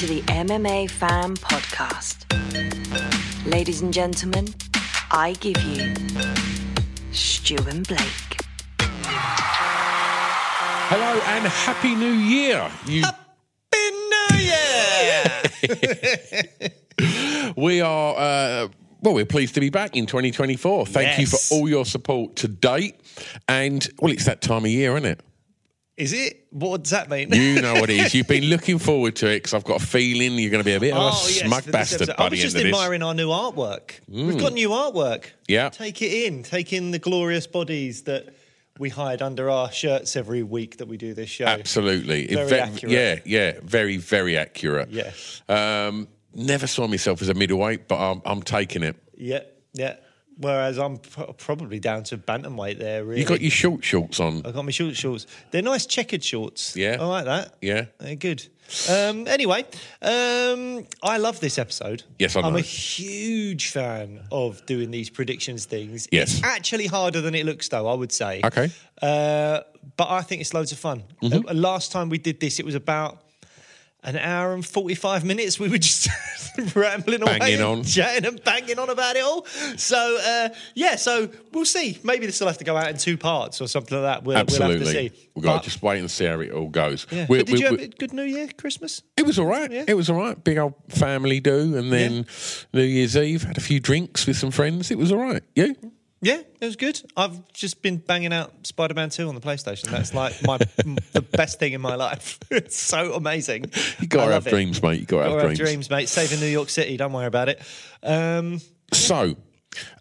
To 0.00 0.06
the 0.06 0.22
MMA 0.22 0.88
Fan 0.88 1.36
Podcast. 1.36 2.24
Ladies 3.44 3.82
and 3.82 3.92
gentlemen, 3.92 4.46
I 5.10 5.34
give 5.40 5.62
you 5.62 5.94
Stu 7.12 7.56
and 7.68 7.86
Blake. 7.86 8.40
Hello 10.88 11.20
and 11.26 11.46
happy 11.48 11.94
new 11.94 12.12
year. 12.12 12.70
You, 12.86 13.04
we 17.62 17.82
are 17.82 18.14
uh, 18.16 18.68
well, 19.02 19.12
we're 19.12 19.26
pleased 19.26 19.52
to 19.56 19.60
be 19.60 19.68
back 19.68 19.96
in 19.96 20.06
2024. 20.06 20.86
Thank 20.86 21.18
you 21.18 21.26
for 21.26 21.36
all 21.54 21.68
your 21.68 21.84
support 21.84 22.36
to 22.36 22.48
date. 22.48 22.98
And 23.48 23.86
well, 23.98 24.10
it's 24.10 24.24
that 24.24 24.40
time 24.40 24.64
of 24.64 24.70
year, 24.70 24.96
isn't 24.96 25.04
it? 25.04 25.20
Is 26.00 26.12
it? 26.12 26.46
What 26.50 26.82
does 26.82 26.90
that 26.92 27.10
mean? 27.10 27.32
You 27.32 27.60
know 27.60 27.74
what 27.74 27.90
it 27.90 28.00
is. 28.00 28.14
You've 28.14 28.26
been 28.26 28.44
looking 28.44 28.78
forward 28.78 29.16
to 29.16 29.26
it 29.28 29.36
because 29.36 29.54
I've 29.54 29.64
got 29.64 29.82
a 29.82 29.84
feeling 29.86 30.38
you're 30.38 30.50
going 30.50 30.62
to 30.62 30.68
be 30.68 30.74
a 30.74 30.80
bit 30.80 30.92
of 30.92 30.98
a 30.98 31.00
Oh, 31.00 31.26
yes, 31.28 31.40
smug 31.40 31.70
bastard 31.70 32.08
by 32.16 32.24
I 32.24 32.28
the 32.28 32.36
was 32.36 32.40
end 32.40 32.40
just 32.42 32.56
of 32.56 32.62
this. 32.62 32.72
Mm. 32.72 32.74
admiring 32.74 33.02
our 33.02 33.14
new 33.14 33.28
artwork. 33.28 34.00
We've 34.08 34.38
got 34.38 34.52
new 34.54 34.70
artwork. 34.70 35.26
Yeah. 35.46 35.68
Take 35.68 36.00
it 36.02 36.26
in. 36.26 36.42
Take 36.42 36.72
in 36.72 36.90
the 36.90 36.98
glorious 36.98 37.46
bodies 37.46 38.02
that 38.04 38.34
we 38.78 38.88
hide 38.88 39.20
under 39.20 39.50
our 39.50 39.70
shirts 39.70 40.16
every 40.16 40.42
week 40.42 40.78
that 40.78 40.88
we 40.88 40.96
do 40.96 41.12
this 41.12 41.28
show. 41.28 41.44
Absolutely. 41.44 42.26
Very 42.28 42.48
ve- 42.48 42.58
accurate. 42.58 42.92
Yeah, 42.92 43.18
yeah. 43.26 43.60
Very, 43.62 43.98
very 43.98 44.38
accurate. 44.38 44.88
Yes. 44.90 45.42
Um, 45.50 46.08
never 46.34 46.66
saw 46.66 46.86
myself 46.88 47.20
as 47.20 47.28
a 47.28 47.34
middleweight, 47.34 47.88
but 47.88 47.98
I'm, 47.98 48.22
I'm 48.24 48.42
taking 48.42 48.82
it. 48.82 48.96
Yeah, 49.14 49.40
yeah. 49.74 49.96
Whereas 50.40 50.78
I'm 50.78 50.96
pro- 50.96 51.34
probably 51.34 51.78
down 51.78 52.02
to 52.04 52.16
bantamweight 52.16 52.78
there, 52.78 53.04
really. 53.04 53.20
You 53.20 53.26
got 53.26 53.42
your 53.42 53.50
short 53.50 53.84
shorts 53.84 54.18
on. 54.20 54.40
I 54.46 54.52
got 54.52 54.64
my 54.64 54.70
short 54.70 54.96
shorts. 54.96 55.26
They're 55.50 55.60
nice 55.60 55.84
checkered 55.84 56.24
shorts. 56.24 56.74
Yeah. 56.74 56.96
I 56.98 57.04
like 57.04 57.24
that. 57.26 57.54
Yeah. 57.60 57.86
They're 57.98 58.16
good. 58.16 58.46
Um, 58.88 59.26
anyway, 59.26 59.64
um, 60.00 60.86
I 61.02 61.18
love 61.18 61.40
this 61.40 61.58
episode. 61.58 62.04
Yes, 62.18 62.36
I 62.36 62.40
I'm 62.40 62.56
a 62.56 62.60
huge 62.60 63.68
fan 63.68 64.20
of 64.32 64.64
doing 64.64 64.90
these 64.90 65.10
predictions 65.10 65.66
things. 65.66 66.08
Yes. 66.10 66.38
It's 66.38 66.44
actually 66.44 66.86
harder 66.86 67.20
than 67.20 67.34
it 67.34 67.44
looks, 67.44 67.68
though, 67.68 67.86
I 67.86 67.94
would 67.94 68.12
say. 68.12 68.40
Okay. 68.42 68.70
Uh, 69.02 69.60
but 69.96 70.08
I 70.08 70.22
think 70.22 70.40
it's 70.40 70.54
loads 70.54 70.72
of 70.72 70.78
fun. 70.78 71.02
Mm-hmm. 71.22 71.48
Uh, 71.48 71.52
last 71.52 71.92
time 71.92 72.08
we 72.08 72.18
did 72.18 72.40
this, 72.40 72.58
it 72.58 72.64
was 72.64 72.74
about 72.74 73.22
an 74.02 74.16
hour 74.16 74.54
and 74.54 74.64
45 74.64 75.24
minutes. 75.24 75.58
We 75.60 75.68
were 75.68 75.78
just 75.78 76.08
rambling 76.74 77.22
away, 77.22 77.38
Banging 77.38 77.62
on. 77.62 77.82
chatting 77.84 78.26
and 78.26 78.42
banging 78.42 78.78
on 78.78 78.88
about 78.90 79.16
it 79.16 79.22
all. 79.22 79.44
So, 79.76 80.18
uh, 80.22 80.48
yeah, 80.74 80.96
so 80.96 81.28
we'll 81.52 81.64
see. 81.64 81.98
Maybe 82.02 82.26
this 82.26 82.40
will 82.40 82.46
have 82.48 82.58
to 82.58 82.64
go 82.64 82.76
out 82.76 82.88
in 82.88 82.96
two 82.96 83.16
parts 83.16 83.60
or 83.60 83.68
something 83.68 83.96
like 84.00 84.04
that. 84.16 84.24
We'll, 84.24 84.36
Absolutely. 84.38 84.78
We'll 84.78 84.86
have 84.86 84.94
to 85.12 85.16
see. 85.16 85.28
We've 85.34 85.44
got 85.44 85.62
to 85.62 85.68
just 85.70 85.82
wait 85.82 85.98
and 86.00 86.10
see 86.10 86.24
how 86.24 86.40
it 86.40 86.50
all 86.50 86.68
goes. 86.68 87.06
yeah. 87.10 87.26
We- 87.28 87.38
But 87.38 87.46
did 87.46 87.52
we- 87.54 87.58
you 87.60 87.66
have 87.66 87.80
a 87.80 87.88
good 87.88 88.12
New 88.12 88.22
Year, 88.24 88.48
Christmas? 88.56 89.02
It 89.16 89.26
was 89.26 89.38
all 89.38 89.46
right. 89.46 89.70
Yeah. 89.70 89.84
It 89.86 89.94
was 89.94 90.08
all 90.10 90.16
right. 90.18 90.42
Big 90.42 90.58
old 90.58 90.74
family 90.88 91.40
do, 91.40 91.76
and 91.76 91.92
then 91.92 92.26
New 92.72 92.82
Year's 92.82 93.16
Eve 93.16 93.42
had 93.42 93.58
a 93.58 93.60
few 93.60 93.80
drinks 93.80 94.26
with 94.26 94.36
some 94.36 94.50
friends. 94.50 94.90
It 94.90 94.98
was 94.98 95.12
all 95.12 95.18
right. 95.18 95.42
You? 95.54 95.74
Yeah, 96.22 96.40
it 96.60 96.64
was 96.66 96.76
good. 96.76 97.00
I've 97.16 97.50
just 97.54 97.80
been 97.80 97.96
banging 97.96 98.32
out 98.32 98.66
Spider 98.66 98.92
Man 98.92 99.08
2 99.08 99.26
on 99.28 99.34
the 99.34 99.40
PlayStation. 99.40 99.84
That's 99.84 100.12
like 100.12 100.34
my 100.44 100.58
the 101.12 101.22
best 101.32 101.58
thing 101.58 101.72
in 101.72 101.80
my 101.80 101.94
life. 101.94 102.38
It's 102.50 102.76
so 102.76 103.14
amazing. 103.14 103.70
You 104.00 104.06
got 104.08 104.26
to 104.26 104.32
have 104.32 104.46
it. 104.46 104.50
dreams, 104.50 104.82
mate. 104.82 105.00
You 105.00 105.06
got 105.06 105.22
to 105.22 105.28
Gotta 105.30 105.40
have 105.40 105.48
have 105.50 105.56
dreams. 105.56 105.70
dreams, 105.70 105.90
mate. 105.90 106.08
Saving 106.10 106.40
New 106.40 106.46
York 106.52 106.68
City. 106.68 106.96
Don't 106.98 107.12
worry 107.12 107.26
about 107.26 107.48
it. 107.48 107.62
Um, 108.02 108.60
So, 108.92 109.36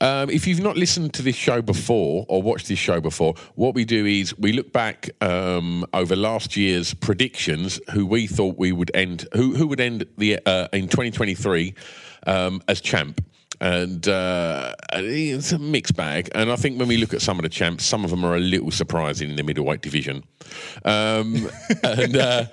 um, 0.02 0.30
if 0.30 0.46
you've 0.48 0.60
not 0.62 0.76
listened 0.76 1.14
to 1.14 1.22
this 1.22 1.36
show 1.36 1.62
before 1.62 2.26
or 2.28 2.42
watched 2.42 2.68
this 2.68 2.80
show 2.80 3.00
before, 3.00 3.36
what 3.56 3.76
we 3.76 3.86
do 3.86 4.06
is 4.06 4.38
we 4.38 4.52
look 4.52 4.74
back 4.74 5.10
um, 5.22 5.86
over 5.94 6.16
last 6.18 6.58
year's 6.58 6.94
predictions, 6.96 7.80
who 7.94 8.06
we 8.06 8.26
thought 8.28 8.58
we 8.58 8.72
would 8.74 8.92
end, 8.94 9.26
who 9.34 9.56
who 9.56 9.68
would 9.68 9.80
end 9.80 10.06
the 10.18 10.40
uh, 10.46 10.68
in 10.74 10.88
2023 10.90 11.76
um, 12.28 12.62
as 12.68 12.82
champ. 12.82 13.24
And 13.62 14.08
uh, 14.08 14.74
it's 14.94 15.52
a 15.52 15.60
mixed 15.60 15.96
bag. 15.96 16.30
And 16.34 16.52
I 16.52 16.56
think 16.56 16.80
when 16.80 16.88
we 16.88 16.98
look 16.98 17.14
at 17.14 17.22
some 17.22 17.38
of 17.38 17.44
the 17.44 17.50
champs, 17.50 17.86
some 17.86 18.04
of 18.04 18.10
them 18.10 18.24
are 18.24 18.36
a 18.36 18.40
little 18.40 18.72
surprising 18.72 19.30
in 19.30 19.36
the 19.36 19.44
middleweight 19.44 19.82
division. 19.82 20.24
Um, 20.86 21.50
and 21.84 22.16
uh, 22.16 22.46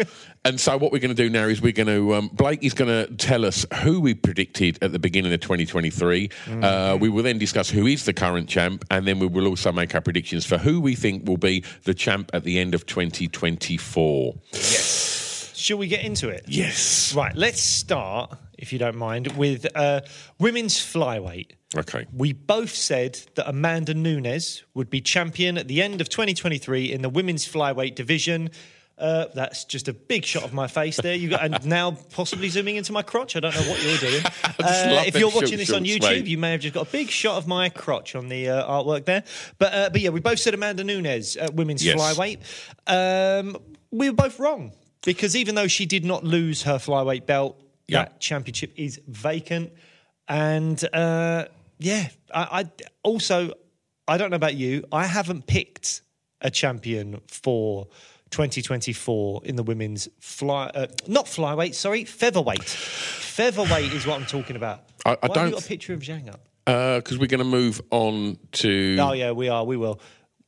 and 0.46 0.60
so 0.60 0.76
what 0.76 0.92
we're 0.92 1.00
going 1.00 1.14
to 1.14 1.22
do 1.22 1.28
now 1.28 1.46
is 1.46 1.60
we're 1.60 1.72
going 1.72 1.88
to 1.88 2.14
um, 2.14 2.30
Blake 2.32 2.62
is 2.62 2.72
going 2.72 2.88
to 2.88 3.12
tell 3.16 3.44
us 3.44 3.66
who 3.82 4.00
we 4.00 4.14
predicted 4.14 4.78
at 4.80 4.92
the 4.92 4.98
beginning 5.00 5.32
of 5.32 5.40
2023. 5.40 6.30
Uh, 6.62 6.96
we 7.00 7.08
will 7.08 7.24
then 7.24 7.38
discuss 7.38 7.68
who 7.68 7.86
is 7.86 8.04
the 8.04 8.12
current 8.12 8.48
champ, 8.48 8.84
and 8.90 9.08
then 9.08 9.18
we 9.18 9.26
will 9.26 9.48
also 9.48 9.72
make 9.72 9.92
our 9.94 10.00
predictions 10.00 10.46
for 10.46 10.56
who 10.56 10.80
we 10.80 10.94
think 10.94 11.26
will 11.26 11.36
be 11.36 11.64
the 11.82 11.94
champ 11.94 12.30
at 12.32 12.44
the 12.44 12.60
end 12.60 12.74
of 12.74 12.86
2024. 12.86 14.34
shall 14.52 15.78
we 15.78 15.88
get 15.88 16.04
into 16.04 16.28
it? 16.28 16.44
Yes. 16.46 17.12
Right, 17.12 17.34
let's 17.34 17.60
start, 17.60 18.38
if 18.58 18.72
you 18.72 18.78
don't 18.78 18.96
mind, 18.96 19.36
with 19.36 19.66
uh, 19.76 20.00
women's 20.38 20.74
flyweight. 20.78 21.52
Okay. 21.76 22.06
We 22.12 22.32
both 22.32 22.70
said 22.74 23.20
that 23.34 23.48
Amanda 23.48 23.94
Nunes 23.94 24.62
would 24.74 24.88
be 24.90 25.00
champion 25.00 25.58
at 25.58 25.68
the 25.68 25.82
end 25.82 26.00
of 26.00 26.08
2023 26.08 26.92
in 26.92 27.02
the 27.02 27.08
women's 27.08 27.46
flyweight 27.46 27.94
division. 27.94 28.50
Uh, 28.98 29.26
that's 29.34 29.66
just 29.66 29.88
a 29.88 29.92
big 29.92 30.24
shot 30.24 30.42
of 30.42 30.54
my 30.54 30.66
face 30.66 30.96
there. 31.02 31.14
You 31.14 31.28
got 31.28 31.44
and 31.44 31.66
now 31.78 31.90
possibly 32.12 32.48
zooming 32.48 32.76
into 32.76 32.92
my 32.92 33.02
crotch. 33.02 33.36
I 33.36 33.40
don't 33.40 33.54
know 33.54 33.60
what 33.70 33.82
you're 33.84 33.98
doing. 33.98 34.22
Uh, 34.58 35.04
if 35.06 35.16
you're 35.18 35.30
watching 35.30 35.58
this 35.58 35.70
on 35.70 35.84
YouTube, 35.84 36.00
mate. 36.00 36.26
you 36.26 36.38
may 36.38 36.52
have 36.52 36.60
just 36.62 36.72
got 36.74 36.88
a 36.88 36.90
big 36.90 37.10
shot 37.10 37.36
of 37.36 37.46
my 37.46 37.68
crotch 37.68 38.14
on 38.16 38.28
the 38.28 38.48
uh, 38.48 38.66
artwork 38.68 39.04
there. 39.04 39.22
But 39.58 39.74
uh, 39.74 39.90
but 39.90 40.00
yeah, 40.00 40.08
we 40.08 40.18
both 40.20 40.38
said 40.40 40.54
Amanda 40.54 40.82
Nunes 40.82 41.36
at 41.36 41.52
women's 41.54 41.84
Yes. 41.84 42.00
flyweight. 42.00 42.38
Um, 42.86 43.56
we 43.90 44.08
were 44.08 44.16
both 44.16 44.40
wrong 44.40 44.72
because 45.04 45.36
even 45.36 45.54
though 45.56 45.68
she 45.68 45.84
did 45.84 46.04
not 46.06 46.24
lose 46.24 46.62
her 46.62 46.76
flyweight 46.78 47.26
belt, 47.26 47.60
Yeah. 47.88 48.04
that 48.04 48.20
championship 48.20 48.72
is 48.76 49.00
vacant. 49.06 49.72
And 50.28 50.82
uh, 50.92 51.46
yeah, 51.78 52.08
I, 52.34 52.62
I 52.62 52.70
also 53.02 53.52
I 54.08 54.18
don't 54.18 54.30
know 54.30 54.36
about 54.36 54.54
you. 54.56 54.84
I 54.92 55.06
haven't 55.06 55.46
picked 55.46 56.02
a 56.40 56.50
champion 56.50 57.20
for 57.28 57.86
2024 58.30 59.42
in 59.44 59.56
the 59.56 59.62
women's 59.62 60.08
fly, 60.20 60.66
uh, 60.74 60.86
not 61.06 61.26
flyweight, 61.26 61.74
sorry, 61.74 62.04
featherweight. 62.04 62.62
Featherweight 62.64 63.92
is 63.92 64.06
what 64.06 64.20
I'm 64.20 64.26
talking 64.26 64.56
about. 64.56 64.84
I- 65.04 65.12
I 65.22 65.26
Why 65.26 65.34
don't- 65.34 65.46
you 65.46 65.52
got 65.54 65.64
a 65.64 65.68
picture 65.68 65.92
of 65.94 66.00
Zhang 66.00 66.28
up? 66.28 66.40
Because 66.64 67.16
we're 67.18 67.28
going 67.28 67.38
to 67.38 67.44
move 67.44 67.80
on 67.92 68.38
to. 68.52 68.96
Oh 69.00 69.12
yeah, 69.12 69.30
we 69.30 69.48
are. 69.48 69.64
We 69.64 69.76
will. 69.76 70.00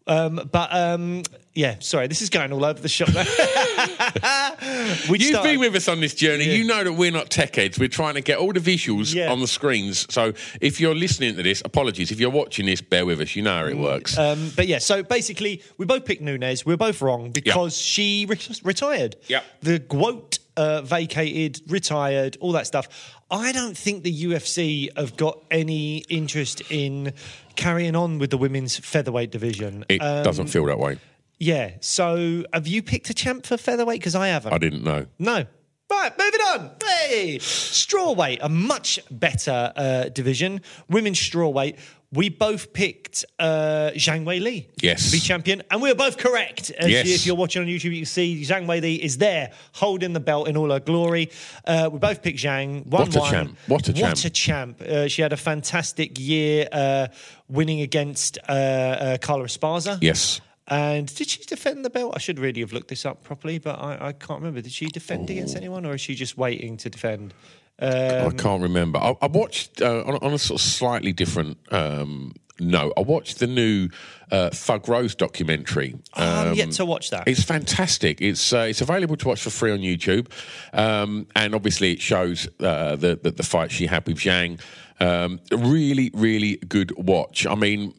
Um, 0.08 0.48
but 0.50 0.74
um, 0.74 1.22
yeah, 1.54 1.76
sorry, 1.80 2.06
this 2.06 2.22
is 2.22 2.30
going 2.30 2.52
all 2.52 2.64
over 2.64 2.80
the 2.80 2.88
shop. 2.88 3.08
You've 5.08 5.22
started- 5.22 5.42
been 5.50 5.60
with 5.60 5.74
us 5.76 5.88
on 5.88 6.00
this 6.00 6.14
journey. 6.14 6.44
You 6.44 6.64
know 6.64 6.84
that 6.84 6.92
we're 6.92 7.10
not 7.10 7.30
tech 7.30 7.56
heads. 7.56 7.78
We're 7.78 7.88
trying 7.88 8.14
to 8.14 8.20
get 8.20 8.38
all 8.38 8.52
the 8.52 8.60
visuals 8.60 9.14
Yeah. 9.14 9.30
on 9.30 9.40
the 9.40 9.46
screens. 9.46 10.06
So 10.12 10.32
if 10.60 10.80
you're 10.80 10.94
listening 10.94 11.36
to 11.36 11.42
this, 11.42 11.62
apologies. 11.64 12.10
If 12.10 12.20
you're 12.20 12.30
watching 12.30 12.66
this, 12.66 12.80
bear 12.80 13.06
with 13.06 13.20
us. 13.20 13.36
You 13.36 13.42
know 13.42 13.58
how 13.58 13.66
it 13.66 13.76
works. 13.76 14.16
Um, 14.18 14.50
but 14.56 14.66
yeah, 14.66 14.78
so 14.78 15.02
basically, 15.02 15.62
we 15.76 15.84
both 15.86 16.04
picked 16.04 16.22
Nunes. 16.22 16.64
We 16.64 16.74
are 16.74 16.78
both 16.78 17.00
wrong 17.02 17.30
because 17.30 17.76
she 17.76 18.26
re- 18.28 18.38
retired. 18.62 19.16
Yep. 19.28 19.44
The 19.62 19.78
GWOAT 19.80 20.37
uh, 20.58 20.82
vacated, 20.82 21.62
retired, 21.70 22.36
all 22.40 22.52
that 22.52 22.66
stuff. 22.66 22.86
I 23.30 23.52
don't 23.52 23.76
think 23.76 24.02
the 24.02 24.24
UFC 24.24 24.88
have 24.96 25.16
got 25.16 25.42
any 25.50 25.98
interest 26.08 26.62
in 26.70 27.12
carrying 27.56 27.94
on 27.96 28.18
with 28.18 28.30
the 28.30 28.38
women's 28.38 28.76
featherweight 28.76 29.30
division. 29.30 29.84
It 29.88 30.00
Um, 30.02 30.24
doesn't 30.24 30.48
feel 30.48 30.64
that 30.66 30.78
way. 30.78 30.98
yeah. 31.38 31.72
So, 31.80 32.44
have 32.52 32.66
you 32.66 32.82
picked 32.82 33.08
a 33.10 33.14
champ 33.14 33.46
for 33.46 33.56
featherweight? 33.56 34.00
Because 34.00 34.14
I 34.14 34.28
haven't. 34.28 34.52
I 34.52 34.58
didn't 34.58 34.82
know. 34.84 35.06
No. 35.18 35.46
Right, 35.90 36.12
moving 36.18 36.40
on. 36.52 36.70
Hey, 37.08 37.38
strawweight, 37.40 38.38
a 38.42 38.48
much 38.50 39.00
better 39.10 39.72
uh, 39.74 40.04
division. 40.10 40.60
Women's 40.90 41.18
strawweight. 41.18 41.78
We 42.10 42.30
both 42.30 42.72
picked 42.72 43.26
uh, 43.38 43.90
Zhang 43.94 44.24
Weili 44.24 44.66
Yes. 44.80 45.06
to 45.06 45.12
be 45.12 45.20
champion, 45.20 45.62
and 45.70 45.82
we 45.82 45.90
were 45.90 45.94
both 45.94 46.16
correct. 46.16 46.70
As 46.70 46.88
Yes. 46.90 47.06
you- 47.06 47.14
if 47.14 47.26
you're 47.26 47.36
watching 47.36 47.60
on 47.60 47.68
YouTube, 47.68 47.92
you 47.92 47.96
can 47.98 48.06
see 48.06 48.42
Zhang 48.44 48.64
Weili 48.64 48.98
is 48.98 49.18
there 49.18 49.50
holding 49.72 50.14
the 50.14 50.20
belt 50.20 50.48
in 50.48 50.56
all 50.56 50.70
her 50.70 50.80
glory. 50.80 51.28
Uh, 51.66 51.90
we 51.92 51.98
both 51.98 52.22
picked 52.22 52.38
Zhang. 52.38 52.86
One 52.86 53.02
What 53.08 53.14
a 53.16 53.18
one. 53.18 53.30
champ. 53.30 53.58
What 53.66 53.88
a 53.88 53.92
champ. 53.92 54.02
What 54.08 54.24
a 54.24 54.30
champ. 54.30 54.80
Uh, 54.80 55.08
she 55.08 55.20
had 55.20 55.34
a 55.34 55.36
fantastic 55.36 56.18
year 56.18 56.66
uh, 56.72 57.08
winning 57.48 57.82
against 57.82 58.38
uh, 58.48 58.52
uh, 58.52 59.18
Carla 59.18 59.44
Esparza. 59.44 59.98
Yes. 60.00 60.40
And 60.66 61.14
did 61.14 61.28
she 61.28 61.42
defend 61.44 61.84
the 61.84 61.90
belt? 61.90 62.12
I 62.16 62.18
should 62.20 62.38
really 62.38 62.60
have 62.60 62.72
looked 62.72 62.88
this 62.88 63.04
up 63.04 63.22
properly, 63.22 63.58
but 63.58 63.78
I, 63.78 64.08
I 64.08 64.12
can't 64.12 64.40
remember. 64.40 64.62
Did 64.62 64.72
she 64.72 64.86
defend 64.86 65.28
against 65.28 65.56
anyone, 65.56 65.84
or 65.84 65.94
is 65.94 66.00
she 66.00 66.14
just 66.14 66.38
waiting 66.38 66.78
to 66.78 66.88
defend? 66.90 67.34
Uh, 67.80 68.28
I 68.32 68.34
can't 68.36 68.62
remember. 68.62 68.98
I, 68.98 69.14
I 69.22 69.26
watched 69.26 69.80
uh, 69.82 70.02
on, 70.04 70.14
a- 70.14 70.24
on 70.24 70.32
a 70.34 70.38
sort 70.38 70.60
of 70.60 70.66
slightly 70.66 71.12
different 71.12 71.58
um, 71.70 72.34
note. 72.58 72.92
I 72.96 73.00
watched 73.02 73.38
the 73.38 73.46
new 73.46 73.88
uh, 74.32 74.50
Thug 74.50 74.88
Rose 74.88 75.14
documentary. 75.14 75.94
I'm 76.14 76.48
Um, 76.48 76.54
yet 76.54 76.72
to 76.72 76.84
watch 76.84 77.10
that. 77.10 77.28
It's 77.28 77.42
fantastic. 77.44 78.20
It's 78.20 78.52
uh, 78.52 78.66
it's 78.68 78.80
available 78.80 79.16
to 79.16 79.28
watch 79.28 79.40
for 79.42 79.50
free 79.50 79.70
on 79.70 79.78
YouTube, 79.78 80.26
um, 80.72 81.26
and 81.36 81.54
obviously 81.54 81.92
it 81.92 82.00
shows 82.00 82.48
uh, 82.60 82.96
the, 82.96 83.18
the 83.22 83.30
the 83.30 83.42
fight 83.44 83.70
she 83.70 83.86
had 83.86 84.06
with 84.06 84.16
Zhang. 84.18 84.60
Um, 85.00 85.38
really, 85.52 86.10
really 86.12 86.56
good 86.56 86.90
watch. 86.98 87.46
I 87.46 87.54
mean, 87.54 87.94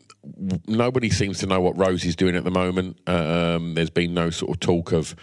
nobody 0.67 1.09
seems 1.09 1.39
to 1.39 1.45
know 1.47 1.61
what 1.61 1.77
Rose 1.77 2.03
is 2.03 2.17
doing 2.17 2.35
at 2.35 2.43
the 2.43 2.51
moment. 2.51 2.97
Um, 3.07 3.75
there's 3.75 3.89
been 3.89 4.13
no 4.13 4.29
sort 4.29 4.51
of 4.51 4.59
talk 4.59 4.91
of 4.91 5.15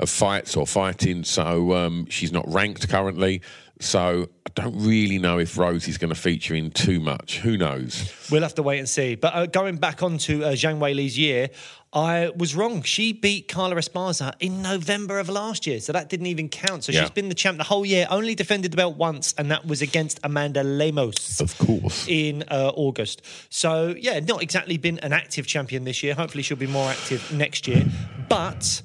of 0.00 0.08
fights 0.10 0.56
or 0.56 0.66
fighting, 0.66 1.22
so 1.24 1.74
um, 1.74 2.06
she's 2.08 2.32
not 2.32 2.44
ranked 2.52 2.88
currently. 2.88 3.42
So 3.80 4.28
I 4.46 4.50
don't 4.54 4.78
really 4.78 5.18
know 5.18 5.38
if 5.38 5.56
Rosie's 5.56 5.96
going 5.98 6.12
to 6.14 6.20
feature 6.20 6.54
in 6.54 6.70
too 6.70 7.00
much. 7.00 7.38
Who 7.38 7.56
knows? 7.56 8.12
We'll 8.30 8.42
have 8.42 8.54
to 8.56 8.62
wait 8.62 8.78
and 8.78 8.88
see. 8.88 9.14
But 9.14 9.34
uh, 9.34 9.46
going 9.46 9.76
back 9.78 10.02
onto 10.02 10.44
uh, 10.44 10.52
Zhang 10.52 10.78
Weili's 10.78 11.18
year, 11.18 11.48
I 11.92 12.30
was 12.36 12.54
wrong. 12.54 12.82
She 12.82 13.12
beat 13.12 13.48
Carla 13.48 13.76
Esparza 13.76 14.34
in 14.38 14.62
November 14.62 15.18
of 15.18 15.28
last 15.28 15.66
year, 15.66 15.80
so 15.80 15.92
that 15.92 16.08
didn't 16.08 16.26
even 16.26 16.48
count. 16.48 16.84
So 16.84 16.92
Yeah. 16.92 17.00
she's 17.00 17.10
been 17.10 17.28
the 17.30 17.34
champ 17.34 17.58
the 17.58 17.64
whole 17.64 17.84
year, 17.86 18.06
only 18.10 18.34
defended 18.34 18.70
the 18.70 18.76
belt 18.76 18.96
once, 18.96 19.34
and 19.38 19.50
that 19.50 19.66
was 19.66 19.82
against 19.82 20.20
Amanda 20.22 20.62
Lemos. 20.62 21.40
Of 21.40 21.56
course. 21.58 22.06
in 22.06 22.44
uh, 22.48 22.70
August. 22.74 23.22
So 23.48 23.94
yeah, 23.98 24.20
not 24.20 24.42
exactly 24.42 24.76
been 24.76 24.98
an 25.00 25.12
active 25.12 25.46
champion 25.46 25.84
this 25.84 26.02
year. 26.02 26.14
Hopefully, 26.14 26.42
she'll 26.42 26.56
be 26.58 26.66
more 26.68 26.90
active 26.90 27.32
next 27.32 27.66
year. 27.66 27.84
But 28.28 28.82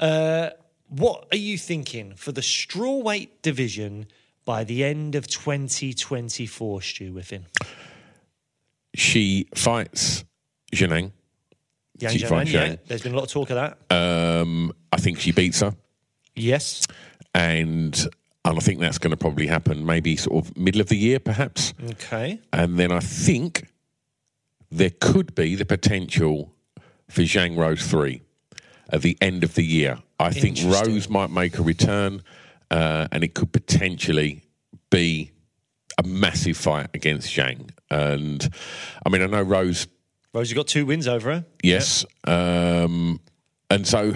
uh, 0.00 0.50
what 0.88 1.26
are 1.30 1.36
you 1.36 1.56
thinking 1.58 2.14
for 2.16 2.32
the 2.32 2.40
strawweight 2.40 3.28
division 3.42 4.06
by 4.50 4.64
the 4.64 4.82
end 4.82 5.14
of 5.14 5.28
2024, 5.28 6.82
Stu 6.82 7.12
Whiffen? 7.12 7.46
She 8.96 9.46
fights 9.54 10.24
Zhenang. 10.74 11.12
Yang 12.00 12.12
She 12.12 12.18
fights 12.24 12.50
yeah, 12.50 12.74
there's 12.88 13.02
been 13.02 13.12
a 13.12 13.14
lot 13.14 13.26
of 13.26 13.30
talk 13.30 13.50
of 13.50 13.54
that. 13.54 13.78
Um, 13.96 14.72
I 14.92 14.96
think 14.96 15.20
she 15.20 15.30
beats 15.30 15.60
her. 15.60 15.76
yes. 16.34 16.84
and 17.32 17.94
and 18.44 18.56
I 18.56 18.60
think 18.60 18.80
that's 18.80 18.98
going 18.98 19.12
to 19.12 19.16
probably 19.16 19.46
happen 19.46 19.86
maybe 19.86 20.16
sort 20.16 20.44
of 20.44 20.56
middle 20.56 20.80
of 20.80 20.88
the 20.88 20.96
year, 20.96 21.20
perhaps. 21.20 21.72
Okay. 21.90 22.40
And 22.52 22.76
then 22.76 22.90
I 22.90 22.98
think 22.98 23.68
there 24.68 24.90
could 25.00 25.36
be 25.36 25.54
the 25.54 25.64
potential 25.64 26.52
for 27.08 27.22
Zhang 27.22 27.56
Rose 27.56 27.86
three 27.86 28.22
at 28.88 29.02
the 29.02 29.16
end 29.20 29.44
of 29.44 29.54
the 29.54 29.64
year. 29.64 29.98
I 30.18 30.30
think 30.30 30.58
Rose 30.64 31.08
might 31.08 31.30
make 31.30 31.56
a 31.56 31.62
return, 31.62 32.22
uh, 32.70 33.08
and 33.12 33.24
it 33.24 33.34
could 33.34 33.52
potentially 33.52 34.42
be 34.90 35.32
a 35.98 36.02
massive 36.02 36.56
fight 36.56 36.88
against 36.94 37.28
Zhang. 37.28 37.70
And 37.90 38.48
I 39.04 39.08
mean, 39.08 39.22
I 39.22 39.26
know 39.26 39.42
Rose 39.42 39.86
Rosie 40.32 40.54
got 40.54 40.68
two 40.68 40.86
wins 40.86 41.08
over 41.08 41.32
her. 41.32 41.44
Yes. 41.62 42.04
Um, 42.24 43.20
and 43.68 43.86
so 43.86 44.12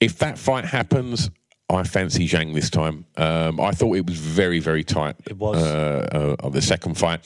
if 0.00 0.18
that 0.18 0.38
fight 0.38 0.64
happens, 0.64 1.30
I 1.68 1.84
fancy 1.84 2.28
Zhang 2.28 2.54
this 2.54 2.70
time. 2.70 3.06
Um, 3.16 3.60
I 3.60 3.72
thought 3.72 3.94
it 3.96 4.06
was 4.06 4.16
very, 4.16 4.58
very 4.58 4.84
tight. 4.84 5.16
It 5.26 5.38
was. 5.38 5.56
Uh, 5.56 6.36
uh, 6.40 6.46
on 6.46 6.52
the 6.52 6.62
second 6.62 6.98
fight. 6.98 7.20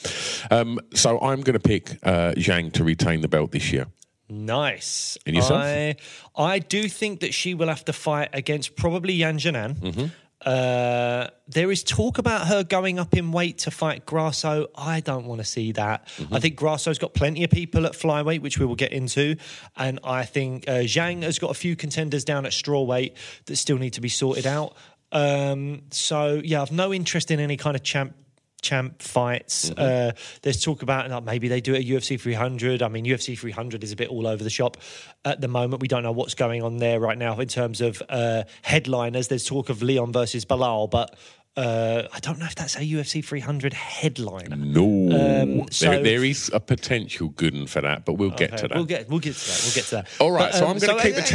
Um, 0.51 0.79
so 0.93 1.19
I'm 1.19 1.41
going 1.41 1.53
to 1.53 1.59
pick 1.59 1.97
uh, 2.03 2.33
Zhang 2.37 2.71
to 2.73 2.83
retain 2.83 3.21
the 3.21 3.27
belt 3.27 3.51
this 3.51 3.71
year. 3.71 3.87
Nice. 4.29 5.17
And 5.25 5.35
yourself? 5.35 5.61
I, 5.61 5.95
I 6.35 6.59
do 6.59 6.89
think 6.89 7.21
that 7.21 7.33
she 7.33 7.53
will 7.53 7.67
have 7.67 7.85
to 7.85 7.93
fight 7.93 8.29
against 8.33 8.75
probably 8.75 9.13
Yan 9.13 9.39
Xiaonan. 9.39 10.11
Uh, 10.45 11.27
there 11.47 11.71
is 11.71 11.83
talk 11.83 12.19
about 12.19 12.47
her 12.47 12.63
going 12.63 12.99
up 12.99 13.15
in 13.15 13.31
weight 13.31 13.57
to 13.57 13.71
fight 13.71 14.05
Grasso. 14.05 14.67
I 14.75 14.99
don't 14.99 15.25
want 15.25 15.41
to 15.41 15.45
see 15.45 15.71
that. 15.73 16.07
I 16.31 16.39
think 16.39 16.55
Grasso's 16.55 16.99
got 16.99 17.13
plenty 17.13 17.43
of 17.43 17.49
people 17.49 17.85
at 17.85 17.93
flyweight, 17.93 18.41
which 18.41 18.59
we 18.59 18.65
will 18.65 18.75
get 18.75 18.91
into. 18.91 19.35
And 19.75 19.99
I 20.03 20.25
think 20.25 20.67
uh, 20.67 20.83
Zhang 20.83 21.23
has 21.23 21.39
got 21.39 21.51
a 21.51 21.55
few 21.55 21.75
contenders 21.75 22.23
down 22.23 22.45
at 22.45 22.51
strawweight 22.51 23.13
that 23.45 23.55
still 23.55 23.77
need 23.77 23.93
to 23.93 24.01
be 24.01 24.09
sorted 24.09 24.45
out. 24.45 24.75
Um, 25.11 25.83
so, 25.91 26.41
yeah, 26.43 26.61
I've 26.61 26.71
no 26.71 26.93
interest 26.93 27.31
in 27.31 27.39
any 27.39 27.57
kind 27.57 27.75
of 27.75 27.83
champ 27.83 28.13
champ 28.61 29.01
fights. 29.01 29.71
Uh, 29.71 30.11
there's 30.41 30.61
talk 30.61 30.81
about 30.81 31.09
like, 31.09 31.23
maybe 31.23 31.47
they 31.47 31.61
do 31.61 31.73
it 31.73 31.79
at 31.79 31.85
UFC 31.85 32.19
300. 32.19 32.81
I 32.81 32.87
mean, 32.87 33.05
UFC 33.05 33.37
300 33.37 33.83
is 33.83 33.91
a 33.91 33.95
bit 33.95 34.09
all 34.09 34.27
over 34.27 34.43
the 34.43 34.49
shop 34.49 34.77
at 35.25 35.41
the 35.41 35.47
moment. 35.47 35.81
We 35.81 35.87
don't 35.87 36.03
know 36.03 36.11
what's 36.11 36.33
going 36.33 36.63
on 36.63 36.77
there 36.77 36.99
right 36.99 37.17
now 37.17 37.39
in 37.39 37.47
terms 37.47 37.81
of 37.81 38.01
uh, 38.09 38.43
headliners. 38.61 39.27
There's 39.27 39.45
talk 39.45 39.69
of 39.69 39.81
Leon 39.81 40.11
versus 40.11 40.45
Belal, 40.45 40.89
but 40.89 41.15
uh, 41.55 42.07
I 42.13 42.19
don't 42.19 42.37
know 42.37 42.45
if 42.45 42.55
that's 42.55 42.75
a 42.75 42.81
UFC 42.81 43.25
300 43.25 43.73
headline. 43.73 44.71
No. 44.73 44.83
Um, 44.83 45.65
so- 45.71 45.89
there, 45.89 46.03
there 46.03 46.23
is 46.23 46.51
a 46.53 46.59
potential 46.59 47.29
good 47.29 47.69
for 47.69 47.81
that, 47.81 48.05
but 48.05 48.13
we'll 48.13 48.29
get 48.29 48.57
to 48.57 48.67
that. 48.67 48.75
We'll 48.75 48.85
get 48.85 49.09
we'll 49.09 49.19
get 49.19 49.35
to 49.35 49.47
that. 49.47 49.61
We'll 49.63 49.73
get 49.73 49.83
to 49.85 49.95
that. 49.95 50.07
All 50.19 50.31
right, 50.31 50.51
But, 50.51 50.57
so 50.57 50.65
um, 50.65 50.71
I'm 50.71 50.79
going 50.79 50.97
to 50.97 51.03
keep 51.03 51.15
uh, 51.15 51.21
the 51.21 51.27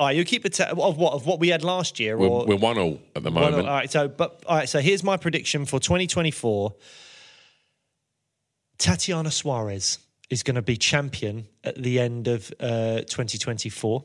tally. 0.00 0.14
Oh, 0.14 0.18
you 0.18 0.24
keep 0.24 0.42
the 0.42 0.50
ta- 0.50 0.70
of 0.70 0.96
what 0.96 1.12
of 1.12 1.26
what 1.26 1.38
we 1.40 1.48
had 1.48 1.62
last 1.64 2.00
year, 2.00 2.16
We're, 2.16 2.28
or 2.28 2.46
we're 2.46 2.56
one 2.56 2.78
all 2.78 3.00
at 3.14 3.22
the 3.22 3.30
moment. 3.30 3.66
all 3.68 3.74
right, 3.74 3.90
so 3.90 4.08
but 4.08 4.42
all 4.46 4.56
right, 4.56 4.68
so 4.68 4.80
here's 4.80 5.02
my 5.04 5.16
prediction 5.16 5.64
for 5.66 5.78
2024. 5.80 6.74
Tatiana 8.78 9.30
Suarez 9.30 9.98
is 10.30 10.42
going 10.42 10.54
to 10.54 10.62
be 10.62 10.76
champion 10.76 11.46
at 11.64 11.76
the 11.76 12.00
end 12.00 12.28
of 12.28 12.52
uh, 12.60 13.00
2024. 13.00 14.04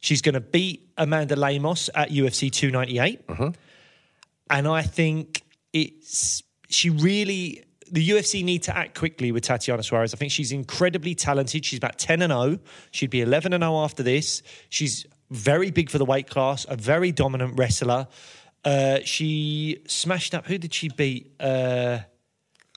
She's 0.00 0.22
going 0.22 0.34
to 0.34 0.40
beat 0.40 0.88
Amanda 0.98 1.36
Lemos 1.36 1.90
at 1.94 2.10
UFC 2.10 2.50
298, 2.50 3.20
and 4.50 4.68
I 4.68 4.82
think 4.82 5.42
it's 5.72 6.42
she 6.68 6.90
really. 6.90 7.62
The 7.88 8.08
UFC 8.10 8.42
need 8.42 8.64
to 8.64 8.76
act 8.76 8.98
quickly 8.98 9.30
with 9.30 9.44
Tatiana 9.44 9.80
Suarez. 9.80 10.12
I 10.12 10.16
think 10.16 10.32
she's 10.32 10.50
incredibly 10.50 11.14
talented. 11.14 11.64
She's 11.64 11.78
about 11.78 11.98
10 11.98 12.20
and 12.20 12.32
0. 12.32 12.58
She'd 12.90 13.10
be 13.10 13.20
11 13.20 13.52
and 13.52 13.62
0 13.62 13.76
after 13.76 14.02
this. 14.02 14.42
She's 14.70 15.06
very 15.30 15.70
big 15.70 15.90
for 15.90 15.98
the 15.98 16.04
weight 16.04 16.28
class, 16.28 16.66
a 16.68 16.76
very 16.76 17.12
dominant 17.12 17.58
wrestler. 17.58 18.06
Uh, 18.64 18.98
she 19.04 19.82
smashed 19.86 20.34
up. 20.34 20.46
Who 20.46 20.58
did 20.58 20.74
she 20.74 20.88
beat 20.88 21.32
uh, 21.40 22.00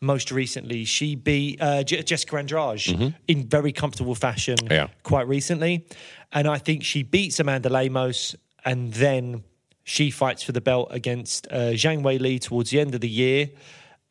most 0.01 0.31
recently? 0.31 0.85
She 0.85 1.15
beat 1.15 1.61
uh, 1.61 1.83
Je- 1.83 2.03
Jessica 2.03 2.37
Andrade 2.37 3.13
in 3.27 3.47
very 3.47 3.71
comfortable 3.71 4.15
fashion 4.15 4.57
Yeah. 4.69 4.87
quite 5.03 5.27
recently. 5.27 5.87
And 6.31 6.47
I 6.47 6.57
think 6.59 6.83
she 6.83 7.03
beats 7.03 7.39
Amanda 7.39 7.69
Lemos 7.69 8.35
and 8.65 8.93
then 8.93 9.43
she 9.83 10.11
fights 10.11 10.43
for 10.43 10.51
the 10.51 10.61
belt 10.61 10.89
against 10.91 11.47
uh, 11.49 11.71
Zhang 11.73 12.03
Weili 12.03 12.39
towards 12.39 12.69
the 12.69 12.79
end 12.79 12.93
of 12.93 13.01
the 13.01 13.09
year. 13.09 13.49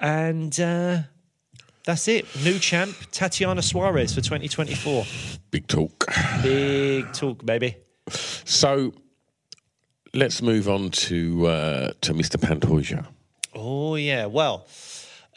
And 0.01 0.59
uh, 0.59 0.99
that's 1.85 2.09
it. 2.09 2.27
New 2.45 2.59
champ, 2.59 2.97
Tatiana 3.13 3.63
Suarez 3.63 4.15
for 4.15 4.21
2024. 4.21 5.05
Big 5.53 5.69
talk. 5.69 6.07
Big 6.43 7.13
talk, 7.13 7.45
baby. 7.47 7.77
So 8.11 8.95
let's 10.15 10.43
move 10.43 10.69
on 10.69 10.91
to 10.91 11.47
uh, 11.47 11.93
to 12.01 12.15
Mr. 12.15 12.37
Pantoja. 12.37 13.07
Oh, 13.55 13.97
yeah. 13.97 14.27
Well, 14.27 14.67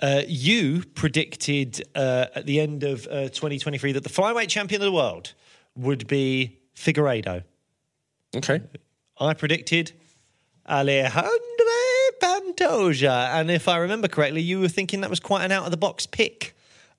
uh, 0.01 0.21
you 0.27 0.83
predicted 0.93 1.81
uh, 1.95 2.27
at 2.35 2.45
the 2.45 2.59
end 2.59 2.83
of 2.83 3.07
uh, 3.07 3.29
2023 3.29 3.93
that 3.93 4.03
the 4.03 4.09
flyweight 4.09 4.49
champion 4.49 4.81
of 4.81 4.85
the 4.85 4.91
world 4.91 5.33
would 5.75 6.07
be 6.07 6.59
Figueiredo. 6.75 7.43
Okay. 8.35 8.61
I 9.19 9.33
predicted 9.33 9.91
Alejandro 10.67 11.31
Pantoja. 12.21 13.29
And 13.33 13.51
if 13.51 13.67
I 13.67 13.77
remember 13.77 14.07
correctly, 14.07 14.41
you 14.41 14.59
were 14.59 14.67
thinking 14.67 15.01
that 15.01 15.09
was 15.09 15.19
quite 15.19 15.43
an 15.43 15.51
out 15.51 15.65
of 15.65 15.71
the 15.71 15.77
box 15.77 16.05
pick 16.05 16.55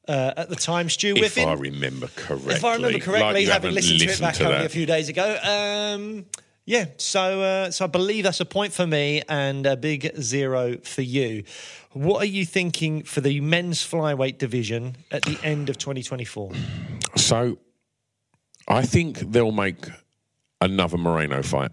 uh, 0.08 0.34
at 0.36 0.48
the 0.48 0.56
time, 0.56 0.88
Stu 0.88 1.14
If 1.16 1.20
Whiffen. 1.20 1.48
I 1.48 1.54
remember 1.54 2.08
correctly. 2.16 2.54
If 2.54 2.64
I 2.64 2.74
remember 2.74 2.98
correctly, 2.98 3.46
like 3.46 3.52
having 3.52 3.70
haven't 3.70 3.74
listened 3.74 4.00
to 4.00 4.06
it 4.06 4.20
back 4.20 4.34
to 4.36 4.52
only 4.52 4.66
a 4.66 4.68
few 4.68 4.86
days 4.86 5.08
ago. 5.08 5.38
Um, 5.42 6.26
Yeah, 6.64 6.86
so 6.96 7.40
uh, 7.42 7.70
so 7.72 7.84
I 7.84 7.88
believe 7.88 8.22
that's 8.22 8.40
a 8.40 8.44
point 8.44 8.72
for 8.72 8.86
me 8.86 9.22
and 9.28 9.66
a 9.66 9.76
big 9.76 10.14
zero 10.20 10.78
for 10.78 11.02
you. 11.02 11.42
What 11.92 12.22
are 12.22 12.26
you 12.26 12.46
thinking 12.46 13.02
for 13.02 13.20
the 13.20 13.40
men's 13.40 13.80
flyweight 13.80 14.38
division 14.38 14.96
at 15.10 15.22
the 15.22 15.38
end 15.42 15.68
of 15.68 15.76
2024? 15.78 16.52
So, 17.16 17.58
I 18.68 18.82
think 18.82 19.18
they'll 19.18 19.52
make 19.52 19.86
another 20.60 20.96
Moreno 20.96 21.42
fight. 21.42 21.72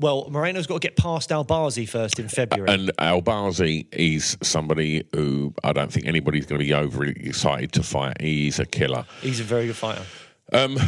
Well, 0.00 0.28
Moreno's 0.30 0.66
got 0.66 0.80
to 0.80 0.88
get 0.88 0.96
past 0.96 1.28
Albazi 1.30 1.86
first 1.88 2.18
in 2.18 2.28
February. 2.28 2.72
And 2.72 2.90
Albazi 2.98 3.86
is 3.92 4.36
somebody 4.42 5.04
who 5.14 5.54
I 5.62 5.72
don't 5.74 5.92
think 5.92 6.06
anybody's 6.06 6.46
going 6.46 6.58
to 6.58 6.64
be 6.64 6.72
overly 6.72 7.12
excited 7.26 7.72
to 7.72 7.82
fight. 7.82 8.20
He's 8.20 8.58
a 8.58 8.64
killer. 8.66 9.04
He's 9.20 9.40
a 9.40 9.44
very 9.44 9.66
good 9.66 9.76
fighter. 9.76 10.02
Um, 10.52 10.78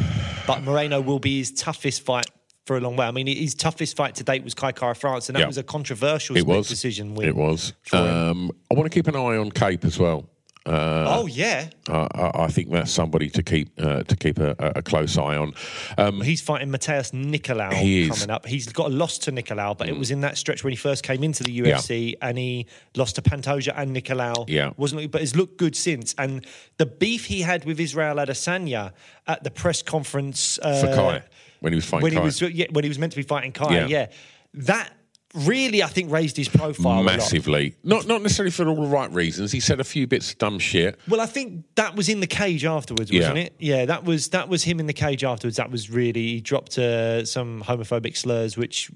But 0.46 0.62
Moreno 0.62 1.00
will 1.00 1.18
be 1.18 1.38
his 1.38 1.52
toughest 1.52 2.02
fight 2.02 2.26
for 2.66 2.76
a 2.76 2.80
long 2.80 2.96
way. 2.96 3.06
I 3.06 3.10
mean, 3.10 3.26
his 3.26 3.54
toughest 3.54 3.96
fight 3.96 4.14
to 4.16 4.24
date 4.24 4.42
was 4.44 4.54
Kai 4.54 4.72
Kara 4.72 4.94
France, 4.94 5.28
and 5.28 5.36
that 5.36 5.40
Yeah. 5.40 5.46
was 5.46 5.58
a 5.58 5.62
controversial 5.62 6.36
it 6.36 6.46
was 6.46 6.68
decision 6.68 7.14
win. 7.14 7.28
It 7.28 7.36
was. 7.36 7.74
Um, 7.92 8.50
I 8.70 8.74
want 8.74 8.90
to 8.90 8.94
keep 8.96 9.08
an 9.08 9.16
eye 9.16 9.36
on 9.36 9.50
Kape 9.50 9.84
as 9.84 9.98
well. 9.98 10.28
Oh, 10.66 11.26
yeah. 11.26 11.68
Uh, 11.88 12.06
I, 12.14 12.44
I 12.44 12.46
think 12.48 12.70
that's 12.70 12.90
somebody 12.92 13.28
to 13.30 13.42
keep 13.42 13.70
uh, 13.78 14.02
to 14.04 14.16
keep 14.16 14.38
a, 14.38 14.54
a 14.60 14.82
close 14.82 15.18
eye 15.18 15.36
on. 15.36 15.52
Um, 15.98 16.20
He's 16.20 16.40
fighting 16.40 16.68
Matheus 16.70 17.12
Nicolau 17.12 17.72
He 17.72 18.02
is. 18.02 18.08
Mm. 18.08 18.12
coming 18.20 18.30
up. 18.30 18.46
He's 18.46 18.66
got 18.72 18.86
a 18.86 18.94
loss 18.94 19.18
to 19.18 19.32
Nicolau, 19.32 19.76
but 19.76 19.88
it 19.88 19.98
was 19.98 20.10
in 20.10 20.20
that 20.20 20.38
stretch 20.38 20.62
when 20.64 20.72
he 20.72 20.76
first 20.76 21.02
came 21.02 21.24
into 21.24 21.42
the 21.42 21.60
UFC 21.60 22.14
and 22.22 22.38
he 22.38 22.66
lost 22.96 23.16
to 23.16 23.22
Pantoja 23.22 23.72
and 23.76 23.94
Nicolau. 23.96 24.44
Yeah. 24.48 24.70
Wasn't 24.76 25.10
but 25.10 25.20
has 25.20 25.34
looked 25.34 25.56
good 25.58 25.74
since. 25.74 26.14
And 26.18 26.46
the 26.78 26.86
beef 26.86 27.24
he 27.26 27.40
had 27.42 27.64
with 27.64 27.80
Israel 27.80 28.16
Adesanya 28.16 28.92
at 29.26 29.42
the 29.44 29.50
press 29.50 29.82
conference 29.82 30.58
uh, 30.62 30.80
for 30.80 30.86
Kai 30.94 31.22
when 31.60 31.72
he 31.72 31.76
was 31.76 31.84
fighting 31.84 32.02
when 32.04 32.12
Kai. 32.12 32.18
he 32.20 32.24
was 32.24 32.40
yeah, 32.42 32.66
when 32.70 32.84
he 32.84 32.88
was 32.88 32.98
meant 32.98 33.12
to 33.12 33.16
be 33.18 33.22
fighting 33.22 33.52
Kai, 33.52 33.74
Yeah. 33.74 33.86
yeah. 33.86 34.06
That 34.54 34.92
really 35.34 35.82
I 35.82 35.86
think 35.86 36.10
raised 36.10 36.36
his 36.36 36.48
profile 36.48 37.02
massively, 37.02 37.74
not 37.82 38.06
not 38.06 38.22
necessarily 38.22 38.50
for 38.50 38.66
all 38.68 38.74
the 38.82 38.86
right 38.88 39.10
reasons. 39.12 39.52
He 39.52 39.60
said 39.60 39.80
a 39.80 39.84
few 39.84 40.06
bits 40.06 40.32
of 40.32 40.38
dumb 40.38 40.58
shit. 40.58 40.98
Well, 41.08 41.20
I 41.20 41.26
think 41.26 41.64
that 41.76 41.94
was 41.96 42.08
in 42.08 42.20
the 42.20 42.26
cage 42.26 42.64
afterwards, 42.64 43.10
wasn't 43.12 43.36
Yeah. 43.36 43.42
it? 43.42 43.54
Yeah, 43.58 43.84
that 43.86 44.04
was 44.04 44.28
that 44.28 44.48
was 44.48 44.64
him 44.64 44.80
in 44.80 44.86
the 44.86 44.92
cage 44.92 45.24
afterwards. 45.24 45.56
That 45.56 45.70
was 45.70 45.90
really 45.90 46.28
he 46.28 46.40
dropped 46.40 46.76
uh, 46.78 47.24
some 47.24 47.62
homophobic 47.62 48.16
slurs, 48.16 48.56
which 48.56 48.90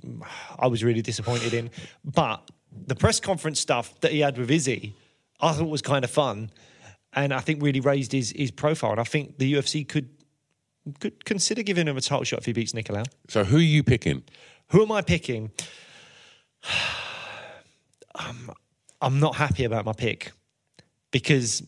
I 0.59 0.67
was 0.67 0.85
really 0.85 1.03
disappointed 1.03 1.55
in. 1.55 1.71
But 2.05 2.43
the 2.87 2.95
press 2.95 3.19
conference 3.21 3.59
stuff 3.61 3.99
that 4.01 4.13
he 4.13 4.21
had 4.21 4.37
with 4.37 4.51
Izzy, 4.51 4.95
I 5.41 5.53
thought 5.53 5.69
was 5.69 5.83
kind 5.83 6.05
of 6.05 6.11
fun, 6.11 6.51
and 7.15 7.33
I 7.33 7.41
think 7.41 7.63
really 7.63 7.81
raised 7.81 8.13
his 8.13 8.31
his 8.37 8.51
profile. 8.51 8.91
And 8.93 9.01
I 9.01 9.05
think 9.05 9.39
the 9.39 9.55
UFC 9.55 9.89
could 9.89 10.11
could 11.01 11.25
consider 11.25 11.63
giving 11.63 11.89
him 11.89 11.97
a 11.97 12.01
title 12.01 12.25
shot 12.25 12.41
if 12.41 12.45
he 12.47 12.53
beats 12.53 12.73
Nicolau. 12.73 13.05
So 13.29 13.43
who 13.45 13.57
are 13.57 13.61
you 13.61 13.83
picking? 13.83 14.23
Who 14.69 14.83
am 14.83 14.93
I 14.93 15.01
picking? 15.01 15.51
Um, 18.19 18.51
I'm 19.03 19.21
not 19.21 19.37
happy 19.37 19.65
about 19.65 19.85
my 19.85 19.93
pick 19.93 20.33
because 21.11 21.63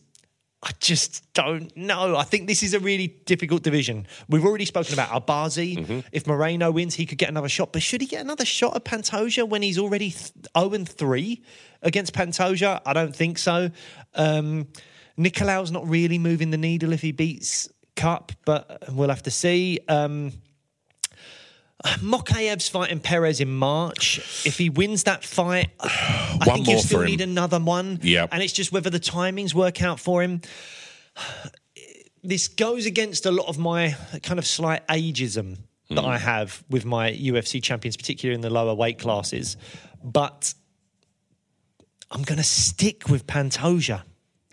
I 0.61 0.71
just 0.79 1.31
don't 1.33 1.75
know. 1.77 2.17
I 2.17 2.23
think 2.23 2.47
this 2.47 2.63
is 2.63 2.73
a 2.73 2.79
really 2.79 3.07
difficult 3.07 3.63
division. 3.63 4.07
We've 4.27 4.43
already 4.43 4.65
spoken 4.65 4.93
about 4.93 5.09
Albazi. 5.09 6.03
If 6.11 6.27
Moreno 6.27 6.71
wins, 6.71 6.95
he 6.95 7.05
could 7.05 7.17
get 7.17 7.29
another 7.29 7.47
shot. 7.47 7.71
But 7.71 7.81
should 7.81 8.01
he 8.01 8.07
get 8.07 8.21
another 8.21 8.45
shot 8.45 8.75
at 8.75 8.83
Pantoja 8.83 9.47
when 9.47 9.61
he's 9.61 9.77
already 9.77 10.09
th- 10.09 10.31
0 10.57 10.73
and 10.73 10.89
3 10.89 11.41
against 11.81 12.13
Pantoja? 12.13 12.81
I 12.85 12.93
don't 12.93 13.15
think 13.15 13.37
so. 13.37 13.69
Um, 14.15 14.67
Nicolau's 15.15 15.71
not 15.71 15.87
really 15.87 16.17
moving 16.17 16.49
the 16.49 16.57
needle 16.57 16.91
if 16.91 17.01
he 17.01 17.11
beats 17.11 17.69
Kape, 17.95 18.31
but 18.43 18.83
we'll 18.91 19.09
have 19.09 19.23
to 19.23 19.31
see. 19.31 19.79
Um, 19.87 20.33
Mokaev's 21.83 22.67
fighting 22.67 22.99
Perez 22.99 23.39
in 23.39 23.49
March. 23.53 24.19
If 24.45 24.57
he 24.57 24.69
wins 24.69 25.03
that 25.03 25.23
fight, 25.23 25.69
I 25.79 26.37
think 26.43 26.67
he'll 26.67 26.79
still 26.79 27.03
need 27.03 27.21
another 27.21 27.59
one. 27.59 27.99
Yeah. 28.01 28.27
And 28.31 28.43
it's 28.43 28.53
just 28.53 28.71
whether 28.71 28.89
the 28.89 28.99
timings 28.99 29.53
work 29.53 29.81
out 29.81 29.99
for 29.99 30.21
him. 30.21 30.41
This 32.23 32.49
goes 32.49 32.85
against 32.85 33.25
a 33.25 33.31
lot 33.31 33.47
of 33.47 33.57
my 33.57 33.95
kind 34.23 34.39
of 34.39 34.45
slight 34.45 34.85
ageism 34.87 35.57
that 35.89 36.01
Hmm. 36.01 36.05
I 36.09 36.17
have 36.17 36.63
with 36.69 36.85
my 36.85 37.11
UFC 37.11 37.63
champions, 37.63 37.95
particularly 37.97 38.35
in 38.35 38.41
the 38.41 38.49
lower 38.49 38.73
weight 38.75 38.99
classes. 38.99 39.55
But 40.03 40.53
I'm 42.11 42.23
going 42.23 42.37
to 42.39 42.43
stick 42.43 43.07
with 43.09 43.25
Pantoja. 43.25 44.03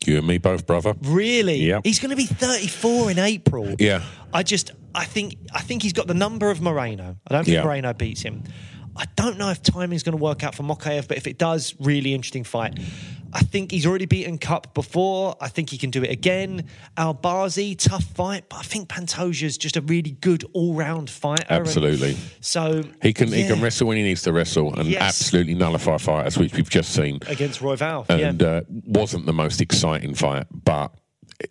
You 0.06 0.18
and 0.18 0.26
me 0.26 0.38
both, 0.38 0.66
brother. 0.66 0.95
Really? 1.02 1.56
Yep. 1.56 1.83
He's 1.85 1.99
going 1.99 2.11
to 2.11 2.16
be 2.16 2.26
34 2.26 3.11
in 3.11 3.18
April. 3.18 3.75
Yeah. 3.78 4.02
I 4.33 4.45
just, 4.45 4.71
I 4.97 5.05
think, 5.05 5.37
I 5.55 5.61
think 5.61 5.83
he's 5.83 5.93
got 5.93 6.07
the 6.07 6.15
number 6.15 6.50
of 6.50 6.61
Moreno. 6.61 7.17
I 7.29 7.35
don't 7.35 7.45
think 7.45 7.55
Yeah. 7.55 7.65
Moreno 7.65 7.93
beats 7.93 8.23
him. 8.23 8.43
I 8.97 9.05
don't 9.15 9.37
know 9.37 9.50
if 9.50 9.62
timing's 9.62 10.03
going 10.03 10.17
to 10.17 10.23
work 10.23 10.43
out 10.43 10.55
for 10.55 10.62
Mokaev, 10.62 11.07
but 11.07 11.19
if 11.19 11.26
it 11.26 11.37
does, 11.38 11.75
really 11.79 12.15
interesting 12.15 12.45
fight. 12.45 12.79
I 13.33 13.41
think 13.41 13.71
he's 13.73 13.85
already 13.85 14.07
beaten 14.07 14.38
Kape 14.38 14.73
before. 14.73 15.37
I 15.38 15.49
think 15.49 15.69
he 15.69 15.76
can 15.76 15.91
do 15.91 16.03
it 16.03 16.11
again. 16.11 16.65
Albazi, 16.97 17.76
tough 17.79 18.05
fight, 18.05 18.45
but 18.49 18.57
I 18.61 18.62
think 18.62 18.88
Pantoja's 18.88 19.59
just 19.59 19.76
a 19.76 19.83
really 19.83 20.12
good 20.12 20.45
all-round 20.55 21.11
fighter. 21.11 21.45
and 21.50 21.61
Absolutely. 21.61 22.17
so 22.41 22.83
He 23.03 23.12
can 23.12 23.29
he 23.31 23.47
can 23.47 23.61
wrestle 23.61 23.88
when 23.88 23.99
he 23.99 24.03
needs 24.03 24.23
to 24.23 24.33
wrestle 24.33 24.73
and 24.75 24.88
Yes. 24.88 25.03
absolutely 25.03 25.55
nullify 25.55 25.99
fighters, 25.99 26.38
which 26.38 26.55
we've 26.55 26.71
just 26.71 26.93
seen. 26.95 27.19
against 27.29 27.61
Royval. 27.61 28.07
And 28.09 28.41
yeah. 28.41 28.49
uh, 28.49 28.61
wasn't 28.87 29.26
the 29.26 29.35
most 29.35 29.61
exciting 29.61 30.15
fight, 30.15 30.47
but 30.50 30.95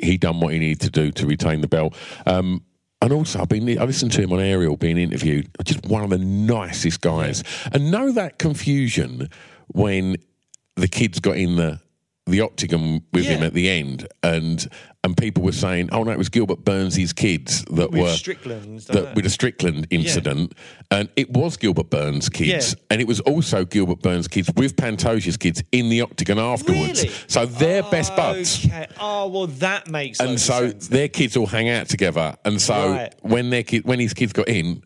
he 0.02 0.18
done 0.18 0.40
what 0.40 0.52
he 0.54 0.58
needed 0.60 0.82
to 0.82 0.90
do 0.90 1.12
to 1.12 1.28
retain 1.28 1.62
the 1.62 1.68
belt. 1.68 1.94
Um, 2.26 2.64
and 3.02 3.14
also, 3.14 3.42
I've 3.42 3.50
been 3.50 3.78
I 3.78 3.84
listened 3.84 4.14
to 4.14 4.22
him 4.22 4.32
on 4.32 4.40
Ariel 4.40 4.78
being 4.78 4.98
interviewed. 4.98 5.50
Just 5.64 5.86
one 5.86 6.04
of 6.04 6.10
the 6.10 6.18
nicest 6.18 7.02
guys. 7.02 7.44
And 7.72 7.92
know 7.92 8.12
that 8.14 8.40
confusion 8.40 9.30
when 9.68 10.18
the 10.76 10.88
kids 10.88 11.20
got 11.20 11.38
in 11.38 11.56
the 11.56 11.80
the 12.28 12.42
octagon 12.42 13.02
with 13.14 13.26
him 13.26 13.44
at 13.44 13.54
the 13.54 13.70
end, 13.70 14.08
and 14.24 14.68
and 15.04 15.16
people 15.16 15.44
were 15.44 15.52
saying, 15.52 15.90
"Oh 15.92 16.04
no, 16.04 16.12
it 16.12 16.18
was 16.18 16.30
Gilbert 16.30 16.66
Burns' 16.66 17.14
kids 17.14 17.64
that 17.66 17.92
With 17.92 18.02
were 18.02 18.10
Strickland, 18.10 18.80
that, 18.88 19.14
with 19.16 19.26
a 19.28 19.30
Strickland 19.30 19.86
incident." 19.92 20.54
And 20.90 21.10
it 21.16 21.30
was 21.32 21.56
Gilbert 21.58 21.92
Burns' 21.92 22.28
kids, 22.30 22.50
Yeah. 22.74 22.84
and 22.90 23.00
it 23.02 23.08
was 23.08 23.20
also 23.22 23.64
Gilbert 23.66 24.02
Burns' 24.02 24.28
kids 24.28 24.50
with 24.56 24.76
Pantoja's 24.76 25.38
kids 25.38 25.62
in 25.72 25.90
the 25.90 26.02
octagon 26.02 26.40
afterwards. 26.40 27.04
Really? 27.04 27.14
So 27.28 27.46
they're 27.46 27.84
best 27.84 28.16
buds. 28.16 28.66
Okay. 28.66 28.88
Oh 29.00 29.28
well, 29.28 29.48
that 29.48 29.88
makes 29.90 30.20
And 30.20 30.40
so 30.42 30.70
sense. 30.72 30.88
their 30.88 31.08
kids 31.08 31.38
all 31.38 31.46
hang 31.46 31.70
out 31.70 31.90
together. 31.90 32.36
And 32.44 32.60
so 32.60 32.92
Right. 32.94 33.14
when 33.22 33.52
their 33.52 33.64
kid, 33.64 33.86
when 33.86 34.00
his 34.00 34.16
kids 34.16 34.34
got 34.34 34.48
in, 34.50 34.82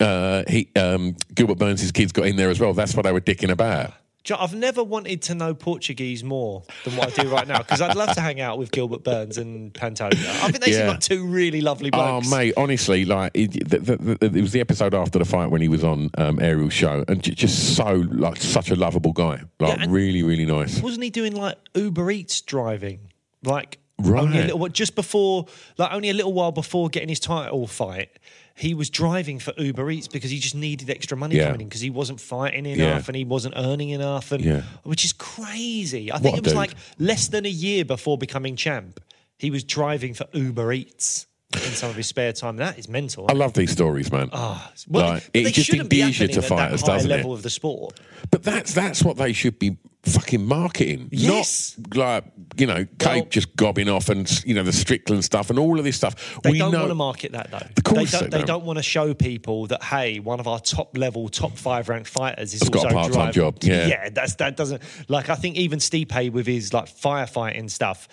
uh, 0.00 0.42
he 0.48 0.68
um, 0.76 1.16
Gilbert 1.34 1.56
Burns' 1.58 1.90
kids 1.92 2.12
got 2.12 2.26
in 2.26 2.36
there 2.36 2.50
as 2.50 2.60
well. 2.60 2.74
That's 2.74 2.94
what 2.94 3.04
they 3.04 3.12
were 3.12 3.20
dicking 3.22 3.50
about. 3.50 3.94
I've 4.30 4.54
never 4.54 4.82
wanted 4.82 5.22
to 5.22 5.34
know 5.34 5.54
Portuguese 5.54 6.24
more 6.24 6.62
than 6.84 6.96
what 6.96 7.18
I 7.18 7.22
do 7.22 7.28
right 7.28 7.46
now 7.46 7.58
because 7.58 7.80
I'd 7.80 7.94
love 7.96 8.14
to 8.14 8.20
hang 8.20 8.40
out 8.40 8.58
with 8.58 8.70
Gilbert 8.70 9.04
Burns 9.04 9.36
and 9.38 9.72
Pantoja. 9.74 10.14
I 10.42 10.50
think 10.50 10.60
they 10.64 10.72
seem 10.72 10.80
Yeah. 10.86 10.90
like 10.92 11.00
two 11.00 11.26
really 11.26 11.60
lovely 11.60 11.90
blokes. 11.90 12.26
Oh 12.26 12.30
mate, 12.36 12.54
honestly, 12.56 13.04
like 13.04 13.32
it, 13.34 13.68
the, 13.68 13.78
the, 13.78 13.96
the, 13.96 14.26
it 14.38 14.40
was 14.40 14.52
the 14.52 14.60
episode 14.60 14.94
after 14.94 15.18
the 15.18 15.24
fight 15.26 15.50
when 15.50 15.60
he 15.60 15.68
was 15.68 15.84
on 15.84 16.10
um, 16.16 16.40
Ariel's 16.40 16.72
show, 16.72 17.04
and 17.08 17.22
just 17.22 17.76
so 17.76 17.92
like 18.12 18.36
such 18.40 18.70
a 18.70 18.76
lovable 18.76 19.12
guy, 19.12 19.42
like 19.60 19.78
Yeah, 19.78 19.86
really, 19.88 20.22
really 20.22 20.46
nice. 20.46 20.80
Wasn't 20.80 21.02
he 21.04 21.10
doing 21.10 21.34
like 21.34 21.56
Uber 21.74 22.10
Eats 22.10 22.40
driving? 22.40 23.10
Like 23.42 23.78
Right. 23.98 24.22
only 24.24 24.38
a 24.40 24.42
little 24.44 24.68
just 24.68 24.96
before 24.96 25.46
like 25.78 25.92
only 25.92 26.10
a 26.10 26.14
little 26.14 26.32
while 26.32 26.50
before 26.50 26.88
getting 26.88 27.08
his 27.08 27.20
title 27.20 27.66
fight, 27.68 28.08
he 28.56 28.72
was 28.74 28.88
driving 28.88 29.38
for 29.40 29.52
Uber 29.58 29.90
Eats 29.90 30.06
because 30.08 30.30
he 30.30 30.38
just 30.38 30.54
needed 30.54 30.88
extra 30.88 31.16
money 31.16 31.36
Yeah. 31.36 31.46
coming 31.46 31.62
in 31.62 31.68
because 31.68 31.80
he 31.80 31.90
wasn't 31.90 32.20
fighting 32.20 32.66
enough 32.66 32.78
Yeah. 32.78 33.02
and 33.08 33.16
he 33.16 33.24
wasn't 33.24 33.54
earning 33.56 33.90
enough 33.90 34.30
and 34.32 34.44
Yeah. 34.44 34.62
which 34.84 35.04
is 35.04 35.12
crazy. 35.12 36.12
I 36.12 36.18
think 36.18 36.34
a 36.36 36.38
it 36.38 36.44
was 36.44 36.52
dude. 36.52 36.58
like 36.58 36.74
less 36.98 37.28
than 37.28 37.46
a 37.46 37.50
year 37.50 37.84
before 37.84 38.16
becoming 38.18 38.56
champ. 38.56 39.00
He 39.38 39.50
was 39.50 39.64
driving 39.64 40.14
for 40.14 40.26
Uber 40.32 40.72
Eats 40.72 41.26
in 41.52 41.60
some 41.72 41.90
of 41.90 41.96
his 41.96 42.06
spare 42.06 42.32
time. 42.32 42.56
That 42.56 42.78
is 42.78 42.88
mental. 42.88 43.26
I 43.28 43.32
love 43.32 43.54
these 43.54 43.70
stories, 43.72 44.10
man. 44.12 44.28
Ah, 44.32 44.72
well, 44.88 45.14
Like, 45.14 45.30
it 45.34 45.52
just 45.52 45.72
endears 45.74 46.18
you 46.20 46.28
to 46.28 46.42
fighters, 46.42 46.82
doesn't 46.82 47.10
it? 47.10 47.14
level 47.16 47.32
of 47.32 47.42
the 47.42 47.50
sport. 47.50 47.98
But 48.30 48.44
that's 48.44 48.72
that's 48.72 49.02
what 49.02 49.16
they 49.16 49.32
should 49.32 49.58
be 49.58 49.76
fucking 50.04 50.44
marketing. 50.46 51.08
Yes. 51.10 51.76
Not 51.78 51.96
like, 51.96 52.24
you 52.56 52.66
know, 52.66 52.84
Kape 52.98 53.14
Well- 53.14 53.24
just 53.30 53.54
gobbing 53.56 53.88
off 53.88 54.08
and, 54.08 54.28
you 54.44 54.54
know, 54.54 54.62
the 54.62 54.72
Strickland 54.72 55.24
stuff 55.24 55.50
and 55.50 55.58
all 55.58 55.78
of 55.78 55.84
this 55.84 55.96
stuff. 55.96 56.38
They 56.42 56.52
we 56.52 56.58
don't 56.58 56.72
know, 56.72 56.80
want 56.80 56.90
to 56.90 56.94
market 56.94 57.32
that 57.32 57.50
though. 57.50 57.58
Of 57.58 57.84
course 57.84 58.12
they 58.12 58.18
they 58.18 58.20
don't. 58.20 58.30
They 58.30 58.38
don't. 58.38 58.46
don't 58.46 58.64
want 58.64 58.78
to 58.78 58.82
show 58.82 59.14
people 59.14 59.66
that 59.68 59.82
hey, 59.82 60.20
one 60.20 60.40
of 60.40 60.46
our 60.48 60.60
top 60.60 60.96
level, 60.96 61.28
top 61.28 61.56
five 61.56 61.88
ranked 61.88 62.08
fighters 62.08 62.54
is 62.54 62.60
Has 62.60 62.68
got 62.68 62.84
a 62.92 62.96
also 62.96 63.14
part-time 63.14 63.32
job, 63.32 63.58
yeah. 63.62 63.86
yeah. 63.86 64.08
That's 64.10 64.34
that 64.36 64.56
doesn't 64.56 64.82
like. 65.08 65.28
I 65.28 65.34
think 65.34 65.56
even 65.56 65.78
Stipe 65.78 66.32
with 66.32 66.46
his 66.46 66.72
like 66.72 66.86
firefighting 66.86 67.70
stuff. 67.70 68.08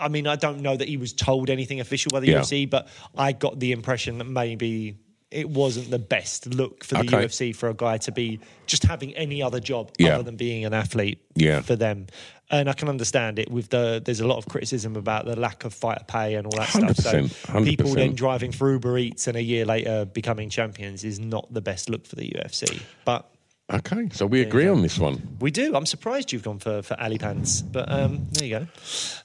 I 0.00 0.08
mean, 0.08 0.26
I 0.26 0.34
don't 0.34 0.60
know 0.60 0.76
that 0.76 0.88
he 0.88 0.96
was 0.96 1.12
told 1.12 1.48
anything 1.48 1.78
official 1.80 2.10
by 2.10 2.20
the 2.20 2.28
Yeah. 2.28 2.40
UFC, 2.40 2.68
but 2.68 2.88
I 3.16 3.30
got 3.32 3.60
the 3.60 3.70
impression 3.70 4.18
that 4.18 4.24
maybe 4.24 4.96
it 5.34 5.48
wasn't 5.50 5.90
the 5.90 5.98
best 5.98 6.46
look 6.54 6.84
for 6.84 6.94
the 6.94 7.00
Okay. 7.00 7.24
UFC 7.26 7.52
for 7.54 7.68
a 7.68 7.74
guy 7.74 7.98
to 7.98 8.12
be 8.12 8.38
just 8.66 8.84
having 8.84 9.14
any 9.16 9.42
other 9.42 9.60
job 9.60 9.90
Yeah. 9.98 10.14
other 10.14 10.22
than 10.22 10.36
being 10.36 10.64
an 10.64 10.72
athlete 10.72 11.18
Yeah. 11.34 11.60
for 11.62 11.76
them. 11.76 12.06
And 12.50 12.68
I 12.68 12.72
can 12.74 12.88
understand 12.88 13.38
it 13.38 13.50
with 13.50 13.70
the 13.70 14.00
there's 14.04 14.20
a 14.20 14.26
lot 14.26 14.36
of 14.38 14.46
criticism 14.46 14.96
about 14.96 15.24
the 15.24 15.34
lack 15.34 15.64
of 15.64 15.74
fighter 15.74 16.04
pay 16.06 16.34
and 16.36 16.46
all 16.46 16.56
that 16.58 16.68
stuff. 16.68 16.96
So 16.96 17.22
100%, 17.52 17.64
people 17.64 17.86
100%. 17.90 17.94
then 17.96 18.14
driving 18.14 18.52
for 18.52 18.70
Uber 18.70 18.96
Eats 18.98 19.26
and 19.26 19.36
a 19.36 19.42
year 19.42 19.64
later 19.64 20.04
becoming 20.04 20.50
champions 20.50 21.04
is 21.04 21.18
not 21.18 21.52
the 21.52 21.60
best 21.62 21.88
look 21.90 22.06
for 22.06 22.16
the 22.16 22.28
UFC. 22.36 22.80
But 23.04 23.28
Okay, 23.72 24.08
so 24.12 24.26
we 24.26 24.42
agree 24.42 24.68
on 24.68 24.82
this 24.82 24.98
one. 24.98 25.36
we 25.40 25.50
do. 25.50 25.74
I'm 25.74 25.86
surprised 25.86 26.32
you've 26.32 26.42
gone 26.42 26.58
for 26.58 26.82
for 26.82 27.00
Ali 27.00 27.16
Pants, 27.18 27.62
but 27.62 27.90
um, 27.90 28.26
there 28.32 28.46
you 28.46 28.58
go. 28.60 28.66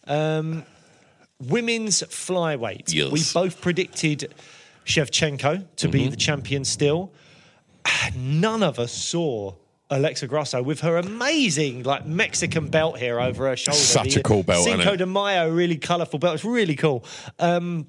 Um, 0.08 0.64
women's 1.40 2.02
flyweight. 2.04 2.94
Yes. 2.94 3.12
We 3.12 3.22
both 3.34 3.62
predicted 3.62 4.34
Shevchenko 4.86 5.68
to 5.78 5.88
be 5.90 6.02
Mm-hmm. 6.02 6.10
the 6.12 6.16
champion. 6.18 6.66
Still, 6.66 7.14
none 8.16 8.64
of 8.64 8.80
us 8.80 8.92
saw. 8.92 9.56
Alexa 9.92 10.28
Grasso 10.28 10.62
with 10.62 10.82
her 10.82 10.98
amazing 10.98 11.82
like 11.82 12.06
Mexican 12.06 12.68
belt 12.70 13.00
here 13.00 13.20
over 13.20 13.48
her 13.50 13.58
shoulder. 13.58 13.80
Such 13.80 14.14
The 14.14 14.20
a 14.20 14.24
cool 14.24 14.44
belt, 14.44 14.64
Cinco 14.64 14.96
de 14.96 15.08
Mayo, 15.08 15.50
really 15.50 15.78
colourful 15.78 16.20
belt. 16.20 16.36
It's 16.36 16.46
really 16.46 16.76
cool. 16.76 17.04
Um, 17.40 17.88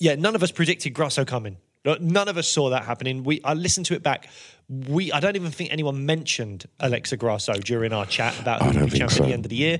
yeah, 0.00 0.16
none 0.16 0.34
of 0.34 0.42
us 0.42 0.50
predicted 0.50 0.94
Grasso 0.94 1.24
coming. 1.24 1.58
None 1.84 2.26
of 2.26 2.36
us 2.36 2.48
saw 2.48 2.70
that 2.70 2.84
happening. 2.86 3.22
We 3.22 3.40
I 3.44 3.54
listened 3.54 3.86
to 3.86 3.94
it 3.94 4.02
back. 4.02 4.28
We 4.68 5.12
I 5.12 5.20
don't 5.20 5.36
even 5.36 5.52
think 5.52 5.70
anyone 5.70 6.04
mentioned 6.06 6.66
Alexa 6.80 7.16
Grasso 7.18 7.52
during 7.52 7.92
our 7.92 8.04
chat 8.06 8.36
about 8.40 8.62
who 8.62 8.80
would 8.80 8.90
be 8.90 8.98
champion 8.98 9.22
at 9.22 9.28
the 9.28 9.32
end 9.32 9.44
of 9.46 9.50
the 9.50 9.54
year. 9.56 9.78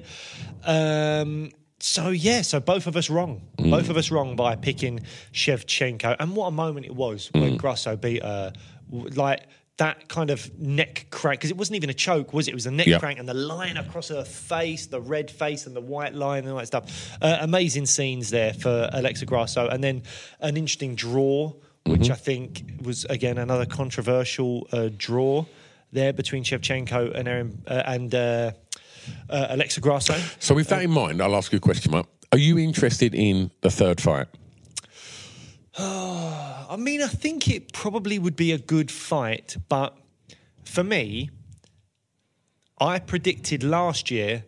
Um, 0.64 1.50
so 1.78 2.08
yeah, 2.08 2.42
so 2.42 2.58
both 2.60 2.86
of 2.86 2.96
us 2.96 3.10
wrong. 3.10 3.42
Mm. 3.58 3.70
Both 3.70 3.90
of 3.90 3.96
us 3.96 4.10
wrong 4.10 4.36
by 4.36 4.56
picking 4.56 5.00
Shevchenko. 5.32 6.16
And 6.18 6.34
what 6.34 6.46
a 6.46 6.50
moment 6.50 6.86
it 6.86 6.94
was 6.94 7.30
Mm. 7.34 7.40
when 7.40 7.56
Grasso 7.56 7.96
beat 7.96 8.22
her. 8.22 8.52
Like 8.90 9.42
that 9.78 10.08
kind 10.08 10.30
of 10.30 10.58
neck 10.58 11.06
crank 11.10 11.38
because 11.40 11.50
it 11.50 11.56
wasn't 11.56 11.76
even 11.76 11.90
a 11.90 11.94
choke, 11.94 12.32
was 12.32 12.48
it? 12.48 12.52
It 12.52 12.54
was 12.54 12.64
a 12.66 12.70
neck 12.70 12.86
Yeah. 12.86 12.98
crank 12.98 13.18
and 13.18 13.28
the 13.28 13.34
line 13.34 13.76
across 13.76 14.08
her 14.08 14.24
face, 14.24 14.86
the 14.86 15.00
red 15.02 15.30
face 15.30 15.66
and 15.66 15.76
the 15.76 15.82
white 15.82 16.14
line 16.14 16.44
and 16.44 16.52
all 16.52 16.58
that 16.58 16.66
stuff. 16.66 17.12
Uh, 17.20 17.36
amazing 17.40 17.84
scenes 17.84 18.30
there 18.30 18.54
for 18.54 18.88
Alexa 18.92 19.26
Grasso, 19.26 19.68
and 19.68 19.84
then 19.84 20.02
an 20.40 20.56
interesting 20.56 20.94
draw, 20.94 21.52
which 21.84 22.02
Mm-hmm. 22.02 22.12
I 22.12 22.16
think 22.16 22.62
was 22.82 23.04
again 23.04 23.36
another 23.38 23.66
controversial 23.66 24.66
uh, 24.72 24.88
draw 24.96 25.44
there 25.92 26.12
between 26.14 26.42
Shevchenko 26.42 27.14
and 27.14 27.28
Erin, 27.28 27.62
uh, 27.66 27.82
and 27.86 28.14
uh, 29.28 29.46
Alexa 29.50 29.80
Grasso. 29.80 30.14
So 30.38 30.54
with 30.54 30.68
that 30.68 30.82
in 30.82 30.90
mind, 30.90 31.22
I'll 31.22 31.36
ask 31.36 31.52
you 31.52 31.58
a 31.58 31.60
question, 31.60 31.92
Mark. 31.92 32.06
Are 32.32 32.38
you 32.38 32.58
interested 32.58 33.14
in 33.14 33.50
the 33.60 33.70
third 33.70 34.00
fight? 34.00 34.26
I 35.78 36.76
mean, 36.78 37.02
I 37.02 37.08
think 37.08 37.48
it 37.48 37.72
probably 37.72 38.18
would 38.18 38.36
be 38.36 38.52
a 38.52 38.58
good 38.58 38.90
fight, 38.90 39.56
but 39.68 39.96
for 40.64 40.82
me, 40.82 41.30
I 42.80 42.98
predicted 42.98 43.62
last 43.62 44.10
year 44.10 44.44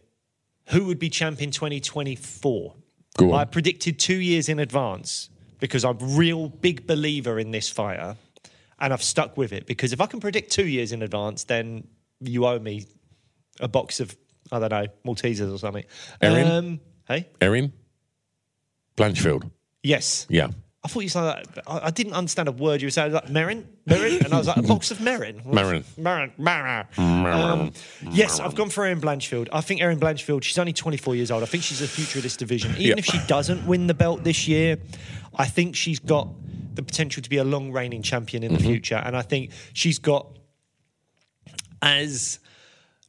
who 0.69 0.85
would 0.87 0.99
be 0.99 1.09
champion 1.09 1.51
2024. 1.51 2.75
Go 3.17 3.33
on. 3.33 3.41
I 3.41 3.45
predicted 3.45 3.99
two 3.99 4.17
years 4.17 4.49
in 4.49 4.59
advance 4.59 5.31
because 5.61 5.85
I'm 5.85 5.99
a 6.01 6.05
real 6.05 6.49
big 6.49 6.87
believer 6.87 7.39
in 7.39 7.51
this 7.51 7.69
fighter, 7.69 8.17
and 8.79 8.93
I've 8.93 9.03
stuck 9.03 9.37
with 9.37 9.53
it 9.53 9.67
because 9.67 9.93
if 9.93 10.01
I 10.01 10.07
can 10.07 10.21
predict 10.21 10.53
two 10.53 10.67
years 10.67 10.93
in 10.93 11.03
advance, 11.03 11.45
then 11.45 11.89
you 12.21 12.47
owe 12.47 12.59
me 12.59 12.87
a 13.61 13.69
box 13.69 14.01
of 14.01 14.17
I 14.53 14.59
don't 14.59 14.71
know 14.71 14.87
Maltesers 15.07 15.53
or 15.55 15.59
something. 15.59 15.85
Erin? 16.21 16.51
Um, 16.51 16.81
hey, 17.09 17.29
Erin? 17.41 17.73
Blanchfield? 18.97 19.51
yes. 19.83 20.27
Yeah. 20.29 20.49
I 20.85 20.87
thought 20.89 21.01
you 21.01 21.09
said 21.09 21.23
that. 21.25 21.47
I, 21.67 21.87
I 21.87 21.91
didn't 21.91 22.13
understand 22.13 22.49
a 22.49 22.53
word 22.53 22.81
you 22.81 22.87
were 22.87 22.91
saying. 22.93 23.13
Like 23.13 23.27
Merrin, 23.27 23.65
Merrin, 23.87 24.25
and 24.25 24.33
I 24.33 24.39
was 24.39 24.47
like 24.47 24.59
a 24.59 24.63
box 24.63 24.93
of 24.93 24.99
Merrin. 24.99 25.43
Merrin. 25.45 25.83
Merrin, 25.99 26.33
Merrin. 26.39 27.35
Um, 27.35 27.73
yes, 28.13 28.39
I've 28.39 28.55
gone 28.55 28.71
for 28.71 28.85
Erin 28.85 29.01
Blanchfield. 29.01 29.49
I 29.53 29.61
think 29.61 29.83
Erin 29.83 29.99
Blanchfield. 29.99 30.45
She's 30.45 30.57
only 30.57 30.73
24 30.73 31.17
years 31.17 31.31
old. 31.33 31.43
I 31.43 31.47
think 31.47 31.65
she's 31.65 31.81
the 31.81 31.89
future 31.89 32.21
of 32.21 32.23
this 32.23 32.37
division. 32.37 32.71
Even 32.73 32.87
Yeah. 32.87 32.95
if 32.99 33.07
she 33.07 33.19
doesn't 33.27 33.67
win 33.67 33.89
the 33.89 33.93
belt 33.95 34.23
this 34.23 34.47
year, 34.47 34.79
I 35.35 35.47
think 35.47 35.75
she's 35.75 35.99
got 35.99 36.29
the 36.75 36.83
potential 36.85 37.25
to 37.25 37.29
be 37.29 37.39
a 37.39 37.45
long 37.45 37.73
reigning 37.73 38.03
champion 38.03 38.45
in 38.45 38.55
the 38.55 38.61
future. 38.61 39.03
And 39.05 39.17
I 39.17 39.23
think 39.23 39.51
she's 39.73 39.99
got 39.99 40.39
as 41.83 42.39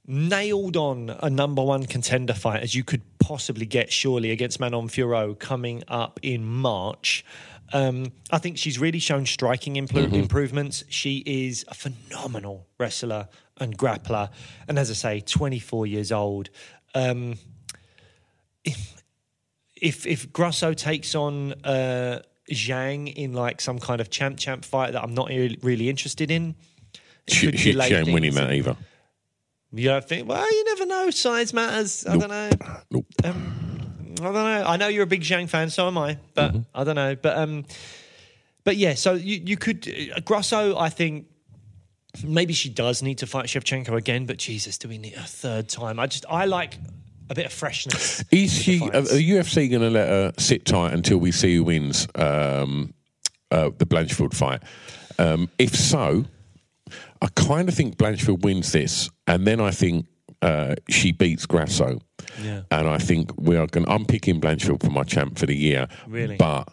nailed 0.10 0.76
on 0.76 1.16
a 1.22 1.30
number 1.30 1.64
one 1.64 1.86
contender 1.86 2.34
fight 2.34 2.64
as 2.64 2.74
you 2.74 2.84
could 2.84 3.02
possibly 3.20 3.68
get, 3.68 3.92
surely, 3.92 4.32
against 4.32 4.60
Manon 4.60 4.90
Fiorot 4.90 5.38
coming 5.38 5.84
up 5.88 6.20
in 6.24 6.44
March. 6.44 7.24
Um, 7.72 8.12
I 8.32 8.40
think 8.40 8.58
she's 8.58 8.80
really 8.80 8.98
shown 8.98 9.28
striking 9.28 9.76
impro- 9.76 10.12
improvements. 10.12 10.84
She 10.90 11.24
is 11.28 11.64
a 11.68 11.76
phenomenal 11.76 12.68
wrestler 12.80 13.28
and 13.58 13.78
grappler. 13.78 14.32
And 14.68 14.80
as 14.80 14.90
I 14.90 14.96
say, 14.96 15.20
24 15.20 15.86
years 15.86 16.12
old. 16.12 16.50
Um, 16.96 17.36
if, 18.64 19.04
if, 19.76 20.08
if 20.08 20.34
Grasso 20.34 20.74
takes 20.74 21.14
on 21.14 21.54
uh, 21.64 22.24
Zhang 22.52 23.14
in 23.14 23.34
like 23.34 23.62
some 23.62 23.78
kind 23.78 24.02
of 24.02 24.10
champ 24.10 24.40
champ 24.40 24.66
fight 24.66 24.94
that 24.94 25.04
I'm 25.04 25.14
not 25.14 25.30
really, 25.30 25.90
interested 25.90 26.32
in, 26.32 26.56
She, 27.28 27.52
she, 27.52 27.74
she 27.74 27.94
ain't 27.94 28.12
winning 28.12 28.34
that 28.34 28.52
either. 28.52 28.76
You 29.72 29.90
don't 29.90 30.04
think? 30.04 30.28
Well, 30.28 30.52
you 30.52 30.64
never 30.66 30.86
know. 30.86 31.10
Size 31.12 31.54
matters. 31.54 32.06
I 32.08 32.16
Nope. 32.16 32.22
don't 32.22 32.30
know. 32.30 32.50
Nope. 32.92 33.06
I 33.24 34.24
don't 34.24 34.34
know. 34.34 34.64
I 34.66 34.78
know 34.78 34.88
you're 34.88 35.04
a 35.04 35.08
big 35.08 35.22
Zhang 35.22 35.48
fan, 35.48 35.70
so 35.70 35.88
am 35.88 35.98
I. 35.98 36.18
But 36.34 36.52
Mm-hmm. 36.54 36.62
I 36.74 36.84
don't 36.84 36.96
know. 36.96 37.16
But 37.16 37.38
um, 37.38 37.66
but 38.64 38.76
yeah. 38.76 38.96
So 38.96 39.14
you 39.14 39.42
you 39.46 39.56
could 39.58 39.88
uh, 40.16 40.20
Grasso. 40.22 40.76
I 40.78 40.90
think 40.90 41.28
maybe 42.24 42.54
she 42.54 42.70
does 42.70 43.02
need 43.02 43.20
to 43.20 43.28
fight 43.28 43.46
Shevchenko 43.46 43.96
again. 43.96 44.26
But 44.26 44.38
Jesus, 44.38 44.78
do 44.78 44.90
we 44.90 44.98
need 44.98 45.14
a 45.14 45.22
third 45.24 45.70
time? 45.70 46.00
I 46.00 46.08
just 46.08 46.26
I 46.30 46.46
like 46.46 46.78
a 47.30 47.36
bit 47.36 47.46
of 47.46 47.54
freshness. 47.54 48.24
Is 48.32 48.52
she? 48.52 48.82
Are, 48.82 48.92
fights. 48.92 49.14
are 49.14 49.18
UFC 49.18 49.70
going 49.70 49.84
to 49.84 49.90
let 49.92 50.08
her 50.10 50.34
sit 50.38 50.66
tight 50.66 50.94
until 50.94 51.20
we 51.20 51.32
see 51.32 51.56
who 51.56 51.64
wins 51.64 52.08
um, 52.16 52.94
uh, 53.52 53.70
the 53.78 53.86
Blanchfield 53.86 54.34
fight? 54.34 54.64
Um, 55.20 55.50
if 55.60 55.76
so, 55.76 56.26
I 57.22 57.28
kind 57.36 57.68
of 57.68 57.76
think 57.76 57.98
Blanchfield 57.98 58.44
wins 58.44 58.72
this, 58.72 59.10
and 59.28 59.46
then 59.46 59.60
I 59.60 59.72
think 59.72 60.06
uh, 60.42 60.76
she 60.90 61.12
beats 61.12 61.46
Grasso. 61.46 62.00
Yeah. 62.42 62.62
And 62.72 62.88
I 62.88 62.98
think 62.98 63.32
we 63.38 63.58
are 63.58 63.68
going. 63.68 63.88
I'm 63.90 64.06
picking 64.06 64.40
Blanchfield 64.40 64.84
for 64.84 64.92
my 64.92 65.04
champ 65.04 65.38
for 65.38 65.46
the 65.46 65.56
year. 65.56 65.88
Really? 66.08 66.38
But 66.38 66.70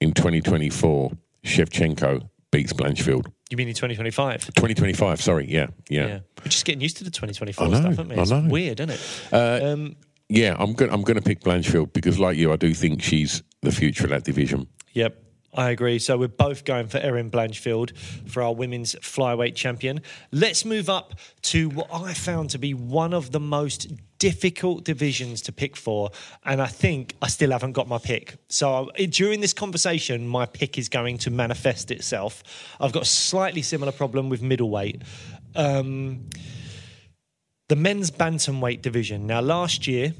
in 0.00 0.12
2024, 0.12 1.12
Shevchenko 1.44 2.28
beats 2.50 2.72
Blanchfield. 2.72 3.26
You 3.50 3.56
mean 3.56 3.68
in 3.68 3.74
2025? 3.74 4.46
2025. 4.46 5.20
Sorry. 5.20 5.46
Yeah. 5.48 5.68
Yeah. 5.88 6.06
Yeah. 6.06 6.18
We're 6.40 6.50
just 6.50 6.64
getting 6.64 6.80
used 6.80 6.96
to 6.96 7.04
the 7.04 7.10
2024 7.10 7.68
know, 7.68 7.80
stuff, 7.80 7.98
aren't 7.98 8.10
we? 8.10 8.16
I 8.16 8.22
It's 8.22 8.30
know. 8.30 8.46
weird, 8.48 8.80
isn't 8.80 8.90
it? 9.32 9.62
um, 9.62 9.94
Yeah, 10.28 10.56
I'm 10.58 10.72
going. 10.72 10.90
I'm 10.92 11.02
going 11.02 11.16
to 11.16 11.22
pick 11.22 11.40
Blanchfield 11.42 11.92
because, 11.92 12.18
like 12.18 12.36
you, 12.36 12.52
I 12.52 12.56
do 12.56 12.74
think 12.74 13.02
she's 13.02 13.42
the 13.62 13.70
future 13.70 14.04
of 14.04 14.10
that 14.10 14.24
division. 14.24 14.66
Yep. 14.94 15.22
I 15.56 15.70
agree. 15.70 15.98
So 15.98 16.18
we're 16.18 16.28
both 16.28 16.64
going 16.64 16.88
for 16.88 16.98
Erin 16.98 17.30
Blanchfield 17.30 17.96
for 18.28 18.42
our 18.42 18.54
women's 18.54 18.94
flyweight 18.96 19.54
champion. 19.54 20.02
Let's 20.30 20.64
move 20.64 20.90
up 20.90 21.14
to 21.42 21.70
what 21.70 21.88
I 21.92 22.12
found 22.12 22.50
to 22.50 22.58
be 22.58 22.74
one 22.74 23.14
of 23.14 23.32
the 23.32 23.40
most 23.40 23.90
difficult 24.18 24.84
divisions 24.84 25.40
to 25.42 25.52
pick 25.52 25.76
for. 25.76 26.10
And 26.44 26.60
I 26.60 26.66
think 26.66 27.16
I 27.22 27.28
still 27.28 27.52
haven't 27.52 27.72
got 27.72 27.88
my 27.88 27.98
pick. 27.98 28.36
So 28.48 28.90
during 29.10 29.40
this 29.40 29.52
conversation, 29.54 30.28
my 30.28 30.44
pick 30.44 30.76
is 30.78 30.88
going 30.88 31.18
to 31.18 31.30
manifest 31.30 31.90
itself. 31.90 32.42
I've 32.78 32.92
got 32.92 33.02
a 33.04 33.06
slightly 33.06 33.62
similar 33.62 33.92
problem 33.92 34.28
with 34.28 34.42
middleweight. 34.42 35.02
Um, 35.54 36.28
the 37.68 37.76
men's 37.76 38.10
bantamweight 38.10 38.82
division. 38.82 39.26
Now, 39.26 39.40
last 39.40 39.86
year, 39.86 40.14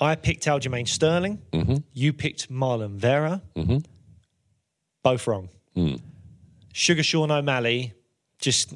I 0.00 0.14
picked 0.14 0.44
Aljamain 0.44 0.88
Sterling. 0.88 1.42
You 1.92 2.12
picked 2.12 2.50
Marlon 2.50 2.96
Vera. 2.96 3.42
Both 5.04 5.28
wrong. 5.28 5.48
Hmm. 5.74 5.94
Sugar 6.72 7.04
Sean 7.04 7.30
O'Malley 7.30 7.92
just 8.40 8.74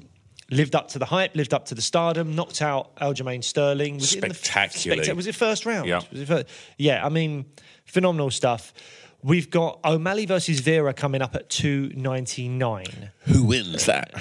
lived 0.51 0.75
up 0.77 0.89
to 0.89 0.99
the 1.01 1.05
hype, 1.07 1.35
lived 1.35 1.53
up 1.53 1.65
to 1.67 1.75
the 1.75 1.83
stardom, 1.83 2.37
knocked 2.37 2.63
out 2.63 2.95
Aljamain 2.97 3.43
Sterling. 3.43 3.97
Was 3.97 4.15
it 4.15 4.21
the 4.21 4.33
Spectacularly. 4.35 5.13
was 5.15 5.27
it 5.27 5.35
first 5.35 5.67
round? 5.67 5.89
Yeah. 5.89 6.03
Was 6.13 6.21
it 6.21 6.27
fir- 6.29 6.45
yeah, 6.79 7.05
I 7.05 7.09
mean, 7.09 7.47
phenomenal 7.85 8.31
stuff. 8.31 8.73
We've 9.23 9.51
got 9.51 9.81
O'Malley 9.85 10.27
versus 10.27 10.61
Vera 10.61 10.95
coming 10.95 11.21
up 11.23 11.35
at 11.35 11.51
299. 11.51 13.11
Who 13.25 13.43
wins 13.43 13.87
that? 13.87 14.13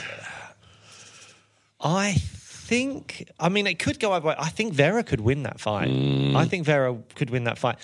I 1.79 2.13
think. 2.13 3.29
I 3.39 3.49
mean, 3.49 3.67
it 3.67 3.77
could 3.79 3.99
go 3.99 4.11
either 4.13 4.27
way. 4.27 4.35
I 4.37 4.49
think 4.49 4.73
Vera 4.73 5.03
could 5.03 5.21
win 5.21 5.43
that 5.43 5.59
fight. 5.59 5.89
Hmm. 5.89 6.35
I 6.35 6.45
think 6.45 6.65
Vera 6.65 6.97
could 7.15 7.29
win 7.29 7.43
that 7.43 7.57
fight. 7.57 7.77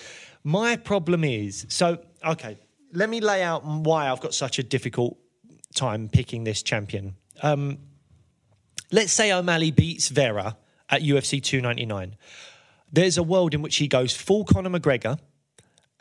My 0.44 0.76
problem 0.76 1.24
is 1.24 1.66
so. 1.70 2.00
Okay, 2.26 2.58
let 2.94 3.10
me 3.10 3.20
lay 3.20 3.44
out 3.44 3.66
why 3.66 4.10
I've 4.10 4.22
got 4.22 4.34
such 4.34 4.60
a 4.60 4.64
difficult 4.64 5.18
time 5.76 6.08
picking 6.08 6.44
this 6.44 6.62
champion. 6.62 7.16
Um, 7.42 7.80
let's 8.92 9.12
say 9.12 9.32
O'Malley 9.32 9.72
beats 9.72 10.10
Vera 10.10 10.58
at 10.90 11.02
UFC 11.02 11.42
299. 11.42 12.16
There's 12.92 13.18
a 13.18 13.24
world 13.24 13.54
in 13.54 13.62
which 13.62 13.78
he 13.78 13.88
goes 13.88 14.16
full 14.16 14.46
Conor 14.46 14.70
McGregor 14.70 15.18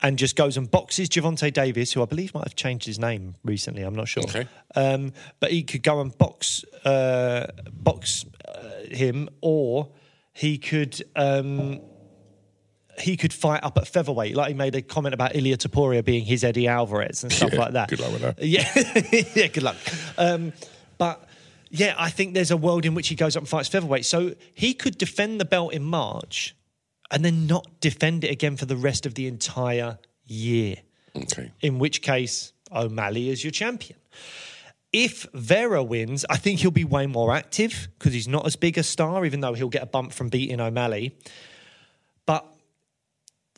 and 0.03 0.19
just 0.19 0.37
goes 0.37 0.57
and 0.57 0.71
boxes 0.71 1.09
Gervonta 1.09 1.51
Davis, 1.53 1.93
who 1.93 2.03
I 2.03 2.05
believe 2.05 2.35
might 2.35 2.45
have 2.45 2.57
changed 2.57 2.87
his 2.87 2.99
name 2.99 3.37
recently. 3.45 3.83
I'm 3.83 3.95
not 3.95 4.09
sure. 4.09 4.25
Okay. 4.25 4.47
Um, 4.75 5.13
but 5.41 5.53
he 5.53 5.63
could 5.63 5.83
go 5.83 6.01
and 6.01 6.17
box 6.19 6.65
uh, 6.85 7.47
box 7.73 8.27
uh, 8.47 8.85
him, 8.91 9.29
or 9.41 9.93
he 10.33 10.59
could. 10.59 11.03
Um, 11.17 11.81
he 12.99 13.17
could 13.17 13.33
fight 13.33 13.63
up 13.65 13.79
at 13.79 13.89
featherweight, 13.89 14.37
like 14.37 14.49
he 14.49 14.55
made 14.55 14.75
a 14.75 14.83
comment 14.83 15.15
about 15.15 15.35
Ilia 15.35 15.57
Topuria 15.57 16.05
being 16.05 16.25
his 16.25 16.45
Eddie 16.45 16.69
Alvarez 16.69 17.23
and 17.23 17.33
stuff 17.33 17.53
Yeah, 17.53 17.61
like 17.61 17.73
that. 17.73 17.89
good 17.89 18.01
luck 18.01 18.13
with 18.13 18.23
that. 18.23 18.43
Yeah, 18.43 19.31
yeah, 19.35 19.47
good 19.49 19.63
luck. 19.63 19.77
Um, 20.19 20.53
but 20.99 21.25
yeah, 21.71 21.95
I 21.99 22.11
think 22.11 22.35
there's 22.35 22.51
a 22.51 22.57
world 22.57 22.85
in 22.85 22.95
which 22.95 23.09
he 23.09 23.15
goes 23.15 23.35
up 23.37 23.41
and 23.43 23.49
fights 23.49 23.69
featherweight. 23.69 24.05
So 24.05 24.35
he 24.55 24.75
could 24.75 24.99
defend 24.99 25.41
the 25.41 25.45
belt 25.47 25.73
in 25.73 25.83
March 25.83 26.55
and 27.11 27.25
then 27.25 27.47
not 27.47 27.67
defend 27.81 28.25
it 28.25 28.31
again 28.31 28.57
for 28.57 28.67
the 28.67 28.77
rest 28.77 29.07
of 29.07 29.15
the 29.15 29.27
entire 29.27 29.99
year. 30.27 30.77
Okay. 31.17 31.51
In 31.61 31.79
which 31.79 32.03
case, 32.03 32.53
O'Malley 32.75 33.31
is 33.31 33.43
your 33.45 33.51
champion. 33.51 33.99
If 34.93 35.27
Vera 35.33 35.83
wins, 35.83 36.27
I 36.29 36.37
think 36.37 36.61
he'll 36.61 36.71
be 36.71 36.85
way 36.85 37.07
more 37.07 37.35
active 37.35 37.89
because 37.99 38.13
he's 38.13 38.29
not 38.29 38.45
as 38.47 38.57
big 38.57 38.77
a 38.77 38.83
star, 38.83 39.25
even 39.25 39.41
though 39.41 39.55
he'll 39.55 39.71
get 39.71 39.83
a 39.83 39.87
bump 39.87 40.13
from 40.13 40.29
beating 40.29 40.61
O'Malley. 40.61 41.17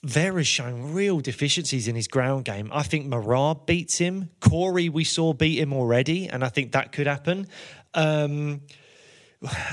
Vera's 0.04 0.46
shown 0.46 0.92
real 0.92 1.20
deficiencies 1.20 1.88
in 1.88 1.96
his 1.96 2.08
ground 2.08 2.44
game. 2.44 2.70
I 2.72 2.82
think 2.82 3.06
Merab 3.06 3.66
beats 3.66 3.98
him. 3.98 4.30
Corey, 4.40 4.90
we 4.90 5.02
saw 5.02 5.32
beat 5.32 5.58
him 5.58 5.72
already, 5.72 6.28
and 6.28 6.44
I 6.44 6.48
think 6.48 6.72
that 6.72 6.92
could 6.92 7.06
happen. 7.06 7.48
Um, 7.94 8.60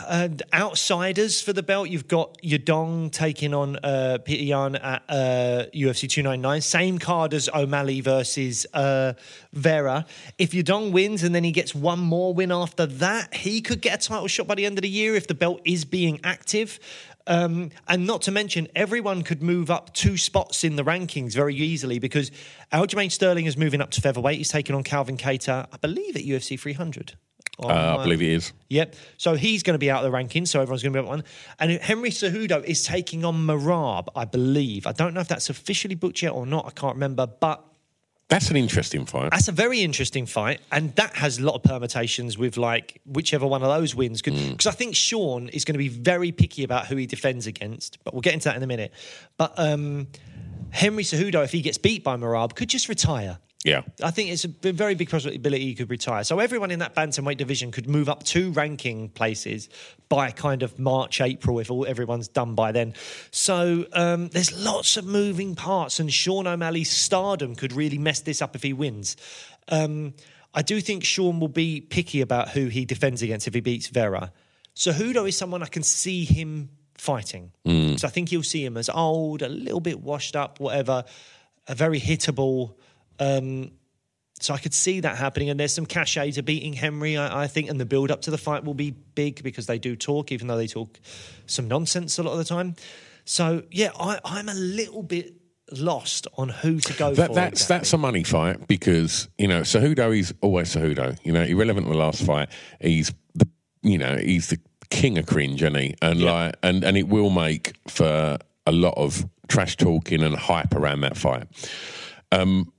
and 0.08 0.42
outsiders 0.54 1.42
for 1.42 1.54
the 1.54 1.64
belt, 1.64 1.90
you've 1.90 2.08
got 2.08 2.38
Yadong 2.42 3.12
taking 3.12 3.54
on 3.54 3.78
uh, 3.78 4.18
Peter 4.24 4.44
Yan 4.44 4.76
at 4.76 5.04
uh, 5.08 5.66
UFC 5.74 6.10
299. 6.10 6.62
Same 6.62 6.98
card 6.98 7.34
as 7.34 7.50
O'Malley 7.54 8.02
versus 8.02 8.66
uh, 8.74 9.14
Vera. 9.54 10.06
If 10.38 10.52
Yadong 10.52 10.92
wins 10.92 11.24
and 11.24 11.34
then 11.34 11.44
he 11.44 11.52
gets 11.52 11.74
one 11.74 12.00
more 12.00 12.34
win 12.34 12.52
after 12.52 12.86
that, 12.86 13.34
he 13.34 13.62
could 13.62 13.82
get 13.82 14.04
a 14.04 14.08
title 14.08 14.28
shot 14.28 14.48
by 14.48 14.56
the 14.56 14.66
end 14.66 14.78
of 14.78 14.82
the 14.82 14.90
year 14.90 15.16
if 15.16 15.28
the 15.28 15.36
belt 15.36 15.62
is 15.66 15.86
being 15.86 16.20
active. 16.24 16.80
Um, 17.28 17.72
and 17.88 18.08
not 18.08 18.24
to 18.24 18.32
mention, 18.32 18.68
everyone 18.76 19.22
could 19.22 19.42
move 19.42 19.70
up 19.70 19.94
two 19.94 20.18
spots 20.18 20.64
in 20.64 20.76
the 20.76 20.84
rankings 20.84 21.34
very 21.34 21.56
easily 21.56 22.00
because 22.00 22.32
Aljamain 22.74 23.12
Sterling 23.12 23.46
is 23.46 23.58
moving 23.58 23.82
up 23.82 23.92
to 23.92 24.02
featherweight. 24.02 24.38
He's 24.38 24.50
taking 24.50 24.76
on 24.76 24.84
Calvin 24.84 25.18
Kattar, 25.18 25.68
I 25.72 25.78
believe, 25.78 26.16
at 26.16 26.24
UFC 26.24 26.60
300. 26.60 27.14
Uh, 27.60 27.98
I 28.00 28.04
believe 28.04 28.22
it 28.22 28.30
is. 28.30 28.54
Yep. 28.70 28.96
So 29.18 29.36
he's 29.36 29.62
going 29.62 29.76
to 29.76 29.80
be 29.80 29.92
out 29.92 30.04
of 30.04 30.12
the 30.12 30.18
rankings, 30.18 30.48
so 30.48 30.62
everyone's 30.62 30.82
going 30.82 30.94
to 30.94 31.02
be 31.02 31.04
up 31.04 31.10
one. 31.10 31.24
And 31.60 31.72
Henry 31.74 32.10
Cejudo 32.10 32.64
is 32.64 32.84
taking 32.84 33.24
on 33.24 33.46
Merab, 33.46 34.08
I 34.16 34.26
believe. 34.26 34.88
I 34.88 34.94
don't 34.94 35.14
know 35.14 35.20
if 35.20 35.28
that's 35.28 35.50
officially 35.50 35.96
booked 35.96 36.22
yet 36.22 36.32
or 36.32 36.46
not. 36.46 36.66
I 36.66 36.72
can't 36.72 36.96
remember, 36.96 37.28
but 37.28 37.64
That's 38.32 38.50
an 38.50 38.56
interesting 38.56 39.06
fight. 39.06 39.32
that's 39.32 39.50
a 39.50 39.52
very 39.52 39.82
interesting 39.82 40.26
fight, 40.26 40.62
and 40.72 40.96
that 40.96 41.18
has 41.18 41.38
a 41.38 41.44
lot 41.44 41.56
of 41.56 41.64
permutations 41.64 42.38
with 42.38 42.56
like 42.56 43.02
whichever 43.06 43.46
one 43.46 43.62
of 43.62 43.68
those 43.68 43.94
wins. 43.94 44.22
Because 44.22 44.68
I 44.68 44.72
think 44.72 44.96
Sean 44.96 45.50
is 45.50 45.66
going 45.66 45.74
to 45.74 45.80
be 45.80 45.90
very 45.90 46.32
picky 46.32 46.64
about 46.64 46.88
who 46.88 46.96
he 46.96 47.06
defends 47.06 47.46
against, 47.46 48.02
but 48.06 48.14
we'll 48.14 48.22
get 48.22 48.34
into 48.34 48.46
that 48.46 48.56
in 48.56 48.64
a 48.64 48.68
minute. 48.68 48.94
But 49.36 49.54
um, 49.58 50.08
Henry 50.70 51.04
Cejudo, 51.04 51.44
if 51.44 51.52
he 51.52 51.62
gets 51.62 51.78
beat 51.78 52.06
by 52.06 52.16
Merab, 52.16 52.56
could 52.56 52.70
just 52.70 52.88
retire. 52.88 53.38
Yeah. 53.64 53.82
I 54.02 54.10
think 54.10 54.32
it's 54.32 54.44
a 54.44 54.74
very 54.74 54.96
big 54.96 55.10
possibility 55.10 55.66
he 55.66 55.76
could 55.76 55.90
retire. 55.90 56.24
So 56.24 56.40
everyone 56.40 56.72
in 56.72 56.80
that 56.80 56.96
bantamweight 56.96 57.38
division 57.38 57.72
could 57.72 57.88
move 57.88 58.10
up 58.10 58.24
two 58.24 58.52
ranking 58.52 59.10
places 59.10 59.70
by 60.10 60.32
kind 60.32 60.64
of 60.64 60.80
March, 60.80 61.22
April, 61.22 61.60
if 61.60 61.70
all, 61.70 61.86
everyone's 61.86 62.28
done 62.28 62.56
by 62.56 62.72
then. 62.72 62.96
So 63.30 63.86
um, 63.94 64.30
there's 64.30 64.52
lots 64.52 64.98
of 64.98 65.06
moving 65.06 65.56
parts, 65.56 66.00
and 66.00 66.12
Sean 66.12 66.48
O'Malley's 66.48 66.90
stardom 66.90 67.56
could 67.56 67.74
really 67.74 68.00
mess 68.00 68.22
this 68.22 68.42
up 68.42 68.56
if 68.56 68.64
he 68.64 68.74
wins. 68.74 69.16
Um, 69.68 70.16
I 70.54 70.64
do 70.64 70.82
think 70.82 71.04
Sean 71.04 71.40
will 71.40 71.48
be 71.48 71.82
picky 71.82 72.22
about 72.22 72.50
who 72.50 72.68
he 72.68 72.86
defends 72.86 73.22
against 73.22 73.48
if 73.48 73.54
he 73.54 73.62
beats 73.62 73.88
Vera. 73.88 74.34
Cejudo 74.76 75.28
is 75.28 75.38
someone 75.38 75.62
I 75.62 75.68
can 75.68 75.84
see 75.84 76.26
him 76.26 76.70
fighting. 76.96 77.52
So 77.98 78.08
I 78.08 78.12
think 78.12 78.32
you'll 78.32 78.44
see 78.44 78.66
him 78.66 78.76
as 78.76 78.90
old, 78.90 79.44
a 79.44 79.50
little 79.50 79.80
bit 79.80 80.02
washed 80.02 80.36
up, 80.36 80.60
whatever, 80.60 81.04
a 81.68 81.76
very 81.76 82.00
hittable. 82.00 82.76
Um, 83.22 83.72
so 84.42 84.56
I 84.56 84.58
could 84.58 84.74
see 84.74 85.02
that 85.02 85.18
happening, 85.18 85.50
and 85.52 85.60
there's 85.60 85.74
some 85.74 85.86
cachet 85.86 86.32
to 86.32 86.42
beating 86.42 86.74
Henry, 86.74 87.16
I, 87.16 87.44
I 87.44 87.48
think, 87.48 87.70
and 87.70 87.80
the 87.80 87.86
build 87.86 88.10
up 88.10 88.22
to 88.22 88.32
the 88.32 88.40
fight 88.40 88.64
will 88.64 88.74
be 88.74 88.90
big 89.14 89.44
because 89.44 89.68
they 89.68 89.78
do 89.78 89.96
talk, 89.96 90.32
even 90.32 90.48
though 90.48 90.58
they 90.58 90.66
talk 90.68 91.00
some 91.46 91.68
nonsense 91.68 92.18
a 92.18 92.24
lot 92.24 92.32
of 92.32 92.40
the 92.40 92.44
time. 92.44 92.76
So 93.24 93.62
yeah, 93.70 93.92
I, 94.00 94.20
I'm 94.26 94.50
a 94.50 94.56
little 94.56 95.04
bit 95.04 95.36
lost 95.72 96.28
on 96.38 96.50
who 96.50 96.80
to 96.80 96.94
go 96.94 97.14
That, 97.14 97.28
for. 97.28 97.36
that's 97.36 97.62
exactly. 97.62 97.78
that's 97.78 97.94
a 97.94 97.98
money 98.00 98.24
fight 98.24 98.68
because 98.68 99.30
you 99.38 99.48
know 99.48 99.62
Cejudo 99.62 100.18
is 100.18 100.34
always 100.42 100.76
Cejudo. 100.76 101.18
You 101.24 101.34
know, 101.34 101.44
irrelevant 101.44 101.86
to 101.86 101.92
the 101.94 101.98
last 102.00 102.24
fight. 102.26 102.50
He's 102.82 103.14
the 103.36 103.48
you 103.84 104.00
know 104.00 104.18
he's 104.18 104.48
the 104.50 104.60
king 104.90 105.20
of 105.20 105.28
cringe, 105.28 105.62
isn't 105.62 105.76
he? 105.76 105.94
And 106.02 106.24
like 106.24 106.56
and 106.64 106.84
and 106.84 106.98
it 106.98 107.08
will 107.08 107.30
make 107.30 107.74
for 107.88 108.40
a 108.66 108.72
lot 108.72 108.96
of 108.98 109.24
trash 109.48 109.78
talking 109.78 110.24
and 110.24 110.36
hype 110.36 110.74
around 110.74 111.02
that 111.02 111.16
fight. 111.16 111.48
Um, 112.32 112.74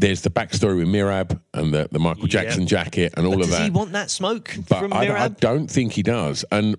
there's 0.00 0.22
the 0.22 0.30
backstory 0.30 0.78
with 0.78 0.88
Merab 0.88 1.38
and 1.52 1.72
the, 1.74 1.88
the 1.92 1.98
Michael 1.98 2.26
Jackson 2.26 2.66
jacket 2.66 3.12
and 3.16 3.26
all 3.26 3.32
But 3.34 3.40
of 3.40 3.46
does 3.46 3.50
that. 3.50 3.58
Does 3.58 3.66
he 3.66 3.70
want 3.70 3.92
that 3.92 4.10
smoke 4.10 4.56
but 4.68 4.80
from 4.80 4.92
I, 4.92 5.24
I 5.24 5.28
don't 5.28 5.68
think 5.68 5.92
he 5.92 6.02
does. 6.02 6.44
And 6.50 6.76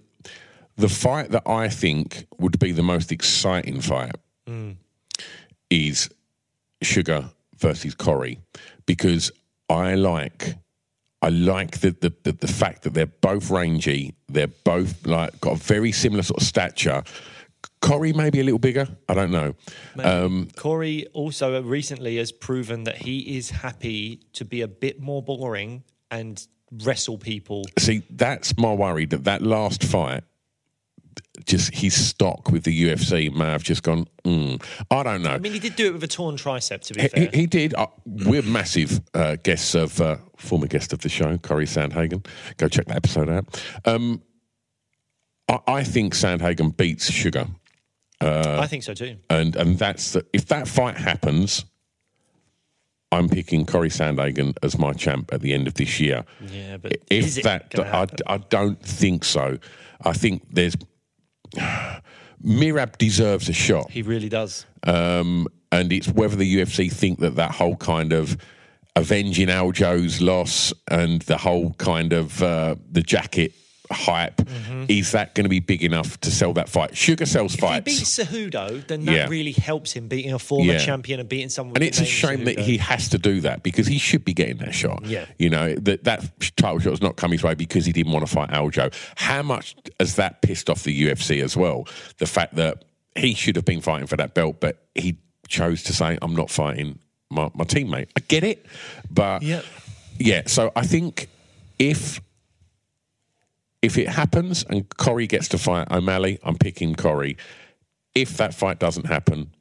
the 0.76 0.90
fight 0.90 1.30
that 1.32 1.44
I 1.48 1.70
think 1.70 2.26
would 2.40 2.58
be 2.60 2.72
the 2.72 2.84
most 2.84 3.12
exciting 3.12 3.82
fight 3.82 4.16
Mm. 4.50 4.78
is 5.70 6.10
Sugar 6.82 7.30
versus 7.58 7.94
Corey 7.94 8.40
because 8.88 9.32
I 9.70 9.94
like. 9.94 10.56
I 11.22 11.30
like 11.30 11.82
the, 11.82 11.92
the, 11.92 12.12
the, 12.24 12.32
the 12.32 12.48
fact 12.48 12.82
that 12.82 12.96
they're 12.96 13.06
both 13.06 13.52
rangy. 13.52 14.16
They're 14.28 14.48
both 14.48 15.06
like 15.06 15.40
got 15.40 15.54
a 15.54 15.58
very 15.58 15.92
similar 15.92 16.24
sort 16.24 16.42
of 16.42 16.48
stature. 16.48 17.04
Corey 17.82 18.14
maybe 18.14 18.40
a 18.40 18.44
little 18.44 18.60
bigger. 18.60 18.88
I 19.10 19.14
don't 19.14 19.32
know. 19.32 19.56
Um, 20.00 20.50
Corey 20.56 21.08
also 21.14 21.62
recently 21.64 22.18
has 22.18 22.32
proven 22.32 22.84
that 22.86 22.98
he 22.98 23.38
is 23.38 23.50
happy 23.50 24.22
to 24.34 24.46
be 24.46 24.62
a 24.62 24.68
bit 24.68 25.02
more 25.02 25.22
boring 25.24 25.84
and 26.10 26.46
wrestle 26.84 27.18
people. 27.18 27.64
see, 27.80 28.04
that's 28.10 28.58
my 28.58 28.74
worry 28.74 29.06
that 29.08 29.24
that 29.26 29.42
last 29.42 29.84
fight, 29.84 30.24
just 31.46 31.74
his 31.74 31.94
stock 31.96 32.52
with 32.52 32.64
the 32.64 32.84
UFC 32.84 33.34
may 33.34 33.46
have 33.46 33.64
just 33.64 33.84
gone. 33.84 34.06
Mm, 34.24 34.64
I 34.92 35.04
don't 35.04 35.24
know. 35.24 35.32
I 35.32 35.40
mean, 35.40 35.52
he 35.54 35.60
did 35.60 35.76
do 35.76 35.88
it 35.88 35.94
with 35.94 36.04
a 36.04 36.08
torn 36.08 36.38
tricep, 36.38 36.82
to 36.82 36.94
be 36.94 37.02
He, 37.02 37.08
fair. 37.08 37.30
he 37.34 37.46
did. 37.48 37.74
Uh, 37.74 37.88
we're 38.06 38.44
massive 38.44 39.02
uh, 39.14 39.38
guests 39.44 39.74
of 39.76 40.00
uh, 40.00 40.18
former 40.38 40.68
guest 40.68 40.94
of 40.94 41.00
the 41.02 41.10
show, 41.10 41.38
Corey 41.40 41.66
Sandhagen. 41.66 42.26
Go 42.58 42.68
check 42.68 42.86
that 42.86 42.98
episode 42.98 43.30
out. 43.30 43.64
Um, 43.86 44.22
I, 45.52 45.60
I 45.80 45.84
think 45.84 46.14
Sandhagen 46.16 46.76
beats 46.76 47.12
Sugar, 47.12 47.48
I 48.20 48.68
think 48.68 48.84
so 48.84 48.94
too. 48.94 49.18
and 49.30 49.56
and 49.56 49.78
that's 49.78 50.14
the, 50.14 50.26
if 50.34 50.46
that 50.48 50.68
fight 50.68 50.98
happens. 50.98 51.66
I'm 53.14 53.28
picking 53.28 53.66
Corey 53.66 53.90
Sandhagen 53.90 54.56
as 54.64 54.78
my 54.80 54.94
champ 54.94 55.34
at 55.34 55.42
the 55.42 55.54
end 55.54 55.68
of 55.68 55.74
this 55.74 56.00
year. 56.00 56.24
Yeah, 56.48 56.78
but 56.78 56.96
if 57.10 57.44
that, 57.44 57.78
I. 57.78 58.08
I 58.26 58.38
don't 58.38 58.82
think 58.82 59.26
so. 59.26 59.58
I 60.06 60.14
think 60.14 60.48
there's 60.50 60.78
Merab 62.44 62.98
deserves 62.98 63.50
a 63.50 63.54
shot. 63.54 63.92
He 63.92 64.02
really 64.02 64.30
does. 64.30 64.66
um, 64.84 65.48
and 65.74 65.92
it's 65.92 66.08
whether 66.08 66.36
the 66.36 66.56
UFC 66.58 66.92
think 66.92 67.20
that 67.20 67.36
that 67.36 67.52
whole 67.52 67.76
kind 67.76 68.14
of 68.14 68.38
avenging 68.96 69.48
Aljo's 69.48 70.22
loss 70.22 70.74
and 70.90 71.22
the 71.24 71.38
whole 71.38 71.74
kind 71.74 72.14
of 72.14 72.42
uh, 72.44 72.76
the 72.92 73.02
jacket 73.02 73.54
hype 73.94 74.38
mm-hmm. 74.38 74.86
is 74.88 75.12
that 75.12 75.36
going 75.36 75.44
to 75.46 75.50
be 75.50 75.60
big 75.60 75.84
enough 75.84 76.20
to 76.22 76.32
sell 76.32 76.54
that 76.54 76.70
fight? 76.70 76.96
Sugar 76.98 77.26
sells 77.26 77.54
If 77.54 77.60
he 77.60 77.66
fights, 77.66 77.86
beats 77.86 78.18
Cejudo, 78.20 78.86
then 78.88 79.06
that 79.06 79.12
Yeah. 79.14 79.28
really 79.28 79.52
helps 79.52 79.92
him 79.94 80.08
beating 80.08 80.34
a 80.34 80.40
former 80.40 80.74
Yeah. 80.74 80.80
champion 80.80 81.20
and 81.20 81.28
beating 81.30 81.50
someone. 81.50 81.76
and 81.78 81.84
it's 81.84 82.00
a 82.00 82.06
shame 82.06 82.46
that 82.46 82.60
he 82.60 82.78
has 82.78 83.10
to 83.10 83.18
do 83.18 83.42
that 83.42 83.64
because 83.64 83.88
he 83.88 83.98
should 83.98 84.24
be 84.26 84.34
getting 84.34 84.58
that 84.58 84.74
shot. 84.74 85.04
Yeah. 85.06 85.26
you 85.40 85.50
know 85.50 85.76
that 85.76 86.04
that 86.06 86.24
title 86.56 86.80
shot 86.80 86.92
has 86.92 87.02
not 87.02 87.16
come 87.16 87.32
his 87.32 87.44
way 87.44 87.54
because 87.56 87.86
he 87.86 87.92
didn't 87.92 88.12
want 88.12 88.26
to 88.26 88.32
fight 88.34 88.50
Aljo. 88.52 88.94
How 89.16 89.42
much 89.44 89.76
has 90.00 90.16
that 90.16 90.42
pissed 90.42 90.70
off 90.70 90.84
the 90.84 91.04
UFC 91.04 91.42
as 91.42 91.56
well? 91.58 91.88
The 92.18 92.26
fact 92.28 92.56
that 92.56 92.84
he 93.16 93.34
should 93.34 93.56
have 93.56 93.66
been 93.66 93.82
fighting 93.82 94.08
for 94.08 94.18
that 94.18 94.34
belt, 94.34 94.58
but 94.60 94.86
he 94.96 95.18
chose 95.48 95.84
to 95.84 95.94
say, 95.94 96.18
"I'm 96.22 96.34
not 96.36 96.50
fighting 96.50 97.00
my, 97.30 97.50
my 97.54 97.66
teammate." 97.66 98.08
I 98.16 98.22
get 98.28 98.44
it, 98.46 98.66
but 99.10 99.42
Yep. 99.44 99.66
yeah. 100.18 100.42
So 100.46 100.72
I 100.76 100.86
think 100.86 101.28
if 101.78 102.22
if 103.82 103.98
it 103.98 104.08
happens 104.08 104.64
and 104.70 104.88
Corey 104.98 105.28
gets 105.28 105.48
to 105.50 105.58
fight 105.58 105.90
O'Malley, 105.92 106.40
I'm 106.44 106.58
picking 106.58 106.96
Corey. 106.96 107.38
If 108.16 108.38
that 108.38 108.54
fight 108.54 108.80
doesn't 108.80 109.06
happen, 109.06 109.54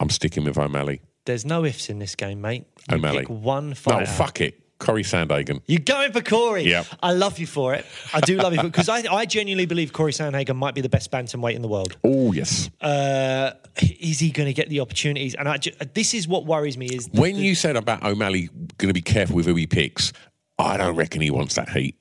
I'm 0.00 0.10
sticking 0.10 0.44
with 0.44 0.58
O'Malley. 0.58 1.00
There's 1.26 1.44
no 1.44 1.64
ifs 1.64 1.88
in 1.90 1.98
this 1.98 2.14
game, 2.14 2.40
mate. 2.40 2.64
You 2.90 2.96
O'Malley. 2.96 3.18
pick 3.20 3.28
one 3.30 3.70
No, 3.70 3.74
fighter. 3.74 4.06
fuck 4.06 4.40
it. 4.40 4.60
Corey 4.78 5.02
Sandhagen. 5.02 5.60
You're 5.66 5.80
going 5.80 6.12
for 6.12 6.20
Corey. 6.22 6.62
Yep. 6.62 6.86
I 7.02 7.12
love 7.12 7.40
you 7.40 7.48
for 7.48 7.74
it. 7.74 7.84
I 8.14 8.20
do 8.20 8.36
love 8.36 8.54
you 8.54 8.62
because 8.62 8.88
I, 8.88 9.02
I 9.12 9.26
genuinely 9.26 9.66
believe 9.66 9.92
Corey 9.92 10.12
Sandhagen 10.12 10.54
might 10.54 10.76
be 10.76 10.80
the 10.82 10.88
best 10.88 11.10
bantamweight 11.10 11.54
in 11.56 11.62
the 11.62 11.68
world. 11.68 11.96
Oh, 12.04 12.32
yes. 12.32 12.70
Uh, 12.80 13.50
is 13.82 14.20
he 14.20 14.30
going 14.30 14.46
to 14.46 14.52
get 14.52 14.68
the 14.68 14.78
opportunities? 14.78 15.34
And 15.34 15.48
I 15.48 15.56
ju- 15.56 15.72
this 15.94 16.14
is 16.14 16.28
what 16.28 16.46
worries 16.46 16.78
me 16.78 16.86
is 16.86 17.08
when 17.12 17.34
you 17.34 17.56
said 17.56 17.74
about 17.74 18.04
O'Malley 18.04 18.48
going 18.78 18.88
to 18.88 18.94
be 18.94 19.02
careful 19.02 19.34
with 19.34 19.46
who 19.46 19.56
he 19.56 19.66
picks, 19.66 20.12
I 20.60 20.76
don't 20.76 20.94
reckon 20.94 21.22
he 21.22 21.32
wants 21.32 21.56
that 21.56 21.70
heat. 21.70 21.96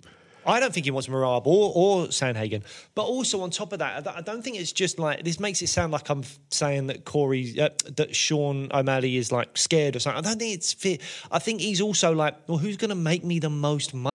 I 0.48 0.60
don't 0.60 0.74
think 0.74 0.86
he 0.86 0.92
wants 0.92 1.08
Merab 1.08 1.46
or, 1.46 1.72
or 1.76 2.08
Sandhagen. 2.08 2.64
But 2.96 3.04
also 3.04 3.42
on 3.42 3.50
top 3.50 3.74
of 3.74 3.80
that, 3.80 4.08
I 4.08 4.22
don't- 4.22 4.42
think 4.42 4.58
it's 4.60 4.72
just 4.72 4.98
like 5.00 5.24
this 5.24 5.40
makes 5.40 5.62
it 5.62 5.68
sound 5.68 5.92
like 5.92 6.10
I'm 6.10 6.24
saying 6.52 6.88
that 6.88 7.04
Corey, 7.06 7.60
uh, 7.60 7.70
that 7.98 8.16
Sean 8.16 8.70
O'Malley 8.72 9.18
is 9.18 9.32
like 9.32 9.58
scared 9.58 9.96
or 9.96 10.00
something. 10.00 10.24
I 10.24 10.30
don't 10.30 10.40
think 10.40 10.54
it's 10.54 10.74
fit. 10.74 11.02
I 11.32 11.40
think 11.40 11.60
he's 11.60 11.82
also 11.82 12.14
like, 12.14 12.36
well, 12.48 12.60
who's 12.60 12.78
going 12.78 12.90
to 12.90 12.96
make 12.96 13.24
me 13.26 13.40
the 13.40 13.50
most 13.50 13.94
money? 13.94 14.12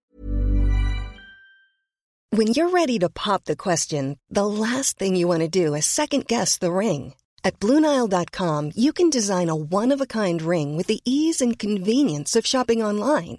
When 2.30 2.46
you're 2.48 2.70
ready 2.70 2.98
to 3.00 3.10
pop 3.10 3.44
the 3.44 3.56
question, 3.56 4.18
the 4.30 4.46
last 4.46 4.98
thing 4.98 5.16
you 5.16 5.28
want 5.28 5.40
to 5.40 5.48
do 5.48 5.74
is 5.74 5.84
second 5.84 6.26
guess 6.28 6.56
the 6.56 6.72
ring. 6.72 7.14
At 7.44 7.58
Bluenile.com, 7.60 8.72
you 8.74 8.92
can 8.92 9.10
design 9.10 9.48
a 9.50 9.56
one 9.56 9.92
of 9.92 10.00
a 10.00 10.06
kind 10.06 10.40
ring 10.40 10.76
with 10.76 10.86
the 10.86 11.00
ease 11.04 11.42
and 11.42 11.58
convenience 11.58 12.36
of 12.36 12.46
shopping 12.46 12.82
online. 12.82 13.38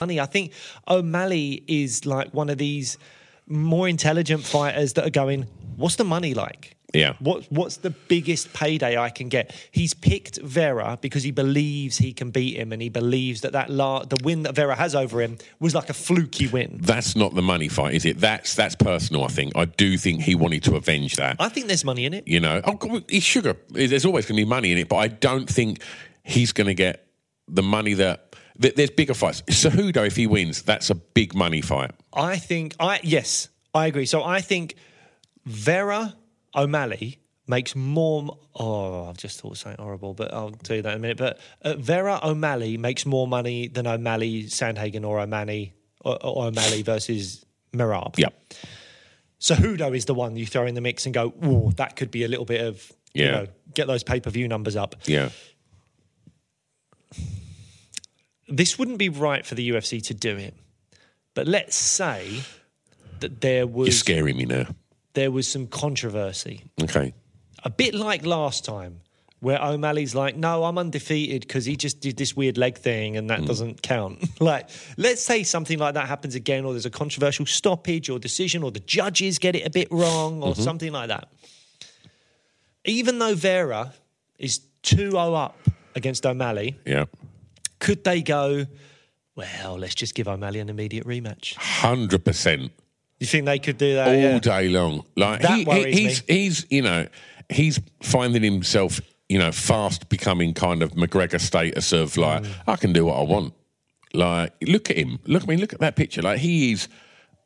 Money. 0.00 0.20
I 0.20 0.26
think 0.26 0.52
O'Malley 0.88 1.64
is 1.66 2.06
like 2.06 2.32
one 2.34 2.48
of 2.48 2.58
these 2.58 2.98
more 3.46 3.88
intelligent 3.88 4.44
fighters 4.44 4.94
that 4.94 5.06
are 5.06 5.10
going, 5.10 5.46
what's 5.76 5.96
the 5.96 6.04
money 6.04 6.34
like? 6.34 6.76
Yeah. 6.94 7.14
What 7.18 7.44
What's 7.50 7.78
the 7.78 7.90
biggest 7.90 8.54
payday 8.54 8.96
I 8.96 9.10
can 9.10 9.28
get? 9.28 9.54
He's 9.70 9.92
picked 9.92 10.40
Vera 10.40 10.96
because 11.00 11.24
he 11.24 11.30
believes 11.30 11.98
he 11.98 12.12
can 12.12 12.30
beat 12.30 12.56
him, 12.56 12.72
and 12.72 12.80
he 12.80 12.88
believes 12.88 13.40
that 13.42 13.52
that 13.52 13.68
la- 13.68 14.04
the 14.04 14.16
win 14.22 14.44
that 14.44 14.54
Vera 14.54 14.74
has 14.74 14.94
over 14.94 15.20
him 15.20 15.36
was 15.58 15.74
like 15.74 15.90
a 15.90 15.92
fluky 15.92 16.46
win. 16.46 16.78
That's 16.80 17.16
not 17.16 17.34
the 17.34 17.42
money 17.42 17.68
fight, 17.68 17.94
is 17.94 18.04
it? 18.06 18.18
That's 18.20 18.54
that's 18.54 18.76
personal. 18.76 19.24
I 19.24 19.28
think. 19.28 19.52
I 19.56 19.64
do 19.64 19.98
think 19.98 20.22
he 20.22 20.36
wanted 20.36 20.62
to 20.64 20.76
avenge 20.76 21.16
that. 21.16 21.36
I 21.40 21.48
think 21.48 21.66
there's 21.66 21.84
money 21.84 22.06
in 22.06 22.14
it. 22.14 22.26
You 22.26 22.40
know, 22.40 22.62
oh, 22.64 23.02
he's 23.10 23.24
sugar. 23.24 23.56
There's 23.68 24.06
always 24.06 24.24
going 24.24 24.36
to 24.36 24.44
be 24.44 24.48
money 24.48 24.70
in 24.70 24.78
it, 24.78 24.88
but 24.88 24.96
I 24.96 25.08
don't 25.08 25.50
think 25.50 25.82
he's 26.22 26.52
going 26.52 26.68
to 26.68 26.74
get 26.74 27.04
the 27.48 27.64
money 27.64 27.94
that. 27.94 28.25
Th- 28.60 28.74
There's 28.74 28.90
bigger 28.90 29.14
fights. 29.14 29.42
Cejudo, 29.42 30.06
if 30.06 30.16
he 30.16 30.26
wins, 30.26 30.62
that's 30.62 30.90
a 30.90 30.94
big 30.94 31.34
money 31.34 31.60
fight. 31.60 31.90
I 32.12 32.36
think 32.36 32.74
I 32.80 33.00
yes, 33.02 33.48
I 33.74 33.86
agree. 33.86 34.06
So 34.06 34.22
I 34.24 34.40
think 34.40 34.74
Vera 35.44 36.14
O'Malley 36.54 37.18
makes 37.46 37.76
more. 37.76 38.38
Oh, 38.54 39.08
I've 39.08 39.18
just 39.18 39.40
thought 39.40 39.56
something 39.58 39.82
horrible, 39.82 40.14
but 40.14 40.32
I'll 40.32 40.50
tell 40.50 40.76
you 40.76 40.82
that 40.82 40.92
in 40.92 40.96
a 40.98 41.00
minute. 41.00 41.18
But 41.18 41.38
uh, 41.62 41.74
Vera 41.74 42.18
O'Malley 42.22 42.76
makes 42.78 43.04
more 43.06 43.28
money 43.28 43.68
than 43.68 43.86
O'Malley, 43.86 44.44
Sandhagen, 44.44 45.06
or 45.06 45.20
O'Malley, 45.20 45.74
or, 46.04 46.18
or 46.24 46.46
O'Malley 46.46 46.82
versus 46.82 47.44
Merab. 47.72 48.18
Yep. 48.18 48.34
Cejudo 49.40 49.94
is 49.94 50.06
the 50.06 50.14
one 50.14 50.36
you 50.36 50.46
throw 50.46 50.66
in 50.66 50.74
the 50.74 50.80
mix 50.80 51.04
and 51.04 51.14
go, 51.14 51.34
oh, 51.42 51.70
that 51.72 51.94
could 51.96 52.10
be 52.10 52.24
a 52.24 52.28
little 52.28 52.46
bit 52.46 52.62
of, 52.62 52.90
you 53.12 53.24
Yeah. 53.24 53.30
know, 53.32 53.46
get 53.74 53.86
those 53.86 54.02
pay 54.02 54.18
per 54.20 54.30
view 54.30 54.48
numbers 54.48 54.76
up. 54.76 54.96
Yeah. 55.04 55.28
This 58.48 58.78
wouldn't 58.78 58.98
be 58.98 59.08
right 59.08 59.44
for 59.44 59.54
the 59.54 59.70
UFC 59.70 60.02
to 60.04 60.14
do 60.14 60.36
it, 60.36 60.54
but 61.34 61.46
let's 61.48 61.76
say 61.76 62.42
that 63.20 63.40
there 63.40 63.66
was. 63.66 63.88
You're 63.88 63.92
scaring 63.92 64.36
me 64.36 64.44
now. 64.44 64.66
there 65.14 65.30
was 65.30 65.48
some 65.48 65.66
controversy, 65.66 66.62
Okay. 66.82 67.14
a 67.64 67.70
bit 67.70 67.94
like 67.94 68.24
last 68.26 68.64
time. 68.64 69.00
Where 69.40 69.62
O'Malley's 69.62 70.14
like, 70.14 70.34
no, 70.34 70.64
I'm 70.64 70.78
undefeated 70.78 71.42
because 71.42 71.66
he 71.66 71.76
just 71.76 72.00
did 72.00 72.16
this 72.16 72.34
weird 72.34 72.56
leg 72.56 72.78
thing 72.78 73.18
and 73.18 73.28
that 73.28 73.40
mm. 73.40 73.46
doesn't 73.46 73.82
count. 73.82 74.24
like, 74.40 74.70
let's 74.96 75.20
say 75.22 75.42
something 75.42 75.78
like 75.78 75.92
that 75.92 76.08
happens 76.08 76.34
again, 76.34 76.64
or 76.64 76.72
there's 76.72 76.86
a 76.86 76.90
controversial 76.90 77.44
stoppage 77.44 78.08
or 78.08 78.18
decision, 78.18 78.62
or 78.62 78.70
the 78.70 78.80
judges 78.80 79.38
get 79.38 79.54
it 79.54 79.66
a 79.66 79.70
bit 79.70 79.88
wrong, 79.90 80.42
or 80.42 80.52
mm-hmm. 80.52 80.62
something 80.62 80.90
like 80.90 81.08
that. 81.08 81.28
Even 82.86 83.18
though 83.18 83.34
Vera 83.34 83.92
is 84.38 84.60
2 84.82 85.10
0 85.10 85.34
up 85.34 85.56
against 85.94 86.24
O'Malley, 86.24 86.78
Yeah. 86.86 87.04
Could 87.78 88.04
they 88.04 88.22
go, 88.22 88.66
well, 89.34 89.78
let's 89.78 89.94
just 89.94 90.14
give 90.14 90.28
O'Malley 90.28 90.60
an 90.60 90.68
immediate 90.68 91.06
rematch? 91.06 91.54
Hundred 91.56 92.24
percent. 92.24 92.72
You 93.20 93.26
think 93.26 93.46
they 93.46 93.58
could 93.58 93.78
do 93.78 93.94
that? 93.94 94.08
all 94.08 94.14
Yeah. 94.14 94.38
day 94.38 94.68
long. 94.68 95.04
Like 95.16 95.40
That 95.42 95.58
he, 95.58 95.64
worries 95.64 95.96
he's 95.98 96.28
me. 96.28 96.34
he's 96.34 96.66
you 96.70 96.82
know 96.82 97.06
he's 97.48 97.80
finding 98.02 98.42
himself 98.42 99.00
you 99.28 99.38
know 99.38 99.52
fast 99.52 100.08
becoming 100.08 100.52
kind 100.54 100.82
of 100.82 100.92
McGregor 100.92 101.40
status 101.40 101.92
of 101.92 102.16
like 102.16 102.42
Mm. 102.42 102.52
I 102.66 102.76
can 102.76 102.92
do 102.92 103.06
what 103.06 103.18
I 103.18 103.22
want. 103.22 103.54
Like 104.12 104.52
look 104.62 104.90
at 104.90 104.96
him. 104.96 105.18
Look 105.26 105.44
I 105.44 105.46
mean 105.46 105.60
look 105.60 105.72
at 105.72 105.80
that 105.80 105.96
picture. 105.96 106.22
Like 106.22 106.38
he 106.40 106.72
is 106.72 106.88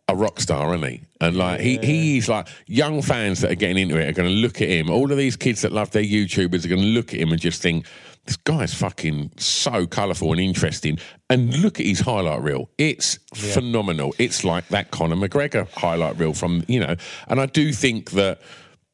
a 0.08 0.14
rock 0.16 0.40
star, 0.40 0.74
isn't 0.74 0.88
he? 0.88 1.02
And 1.20 1.36
like 1.36 1.60
he 1.60 1.78
he 1.78 2.18
is 2.18 2.28
like 2.28 2.48
young 2.66 3.00
fans 3.02 3.40
that 3.40 3.52
are 3.52 3.56
getting 3.56 3.78
into 3.78 3.96
it 3.96 4.08
are 4.08 4.12
going 4.12 4.28
to 4.28 4.34
look 4.34 4.60
at 4.60 4.68
him. 4.68 4.90
All 4.90 5.10
of 5.12 5.16
these 5.18 5.36
kids 5.36 5.62
that 5.62 5.70
love 5.72 5.92
their 5.92 6.02
YouTubers 6.02 6.64
are 6.64 6.68
going 6.68 6.80
to 6.80 6.86
look 6.88 7.14
at 7.14 7.20
him 7.20 7.30
and 7.30 7.40
just 7.40 7.62
think. 7.62 7.86
This 8.26 8.36
guy's 8.36 8.74
fucking 8.74 9.32
so 9.38 9.86
colourful 9.86 10.32
and 10.32 10.40
interesting. 10.40 10.98
And 11.28 11.56
look 11.62 11.80
at 11.80 11.86
his 11.86 12.00
highlight 12.00 12.42
reel. 12.42 12.70
It's 12.78 13.18
phenomenal. 13.34 14.14
It's 14.18 14.44
like 14.44 14.68
that 14.68 14.90
Conor 14.90 15.16
McGregor 15.16 15.68
highlight 15.70 16.18
reel 16.18 16.34
from, 16.34 16.62
you 16.68 16.80
know, 16.80 16.96
and 17.28 17.40
I 17.40 17.46
do 17.46 17.72
think 17.72 18.10
that 18.12 18.40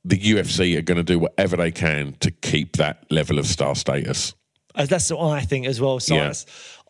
the 0.04 0.16
UFC 0.18 0.78
are 0.78 0.82
going 0.82 0.96
to 0.96 1.02
do 1.02 1.18
whatever 1.18 1.56
they 1.56 1.72
can 1.72 2.14
to 2.20 2.30
keep 2.30 2.76
that 2.76 3.04
level 3.10 3.38
of 3.38 3.46
star 3.46 3.74
status. 3.74 4.34
Uh, 4.76 4.86
That's 4.86 5.10
what 5.10 5.30
I 5.30 5.40
think 5.40 5.66
as 5.66 5.80
well, 5.80 5.98
Yeah. 6.08 6.32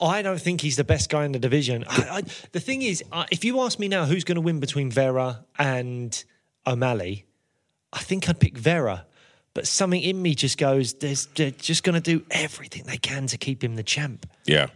I 0.01 0.21
don't 0.21 0.41
think 0.41 0.61
he's 0.61 0.77
the 0.77 0.85
best 0.85 1.09
guy 1.09 1.25
in 1.25 1.33
the 1.33 1.39
division. 1.39 1.85
I, 1.89 2.09
I, 2.11 2.23
the 2.53 2.61
thing 2.61 2.83
is, 2.83 3.03
uh, 3.13 3.25
if 3.31 3.45
you 3.45 3.61
ask 3.61 3.79
me 3.79 3.89
now 3.89 4.05
who's 4.05 4.25
going 4.25 4.35
to 4.35 4.43
win 4.43 4.61
between 4.61 4.91
Vera 4.91 5.45
and 5.59 6.23
O'Malley, 6.67 7.25
I 7.93 8.01
think 8.01 8.29
I'd 8.29 8.39
pick 8.39 8.59
Vera. 8.59 9.07
But 9.57 9.67
something 9.67 10.03
in 10.03 10.21
me 10.21 10.35
just 10.35 10.59
goes, 10.59 10.93
There's, 10.93 11.25
they're 11.35 11.51
just 11.51 11.83
going 11.83 11.95
to 11.95 12.01
do 12.03 12.23
everything 12.31 12.83
they 12.83 12.99
can 12.99 13.27
to 13.29 13.39
keep 13.39 13.65
him 13.65 13.75
the 13.75 13.83
champ. 13.83 14.29
Yeah. 14.45 14.67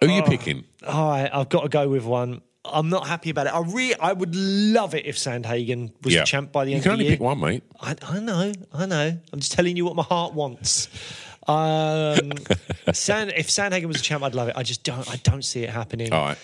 Who 0.00 0.06
are 0.06 0.10
you 0.10 0.22
picking? 0.22 0.64
Oh, 0.82 1.08
I, 1.08 1.28
I've 1.30 1.50
got 1.50 1.64
to 1.64 1.68
go 1.68 1.90
with 1.90 2.06
one. 2.06 2.40
I'm 2.64 2.88
not 2.88 3.06
happy 3.06 3.28
about 3.28 3.46
it. 3.46 3.52
I 3.52 3.60
re- 3.60 3.94
I 4.00 4.14
would 4.14 4.34
love 4.34 4.94
it 4.94 5.04
if 5.04 5.16
Sandhagen 5.16 5.92
was 6.02 6.14
yeah. 6.14 6.24
champ 6.24 6.52
by 6.52 6.64
the 6.64 6.72
end 6.72 6.78
of 6.78 6.84
the 6.84 6.88
year. 6.88 6.96
You 6.96 6.96
can 6.96 7.06
only 7.06 7.10
pick 7.10 7.20
one, 7.20 7.38
mate. 7.38 7.64
I, 7.78 7.96
I 8.00 8.20
know, 8.20 8.50
I 8.72 8.86
know. 8.86 9.18
I'm 9.30 9.40
just 9.40 9.52
telling 9.52 9.76
you 9.76 9.84
what 9.84 9.94
my 9.94 10.04
heart 10.04 10.32
wants. 10.32 10.88
Um, 11.46 12.32
Sand, 12.94 13.34
if 13.36 13.48
Sandhagen 13.48 13.88
was 13.88 14.00
a 14.00 14.02
champ, 14.02 14.24
I'd 14.24 14.34
love 14.34 14.48
it. 14.48 14.56
I 14.56 14.62
just 14.62 14.84
don't. 14.84 15.06
I 15.10 15.16
don't 15.16 15.44
see 15.44 15.64
it 15.64 15.68
happening. 15.68 16.14
All 16.14 16.24
right. 16.24 16.38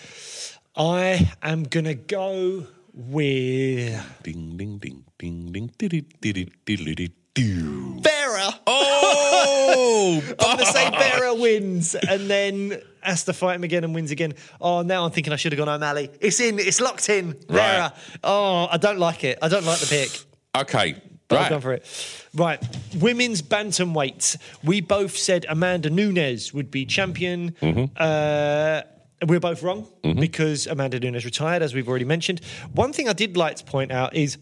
I 0.75 1.31
am 1.41 1.63
gonna 1.63 1.95
go 1.95 2.67
with 2.93 4.21
Ding, 4.21 4.55
ding, 4.55 4.77
ding, 4.77 5.04
ding, 5.17 5.51
ding, 5.51 5.71
diddy, 5.77 6.01
diddy, 6.21 6.51
diddy, 6.65 7.11
doo. 7.33 7.99
Vera. 8.01 8.59
Oh! 8.67 10.21
I'm 10.39 10.57
gonna 10.57 10.65
say 10.65 10.89
Vera 10.91 11.33
wins, 11.35 11.95
and 11.95 12.29
then 12.29 12.81
has 13.01 13.23
to 13.25 13.33
fight 13.33 13.55
him 13.55 13.63
again 13.63 13.83
and 13.83 13.93
wins 13.93 14.11
again. 14.11 14.33
Oh, 14.59 14.81
now 14.81 15.05
I'm 15.05 15.11
thinking 15.11 15.31
I 15.33 15.35
should 15.35 15.51
have 15.51 15.57
gone 15.57 15.69
O'Malley. 15.69 16.09
It's 16.19 16.39
in. 16.39 16.59
It's 16.59 16.81
locked 16.81 17.09
in. 17.09 17.33
Vera. 17.49 17.81
Right. 17.83 17.91
Oh, 18.23 18.67
I 18.71 18.77
don't 18.77 18.99
like 18.99 19.23
it. 19.23 19.39
I 19.41 19.47
don't 19.47 19.65
like 19.65 19.79
the 19.79 19.87
pick. 19.87 20.09
Okay, 20.55 20.95
But 21.27 21.35
Right. 21.35 21.43
I've 21.45 21.49
gone 21.49 21.61
for 21.61 21.73
it. 21.73 21.85
Right, 22.33 22.61
women's 22.99 23.41
bantamweight. 23.41 24.37
We 24.63 24.81
both 24.81 25.17
said 25.17 25.45
Amanda 25.49 25.89
Nunes 25.89 26.53
would 26.53 26.71
be 26.71 26.85
champion. 26.85 27.51
Mm-hmm. 27.61 27.85
Uh, 27.97 28.81
we're 29.27 29.39
both 29.39 29.63
wrong 29.63 29.87
because 30.03 30.67
Amanda 30.67 30.99
Nunes 30.99 31.23
retired, 31.25 31.61
as 31.61 31.73
we've 31.73 31.87
already 31.87 32.05
mentioned. 32.05 32.41
One 32.73 32.93
thing 32.93 33.07
I 33.09 33.13
did 33.13 33.37
like 33.37 33.55
to 33.57 33.63
point 33.63 33.91
out 33.91 34.15
is 34.15 34.37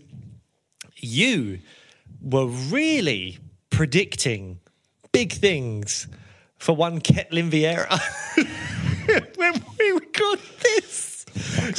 you 1.04 1.60
were 2.22 2.48
really 2.48 3.38
predicting 3.70 4.60
big 5.12 5.34
things 5.34 6.08
for 6.58 6.76
one 6.76 7.02
Ketlen 7.02 7.52
Vieira 7.52 8.00
when 9.36 9.54
we 9.78 9.92
record 9.92 10.39
this, 10.62 11.26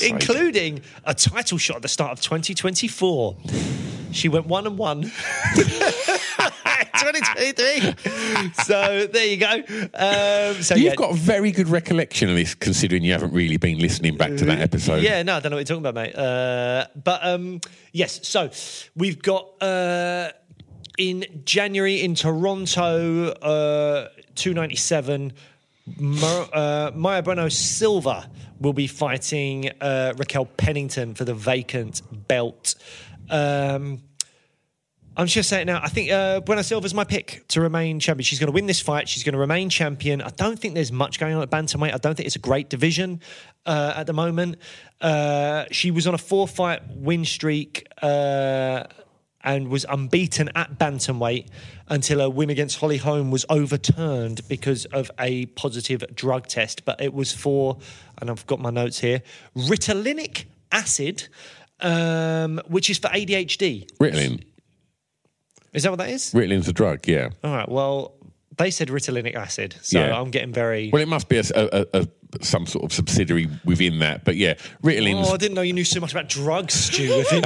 including 0.03 0.83
a 1.05 1.15
title 1.15 1.59
shot 1.59 1.77
at 1.77 1.83
the 1.83 1.89
start 1.89 2.13
of 2.13 2.21
2024. 2.21 3.37
She 4.13 4.29
went 4.29 4.47
one 4.47 4.67
and 4.67 4.79
one. 4.79 5.11
2023. 6.95 8.53
so 8.65 9.07
there 9.07 9.27
you 9.27 9.37
go. 9.37 9.53
Um, 9.95 10.63
so 10.63 10.75
You've 10.75 10.85
yeah. 10.85 10.95
got 10.95 11.13
a 11.13 11.15
very 11.15 11.51
good 11.51 11.69
recollection 11.69 12.29
of 12.29 12.37
this, 12.37 12.55
considering 12.55 13.03
you 13.03 13.13
haven't 13.13 13.33
really 13.33 13.57
been 13.57 13.79
listening 13.79 14.17
back 14.17 14.37
to 14.37 14.45
that 14.47 14.61
episode. 14.61 15.03
Yeah, 15.03 15.23
no, 15.23 15.37
I 15.37 15.41
don't 15.41 15.51
know 15.51 15.57
what 15.57 15.69
you're 15.69 15.77
talking 15.77 15.87
about, 15.87 15.95
mate. 15.95 16.17
Uh, 16.17 16.87
but 17.03 17.25
um, 17.25 17.61
yes, 17.93 18.27
so 18.27 18.51
we've 18.97 19.21
got 19.23 19.63
uh, 19.63 20.31
in 20.99 21.25
January 21.45 22.03
in 22.03 22.15
Toronto, 22.15 23.29
uh, 23.29 24.09
297, 24.35 25.33
Mo- 25.99 26.49
uh, 26.53 26.91
Mayra 26.93 27.23
Bueno 27.25 27.49
Silva 27.49 28.29
will 28.61 28.73
be 28.73 28.87
fighting 28.87 29.71
uh, 29.81 30.15
Raquel 30.17 30.47
Pennington 30.47 31.15
for 31.15 31.25
the 31.25 31.35
vacant 31.35 32.01
belt. 32.29 32.75
Um, 33.29 34.03
I'm 35.17 35.27
just 35.27 35.49
saying 35.49 35.67
now. 35.67 35.81
I 35.83 35.89
think 35.89 36.11
uh, 36.11 36.41
Bueno 36.41 36.63
Silva's 36.63 36.93
my 36.93 37.05
pick 37.05 37.47
to 37.49 37.61
remain 37.61 38.01
champion. 38.01 38.25
She's 38.25 38.41
going 38.41 38.49
to 38.49 38.55
win 38.55 38.67
this 38.67 38.81
fight. 38.81 39.09
She's 39.09 39.23
going 39.23 39.35
to 39.35 39.39
remain 39.39 39.71
champion. 39.71 40.21
I 40.21 40.31
don't 40.31 40.59
think 40.59 40.75
there's 40.75 40.91
much 40.91 41.21
going 41.21 41.35
on 41.35 41.43
at 41.43 41.51
bantamweight. 41.51 41.95
I 41.95 41.99
don't 41.99 42.17
think 42.17 42.27
it's 42.27 42.37
a 42.37 42.41
great 42.41 42.69
division 42.69 43.21
uh, 43.65 43.95
at 43.97 44.07
the 44.07 44.13
moment. 44.13 44.57
Uh, 45.01 45.67
she 45.71 45.91
was 45.91 46.07
on 46.07 46.15
a 46.15 46.19
four-fight 46.19 46.83
win 46.97 47.25
streak 47.25 47.87
uh, 48.03 48.85
and 49.43 49.69
was 49.69 49.87
unbeaten 49.89 50.51
at 50.57 50.79
bantamweight 50.79 51.49
until 51.89 52.19
her 52.19 52.31
win 52.31 52.51
against 52.51 52.81
Holly 52.81 52.97
Holm 52.97 53.31
was 53.31 53.45
overturned 53.49 54.41
because 54.49 54.85
of 54.87 55.13
a 55.21 55.47
positive 55.47 56.03
drug 56.15 56.49
test. 56.49 56.85
But 56.85 57.01
it 57.01 57.15
was 57.15 57.33
for, 57.33 57.79
and 58.19 58.31
I've 58.31 58.47
got 58.47 58.59
my 58.59 58.71
notes 58.71 58.99
here, 58.99 59.23
Ritalinic 59.55 60.47
acid, 60.73 61.29
um, 61.79 62.61
which 62.67 62.91
is 62.91 62.99
for 62.99 63.09
ADHD. 63.09 63.87
Ritalin. 63.99 64.43
Is 65.75 65.83
that 65.83 65.91
what 65.91 65.99
that 65.99 66.11
is? 66.11 66.33
Ritalin's 66.33 66.69
a 66.69 66.73
drug, 66.73 67.07
yeah. 67.07 67.31
All 67.43 67.53
right. 67.55 67.69
Well, 67.69 68.15
they 68.57 68.71
said 68.71 68.89
Ritalinic 68.89 69.35
acid, 69.35 69.75
so 69.83 69.99
Yeah. 69.99 70.19
I'm 70.19 70.31
getting 70.31 70.53
very. 70.53 70.91
Well, 70.93 71.03
it 71.03 71.09
must 71.09 71.29
be 71.29 71.39
a, 71.39 71.43
a, 71.55 71.69
a, 71.73 71.87
a- 72.01 72.09
some 72.41 72.67
sort 72.67 72.85
of 72.85 72.93
subsidiary 72.93 73.49
within 73.65 74.01
that. 74.01 74.25
But 74.25 74.35
yeah, 74.37 74.55
Ritalin's. 74.83 75.29
Oh, 75.29 75.35
I 75.35 75.37
didn't 75.37 75.55
know 75.55 75.63
you 75.63 75.73
knew 75.73 75.85
so 75.85 76.01
much 76.01 76.11
about 76.13 76.29
drugs, 76.29 76.75
Stu. 76.75 77.17
With 77.17 77.31
him. 77.31 77.45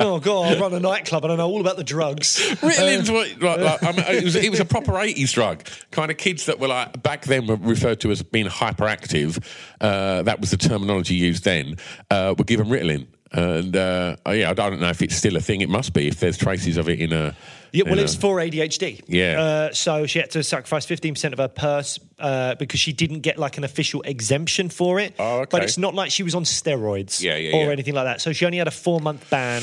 oh 0.00 0.18
God, 0.20 0.54
I 0.56 0.60
run 0.60 0.74
a 0.74 0.80
nightclub 0.80 1.24
and 1.24 1.32
I 1.32 1.36
know 1.36 1.48
all 1.48 1.60
about 1.62 1.76
the 1.78 1.84
drugs. 1.84 2.38
Ritalin's 2.60 3.10
what, 3.10 3.28
like, 3.40 3.60
like, 3.60 3.82
I 3.82 3.92
mean, 3.92 4.18
it, 4.18 4.24
was, 4.24 4.36
it 4.36 4.50
was 4.50 4.60
a 4.60 4.64
proper 4.66 4.92
80s 4.92 5.32
drug. 5.32 5.64
Kind 5.90 6.10
of 6.10 6.18
kids 6.18 6.46
that 6.46 6.58
were 6.58 6.68
like, 6.68 7.02
back 7.02 7.24
then 7.24 7.46
were 7.46 7.56
referred 7.56 8.00
to 8.00 8.10
as 8.10 8.22
being 8.22 8.46
hyperactive. 8.46 9.42
Uh, 9.80 10.22
that 10.22 10.40
was 10.40 10.50
the 10.50 10.56
terminology 10.58 11.14
used 11.14 11.44
then. 11.44 11.76
Uh, 12.10 12.34
were 12.36 12.44
given 12.44 12.66
Ritalin. 12.68 13.06
And 13.32 13.74
uh, 13.76 14.16
oh, 14.26 14.32
yeah, 14.32 14.50
I 14.50 14.54
don't 14.54 14.80
know 14.80 14.88
if 14.90 15.00
it's 15.02 15.16
still 15.16 15.36
a 15.36 15.40
thing. 15.40 15.60
It 15.62 15.68
must 15.68 15.92
be 15.94 16.08
if 16.08 16.20
there's 16.20 16.36
traces 16.38 16.76
of 16.76 16.88
it 16.88 17.00
in 17.00 17.12
a. 17.12 17.34
Yeah, 17.72 17.84
well, 17.86 17.98
it's 17.98 18.14
for 18.14 18.36
ADHD. 18.38 19.02
Yeah. 19.08 19.40
Uh, 19.40 19.72
so 19.72 20.06
she 20.06 20.18
had 20.18 20.30
to 20.32 20.42
sacrifice 20.42 20.86
15% 20.86 21.32
of 21.32 21.38
her 21.38 21.48
purse 21.48 21.98
uh, 22.18 22.54
because 22.56 22.80
she 22.80 22.92
didn't 22.92 23.20
get 23.20 23.38
like 23.38 23.58
an 23.58 23.64
official 23.64 24.02
exemption 24.02 24.68
for 24.68 24.98
it. 24.98 25.14
Oh, 25.18 25.40
okay. 25.40 25.48
But 25.50 25.62
it's 25.62 25.78
not 25.78 25.94
like 25.94 26.10
she 26.10 26.22
was 26.22 26.34
on 26.34 26.44
steroids 26.44 27.22
Yeah, 27.22 27.36
yeah, 27.36 27.56
or 27.56 27.66
yeah. 27.66 27.70
anything 27.72 27.94
like 27.94 28.04
that. 28.06 28.20
So 28.20 28.32
she 28.32 28.46
only 28.46 28.58
had 28.58 28.68
a 28.68 28.72
four 28.72 29.00
month 29.00 29.28
ban. 29.30 29.62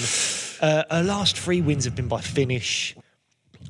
Uh, 0.62 0.84
her 0.90 1.04
last 1.04 1.38
three 1.38 1.62
wins 1.62 1.86
have 1.86 1.96
been 1.96 2.08
by 2.08 2.22
finish. 2.22 2.96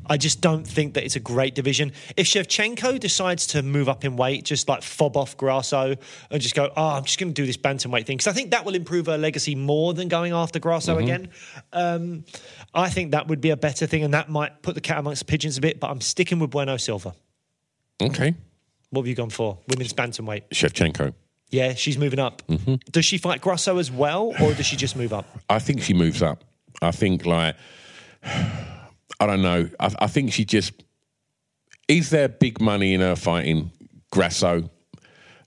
I 0.08 0.18
just 0.18 0.42
don't 0.42 0.66
think 0.66 0.94
that 0.96 1.04
it's 1.04 1.16
a 1.16 1.20
great 1.20 1.56
division. 1.56 1.92
If 2.18 2.28
Shevchenko 2.28 3.00
decides 3.00 3.48
to 3.48 3.64
move 3.64 3.90
up 3.90 4.04
in 4.06 4.16
weight, 4.16 4.46
just 4.46 4.68
like 4.68 4.84
fob 4.84 5.18
off 5.18 5.38
Grasso 5.38 5.96
and 6.32 6.42
just 6.42 6.56
go, 6.56 6.72
oh, 6.76 6.90
I'm 6.90 7.04
just 7.04 7.20
going 7.20 7.34
to 7.34 7.42
do 7.42 7.46
this 7.46 7.58
bantamweight 7.58 8.06
thing, 8.06 8.18
because 8.18 8.28
I 8.28 8.34
think 8.34 8.52
that 8.52 8.66
will 8.66 8.76
improve 8.76 9.06
her 9.08 9.18
legacy 9.18 9.56
more 9.56 9.94
than 9.94 10.08
going 10.08 10.34
after 10.34 10.60
Grasso 10.60 10.98
again. 10.98 11.30
Um, 11.72 12.26
I 12.74 12.90
think 12.90 13.12
that 13.12 13.28
would 13.28 13.42
be 13.42 13.52
a 13.52 13.58
better 13.58 13.86
thing, 13.86 14.04
and 14.04 14.14
that 14.14 14.30
might 14.30 14.62
put 14.62 14.76
the 14.76 14.82
cat 14.82 15.00
amongst 15.00 15.20
the 15.20 15.26
pigeons 15.26 15.58
a 15.58 15.62
bit. 15.62 15.80
But 15.80 15.90
I'm 15.90 16.02
sticking 16.02 16.40
with 16.40 16.52
Bueno 16.52 16.78
Silva. 16.78 17.14
Okay. 18.02 18.36
What 18.90 19.02
have 19.02 19.08
you 19.08 19.16
gone 19.16 19.30
for? 19.30 19.58
Women's 19.68 19.94
bantamweight. 19.94 20.50
Shevchenko. 20.50 21.14
Yeah, 21.50 21.76
she's 21.76 21.98
moving 22.00 22.20
up. 22.20 22.42
Does 22.92 23.06
she 23.06 23.20
fight 23.20 23.42
Grasso 23.42 23.78
as 23.78 23.92
well, 23.92 24.34
or 24.42 24.54
does 24.54 24.66
she 24.66 24.76
just 24.76 24.96
move 24.96 25.14
up? 25.14 25.26
I 25.50 25.60
think 25.60 25.82
she 25.82 25.94
moves 25.94 26.22
up. 26.22 26.44
I 26.82 26.92
think 26.92 27.26
like 27.26 27.56
I 29.24 29.26
don't 29.28 29.42
know. 29.42 29.70
I, 29.80 29.96
I 30.00 30.08
think 30.08 30.34
she 30.34 30.44
just 30.44 30.84
is 31.88 32.10
there 32.10 32.28
big 32.28 32.60
money 32.60 32.94
in 32.94 33.00
her 33.00 33.16
fighting 33.16 33.72
Grasso? 34.12 34.70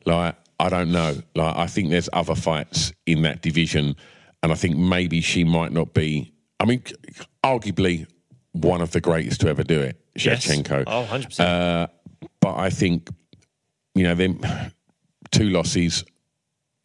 Like 0.06 0.34
I 0.58 0.70
don't 0.70 0.90
know. 0.92 1.20
Like 1.34 1.56
I 1.56 1.66
think 1.66 1.90
there's 1.90 2.08
other 2.14 2.34
fights 2.34 2.92
in 3.04 3.20
that 3.22 3.42
division, 3.42 3.94
and 4.42 4.50
I 4.50 4.54
think 4.54 4.78
maybe 4.78 5.20
she 5.20 5.44
might 5.44 5.72
not 5.72 5.92
be. 5.92 6.32
I 6.58 6.64
mean, 6.64 6.82
arguably 7.44 8.06
one 8.52 8.80
of 8.80 8.92
the 8.92 9.00
greatest 9.02 9.42
to 9.42 9.48
ever 9.48 9.62
do 9.62 9.78
it, 9.78 10.00
Yes. 10.14 10.46
Shevchenko. 10.46 10.84
Oh, 10.86 11.06
100%. 11.10 11.40
Uh, 11.40 11.86
but 12.40 12.56
I 12.56 12.70
think 12.70 13.10
you 13.94 14.04
know 14.04 14.14
them 14.14 14.40
two 15.32 15.50
losses. 15.50 16.02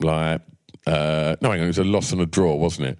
Like 0.01 0.41
uh, 0.85 1.37
no, 1.41 1.51
hang 1.51 1.59
on, 1.61 1.65
it 1.65 1.67
was 1.67 1.77
a 1.77 1.85
loss 1.85 2.11
and 2.11 2.19
a 2.19 2.25
draw, 2.25 2.55
wasn't 2.55 2.89
it? 2.89 2.99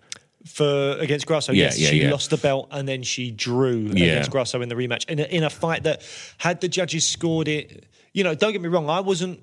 For 0.51 0.97
against 0.99 1.25
Grasso. 1.25 1.51
Yeah, 1.53 1.65
yes, 1.65 1.79
yeah, 1.79 1.89
she 1.89 2.01
yeah. 2.03 2.11
lost 2.11 2.29
the 2.29 2.37
belt 2.37 2.67
and 2.71 2.87
then 2.87 3.03
she 3.03 3.31
drew 3.31 3.89
Yeah. 3.93 4.05
against 4.05 4.31
Grasso 4.31 4.61
in 4.61 4.69
the 4.69 4.75
rematch 4.75 5.09
in 5.09 5.19
a, 5.19 5.23
in 5.23 5.43
a 5.43 5.49
fight 5.49 5.83
that 5.83 6.03
had 6.37 6.61
the 6.61 6.67
judges 6.67 7.07
scored 7.07 7.47
it. 7.47 7.85
You 8.13 8.23
know, 8.23 8.35
don't 8.35 8.51
get 8.51 8.61
me 8.61 8.67
wrong, 8.69 8.89
I 8.89 8.99
wasn't 8.99 9.39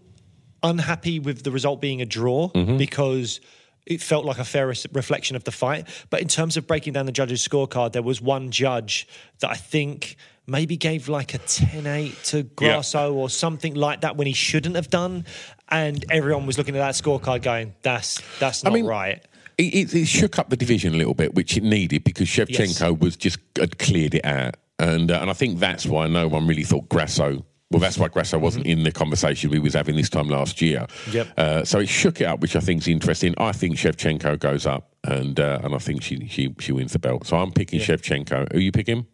unhappy 0.62 1.18
with 1.18 1.42
the 1.42 1.50
result 1.50 1.80
being 1.80 2.00
a 2.02 2.06
draw 2.06 2.48
Mm-hmm. 2.50 2.76
because. 2.76 3.40
It 3.86 4.02
felt 4.02 4.26
like 4.26 4.36
a 4.36 4.44
fair 4.44 4.66
reflection 4.66 5.34
of 5.34 5.44
the 5.44 5.50
fight. 5.50 5.88
But 6.10 6.20
in 6.20 6.28
terms 6.28 6.58
of 6.58 6.66
breaking 6.66 6.92
down 6.92 7.06
the 7.06 7.12
judges' 7.12 7.40
scorecard, 7.48 7.92
there 7.92 8.02
was 8.02 8.20
one 8.20 8.50
judge 8.50 9.08
that 9.40 9.48
I 9.50 9.54
think 9.54 10.16
maybe 10.46 10.76
gave 10.76 11.08
like 11.08 11.32
a 11.32 11.38
10 11.38 11.86
8 11.86 12.14
to 12.24 12.42
Grasso 12.42 13.14
or 13.14 13.30
something 13.30 13.72
like 13.74 14.02
that 14.02 14.18
when 14.18 14.26
he 14.26 14.34
shouldn't 14.34 14.74
have 14.76 14.90
done. 14.90 15.24
And 15.70 16.04
everyone 16.10 16.44
was 16.44 16.58
looking 16.58 16.76
at 16.76 16.80
that 16.80 17.02
scorecard 17.02 17.40
going, 17.40 17.74
that's, 17.80 18.20
that's 18.38 18.62
not 18.62 18.74
mean, 18.74 18.84
right. 18.84 19.24
It, 19.58 19.92
it, 19.92 20.06
shook 20.06 20.38
up 20.38 20.50
the 20.50 20.56
division 20.56 20.94
a 20.94 20.96
little 20.96 21.14
bit, 21.14 21.34
which 21.34 21.56
it 21.56 21.64
needed 21.64 22.04
because 22.04 22.28
Shevchenko 22.28 23.00
was 23.00 23.16
just 23.16 23.40
had 23.56 23.78
cleared 23.78 24.14
it 24.14 24.24
out, 24.24 24.54
and 24.78 25.10
uh, 25.10 25.18
and 25.20 25.28
I 25.28 25.32
think 25.32 25.58
that's 25.58 25.84
why 25.84 26.06
no 26.06 26.28
one 26.28 26.46
really 26.46 26.62
thought 26.62 26.88
Grasso. 26.88 27.44
Well, 27.70 27.80
that's 27.80 27.98
why 27.98 28.08
Grasso 28.08 28.38
wasn't 28.38 28.66
in 28.66 28.84
the 28.84 28.92
conversation 28.92 29.50
we 29.50 29.58
was 29.58 29.74
having 29.74 29.96
this 29.96 30.08
time 30.08 30.28
last 30.28 30.62
year. 30.62 30.86
Yep. 31.10 31.28
Uh, 31.36 31.64
so 31.64 31.80
it 31.80 31.88
shook 31.88 32.20
it 32.20 32.24
up, 32.24 32.40
which 32.40 32.56
I 32.56 32.60
think 32.60 32.80
is 32.82 32.88
interesting. 32.88 33.34
I 33.36 33.52
think 33.52 33.76
Shevchenko 33.76 34.38
goes 34.38 34.64
up, 34.64 34.94
and 35.04 35.38
uh, 35.38 35.60
and 35.64 35.74
I 35.74 35.78
think 35.78 36.02
she 36.02 36.28
she 36.28 36.54
she 36.60 36.72
wins 36.72 36.92
the 36.92 37.00
belt. 37.00 37.26
So 37.26 37.36
I'm 37.36 37.50
picking 37.50 37.80
Shevchenko. 37.80 38.52
Who 38.52 38.58
are 38.58 38.62
you 38.62 38.72
picking? 38.72 39.06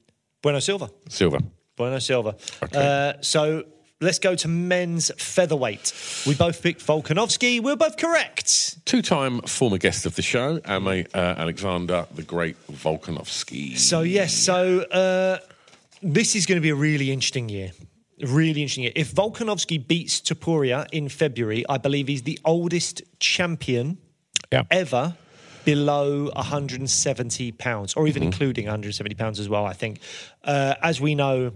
Bueno 0.42 0.60
Silva. 0.60 0.90
Silva. 1.08 1.40
Bueno 1.74 1.98
Silva. 1.98 2.36
Uh, 2.72 3.14
so 3.22 3.64
let's 4.04 4.18
go 4.18 4.34
to 4.36 4.48
men's 4.48 5.10
featherweight. 5.16 5.92
We 6.26 6.34
both 6.34 6.62
picked 6.62 6.86
Volkanovski. 6.86 7.60
We're 7.60 7.76
both 7.76 7.96
correct. 7.96 8.84
Two-time 8.84 9.40
former 9.42 9.78
guest 9.78 10.06
of 10.06 10.14
the 10.16 10.22
show, 10.22 10.60
Ame 10.66 11.06
uh, 11.14 11.18
Alexander, 11.36 12.06
the 12.14 12.22
great 12.22 12.56
Volkanovski. 12.68 13.76
So 13.76 14.02
yes, 14.02 14.32
so 14.34 14.80
uh, 14.80 15.38
this 16.02 16.36
is 16.36 16.46
going 16.46 16.56
to 16.56 16.62
be 16.62 16.70
a 16.70 16.74
really 16.74 17.10
interesting 17.10 17.48
year. 17.48 17.72
Really 18.20 18.62
interesting 18.62 18.84
year. 18.84 18.92
If 18.94 19.12
Volkanovski 19.12 19.84
beats 19.84 20.20
Topuria 20.20 20.86
in 20.92 21.08
February, 21.08 21.64
I 21.68 21.78
believe 21.78 22.06
he's 22.06 22.22
the 22.22 22.38
oldest 22.44 23.02
champion 23.18 23.98
yeah. 24.52 24.62
ever 24.70 25.16
below 25.64 26.30
170 26.36 27.52
pounds, 27.52 27.94
or 27.94 28.06
even 28.06 28.22
including 28.22 28.66
170 28.66 29.14
pounds 29.14 29.40
as 29.40 29.48
well. 29.48 29.64
I 29.64 29.72
think, 29.72 29.98
uh, 30.44 30.74
as 30.82 31.00
we 31.00 31.14
know, 31.14 31.52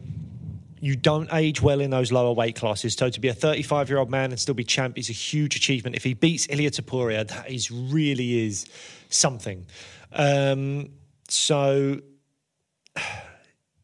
you 0.81 0.97
don't 0.97 1.29
age 1.33 1.61
well 1.61 1.81
in 1.81 1.91
those 1.91 2.13
lower 2.13 2.33
weight 2.33 2.57
classes. 2.57 2.95
So 2.95 3.11
to 3.11 3.21
be 3.21 3.29
a 3.29 3.35
35 3.35 3.89
year 3.89 3.99
old 3.99 4.11
man 4.11 4.31
and 4.31 4.41
still 4.41 4.55
be 4.55 4.65
champ 4.65 4.99
is 4.99 5.09
a 5.09 5.15
huge 5.15 5.57
achievement. 5.57 5.97
If 5.97 6.05
he 6.05 6.15
beats 6.15 6.47
Ilia 6.49 6.71
Topuria, 6.71 7.27
that 7.27 7.51
is 7.51 7.71
really 7.71 8.47
is 8.47 8.67
something. 9.09 9.67
Um, 10.13 10.91
so 11.29 12.01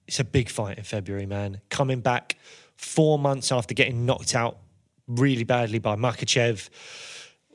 it's 0.06 0.20
a 0.20 0.24
big 0.24 0.48
fight 0.48 0.78
in 0.78 0.84
February, 0.84 1.26
man. 1.26 1.60
Coming 1.70 2.00
back 2.00 2.36
four 2.76 3.18
months 3.18 3.52
after 3.52 3.74
getting 3.74 4.06
knocked 4.06 4.34
out 4.34 4.58
really 5.06 5.44
badly 5.44 5.78
by 5.78 5.96
Makhachev. 5.96 6.68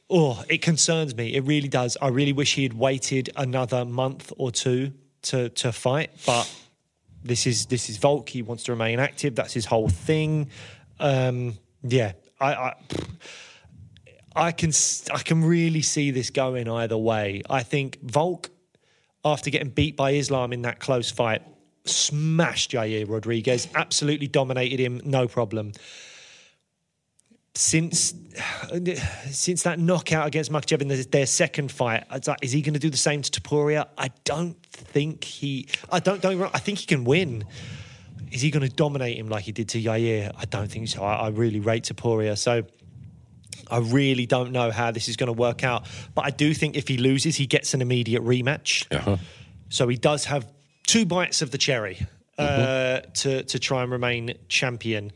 Oh, 0.10 0.44
it 0.50 0.62
concerns 0.62 1.16
me. 1.16 1.36
It 1.36 1.42
really 1.42 1.68
does. 1.68 1.98
I 2.02 2.08
really 2.08 2.34
wish 2.34 2.56
he 2.56 2.64
had 2.64 2.74
waited 2.74 3.30
another 3.36 3.86
month 3.86 4.34
or 4.38 4.52
two 4.52 4.94
to 5.22 5.50
to 5.50 5.72
fight, 5.72 6.12
but 6.26 6.52
This 7.24 7.46
is 7.46 7.66
this 7.66 7.90
is 7.90 7.98
Volk. 7.98 8.30
He 8.30 8.42
wants 8.42 8.64
to 8.64 8.72
remain 8.72 9.00
active. 9.00 9.36
That's 9.36 9.54
his 9.54 9.66
whole 9.66 9.90
thing. 9.90 10.50
Um, 11.00 11.58
yeah, 11.84 12.14
I, 12.40 12.54
I 12.54 12.76
I 14.36 14.52
can 14.52 14.72
I 15.14 15.20
can 15.20 15.44
really 15.44 15.82
see 15.82 16.12
this 16.12 16.30
going 16.30 16.70
either 16.70 16.98
way. 16.98 17.42
I 17.50 17.64
think 17.64 18.00
Volk, 18.02 18.50
after 19.26 19.50
getting 19.50 19.70
beat 19.70 19.98
by 19.98 20.12
Islam 20.12 20.54
in 20.54 20.62
that 20.62 20.80
close 20.80 21.12
fight, 21.12 21.42
smashed 21.86 22.72
Yair 22.72 23.10
Rodriguez, 23.10 23.68
absolutely 23.76 24.28
dominated 24.28 24.80
him, 24.80 25.02
no 25.04 25.28
problem. 25.28 25.74
Since 27.60 28.14
since 29.32 29.64
that 29.64 29.80
knockout 29.80 30.28
against 30.28 30.50
Makhachev 30.50 30.82
in 30.82 30.88
their, 30.88 31.04
their 31.04 31.26
second 31.26 31.74
fight, 31.74 32.06
it's 32.10 32.26
like, 32.26 32.40
is 32.42 32.54
he 32.54 32.62
going 32.62 32.74
to 32.74 32.80
do 32.80 32.90
the 32.90 32.96
same 32.96 33.22
to 33.22 33.42
Topuria? 33.42 33.90
I 33.98 34.12
don't 34.24 34.56
think 34.64 35.26
he. 35.26 35.68
I 35.92 36.00
don't. 36.00 36.22
Don't. 36.22 36.42
I 36.56 36.60
think 36.60 36.80
he 36.80 36.86
can 36.86 37.04
win. 37.04 37.44
Is 38.32 38.42
he 38.42 38.50
going 38.50 38.66
to 38.66 38.74
dominate 38.74 39.18
him 39.18 39.28
like 39.28 39.44
he 39.44 39.52
did 39.52 39.68
to 39.70 39.82
Yair? 39.82 40.32
I 40.38 40.46
don't 40.46 40.72
think 40.72 40.88
so. 40.88 41.04
I, 41.04 41.16
I 41.16 41.28
really 41.32 41.60
rate 41.60 41.84
Topuria. 41.84 42.38
So 42.38 42.64
I 43.70 43.80
really 43.80 44.26
don't 44.26 44.54
know 44.54 44.72
how 44.72 44.92
this 44.92 45.10
is 45.10 45.18
going 45.18 45.28
to 45.28 45.34
work 45.34 45.62
out. 45.66 45.86
But 46.16 46.24
I 46.24 46.30
do 46.30 46.54
think 46.54 46.78
if 46.78 46.88
he 46.88 46.96
loses, 46.96 47.36
he 47.36 47.46
gets 47.46 47.74
an 47.74 47.82
immediate 47.82 48.24
rematch. 48.24 48.88
Uh-huh. 48.96 49.18
So 49.68 49.90
he 49.90 49.98
does 49.98 50.24
have 50.26 50.48
two 50.88 51.06
bites 51.06 51.42
of 51.42 51.52
the 51.52 51.58
cherry 51.58 52.08
uh, 52.38 53.02
to 53.16 53.44
to 53.44 53.60
try 53.60 53.84
and 53.84 53.92
remain 53.92 54.36
champion. 54.48 55.12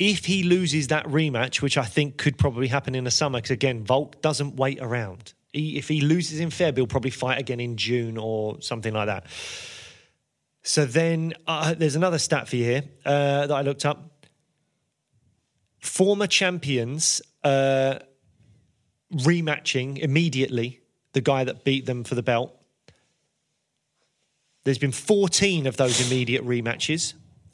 If 0.00 0.24
he 0.24 0.42
loses 0.44 0.88
that 0.88 1.04
rematch, 1.04 1.60
which 1.60 1.76
I 1.76 1.84
think 1.84 2.16
could 2.16 2.38
probably 2.38 2.68
happen 2.68 2.94
in 2.94 3.04
the 3.04 3.10
summer, 3.10 3.38
because 3.38 3.50
again, 3.50 3.84
Volk 3.84 4.22
doesn't 4.22 4.56
wait 4.56 4.78
around. 4.80 5.34
He, 5.52 5.76
if 5.76 5.88
he 5.88 6.00
loses 6.00 6.40
in 6.40 6.48
Feb, 6.48 6.76
he'll 6.76 6.86
probably 6.86 7.10
fight 7.10 7.38
again 7.38 7.60
in 7.60 7.76
June 7.76 8.16
or 8.16 8.62
something 8.62 8.94
like 8.94 9.08
that. 9.08 9.26
So 10.62 10.86
then 10.86 11.34
uh, 11.46 11.74
there's 11.74 11.96
another 11.96 12.18
stat 12.18 12.48
for 12.48 12.56
you 12.56 12.64
here 12.64 12.84
uh, 13.04 13.46
that 13.46 13.54
I 13.54 13.60
looked 13.60 13.84
up. 13.84 14.26
Former 15.80 16.26
champions 16.26 17.20
uh, 17.44 17.98
rematching 19.12 19.98
immediately 19.98 20.80
the 21.12 21.20
guy 21.20 21.44
that 21.44 21.62
beat 21.62 21.84
them 21.84 22.04
for 22.04 22.14
the 22.14 22.22
belt. 22.22 22.56
There's 24.64 24.78
been 24.78 24.92
14 24.92 25.66
of 25.66 25.76
those 25.76 26.06
immediate 26.06 26.46
rematches. 26.46 27.12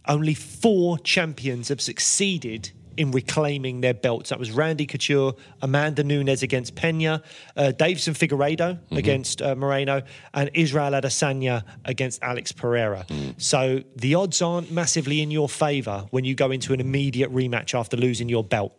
Only 0.08 0.34
four 0.34 0.98
champions 0.98 1.68
have 1.68 1.80
succeeded 1.80 2.72
in 2.96 3.10
reclaiming 3.10 3.80
their 3.82 3.94
belts. 3.94 4.30
That 4.30 4.38
was 4.38 4.50
Randy 4.50 4.86
Couture, 4.86 5.34
Amanda 5.60 6.02
Nunes 6.02 6.42
against 6.42 6.74
Pena, 6.74 7.22
uh, 7.56 7.72
Deiveson 7.76 8.14
Figueiredo 8.16 8.78
against 8.90 9.42
uh, 9.42 9.54
Moreno, 9.54 10.02
and 10.32 10.50
Israel 10.54 10.92
Adesanya 10.92 11.62
against 11.84 12.22
Alex 12.22 12.52
Pereira. 12.52 13.04
So 13.36 13.82
the 13.96 14.14
odds 14.14 14.40
aren't 14.40 14.70
massively 14.70 15.20
in 15.20 15.30
your 15.30 15.48
favour 15.48 16.06
when 16.10 16.24
you 16.24 16.34
go 16.34 16.50
into 16.50 16.72
an 16.72 16.80
immediate 16.80 17.32
rematch 17.32 17.78
after 17.78 17.96
losing 17.96 18.28
your 18.28 18.44
belt. 18.44 18.72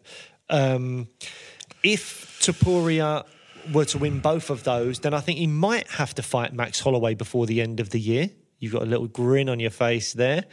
Um, 0.49 1.07
if 1.83 2.39
Topuria 2.41 3.25
were 3.71 3.85
to 3.85 3.97
win 3.97 4.19
both 4.19 4.49
of 4.49 4.63
those, 4.63 4.99
then 4.99 5.13
I 5.13 5.19
think 5.19 5.37
he 5.37 5.47
might 5.47 5.87
have 5.91 6.15
to 6.15 6.23
fight 6.23 6.53
Max 6.53 6.79
Holloway 6.79 7.13
before 7.13 7.45
the 7.45 7.61
end 7.61 7.79
of 7.79 7.89
the 7.91 7.99
year. 7.99 8.29
You've 8.59 8.73
got 8.73 8.81
a 8.81 8.85
little 8.85 9.07
grin 9.07 9.49
on 9.49 9.59
your 9.59 9.69
face 9.69 10.13
there. 10.13 10.45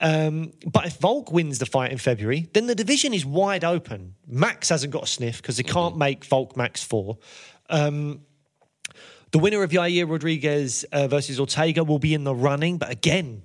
Um, 0.00 0.52
but 0.64 0.86
if 0.86 0.98
Volk 0.98 1.32
wins 1.32 1.58
the 1.58 1.66
fight 1.66 1.90
in 1.90 1.98
February, 1.98 2.48
then 2.52 2.66
the 2.66 2.74
division 2.74 3.12
is 3.12 3.24
wide 3.24 3.64
open. 3.64 4.14
Max 4.26 4.68
hasn't 4.68 4.92
got 4.92 5.04
a 5.04 5.06
sniff 5.06 5.42
because 5.42 5.56
they 5.56 5.64
can't 5.64 5.96
make 5.96 6.24
Volk 6.24 6.56
Max 6.56 6.84
4. 6.84 7.18
Um, 7.68 8.20
the 9.32 9.38
winner 9.38 9.62
of 9.62 9.70
Yair 9.70 10.08
Rodriguez 10.08 10.84
uh, 10.84 11.08
versus 11.08 11.38
Ortega 11.40 11.84
will 11.84 11.98
be 11.98 12.14
in 12.14 12.24
the 12.24 12.34
running, 12.34 12.78
but 12.78 12.90
again, 12.90 13.42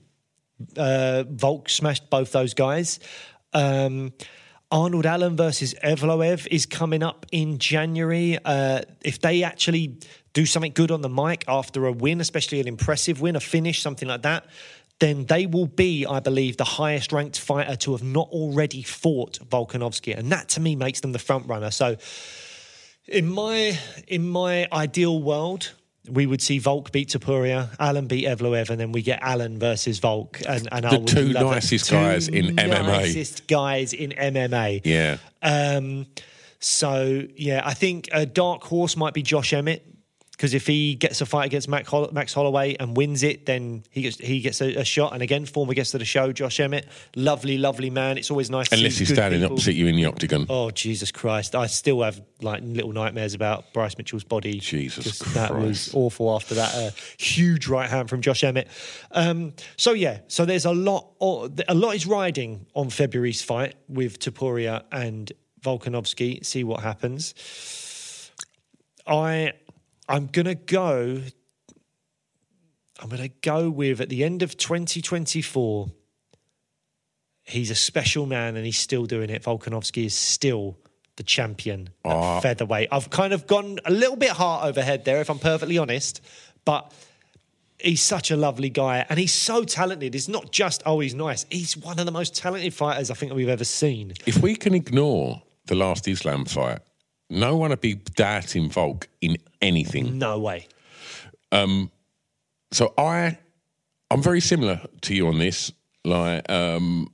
uh, 0.77 1.23
Volk 1.27 1.69
smashed 1.69 2.09
both 2.09 2.31
those 2.31 2.53
guys. 2.53 2.99
Um, 3.53 4.13
Arnold 4.71 5.05
Allen 5.05 5.35
versus 5.35 5.75
Evloev 5.83 6.47
is 6.49 6.65
coming 6.65 7.03
up 7.03 7.25
in 7.31 7.59
January. 7.59 8.39
Uh, 8.43 8.81
if 9.03 9.19
they 9.19 9.43
actually 9.43 9.99
do 10.33 10.45
something 10.45 10.71
good 10.71 10.89
on 10.89 11.01
the 11.01 11.09
mic 11.09 11.43
after 11.47 11.85
a 11.85 11.91
win, 11.91 12.19
especially 12.21 12.59
an 12.59 12.67
impressive 12.67 13.21
win, 13.21 13.35
a 13.35 13.39
finish, 13.39 13.81
something 13.81 14.07
like 14.07 14.23
that, 14.23 14.47
then 14.99 15.25
they 15.25 15.45
will 15.45 15.67
be, 15.67 16.05
I 16.05 16.19
believe, 16.19 16.57
the 16.57 16.63
highest 16.63 17.11
ranked 17.11 17.39
fighter 17.39 17.75
to 17.77 17.91
have 17.93 18.03
not 18.03 18.29
already 18.29 18.83
fought 18.83 19.39
Volkanovski, 19.49 20.17
and 20.17 20.31
that 20.31 20.49
to 20.49 20.59
me 20.61 20.75
makes 20.75 21.01
them 21.01 21.11
the 21.11 21.19
front 21.19 21.47
runner. 21.47 21.71
So, 21.71 21.97
in 23.07 23.27
my 23.27 23.77
in 24.07 24.27
my 24.29 24.67
ideal 24.71 25.21
world, 25.21 25.73
we 26.09 26.25
would 26.25 26.41
see 26.41 26.59
Volk 26.59 26.91
beat 26.91 27.09
Topuria, 27.09 27.69
Allen 27.79 28.07
beat 28.07 28.25
Evloev, 28.25 28.69
and 28.69 28.79
then 28.79 28.91
we 28.91 29.01
get 29.01 29.19
Allen 29.21 29.59
versus 29.59 29.99
Volk. 29.99 30.41
And, 30.47 30.67
and 30.71 30.85
I 30.85 30.91
The 30.91 30.99
would 30.99 31.07
two 31.07 31.25
love 31.29 31.47
it. 31.47 31.55
nicest 31.55 31.89
Two 31.89 31.95
guys 31.95 32.27
in 32.27 32.55
MMA. 32.55 32.85
Nicest 32.87 33.47
guys 33.47 33.93
in 33.93 34.11
MMA. 34.11 34.81
Yeah. 34.85 35.17
Um, 35.41 36.05
so 36.59 37.23
yeah, 37.35 37.61
I 37.65 37.73
think 37.73 38.09
a 38.13 38.25
dark 38.25 38.63
horse 38.63 38.95
might 38.95 39.13
be 39.13 39.21
Josh 39.21 39.51
Emmett 39.53 39.85
because 40.34 40.53
if 40.55 40.65
he 40.65 40.95
gets 40.95 41.21
a 41.21 41.25
fight 41.27 41.45
against 41.45 41.69
Max, 41.69 41.88
Holl- 41.88 42.09
Max 42.11 42.34
Holloway 42.34 42.75
and 42.79 42.97
wins 42.97 43.21
it, 43.23 43.45
then 43.45 43.84
he 43.91 44.01
gets 44.01 44.17
he 44.17 44.39
gets 44.41 44.61
a, 44.61 44.75
a 44.77 44.84
shot. 44.84 45.13
And 45.13 45.21
again, 45.21 45.45
former 45.45 45.73
guest 45.73 45.93
of 45.93 45.99
the 45.99 46.05
show, 46.05 46.31
Josh 46.31 46.59
Emmett, 46.59 46.88
lovely, 47.15 47.57
lovely 47.57 47.89
man. 47.91 48.17
It's 48.17 48.31
always 48.31 48.49
nice. 48.49 48.67
to 48.69 48.75
Unless 48.75 48.97
he's 48.97 49.09
standing 49.13 49.41
people. 49.41 49.53
opposite 49.55 49.75
you 49.75 49.86
in 49.88 49.95
the 49.95 50.05
octagon. 50.05 50.47
Oh 50.49 50.71
Jesus 50.71 51.11
Christ! 51.11 51.55
I 51.55 51.67
still 51.67 52.01
have 52.01 52.19
like 52.41 52.61
little 52.65 52.91
nightmares 52.91 53.34
about 53.36 53.71
Bryce 53.73 53.97
Mitchell's 53.97 54.23
body. 54.23 54.59
Jesus 54.59 55.03
Just- 55.05 55.34
that 55.36 55.55
was 55.55 55.93
awful 55.93 56.34
after 56.36 56.55
that 56.55 56.73
uh, 56.75 56.91
huge 57.17 57.67
right 57.67 57.89
hand 57.89 58.09
from 58.09 58.21
Josh 58.21 58.43
Emmett. 58.43 58.67
Um, 59.11 59.53
so 59.77 59.93
yeah, 59.93 60.19
so 60.27 60.45
there's 60.45 60.65
a 60.65 60.73
lot. 60.73 61.11
A 61.21 61.73
lot 61.75 61.95
is 61.95 62.05
riding 62.07 62.65
on 62.73 62.89
February's 62.89 63.41
fight 63.41 63.75
with 63.88 64.19
Topuria 64.19 64.84
and 64.91 65.31
Volkanovski. 65.61 66.43
See 66.45 66.63
what 66.63 66.81
happens. 66.81 67.34
I 69.05 69.53
I'm 70.07 70.27
gonna 70.27 70.55
go. 70.55 71.21
I'm 72.99 73.09
gonna 73.09 73.29
go 73.41 73.69
with 73.69 74.01
at 74.01 74.09
the 74.09 74.23
end 74.23 74.43
of 74.43 74.57
2024 74.57 75.91
he's 77.43 77.69
a 77.69 77.75
special 77.75 78.25
man 78.25 78.55
and 78.55 78.65
he's 78.65 78.77
still 78.77 79.05
doing 79.05 79.29
it. 79.29 79.43
Volkanovski 79.43 80.05
is 80.05 80.13
still 80.13 80.77
the 81.15 81.23
champion 81.23 81.89
at 82.05 82.11
ah. 82.11 82.39
featherweight. 82.39 82.89
I've 82.91 83.09
kind 83.09 83.33
of 83.33 83.45
gone 83.47 83.79
a 83.85 83.91
little 83.91 84.15
bit 84.15 84.29
heart 84.29 84.65
overhead 84.65 85.05
there, 85.05 85.21
if 85.21 85.29
I'm 85.29 85.39
perfectly 85.39 85.77
honest, 85.77 86.21
but 86.65 86.91
he's 87.77 88.01
such 88.01 88.31
a 88.31 88.37
lovely 88.37 88.69
guy 88.69 89.05
and 89.09 89.19
he's 89.19 89.33
so 89.33 89.63
talented. 89.63 90.15
It's 90.15 90.27
not 90.27 90.51
just, 90.51 90.81
oh, 90.85 91.01
he's 91.01 91.13
nice. 91.13 91.45
He's 91.51 91.77
one 91.77 91.99
of 91.99 92.05
the 92.05 92.11
most 92.11 92.35
talented 92.35 92.73
fighters 92.73 93.11
I 93.11 93.13
think 93.13 93.33
we've 93.33 93.49
ever 93.49 93.65
seen. 93.65 94.13
If 94.25 94.41
we 94.41 94.55
can 94.55 94.73
ignore 94.73 95.43
the 95.65 95.75
last 95.75 96.07
Islam 96.07 96.45
fight, 96.45 96.79
no 97.30 97.55
one 97.57 97.69
would 97.69 97.82
be 97.82 97.95
doubting 97.95 98.69
Volk 98.69 99.07
in 99.21 99.38
anything. 99.61 100.17
No 100.17 100.39
way. 100.39 100.67
Um, 101.51 101.91
So 102.71 102.93
I, 102.97 103.38
I'm 104.09 104.21
very 104.24 104.41
similar 104.41 104.82
to 105.01 105.13
you 105.15 105.28
on 105.28 105.38
this. 105.39 105.71
Like, 106.03 106.49
um, 106.51 107.07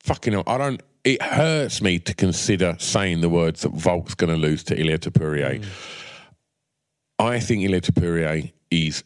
fucking 0.00 0.32
hell, 0.32 0.44
I 0.46 0.56
don't. 0.58 0.80
It 1.04 1.22
hurts 1.22 1.80
me 1.82 1.98
to 2.00 2.14
consider 2.14 2.76
saying 2.78 3.20
the 3.20 3.28
words 3.28 3.62
that 3.62 3.72
Volk's 3.72 4.14
going 4.14 4.30
to 4.32 4.36
lose 4.36 4.62
to 4.64 4.78
Ilia 4.78 4.98
Topuria. 4.98 5.64
I 7.18 7.40
think 7.40 7.64
Ilia 7.64 7.80
Topuria 7.80 8.52
is 8.70 9.04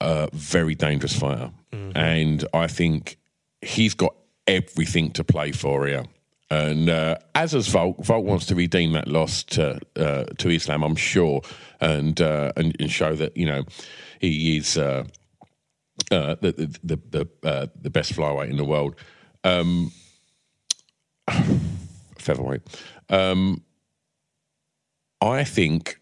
a 0.00 0.28
very 0.32 0.74
dangerous 0.74 1.16
fighter, 1.16 1.50
and 1.94 2.44
I 2.52 2.66
think 2.66 3.16
he's 3.62 3.94
got 3.94 4.14
everything 4.46 5.10
to 5.12 5.24
play 5.24 5.52
for 5.52 5.86
here. 5.86 6.04
And 6.50 6.90
uh, 6.90 7.16
as 7.34 7.52
has 7.52 7.68
Volk, 7.68 7.98
Volk 7.98 8.24
wants 8.24 8.46
to 8.46 8.56
redeem 8.56 8.92
that 8.92 9.06
loss 9.06 9.44
to 9.44 9.80
uh, 9.94 10.24
to 10.38 10.48
Islam, 10.48 10.82
I'm 10.82 10.96
sure, 10.96 11.42
and, 11.80 12.20
uh, 12.20 12.50
and 12.56 12.76
and 12.80 12.90
show 12.90 13.14
that 13.14 13.36
you 13.36 13.46
know 13.46 13.64
he 14.20 14.56
is 14.56 14.76
uh, 14.76 15.04
uh, 16.10 16.34
the 16.40 16.52
the 16.52 16.78
the 16.82 16.98
the, 17.10 17.48
uh, 17.48 17.66
the 17.80 17.90
best 17.90 18.14
flyweight 18.14 18.50
in 18.50 18.56
the 18.56 18.64
world, 18.64 18.96
um, 19.44 19.92
featherweight. 22.18 22.62
Um, 23.08 23.62
I 25.20 25.44
think 25.44 26.00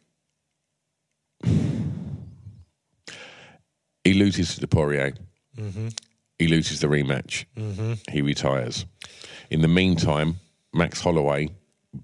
he 4.02 4.14
loses 4.14 4.54
to 4.56 4.66
Topuria. 4.66 5.14
He 6.38 6.46
loses 6.48 6.80
the 6.80 6.86
rematch. 6.86 7.44
He 8.10 8.22
retires. 8.22 8.86
In 9.50 9.62
the 9.62 9.68
meantime, 9.68 10.36
Max 10.74 11.00
Holloway 11.00 11.48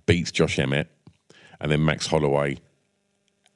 beats 0.06 0.30
Josh 0.30 0.58
Emmett, 0.58 0.90
and 1.60 1.70
then 1.70 1.84
Max 1.84 2.06
Holloway 2.06 2.58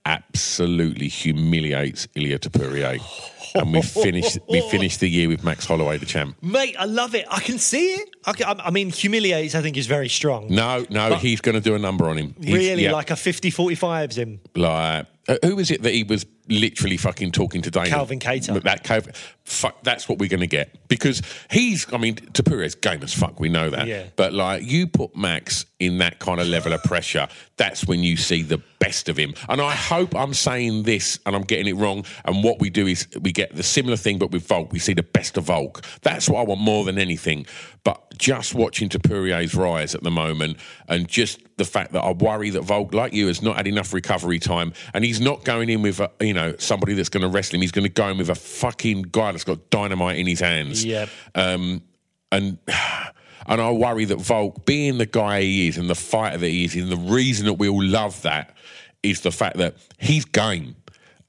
absolutely 0.04 1.08
humiliates 1.08 2.08
Ilia 2.14 2.38
Topuria. 2.38 2.98
and 3.54 3.72
we 3.72 3.82
finish 3.82 4.38
we 4.48 4.60
finish 4.70 4.96
the 4.98 5.08
year 5.08 5.28
with 5.28 5.42
Max 5.44 5.66
Holloway 5.66 5.98
the 5.98 6.06
champ. 6.06 6.36
Mate, 6.42 6.76
I 6.78 6.84
love 6.84 7.14
it. 7.14 7.26
I 7.30 7.40
can 7.40 7.58
see 7.58 7.92
it. 7.94 8.08
I, 8.26 8.32
can, 8.32 8.60
I 8.60 8.70
mean, 8.70 8.90
humiliates, 8.90 9.54
I 9.54 9.62
think, 9.62 9.76
is 9.76 9.86
very 9.86 10.08
strong. 10.08 10.48
No, 10.48 10.84
no, 10.90 11.14
he's 11.16 11.40
going 11.40 11.54
to 11.54 11.60
do 11.60 11.74
a 11.74 11.78
number 11.78 12.08
on 12.08 12.16
him. 12.18 12.34
He's- 12.40 12.54
really, 12.58 12.84
yeah, 12.84 12.92
like 12.92 13.10
a 13.10 13.16
50 13.16 13.50
45's 13.50 14.16
him. 14.16 14.40
like 14.54 15.06
uh, 15.28 15.36
who 15.44 15.56
was 15.56 15.70
it 15.70 15.82
that 15.82 15.92
he 15.92 16.04
was 16.04 16.24
literally 16.48 16.96
fucking 16.96 17.32
talking 17.32 17.62
to 17.62 17.70
Dana. 17.70 17.88
Calvin 17.88 18.18
Kattar. 18.18 18.62
That 18.62 18.82
Calvin, 18.84 19.12
fuck, 19.44 19.82
that's 19.82 20.08
what 20.08 20.18
we're 20.18 20.28
going 20.28 20.40
to 20.40 20.46
get 20.46 20.88
because 20.88 21.22
he's. 21.50 21.92
I 21.92 21.98
mean, 21.98 22.16
Topuria's 22.16 22.74
game 22.74 23.02
as 23.02 23.14
fuck. 23.14 23.40
We 23.40 23.48
know 23.48 23.70
that. 23.70 23.86
Yeah. 23.86 24.04
But 24.16 24.32
like, 24.32 24.62
you 24.64 24.86
put 24.86 25.16
Max 25.16 25.64
in 25.78 25.98
that 25.98 26.18
kind 26.18 26.40
of 26.40 26.46
level 26.46 26.72
of 26.72 26.82
pressure, 26.82 27.28
that's 27.56 27.86
when 27.86 28.02
you 28.02 28.16
see 28.16 28.42
the 28.42 28.60
best 28.80 29.08
of 29.08 29.16
him. 29.16 29.34
And 29.48 29.60
I 29.60 29.72
hope 29.72 30.14
I'm 30.14 30.34
saying 30.34 30.82
this 30.82 31.18
and 31.24 31.36
I'm 31.36 31.42
getting 31.42 31.68
it 31.68 31.76
wrong. 31.76 32.04
And 32.24 32.42
what 32.42 32.58
we 32.60 32.68
do 32.70 32.86
is 32.86 33.06
we 33.20 33.32
get 33.32 33.54
the 33.54 33.62
similar 33.62 33.96
thing, 33.96 34.18
but 34.18 34.30
with 34.30 34.46
Volk, 34.46 34.72
we 34.72 34.78
see 34.78 34.94
the 34.94 35.02
best 35.02 35.36
of 35.36 35.44
Volk. 35.44 35.84
That's 36.02 36.28
what 36.28 36.40
I 36.40 36.42
want 36.42 36.60
more 36.60 36.84
than 36.84 36.98
anything. 36.98 37.46
But 37.84 38.18
just 38.18 38.54
watching 38.54 38.88
Topuria's 38.88 39.54
rise 39.54 39.94
at 39.94 40.02
the 40.02 40.10
moment, 40.10 40.58
and 40.88 41.08
just 41.08 41.40
the 41.56 41.64
fact 41.64 41.92
that 41.92 42.00
I 42.00 42.12
worry 42.12 42.50
that 42.50 42.62
Volk, 42.62 42.92
like 42.92 43.12
you, 43.12 43.28
has 43.28 43.40
not 43.40 43.56
had 43.56 43.66
enough 43.66 43.94
recovery 43.94 44.38
time, 44.38 44.72
and 44.92 45.04
he's 45.04 45.20
not 45.20 45.44
going 45.44 45.70
in 45.70 45.80
with 45.80 46.00
a, 46.00 46.10
you 46.20 46.34
know 46.34 46.37
somebody 46.58 46.94
that's 46.94 47.08
going 47.08 47.22
to 47.22 47.28
wrestle 47.28 47.56
him. 47.56 47.62
He's 47.62 47.72
going 47.72 47.86
to 47.86 47.92
go 47.92 48.08
in 48.08 48.18
with 48.18 48.30
a 48.30 48.34
fucking 48.34 49.02
guy 49.12 49.32
that's 49.32 49.44
got 49.44 49.70
dynamite 49.70 50.18
in 50.18 50.26
his 50.26 50.40
hands. 50.40 50.84
Yep. 50.84 51.08
Um, 51.34 51.82
and 52.32 52.58
and 53.46 53.60
I 53.60 53.70
worry 53.70 54.04
that 54.06 54.20
Volk, 54.20 54.66
being 54.66 54.98
the 54.98 55.06
guy 55.06 55.40
he 55.42 55.68
is 55.68 55.78
and 55.78 55.88
the 55.88 55.94
fighter 55.94 56.38
that 56.38 56.48
he 56.48 56.64
is, 56.64 56.76
and 56.76 56.90
the 56.90 56.96
reason 56.96 57.46
that 57.46 57.54
we 57.54 57.68
all 57.68 57.82
love 57.82 58.20
that 58.22 58.54
is 59.02 59.22
the 59.22 59.32
fact 59.32 59.56
that 59.56 59.76
he's 59.98 60.24
game. 60.24 60.76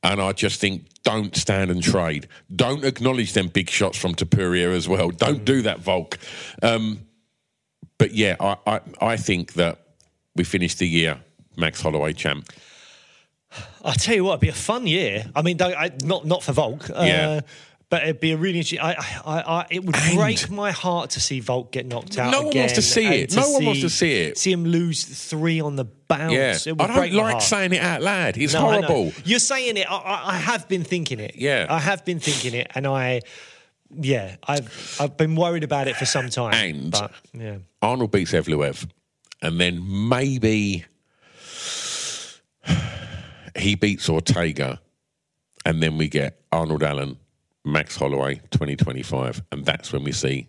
And 0.02 0.22
I 0.22 0.32
just 0.32 0.62
think 0.62 0.86
don't 1.04 1.36
stand 1.36 1.72
and 1.72 1.84
trade. 1.84 2.28
Don't 2.56 2.86
acknowledge 2.86 3.34
them 3.34 3.48
big 3.48 3.70
shots 3.70 3.98
from 3.98 4.16
Topuria 4.16 4.74
as 4.74 4.88
well. 4.88 5.10
Don't 5.10 5.44
do 5.44 5.62
that, 5.64 5.80
Volk. 5.80 6.18
Um, 6.62 7.02
but 7.98 8.14
yeah, 8.14 8.36
I, 8.40 8.58
I, 8.66 8.82
I 9.02 9.18
think 9.18 9.54
that 9.54 9.80
we 10.36 10.44
finished 10.44 10.80
the 10.80 10.88
year 10.88 11.20
Max 11.58 11.82
Holloway 11.82 12.14
champ. 12.14 12.50
I 13.84 13.94
tell 13.94 14.16
you 14.16 14.24
what, 14.24 14.32
it'd 14.34 14.42
be 14.42 14.50
a 14.50 14.54
fun 14.54 14.86
year. 14.88 15.26
I 15.36 15.42
mean, 15.42 15.58
don't- 15.58 15.76
I, 15.76 15.92
not 16.04 16.26
not 16.26 16.44
for 16.44 16.54
Volk. 16.54 16.90
Uh, 16.90 17.04
Yeah. 17.04 17.42
But 17.92 18.04
it'd 18.04 18.20
be 18.20 18.34
a 18.34 18.38
really 18.38 18.60
interesting. 18.60 18.82
I, 18.82 18.92
I, 19.26 19.40
I, 19.62 19.66
it 19.72 19.84
would 19.84 19.96
And- 19.96 20.16
break 20.16 20.48
my 20.52 20.70
heart 20.70 21.10
to 21.12 21.20
see 21.20 21.40
Volk 21.40 21.72
get 21.72 21.88
knocked 21.88 22.20
out. 22.20 22.30
No 22.32 22.44
one 22.44 22.56
wants 22.56 22.74
to 22.74 22.84
see 22.84 23.08
it. 23.08 23.36
No 23.36 23.50
one 23.50 23.66
wants 23.66 23.82
to 23.82 23.90
see 23.90 24.12
it. 24.14 24.38
See 24.38 24.52
him 24.52 24.64
lose 24.64 25.04
three 25.04 25.60
on 25.60 25.76
the 25.76 25.86
bounce. 25.86 26.32
Yeah, 26.34 26.56
It 26.68 26.78
would 26.78 26.82
I 26.92 27.10
don't 27.10 27.14
like 27.14 27.42
saying 27.42 27.74
it 27.74 27.82
out 27.82 28.04
loud. 28.04 28.38
It's 28.38 28.54
No, 28.54 28.60
horrible. 28.60 29.12
You're 29.26 29.40
saying 29.40 29.78
it. 29.78 29.90
I, 29.90 29.96
I, 29.96 30.34
I 30.34 30.38
have 30.38 30.68
been 30.68 30.84
thinking 30.84 31.20
it. 31.20 31.34
Yeah. 31.36 31.66
I 31.68 31.80
have 31.80 32.06
been 32.06 32.20
thinking 32.20 32.54
it, 32.54 32.68
and 32.76 32.86
I, 32.86 33.22
yeah, 34.00 34.36
I've 34.48 34.98
I've 35.02 35.18
been 35.18 35.36
worried 35.36 35.64
about 35.64 35.88
it 35.88 35.96
for 35.96 36.06
some 36.06 36.30
time. 36.30 36.54
And- 36.54 36.92
but 36.92 37.12
yeah, 37.34 37.58
Arnold 37.82 38.12
beats 38.12 38.34
Evloev, 38.34 38.88
and 39.42 39.60
then 39.60 40.08
maybe 40.10 40.86
he 43.60 43.76
beats 43.76 44.10
Ortega, 44.10 44.82
and 45.66 45.82
then 45.84 45.98
we 45.98 46.08
get 46.08 46.42
Arnold 46.52 46.84
Allen, 46.84 47.18
Max 47.66 47.96
Holloway, 47.96 48.36
2025, 48.52 49.44
and 49.52 49.66
that's 49.66 49.92
when 49.94 50.04
we 50.04 50.12
see 50.12 50.48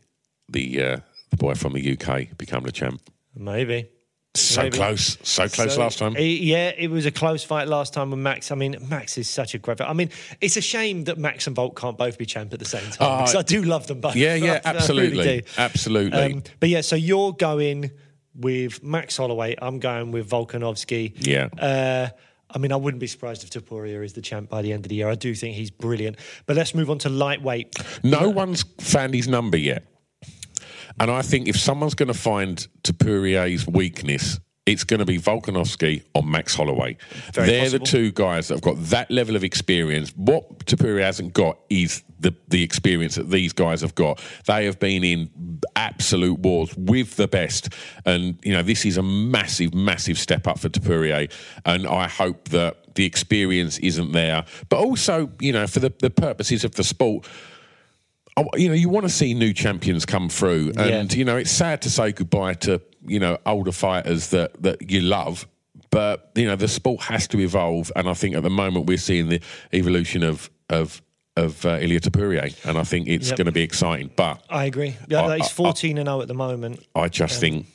the 0.49 0.83
uh, 0.83 0.97
the 1.31 1.37
boy 1.37 1.55
from 1.55 1.73
the 1.75 1.93
UK 1.99 2.37
become 2.39 2.65
the 2.65 2.73
champ. 2.73 3.01
maybe. 3.37 3.89
So 4.37 4.63
Maybe. 4.63 4.77
close, 4.77 5.19
so 5.25 5.49
close 5.49 5.75
So, 5.75 5.81
last 5.81 5.99
time. 5.99 6.15
yeah, 6.17 6.71
it 6.79 6.89
was 6.89 7.05
a 7.05 7.11
close 7.11 7.43
fight 7.43 7.67
last 7.67 7.93
time 7.93 8.11
with 8.13 8.21
Max. 8.21 8.53
I 8.53 8.55
mean, 8.55 8.77
Max 8.89 9.19
is 9.19 9.29
such 9.29 9.57
a 9.57 9.59
great. 9.59 9.79
fight. 9.79 9.89
I 9.91 9.93
mean, 9.93 10.11
it's 10.41 10.57
a 10.57 10.61
shame 10.61 11.03
that 11.05 11.19
Max 11.19 11.49
and 11.49 11.57
Volk 11.57 11.77
can't 11.77 11.99
both 11.99 12.17
be 12.17 12.27
champ 12.27 12.53
at 12.53 12.61
the 12.61 12.65
same 12.65 12.89
time 12.93 13.19
because 13.25 13.35
I 13.35 13.43
do 13.43 13.63
love 13.63 13.89
them 13.89 14.01
both. 14.01 14.13
Ah, 14.13 14.19
yeah, 14.19 14.37
yeah, 14.37 14.61
I 14.65 14.71
really 14.71 14.79
absolutely, 14.79 15.41
do. 15.41 15.47
absolutely. 15.59 16.33
Um, 16.35 16.43
but 16.61 16.69
yeah, 16.69 16.81
so 16.83 16.95
you're 16.95 17.33
going 17.33 17.91
with 18.37 18.85
Max 18.85 19.17
Holloway. 19.17 19.57
I'm 19.61 19.81
going 19.81 20.13
with 20.13 20.31
Volkanovski. 20.31 21.13
Yeah. 21.27 21.49
Uh, 21.59 22.11
I 22.53 22.59
mean, 22.59 22.73
I 22.73 22.77
wouldn't 22.77 23.01
be 23.01 23.07
surprised 23.07 23.45
if 23.45 23.51
Topuria 23.51 24.05
is 24.05 24.13
the 24.13 24.23
champ 24.23 24.49
by 24.49 24.63
the 24.63 24.73
end 24.73 24.85
of 24.85 24.89
the 24.89 24.97
year. 24.97 25.09
I 25.09 25.15
do 25.15 25.35
think 25.35 25.57
he's 25.57 25.71
brilliant. 25.71 26.17
But 26.47 26.57
let's 26.57 26.75
move 26.75 26.91
on 26.91 26.99
to 26.99 27.09
lightweight. 27.09 27.77
No 28.03 28.29
one's 28.29 28.65
found 28.81 29.15
his 29.15 29.29
number 29.29 29.57
yet. 29.57 29.85
And 30.99 31.11
I 31.11 31.23
think 31.23 31.49
if 31.49 31.57
someone's 31.57 31.95
going 31.95 32.09
to 32.09 32.19
find 32.19 32.67
Topuria's 32.83 33.67
weakness, 33.67 34.41
it's 34.71 34.85
going 34.85 35.01
to 35.01 35.07
be 35.07 35.19
Volkanovski 35.19 36.05
or 36.15 36.23
Max 36.23 36.55
Holloway. 36.55 36.97
Very 37.33 37.47
They're 37.49 37.63
possible. 37.65 37.85
the 37.85 37.91
two 37.91 38.13
guys 38.13 38.49
that 38.49 38.55
have 38.55 38.63
got 38.63 38.77
that 38.85 39.11
level 39.11 39.37
of 39.37 39.43
experience. 39.43 40.13
What 40.17 40.61
Topuria 40.67 41.03
hasn't 41.03 41.33
got 41.33 41.59
is 41.69 42.03
the, 42.21 42.35
the 42.49 42.63
experience 42.63 43.17
that 43.17 43.31
these 43.31 43.53
guys 43.53 43.81
have 43.81 43.95
got. 43.95 44.21
They 44.47 44.67
have 44.67 44.79
been 44.79 45.03
in 45.03 45.61
absolute 45.75 46.39
wars 46.39 46.75
with 46.77 47.17
the 47.17 47.27
best. 47.27 47.71
And, 48.05 48.39
you 48.45 48.53
know, 48.53 48.63
this 48.63 48.87
is 48.87 48.97
a 48.97 49.03
massive, 49.03 49.75
massive 49.75 50.19
step 50.19 50.47
up 50.47 50.59
for 50.59 50.69
Topuria. 50.69 51.31
And 51.65 51.87
I 51.87 52.07
hope 52.07 52.49
that 52.51 52.95
the 52.95 53.05
experience 53.05 53.79
isn't 53.79 54.13
there. 54.13 54.45
But 54.69 54.79
also, 54.79 55.31
you 55.41 55.53
know, 55.53 55.67
for 55.67 55.81
the, 55.81 55.93
the 55.99 56.11
purposes 56.11 56.65
of 56.65 56.77
the 56.77 56.85
sport, 56.85 57.27
you 58.55 58.69
know, 58.69 58.75
you 58.75 58.89
want 58.89 59.05
to 59.07 59.13
see 59.13 59.35
new 59.35 59.53
champions 59.53 60.05
come 60.07 60.29
through, 60.29 60.73
and 60.77 61.11
Yeah. 61.13 61.19
you 61.19 61.25
know, 61.25 61.37
it's 61.37 61.51
sad 61.51 61.83
to 61.83 61.91
say 61.91 62.13
goodbye 62.13 62.55
to 62.55 62.81
you 63.07 63.19
know 63.19 63.39
older 63.47 63.73
fighters 63.73 64.29
that 64.31 64.63
that 64.63 64.91
you 64.91 65.01
love. 65.01 65.47
But 65.91 66.31
you 66.37 66.47
know, 66.47 66.57
the 66.57 66.69
sport 66.69 67.03
has 67.03 67.27
to 67.29 67.41
evolve, 67.41 67.91
and 67.97 68.09
I 68.09 68.15
think 68.15 68.37
at 68.37 68.43
the 68.43 68.51
moment 68.51 68.87
we're 68.87 68.99
seeing 68.99 69.29
the 69.29 69.41
evolution 69.73 70.23
of 70.23 70.51
of 70.69 71.03
of 71.37 71.65
uh, 71.65 71.79
Ilia 71.81 72.01
Topuria, 72.01 72.53
and 72.69 72.77
I 72.79 72.85
think 72.85 73.09
it's 73.09 73.29
Yep. 73.29 73.37
going 73.39 73.47
to 73.47 73.53
be 73.53 73.63
exciting. 73.63 74.11
But 74.17 74.43
I 74.51 74.65
agree. 74.67 74.97
Yeah, 75.09 75.23
I- 75.23 75.37
he's 75.39 75.47
I- 75.47 75.51
14 75.51 75.99
and 75.99 76.07
0 76.07 76.21
at 76.23 76.29
the 76.29 76.35
moment. 76.35 76.85
I 76.95 77.09
just 77.09 77.41
think 77.41 77.67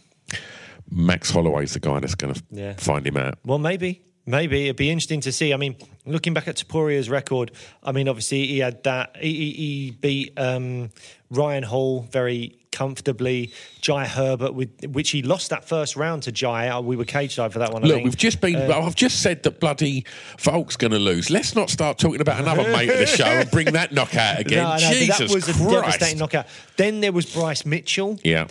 Max 0.89 1.32
Holloway's 1.32 1.74
the 1.74 1.80
guy 1.80 1.99
that's 1.99 2.16
going 2.16 2.34
to 2.34 2.43
Yeah. 2.51 2.74
find 2.74 3.05
him 3.07 3.18
out. 3.18 3.39
Well, 3.45 3.57
maybe. 3.57 4.01
Maybe 4.28 4.64
it'd 4.66 4.76
be 4.76 4.90
interesting 4.90 5.22
to 5.22 5.32
see. 5.32 5.54
I 5.54 5.58
mean, 5.58 5.76
looking 6.06 6.34
back 6.34 6.48
at 6.48 6.56
Topuria's 6.56 7.10
record, 7.10 7.52
I 7.84 7.92
mean, 7.92 8.08
obviously 8.10 8.48
he 8.48 8.60
had 8.60 8.84
that. 8.84 9.16
He, 9.18 9.34
he, 9.34 9.52
he 9.54 9.92
beat 9.92 10.34
um, 10.40 10.90
Ryan 11.30 11.62
Hall 11.64 12.02
very 12.12 12.58
comfortably. 12.72 13.54
Jai 13.82 14.06
Herbert, 14.06 14.54
with, 14.54 14.70
which 14.88 15.12
he 15.12 15.22
lost 15.22 15.52
that 15.52 15.64
first 15.68 15.96
round 15.96 16.24
to 16.24 16.32
Jai. 16.32 16.68
Uh, 16.70 16.82
We 16.82 16.96
were 16.96 17.06
cage 17.06 17.36
side 17.36 17.54
for 17.54 17.60
that 17.60 17.72
one. 17.72 17.84
I 17.84 17.88
Look, 17.88 18.04
we've 18.04 18.18
just 18.18 18.42
been. 18.42 18.56
Uh, 18.56 18.80
I've 18.80 18.96
just 18.96 19.22
said 19.22 19.44
that 19.44 19.60
bloody 19.60 20.06
Volk's 20.40 20.76
going 20.76 20.92
to 20.92 21.00
lose. 21.00 21.30
Let's 21.30 21.56
not 21.56 21.70
start 21.70 22.00
talking 22.00 22.20
about 22.20 22.40
another 22.42 22.64
mate 22.64 22.90
of 22.90 22.98
the 22.98 23.06
show 23.06 23.26
and 23.26 23.50
bring 23.52 23.68
that 23.74 23.92
knockout 23.94 24.40
again. 24.40 24.64
no, 24.64 24.78
Jesus 24.78 25.20
that 25.20 25.30
was 25.30 25.48
a 25.50 25.54
Christ! 25.54 25.70
devastating 25.72 26.18
knockout. 26.18 26.48
Then 26.78 27.00
there 27.02 27.12
was 27.12 27.32
Bryce 27.32 27.64
Mitchell, 27.66 28.20
Yeah. 28.24 28.48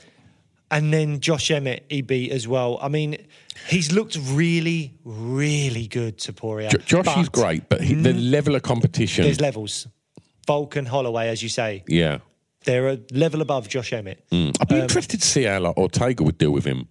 and 0.70 0.93
then 0.93 1.18
Josh 1.20 1.51
Emmett 1.51 1.85
he 1.91 2.01
beat 2.01 2.31
as 2.31 2.47
well. 2.49 2.79
I 2.81 2.89
mean, 2.89 3.18
he's 3.68 3.92
looked 3.92 4.16
really, 4.30 4.94
really 5.05 5.86
good, 5.86 6.18
Topuria. 6.18 6.70
Jo- 6.70 7.02
Josh 7.02 7.16
is 7.18 7.28
great, 7.28 7.68
but 7.68 7.80
he, 7.80 7.94
the 7.94 8.12
level 8.12 8.55
of 8.55 8.62
competition. 8.62 9.24
There's 9.24 9.40
levels. 9.40 9.86
Volk 10.46 10.76
and 10.76 10.86
Holloway, 10.86 11.28
as 11.28 11.42
you 11.42 11.48
say, 11.48 11.84
yeah. 11.88 12.18
they're 12.64 12.88
a 12.88 12.98
level 13.12 13.40
above 13.40 13.68
Josh 13.68 13.92
Emmett. 13.92 14.24
I'd 14.30 14.36
Um, 14.61 14.66
be 14.68 14.78
interested 14.78 15.20
to 15.22 15.26
see 15.26 15.44
how 15.44 15.61
like, 15.61 15.76
Ortega 15.76 16.22
would 16.22 16.36
deal 16.38 16.50
with 16.52 16.64
him. 16.64 16.88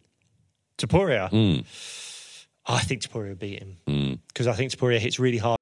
Topuria. 0.78 1.30
Hmm. 1.30 1.62
I 2.66 2.80
think 2.80 3.02
Topuria 3.04 3.30
would 3.30 3.40
beat 3.40 3.60
him 3.60 4.20
because 4.28 4.48
I 4.48 4.54
think 4.54 4.72
Topuria 4.72 4.98
hits 4.98 5.20
really 5.20 5.38
hard. 5.38 5.58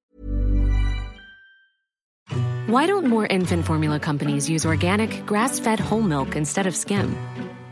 Why 2.66 2.86
don't 2.86 3.06
more 3.08 3.26
infant 3.26 3.66
formula 3.66 3.98
companies 4.00 4.48
use 4.48 4.64
organic, 4.64 5.26
grass 5.26 5.58
fed 5.58 5.78
whole 5.80 6.00
milk 6.00 6.36
instead 6.36 6.66
of 6.66 6.74
skim? 6.74 7.14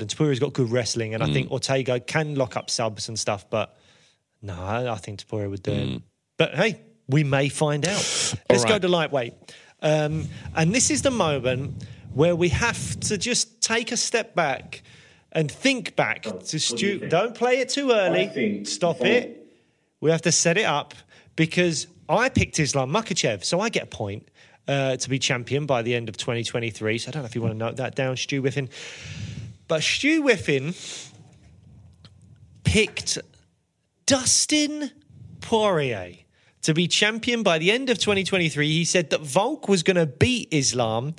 And 0.00 0.08
Topuria's 0.10 0.38
got 0.38 0.52
good 0.54 0.70
wrestling, 0.70 1.12
and 1.14 1.22
I 1.22 1.26
Mm. 1.28 1.32
think 1.34 1.50
Ortega 1.50 2.00
can 2.00 2.34
lock 2.34 2.56
up 2.56 2.70
subs 2.70 3.08
and 3.08 3.18
stuff. 3.18 3.44
But 3.50 3.76
no, 4.40 4.54
I, 4.54 4.92
I 4.92 4.96
think 4.96 5.20
Topuria 5.24 5.50
would 5.50 5.62
do 5.62 5.72
it. 5.72 6.02
But 6.38 6.54
hey, 6.54 6.80
we 7.08 7.24
may 7.24 7.48
find 7.48 7.86
out. 7.86 7.98
Let's 8.50 8.64
go 8.64 8.78
Mm. 8.78 8.80
to 8.82 8.88
lightweight, 8.88 9.34
um, 9.82 10.28
and 10.56 10.74
this 10.74 10.90
is 10.90 11.02
the 11.02 11.10
moment 11.10 11.84
where 12.14 12.34
we 12.36 12.48
have 12.50 12.98
to 13.00 13.18
just 13.18 13.60
take 13.60 13.92
a 13.92 13.96
step 13.96 14.34
back 14.34 14.82
and 15.32 15.50
think 15.50 15.96
back 15.96 16.22
to 16.22 16.58
Stu. 16.58 16.98
Don't 17.08 17.34
play 17.34 17.58
it 17.60 17.68
too 17.70 17.90
early. 17.90 18.64
Stop 18.64 19.02
it. 19.04 19.46
We 20.00 20.10
have 20.10 20.22
to 20.22 20.32
set 20.32 20.58
it 20.58 20.64
up 20.66 20.94
because 21.36 21.86
I 22.08 22.28
picked 22.28 22.58
Islam 22.58 22.90
Makhachev, 22.90 23.44
so 23.44 23.60
I 23.60 23.68
get 23.70 23.84
a 23.84 23.86
point 23.86 24.28
uh, 24.68 24.96
to 24.96 25.08
be 25.08 25.18
champion 25.18 25.64
by 25.64 25.80
the 25.82 25.94
end 25.94 26.08
of 26.10 26.16
2023. 26.18 26.98
So 26.98 27.08
I 27.08 27.12
don't 27.12 27.22
know 27.22 27.26
if 27.26 27.34
you 27.34 27.40
want 27.40 27.54
to 27.54 27.58
note 27.58 27.76
that 27.76 27.94
down, 27.94 28.16
Stu 28.16 28.42
Whiffen. 28.42 28.68
But 29.68 29.82
Stu 29.82 30.22
Whiffen 30.22 30.74
picked 32.64 33.18
Dustin 34.06 34.90
Poirier 35.40 36.16
to 36.62 36.74
be 36.74 36.86
champion 36.88 37.42
by 37.42 37.58
the 37.58 37.70
end 37.70 37.90
of 37.90 37.98
2023. 37.98 38.68
He 38.68 38.84
said 38.84 39.10
that 39.10 39.20
Volk 39.20 39.68
was 39.68 39.82
going 39.82 39.96
to 39.96 40.06
beat 40.06 40.48
Islam. 40.50 41.14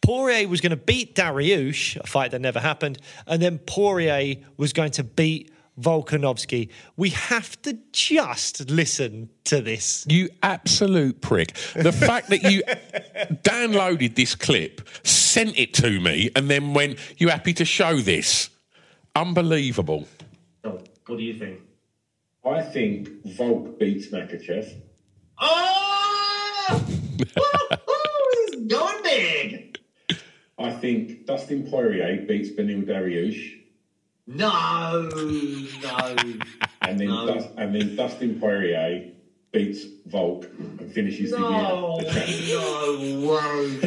Poirier 0.00 0.48
was 0.48 0.60
going 0.60 0.70
to 0.70 0.76
beat 0.76 1.14
Dariush, 1.14 1.96
a 1.96 2.06
fight 2.06 2.30
that 2.30 2.40
never 2.40 2.58
happened, 2.58 2.98
and 3.26 3.42
then 3.42 3.58
Poirier 3.58 4.36
was 4.56 4.72
going 4.72 4.92
to 4.92 5.04
beat 5.04 5.52
Volkanovski. 5.78 6.70
We 6.96 7.10
have 7.10 7.60
to 7.62 7.78
just 7.92 8.70
listen 8.70 9.30
to 9.44 9.60
this. 9.60 10.04
You 10.08 10.30
absolute 10.42 11.20
prick. 11.20 11.54
The 11.74 11.92
fact 11.92 12.28
that 12.30 12.42
you 12.42 12.62
downloaded 13.42 14.14
this 14.14 14.34
clip, 14.34 14.80
sent 15.30 15.58
it 15.58 15.72
to 15.74 16.00
me, 16.00 16.30
and 16.34 16.50
then 16.50 16.74
went, 16.74 16.98
You 17.18 17.28
happy 17.28 17.52
to 17.54 17.64
show 17.64 17.96
this? 18.00 18.50
Unbelievable. 19.14 20.06
What 20.62 21.18
do 21.18 21.24
you 21.24 21.34
think? 21.34 21.58
I 22.46 22.62
think 22.62 23.08
Volk 23.26 23.78
beats 23.78 24.06
Makhachev. 24.08 24.72
Oh! 25.40 26.84
Woo-hoo! 27.18 28.56
He's 28.56 28.66
going 28.66 29.02
big! 29.02 29.78
I 30.58 30.70
think 30.70 31.26
Dustin 31.26 31.68
Poirier 31.68 32.24
beats 32.28 32.50
Beneil 32.50 32.84
Dariush. 32.84 33.56
No, 34.26 35.08
no. 35.82 36.16
And 36.82 37.00
then, 37.00 37.08
No. 37.08 37.34
Dus- 37.34 37.48
and 37.56 37.74
then 37.74 37.96
Dustin 37.96 38.38
Poirier 38.38 39.10
beats 39.52 39.84
Volk 40.06 40.46
and 40.58 40.92
finishes 40.92 41.32
No, 41.32 41.98
the 42.00 42.30
year. 42.30 42.58
The 42.58 43.16
no 43.20 43.28
way. 43.30 43.80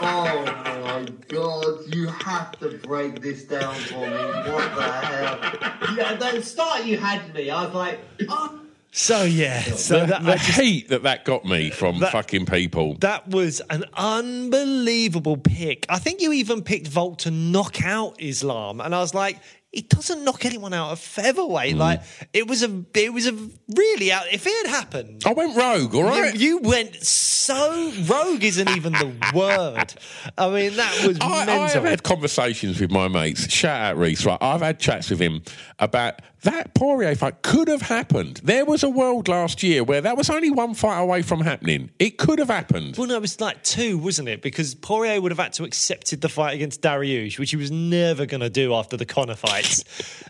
Oh 0.00 0.44
my 0.84 1.06
god, 1.28 1.94
you 1.94 2.06
have 2.08 2.52
to 2.60 2.78
break 2.78 3.20
this 3.20 3.44
down 3.44 3.74
for 3.74 3.94
me. 4.00 4.52
What 4.52 4.74
the 4.74 4.82
hell? 4.82 5.96
Yeah, 5.96 6.12
at 6.12 6.20
the 6.34 6.42
start 6.42 6.84
you 6.84 6.96
had 6.98 7.32
me. 7.34 7.50
I 7.50 7.64
was 7.64 7.74
like, 7.74 8.00
oh, 8.28 8.60
So, 8.92 9.24
yeah. 9.24 9.60
So 9.62 10.00
the 10.00 10.06
that, 10.06 10.24
the 10.24 10.32
I 10.32 10.36
just- 10.36 10.60
heat 10.60 10.88
that 10.88 11.02
that 11.02 11.24
got 11.24 11.44
me 11.44 11.70
from 11.70 11.98
That- 12.00 12.12
fucking 12.12 12.46
people. 12.46 12.94
That 13.00 13.28
was 13.28 13.60
an 13.70 13.84
unbelievable 13.94 15.36
pick. 15.36 15.86
I 15.88 15.98
think 15.98 16.20
you 16.20 16.32
even 16.32 16.62
picked 16.62 16.86
Volk 16.88 17.18
to 17.18 17.30
knock 17.30 17.84
out 17.84 18.16
Islam, 18.20 18.80
and 18.80 18.94
I 18.94 19.00
was 19.00 19.14
like, 19.14 19.38
he 19.76 19.82
doesn't 19.82 20.24
knock 20.24 20.46
anyone 20.46 20.72
out 20.72 20.92
of 20.92 20.98
featherweight. 20.98 21.74
Hmm. 21.74 21.78
Like 21.80 22.00
it 22.32 22.48
was 22.48 22.62
a, 22.62 22.82
it 22.94 23.12
was 23.12 23.26
a 23.26 23.32
really 23.76 24.10
out. 24.10 24.24
If 24.32 24.46
it 24.46 24.66
had 24.66 24.74
happened, 24.74 25.22
I 25.26 25.34
went 25.34 25.54
rogue, 25.54 25.94
all 25.94 26.04
right? 26.04 26.34
you, 26.34 26.40
you 26.40 26.58
went 26.60 26.94
so 27.04 27.92
rogue. 28.06 28.42
Isn't 28.42 28.70
even 28.70 28.94
the 28.94 29.14
word. 29.34 29.92
I 30.38 30.48
mean, 30.48 30.76
that 30.76 31.06
was 31.06 31.18
I, 31.20 31.44
mental. 31.44 31.68
have 31.68 31.84
had 31.84 32.02
conversations 32.02 32.80
with 32.80 32.90
my 32.90 33.06
mates. 33.06 33.52
Shout 33.52 33.78
out 33.78 33.98
Reese, 33.98 34.24
right? 34.24 34.38
I've 34.40 34.62
had 34.62 34.80
chats 34.80 35.10
with 35.10 35.20
him 35.20 35.42
about 35.78 36.22
that 36.46 36.74
Poirier 36.74 37.14
fight 37.14 37.42
could 37.42 37.68
have 37.68 37.82
happened. 37.82 38.40
There 38.42 38.64
was 38.64 38.82
a 38.82 38.88
world 38.88 39.28
last 39.28 39.62
year 39.62 39.84
where 39.84 40.00
that 40.00 40.16
was 40.16 40.30
only 40.30 40.50
one 40.50 40.74
fight 40.74 40.98
away 40.98 41.22
from 41.22 41.40
happening. 41.40 41.90
It 41.98 42.18
could 42.18 42.38
have 42.38 42.48
happened. 42.48 42.96
Well, 42.96 43.06
no, 43.06 43.16
it 43.16 43.20
was 43.20 43.40
like 43.40 43.62
two, 43.62 43.98
wasn't 43.98 44.28
it? 44.28 44.42
Because 44.42 44.74
Poirier 44.74 45.20
would 45.20 45.30
have 45.32 45.38
had 45.38 45.52
to 45.54 45.64
accepted 45.64 46.20
the 46.20 46.28
fight 46.28 46.54
against 46.54 46.82
Dariush, 46.82 47.38
which 47.38 47.50
he 47.50 47.56
was 47.56 47.70
never 47.70 48.26
going 48.26 48.40
to 48.40 48.50
do 48.50 48.74
after 48.74 48.96
the 48.96 49.04
Conor 49.04 49.34
fights. 49.34 49.84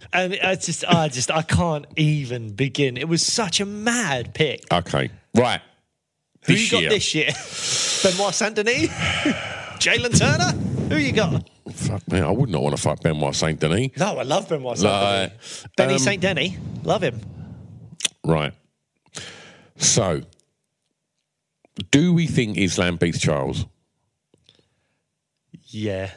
and 0.12 0.36
I 0.42 0.56
just, 0.56 0.84
I 0.84 1.08
just, 1.08 1.30
I 1.30 1.42
can't 1.42 1.86
even 1.96 2.50
begin. 2.52 2.96
It 2.96 3.08
was 3.08 3.24
such 3.24 3.60
a 3.60 3.66
mad 3.66 4.34
pick. 4.34 4.64
Okay, 4.72 5.10
right. 5.34 5.60
Who 6.46 6.52
This 6.52 6.64
you 6.64 6.70
got 6.70 6.80
year. 6.82 6.90
this 6.90 7.14
year? 7.14 7.30
Benoit 8.12 8.34
Saint 8.34 8.54
Denis, 8.54 8.88
Jalin 9.78 10.18
Turner. 10.18 10.52
Who 10.88 10.96
you 10.96 11.12
got? 11.12 11.48
Fuck 11.72 12.10
man, 12.10 12.22
I 12.22 12.30
would 12.30 12.48
not 12.48 12.62
want 12.62 12.76
to 12.76 12.80
fight 12.82 13.00
Benoit 13.02 13.34
Saint 13.34 13.58
Denis. 13.60 13.90
No, 13.96 14.18
I 14.18 14.22
love 14.22 14.48
Benoit 14.48 14.78
Saint 14.78 14.92
Like, 14.92 15.30
Denis. 15.30 15.66
Denny 15.76 15.92
um, 15.94 15.98
Saint 15.98 16.22
Denis, 16.22 16.52
love 16.84 17.02
him. 17.02 17.20
Right. 18.24 18.52
So, 19.76 20.22
do 21.90 22.12
we 22.12 22.26
think 22.26 22.56
Islam 22.56 22.96
beats 22.96 23.18
Charles? 23.18 23.66
Yeah, 25.68 26.10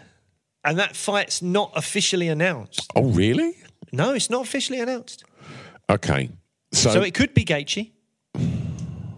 and 0.64 0.78
that 0.78 0.95
fight's 0.95 1.41
not 1.41 1.72
officially 1.76 2.28
announced. 2.30 2.91
Oh, 2.95 3.10
really? 3.10 3.56
No, 3.91 4.14
it's 4.14 4.30
not 4.30 4.43
officially 4.45 4.80
announced. 4.80 5.24
Okay. 5.89 6.30
So, 6.72 6.91
So 6.91 7.02
it 7.02 7.14
could 7.16 7.34
be 7.34 7.43
Gaethje. 7.43 7.91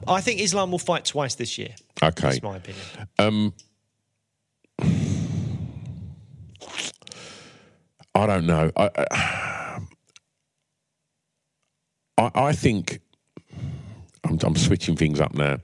I 0.07 0.21
think 0.21 0.39
Islam 0.39 0.71
will 0.71 0.79
fight 0.79 1.03
twice 1.05 1.35
this 1.35 1.57
year. 1.57 1.75
okay. 2.01 2.29
That's 2.29 2.41
my 2.41 2.55
opinion. 2.57 2.83
Um, 3.19 3.53
I 8.21 8.27
don't 8.27 8.45
know. 8.45 8.71
I, 8.75 8.89
I, 8.97 9.81
I, 12.17 12.31
I 12.35 12.53
think 12.53 12.99
I'm, 14.23 14.37
I'm 14.43 14.55
switching 14.55 14.95
things 14.95 15.19
up 15.19 15.33
now. 15.33 15.57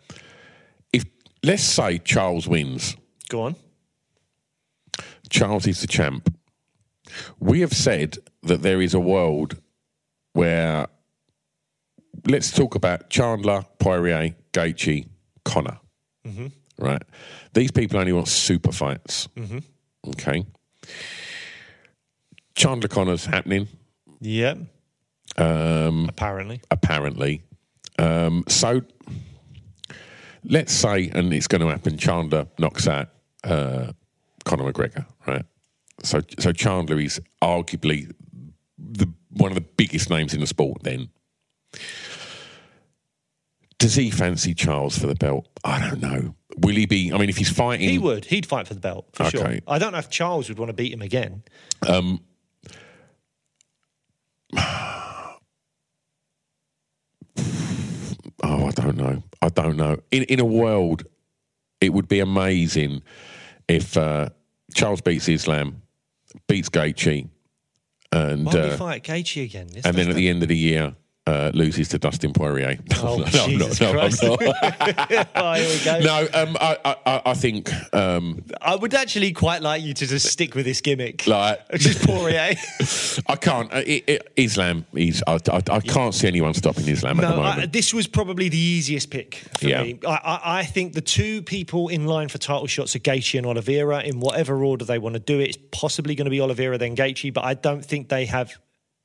If 0.92 1.06
let's 1.44 1.64
say 1.64 2.00
Charles 2.00 2.48
wins, 2.48 2.98
Go 3.30 3.44
on. 3.44 3.56
Charles 5.30 5.68
is 5.68 5.82
the 5.82 5.88
champ. 5.88 6.34
We 7.40 7.62
have 7.62 7.74
said 7.74 8.18
that 8.44 8.62
there 8.62 8.82
is 8.82 8.94
a 8.94 9.00
world 9.00 9.58
where 10.34 10.88
let's 12.28 12.52
talk 12.52 12.76
about 12.76 13.10
Chandler, 13.10 13.66
Poirier, 13.80 14.36
Gaethje, 14.54 15.08
Conor. 15.46 15.80
Mm-hmm. 16.26 16.48
Right? 16.80 17.02
These 17.54 17.72
people 17.72 18.00
only 18.00 18.14
want 18.14 18.28
super 18.28 18.72
fights. 18.72 19.28
Mm-hmm. 19.36 19.60
Okay. 20.10 20.46
Chandler 22.58 22.88
Conor's 22.90 23.26
happening, 23.26 23.68
Yeah. 24.20 24.56
um, 25.38 26.08
Apparently. 26.10 26.60
apparently. 26.72 27.44
Um, 28.00 28.44
so 28.48 28.82
let's 30.44 30.74
say, 30.74 31.10
and 31.14 31.32
it's 31.34 31.48
going 31.48 31.62
to 31.62 31.68
happen, 31.68 31.98
Chandler 31.98 32.48
knocks 32.60 32.88
out 32.88 33.10
uh, 33.44 33.92
Conor 34.44 34.72
McGregor, 34.74 35.06
right? 35.28 35.46
So, 36.04 36.22
so 36.40 36.52
Chandler 36.52 37.00
is 37.00 37.22
arguably 37.42 38.12
the 38.78 39.08
one 39.32 39.52
of 39.52 39.56
the 39.56 39.62
biggest 39.78 40.10
names 40.10 40.34
in 40.34 40.40
the 40.42 40.48
sport. 40.48 40.82
Then, 40.84 41.10
does 43.80 43.96
he 43.96 44.10
fancy 44.10 44.54
Charles 44.56 44.98
for 44.98 45.06
the 45.08 45.16
belt? 45.16 45.48
I 45.64 45.80
don't 45.80 46.02
know. 46.02 46.34
Will 46.60 46.76
he 46.76 46.88
be? 46.88 47.12
I 47.14 47.18
mean, 47.18 47.30
if 47.30 47.38
he's 47.38 47.50
fighting, 47.52 47.88
He 47.88 48.00
would. 48.00 48.26
He'd 48.26 48.46
fight 48.48 48.68
for 48.68 48.74
the 48.74 48.80
belt 48.80 49.08
for 49.14 49.26
sure. 49.26 49.42
Okay. 49.42 49.62
I 49.68 49.78
don't 49.78 49.92
know 49.92 50.00
if 50.00 50.10
Charles 50.10 50.50
would 50.50 50.58
want 50.58 50.70
to 50.70 50.74
beat 50.74 50.92
him 50.92 51.02
again. 51.04 51.44
Um, 51.88 52.20
oh, 54.58 55.40
I 58.44 58.72
don't 58.72 58.98
know. 58.98 59.24
I 59.42 59.50
don't 59.50 59.78
know. 59.78 59.98
In 60.12 60.24
in 60.24 60.40
a 60.40 60.46
world, 60.46 61.04
it 61.82 61.94
would 61.94 62.08
be 62.08 62.20
amazing 62.20 63.02
if 63.68 63.98
uh, 63.98 64.30
Charles 64.74 65.02
beats 65.02 65.30
Islam, 65.30 65.82
beats 66.48 66.70
Gaethje, 66.70 67.30
and 68.12 68.46
would 68.46 68.56
uh, 68.56 68.78
fight 68.78 69.04
Gaethje 69.04 69.44
again? 69.44 69.68
This 69.68 69.86
and 69.86 69.96
then 69.96 70.10
at 70.10 70.16
the 70.16 70.30
end 70.30 70.42
of 70.42 70.50
the 70.50 70.58
year, 70.58 70.96
uh, 71.28 71.52
loses 71.54 71.90
to 71.90 72.00
Dustin 72.00 72.34
Poirier. 72.34 72.78
Oh, 73.00 73.18
no, 73.18 73.26
Jesus 73.26 73.80
no, 73.80 73.94
no, 73.94 74.00
I'm 74.00 74.10
Christ. 74.10 74.24
not. 74.24 75.28
oh, 75.36 75.54
here 75.54 75.70
we 75.70 75.86
go. 75.86 76.00
no, 76.00 76.28
um, 76.34 76.58
I, 76.60 76.96
I- 77.06 77.22
I, 77.28 77.34
think 77.36 77.72
um, 77.94 78.44
I 78.62 78.76
would 78.76 78.94
actually 78.96 79.32
quite 79.34 79.62
like 79.62 79.84
you 79.84 79.94
to 79.94 80.08
just 80.08 80.28
stick 80.28 80.56
with 80.56 80.66
this 80.66 80.82
gimmick. 80.82 81.28
like 81.28 81.60
is 81.70 81.98
Poirier. 82.04 82.56
I 83.28 83.36
can't. 83.36 83.72
Uh, 83.72 83.84
it, 83.86 84.04
it, 84.08 84.32
Islam, 84.36 84.86
he's, 84.94 85.22
I, 85.28 85.34
I, 85.52 85.62
I 85.70 85.80
can't 85.82 86.16
see 86.16 86.28
anyone 86.28 86.54
stopping 86.56 86.88
Islam 86.88 87.20
at 87.20 87.24
the 87.24 87.30
No, 87.30 87.36
moment. 87.44 87.60
I, 87.60 87.66
this 87.68 87.94
was 87.94 88.08
probably 88.08 88.50
the 88.50 88.58
easiest 88.58 89.12
pick 89.12 89.36
for 89.60 89.68
Yeah. 89.68 89.84
me. 89.84 90.00
I, 90.08 90.10
I, 90.16 90.60
I 90.60 90.64
think 90.64 90.94
the 90.94 91.02
two 91.02 91.44
people 91.44 91.90
in 91.90 92.06
line 92.08 92.30
for 92.30 92.38
title 92.40 92.68
shots 92.68 92.96
are 92.96 93.00
Gaethje 93.00 93.38
and 93.38 93.46
Oliveira 93.46 94.02
in 94.02 94.20
whatever 94.20 94.64
order 94.64 94.86
they 94.86 94.98
want 94.98 95.14
to 95.14 95.20
do 95.20 95.40
it. 95.40 95.50
It's 95.50 95.58
possibly 95.72 96.16
going 96.16 96.26
to 96.26 96.32
be 96.32 96.42
Oliveira 96.42 96.78
then 96.80 96.96
Gaethje, 96.96 97.32
but 97.34 97.44
I 97.44 97.54
don't 97.54 97.86
think 97.86 98.10
they 98.10 98.26
have 98.26 98.58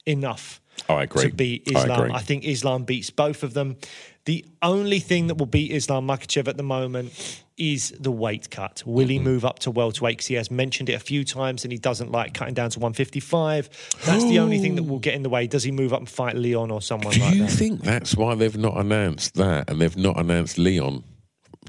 enough 0.07 0.61
I 0.89 1.03
agree. 1.05 1.23
to 1.31 1.35
beat 1.35 1.63
I 1.75 1.79
Islam. 1.81 2.01
agree. 2.01 2.13
I, 2.15 2.21
think 2.21 2.45
Islam 2.45 2.85
beats 2.85 3.11
both 3.11 3.43
of 3.43 3.55
them. 3.55 3.77
The 4.25 4.45
only 4.63 5.01
thing 5.01 5.27
that 5.29 5.37
will 5.37 5.47
beat 5.47 5.73
Islam 5.73 6.07
Makhachev 6.07 6.47
at 6.49 6.57
the 6.57 6.63
moment 6.63 7.13
is 7.57 7.93
the 7.99 8.11
weight 8.13 8.51
cut. 8.51 8.83
Will 8.87 9.03
Mm-hmm. 9.05 9.11
he 9.11 9.19
move 9.19 9.45
up 9.45 9.59
to 9.61 9.71
welterweight? 9.71 10.17
Because 10.19 10.27
he 10.29 10.35
has 10.35 10.51
mentioned 10.51 10.89
it 10.89 10.95
a 10.95 10.99
few 11.01 11.25
times 11.25 11.65
and 11.65 11.73
he 11.73 11.79
doesn't 11.79 12.11
like 12.13 12.33
cutting 12.35 12.55
down 12.55 12.71
to 12.71 12.79
155. 12.79 13.69
That's 14.05 14.25
the 14.25 14.39
only 14.39 14.59
thing 14.59 14.77
that 14.77 14.85
will 14.85 14.99
get 15.01 15.15
in 15.15 15.23
the 15.23 15.29
way. 15.29 15.47
Does 15.47 15.63
he 15.65 15.71
move 15.73 15.93
up 15.93 15.99
and 16.01 16.09
fight 16.09 16.37
Leon 16.37 16.71
or 16.71 16.81
someone 16.81 17.13
Do 17.15 17.21
like 17.21 17.35
you 17.35 17.43
that? 17.47 17.51
think 17.51 17.83
that's 17.83 18.17
why 18.17 18.35
they've 18.35 18.57
not 18.57 18.77
announced 18.77 19.35
that 19.35 19.69
and 19.69 19.81
they've 19.81 19.97
not 19.97 20.19
announced 20.19 20.57
Leon? 20.59 21.05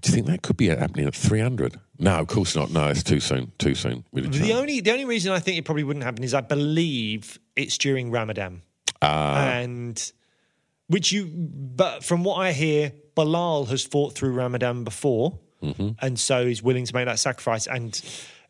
Do 0.01 0.09
you 0.09 0.15
think 0.15 0.27
that 0.27 0.41
could 0.41 0.57
be 0.57 0.67
happening 0.67 1.05
at 1.07 1.15
300? 1.15 1.79
No, 1.99 2.15
of 2.19 2.27
course 2.27 2.55
not. 2.55 2.71
No, 2.71 2.87
it's 2.87 3.03
too 3.03 3.19
soon. 3.19 3.51
Too 3.57 3.73
soon. 3.75 4.03
A 4.15 4.21
The 4.21 4.53
only 4.53 4.79
the 4.81 4.91
only 4.91 5.05
reason 5.05 5.31
I 5.31 5.39
think 5.39 5.57
it 5.57 5.65
probably 5.65 5.83
wouldn't 5.83 6.03
happen 6.03 6.23
is 6.23 6.33
I 6.33 6.41
believe 6.41 7.39
it's 7.55 7.77
during 7.77 8.11
Ramadan, 8.11 8.61
Ah. 9.03 9.45
and 9.57 10.11
which 10.87 11.11
you. 11.11 11.25
But 11.27 12.03
from 12.03 12.23
what 12.23 12.35
I 12.35 12.51
hear, 12.51 12.91
Belal 13.15 13.67
has 13.69 13.83
fought 13.83 14.15
through 14.15 14.31
Ramadan 14.33 14.83
before, 14.83 15.39
Mm-hmm. 15.61 15.89
and 16.01 16.19
so 16.19 16.45
he's 16.45 16.61
willing 16.61 16.85
to 16.85 16.93
make 16.93 17.05
that 17.05 17.19
sacrifice. 17.19 17.67
And 17.67 17.99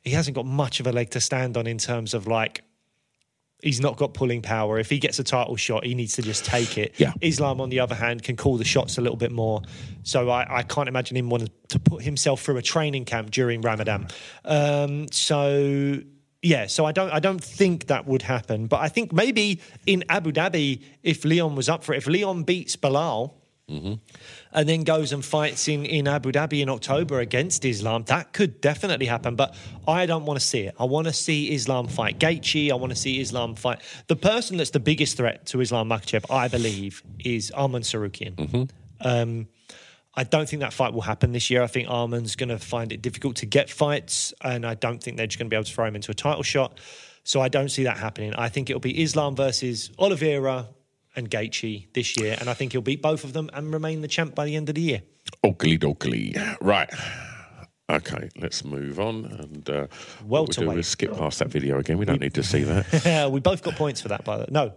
he 0.04 0.12
hasn't 0.12 0.36
got 0.36 0.45
much 0.45 0.80
of 0.80 0.88
a 0.88 0.91
leg 0.91 1.12
to 1.12 1.22
stand 1.22 1.58
on 1.58 1.68
in 1.68 1.78
terms 1.78 2.14
of 2.14 2.28
like. 2.28 2.64
He's 3.62 3.80
not 3.80 3.95
got 3.95 4.14
pulling 4.14 4.41
power. 4.41 4.78
If 4.78 4.89
he 4.89 4.99
gets 4.99 5.20
a 5.20 5.24
title 5.24 5.56
shot, 5.56 5.86
he 5.86 5.95
needs 5.95 6.16
to 6.16 6.22
just 6.22 6.43
take 6.43 6.78
it. 6.78 6.95
Yeah. 6.97 7.14
Islam, 7.22 7.62
on 7.62 7.70
the 7.70 7.80
other 7.80 7.95
hand, 7.95 8.22
can 8.22 8.36
call 8.36 8.58
the 8.58 8.66
shots 8.66 8.97
a 8.97 9.01
little 9.01 9.16
bit 9.16 9.32
more. 9.32 9.62
So 10.04 10.30
I, 10.30 10.58
I 10.60 10.64
can't 10.64 10.89
imagine 10.89 11.16
him 11.16 11.30
wanting 11.30 11.47
to 11.70 11.80
put 11.80 12.01
himself 12.04 12.41
through 12.41 12.58
a 12.58 12.62
training 12.62 13.06
camp 13.06 13.32
during 13.32 13.62
Ramadan. 13.62 14.08
Um, 14.43 15.08
so 15.14 16.01
yeah, 16.44 16.68
so 16.68 16.86
I 16.86 16.91
don't 16.91 17.10
I 17.12 17.20
don't 17.20 17.44
think 17.44 17.88
that 17.88 18.06
would 18.06 18.22
happen. 18.22 18.68
But 18.68 18.82
I 18.82 18.89
think 18.89 19.14
maybe 19.14 19.62
in 19.86 20.04
Abu 20.10 20.32
Dhabi, 20.32 20.82
if 21.02 21.24
Leon 21.24 21.56
was 21.56 21.70
up 21.70 21.84
for 21.84 21.94
it, 21.94 21.98
if 21.98 22.08
Leon 22.08 22.44
beats 22.44 22.76
Belal. 22.76 23.34
And 23.66 24.70
then 24.70 24.84
goes 24.84 25.14
and 25.14 25.26
fights 25.26 25.68
in, 25.68 25.86
in 25.86 26.08
Abu 26.08 26.32
Dhabi 26.32 26.62
in 26.62 26.70
October 26.70 27.22
against 27.22 27.66
Islam. 27.66 28.04
That 28.04 28.32
could 28.32 28.62
definitely 28.62 29.08
happen, 29.08 29.36
but 29.36 29.56
I 29.88 30.06
don't 30.06 30.26
want 30.26 30.39
to 30.39 30.46
see 30.46 30.60
it. 30.60 30.76
I 30.78 30.84
want 30.84 31.08
to 31.08 31.14
see 31.14 31.52
Islam 31.52 31.88
fight 31.88 32.20
Gaethje. 32.20 32.70
I 32.70 32.76
want 32.76 32.91
to 32.91 32.96
see 32.96 33.20
Islam 33.20 33.56
fight. 33.56 33.80
The 34.08 34.16
person 34.16 34.58
that's 34.58 34.70
the 34.72 34.82
biggest 34.82 35.18
threat 35.18 35.48
to 35.48 35.62
Islam 35.62 35.89
Makhachev, 35.89 36.30
I 36.30 36.50
believe, 36.50 37.02
is 37.20 37.52
Arman 37.56 37.82
Tsarukyan. 37.82 38.70
Um, 39.02 39.48
I 40.16 40.24
don't 40.24 40.47
think 40.47 40.61
that 40.61 40.74
fight 40.74 40.93
will 40.93 41.01
happen 41.01 41.32
this 41.32 41.49
year. 41.49 41.64
I 41.64 41.68
think 41.68 41.89
Arman's 41.89 42.36
going 42.36 42.49
to 42.49 42.59
find 42.59 42.91
it 42.91 43.01
difficult 43.01 43.38
to 43.38 43.45
get 43.45 43.70
fights, 43.70 44.34
and 44.41 44.66
I 44.66 44.76
don't 44.76 45.01
think 45.01 45.18
they're 45.18 45.28
just 45.28 45.39
going 45.39 45.47
to 45.47 45.49
be 45.49 45.55
able 45.55 45.64
to 45.64 45.74
throw 45.74 45.86
him 45.86 45.95
into 45.95 46.11
a 46.11 46.16
title 46.16 46.43
shot. 46.43 46.80
So 47.24 47.41
I 47.41 47.47
don't 47.47 47.70
see 47.70 47.84
that 47.84 47.97
happening. 47.97 48.34
I 48.36 48.49
think 48.49 48.70
it'll 48.70 48.80
be 48.80 49.01
Islam 49.01 49.36
versus 49.36 49.89
Oliveira 49.97 50.68
and 51.16 51.30
Gaethje 51.30 51.88
this 51.93 52.18
year, 52.18 52.38
and 52.39 52.49
I 52.49 52.53
think 52.53 52.74
he'll 52.74 52.82
beat 52.82 53.01
both 53.01 53.24
of 53.24 53.34
them 53.34 53.49
and 53.53 53.74
remain 53.74 54.01
the 54.01 54.07
champ 54.07 54.36
by 54.36 54.45
the 54.45 54.55
end 54.55 54.70
of 54.70 54.76
the 54.76 54.82
year. 54.82 55.01
Oakley 55.43 55.78
dokley. 55.78 56.57
Right. 56.61 56.89
Okay, 57.89 58.30
let's 58.39 58.64
move 58.64 58.99
on. 58.99 59.26
And 59.26 59.70
uh, 59.70 59.88
what 60.26 60.57
we'll 60.57 60.68
do 60.68 60.72
is 60.78 60.88
skip 60.88 61.16
past 61.18 61.39
that 61.39 61.49
video 61.49 61.80
again. 61.80 61.97
We 61.97 62.05
don't 62.05 62.22
need 62.22 62.34
to 62.36 62.43
see 62.43 62.64
that. 62.64 63.03
Yeah, 63.05 63.28
we 63.30 63.39
both 63.39 63.61
got 63.64 63.76
points 63.76 64.01
for 64.01 64.09
that, 64.09 64.24
by 64.24 64.38
the 64.38 64.43
way. 64.43 64.49
No. 64.51 64.74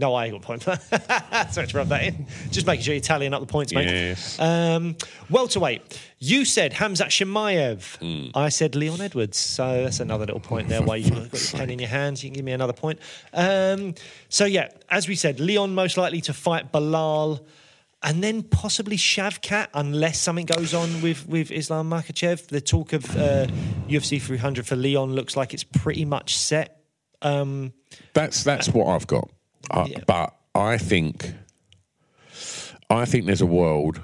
No, 0.00 0.14
I 0.14 0.30
got 0.30 0.40
points 0.40 0.64
for 0.64 0.76
that. 0.76 1.52
Sorry 1.52 1.66
to 1.66 1.76
rub 1.76 1.88
that 1.88 2.02
in. 2.02 2.26
Just 2.50 2.66
making 2.66 2.84
sure 2.84 2.94
you're 2.94 3.02
tallying 3.02 3.34
up 3.34 3.40
the 3.40 3.46
points, 3.46 3.74
mate. 3.74 3.86
Yes. 3.86 4.40
Um, 4.40 4.96
welterweight. 5.28 6.00
You 6.18 6.46
said 6.46 6.72
Khamzat 6.72 7.08
Chimaev. 7.08 7.96
Hmm. 7.98 8.30
I 8.36 8.48
said 8.48 8.74
Leon 8.74 9.02
Edwards. 9.02 9.36
So 9.36 9.84
that's 9.84 10.00
another 10.00 10.24
little 10.24 10.40
point 10.40 10.68
there. 10.68 10.82
While 10.82 10.96
you've 10.96 11.10
got 11.10 11.32
your 11.32 11.60
pen 11.60 11.70
in 11.70 11.78
your 11.78 11.88
hands, 11.88 12.24
you 12.24 12.30
can 12.30 12.34
give 12.36 12.44
me 12.44 12.52
another 12.52 12.72
point. 12.72 12.98
Um, 13.34 13.94
so 14.30 14.46
yeah, 14.46 14.68
as 14.88 15.06
we 15.06 15.16
said, 15.16 15.38
Leon 15.38 15.74
most 15.74 15.96
likely 15.98 16.22
to 16.22 16.32
fight 16.32 16.72
Belal. 16.72 17.44
And 18.02 18.24
then 18.24 18.42
possibly 18.42 18.96
Shavkat, 18.96 19.68
unless 19.74 20.18
something 20.18 20.46
goes 20.46 20.72
on 20.72 21.02
with, 21.02 21.28
with 21.28 21.50
Islam 21.50 21.90
Makhachev. 21.90 22.46
The 22.46 22.62
talk 22.62 22.94
of 22.94 23.04
uh, 23.14 23.46
UFC 23.90 24.20
300 24.22 24.66
for 24.66 24.74
Leon 24.76 25.12
looks 25.12 25.36
like 25.36 25.52
it's 25.52 25.64
pretty 25.64 26.06
much 26.06 26.34
set. 26.34 26.80
Um, 27.20 27.74
That's 28.14 28.42
that's 28.44 28.70
what 28.70 28.86
I've 28.86 29.06
got. 29.06 29.28
Uh, 29.70 29.88
But 30.06 30.34
I 30.54 30.78
think, 30.78 31.32
I 32.88 33.04
think 33.04 33.26
there's 33.26 33.40
a 33.40 33.46
world. 33.46 34.00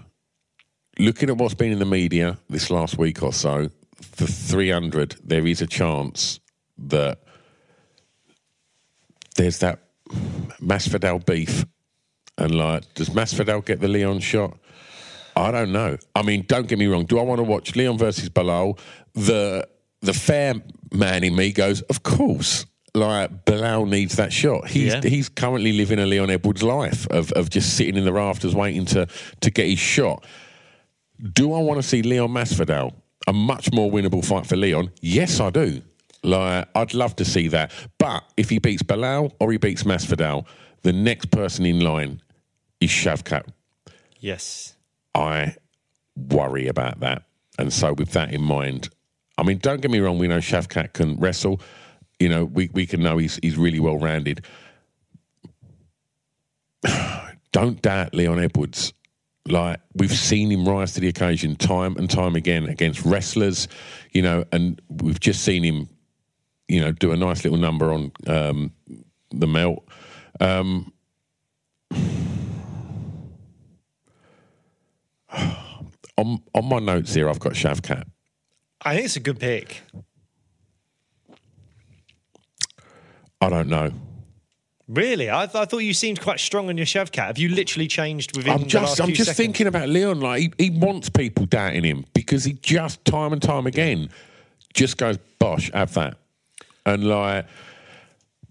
Looking 0.99 1.29
at 1.29 1.37
what's 1.37 1.55
been 1.55 1.73
in 1.73 1.79
the 1.79 1.85
media 1.85 2.39
this 2.49 2.71
last 2.71 2.99
week 2.99 3.23
or 3.23 3.33
so, 3.33 3.71
for 4.01 4.27
300, 4.27 5.17
there 5.25 5.47
is 5.47 5.61
a 5.61 5.67
chance 5.67 6.41
that 6.79 7.21
there's 9.37 9.59
that 9.59 9.81
Masvidal 10.61 11.25
beef, 11.25 11.65
and 12.39 12.55
like, 12.55 12.95
does 12.95 13.11
Masvidal 13.11 13.65
get 13.65 13.81
the 13.81 13.89
Leon 13.89 14.21
shot? 14.21 14.57
I 15.37 15.51
don't 15.51 15.73
know. 15.73 15.99
I 16.15 16.23
mean, 16.23 16.45
don't 16.49 16.67
get 16.67 16.79
me 16.79 16.87
wrong. 16.87 17.05
Do 17.05 17.19
I 17.19 17.23
want 17.23 17.39
to 17.41 17.43
watch 17.43 17.77
Leon 17.77 17.99
versus 17.99 18.31
Belal? 18.31 18.79
The 19.15 19.69
the 20.01 20.15
fair 20.15 20.55
man 20.93 21.25
in 21.25 21.37
me 21.37 21.53
goes, 21.53 21.83
of 21.83 22.03
course. 22.03 22.65
Like 22.97 23.45
Belal 23.45 23.87
needs 23.89 24.17
that 24.17 24.33
shot. 24.33 24.69
He's 24.69 24.95
Yeah. 24.95 25.01
he's 25.03 25.29
currently 25.29 25.73
living 25.73 25.99
a 25.99 26.07
Leon 26.07 26.31
Edwards 26.31 26.63
life 26.63 27.07
of 27.11 27.31
of 27.33 27.51
just 27.51 27.77
sitting 27.77 27.97
in 27.97 28.05
the 28.05 28.13
rafters 28.13 28.55
waiting 28.55 28.87
to 28.87 29.07
to 29.41 29.51
get 29.51 29.69
his 29.69 29.79
shot. 29.79 30.25
Do 31.33 31.53
I 31.53 31.61
want 31.61 31.79
to 31.81 31.87
see 31.87 32.03
Leon 32.03 32.31
Masvidal? 32.31 32.93
A 33.27 33.33
much 33.33 33.73
more 33.73 33.91
winnable 33.91 34.25
fight 34.25 34.47
for 34.47 34.57
Leon? 34.57 34.91
Yes, 35.01 35.41
I 35.41 35.51
do. 35.51 35.83
Like 36.23 36.69
I'd 36.75 36.95
love 36.95 37.17
to 37.17 37.25
see 37.25 37.49
that. 37.49 37.71
But 37.99 38.25
if 38.37 38.49
he 38.51 38.59
beats 38.59 38.83
Belal 38.83 39.33
or 39.41 39.53
he 39.53 39.59
beats 39.59 39.83
Masvidal, 39.83 40.47
the 40.83 40.93
next 40.93 41.31
person 41.31 41.67
in 41.67 41.81
line 41.81 42.23
is 42.81 42.91
Shavkat. 42.91 43.45
yes. 44.21 44.75
I 45.15 45.55
worry 46.15 46.67
about 46.67 47.01
that. 47.01 47.23
And 47.59 47.73
so, 47.73 47.95
with 47.95 48.13
that 48.13 48.33
in 48.35 48.43
mind, 48.43 48.91
I 49.39 49.43
mean, 49.45 49.59
don't 49.59 49.81
get 49.81 49.91
me 49.91 49.99
wrong, 49.99 50.19
we 50.19 50.29
know 50.29 50.39
Shavkat 50.39 50.93
can 50.93 51.17
wrestle. 51.17 51.61
You 52.19 52.29
know, 52.29 52.45
we, 52.45 52.71
we 52.73 52.87
can 52.87 53.03
know 53.03 53.19
he's, 53.19 53.39
he's 53.43 53.57
really 53.57 53.81
well 53.81 53.99
rounded. 53.99 54.45
don't 57.53 57.81
doubt 57.83 58.15
Leon 58.15 58.39
Edwards. 58.39 58.93
Like, 59.49 59.81
we've 59.95 60.13
seen 60.13 60.51
him 60.51 60.69
rise 60.69 60.95
to 60.95 61.01
the 61.01 61.09
occasion 61.09 61.57
time 61.57 61.97
and 61.97 62.11
time 62.11 62.35
again 62.35 62.65
against 62.69 63.05
wrestlers, 63.05 63.69
you 64.13 64.21
know, 64.23 64.45
and 64.51 64.81
we've 64.89 65.21
just 65.21 65.43
seen 65.43 65.63
him, 65.63 65.89
you 66.69 66.81
know, 66.81 66.91
do 66.93 67.13
a 67.13 67.17
nice 67.17 67.45
little 67.45 67.59
number 67.59 67.93
on 67.93 68.13
um, 68.27 68.73
the 69.31 69.47
melt. 69.47 69.87
Um, 70.41 70.93
on 76.17 76.43
on 76.55 76.65
my 76.69 76.81
notes 76.81 77.15
here, 77.15 77.29
I've 77.29 77.39
got 77.39 77.53
Shavkat. 77.53 78.05
I 78.83 78.95
think 78.95 79.07
it's 79.07 79.17
a 79.17 79.21
good 79.21 79.39
pick. 79.39 79.83
I 83.41 83.49
don't 83.49 83.69
know. 83.69 83.93
Really? 84.89 85.31
I, 85.31 85.47
th- 85.47 85.57
I 85.57 85.65
thought 85.65 85.79
you 85.79 85.93
seemed 85.93 86.21
quite 86.21 86.39
strong 86.39 86.69
on 86.69 86.77
your 86.77 86.87
Shavkat. 86.87 87.27
Have 87.27 87.39
you 87.39 87.49
literally 87.49 87.89
changed 87.89 88.37
within 88.37 88.53
I'm 88.53 88.67
just 88.67 89.01
I'm 89.01 89.09
just 89.09 89.31
seconds? 89.31 89.37
thinking 89.37 89.67
about 89.67 89.89
Leon. 89.89 90.21
Like 90.21 90.55
he, 90.59 90.65
he 90.65 90.71
wants 90.71 91.09
people 91.09 91.45
doubting 91.47 91.83
him 91.83 92.05
because 92.15 92.45
he 92.45 92.53
just 92.55 93.05
time 93.05 93.33
and 93.33 93.43
time 93.43 93.67
again 93.67 94.11
just 94.75 94.97
goes 94.97 95.19
bosh, 95.39 95.73
have 95.73 95.93
that, 95.95 96.17
and 96.85 97.05
like 97.05 97.47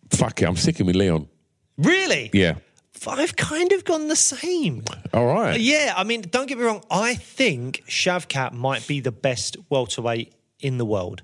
fuck 0.10 0.42
it, 0.42 0.46
I'm 0.46 0.58
sticking 0.58 0.86
with 0.86 0.96
Leon. 0.96 1.28
Really? 1.78 2.30
Yeah. 2.34 2.56
I've 3.08 3.36
kind 3.36 3.72
of 3.72 3.86
gone 3.86 4.08
the 4.08 4.16
same. 4.16 4.84
All 5.14 5.28
right. 5.28 5.54
Uh, 5.54 5.58
yeah, 5.58 5.94
I 5.96 6.04
mean, 6.04 6.22
don't 6.22 6.48
get 6.48 6.58
me 6.58 6.64
wrong. 6.64 6.84
I 6.90 7.14
think 7.14 7.84
Shavkat 7.88 8.54
might 8.54 8.88
be 8.88 9.00
the 9.00 9.12
best 9.12 9.58
welterweight 9.70 10.34
in 10.60 10.78
the 10.80 10.86
world. 10.86 11.22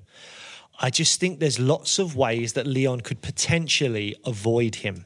I 0.83 0.89
just 0.89 1.19
think 1.19 1.39
there's 1.39 1.59
lots 1.59 1.99
of 1.99 2.15
ways 2.15 2.53
that 2.53 2.65
Leon 2.67 3.01
could 3.01 3.21
potentially 3.21 4.15
avoid 4.25 4.75
him. 4.75 5.05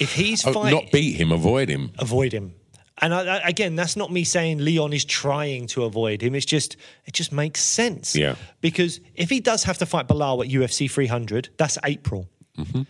If 0.00 0.14
he's 0.14 0.44
Oh, 0.46 0.52
fighting, 0.52 0.78
not 0.78 0.90
beat 0.92 1.14
him, 1.16 1.30
avoid 1.32 1.68
him. 1.70 1.92
avoid 1.98 2.32
him. 2.32 2.54
And 3.02 3.14
I, 3.14 3.36
I, 3.38 3.48
again, 3.48 3.76
that's 3.76 3.96
not 3.96 4.12
me 4.12 4.24
saying 4.24 4.58
Leon 4.58 4.92
is 4.92 5.06
trying 5.06 5.68
to 5.68 5.84
avoid 5.84 6.20
him. 6.22 6.34
It's 6.34 6.44
just 6.44 6.76
it 7.06 7.14
just 7.14 7.32
makes 7.32 7.62
sense. 7.62 8.14
Yeah. 8.14 8.34
Because 8.60 9.00
if 9.14 9.30
he 9.30 9.40
does 9.40 9.62
have 9.64 9.78
to 9.78 9.86
fight 9.86 10.06
Belal 10.08 10.44
at 10.44 10.50
UFC 10.50 10.90
300, 10.90 11.48
that's 11.56 11.78
April. 11.84 12.28
Mm-hmm. 12.58 12.82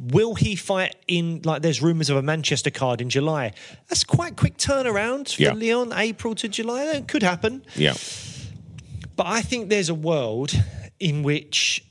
Will 0.00 0.34
he 0.34 0.56
fight 0.56 0.96
in 1.06 1.42
like 1.44 1.62
there's 1.62 1.82
rumours 1.82 2.08
of 2.10 2.16
a 2.16 2.22
Manchester 2.22 2.70
card 2.70 3.00
in 3.00 3.10
July? 3.10 3.52
That's 3.88 4.02
quite 4.02 4.34
quick 4.36 4.56
turnaround 4.56 5.34
for 5.36 5.42
Yeah. 5.42 5.52
Leon, 5.52 5.92
April 5.94 6.34
to 6.36 6.48
July. 6.48 6.86
That 6.86 7.06
could 7.06 7.22
happen. 7.22 7.64
Yeah. 7.76 7.94
But 9.14 9.26
I 9.26 9.42
think 9.42 9.68
there's 9.68 9.88
a 9.88 9.94
world 9.94 10.52
in 11.00 11.22
which 11.22 11.84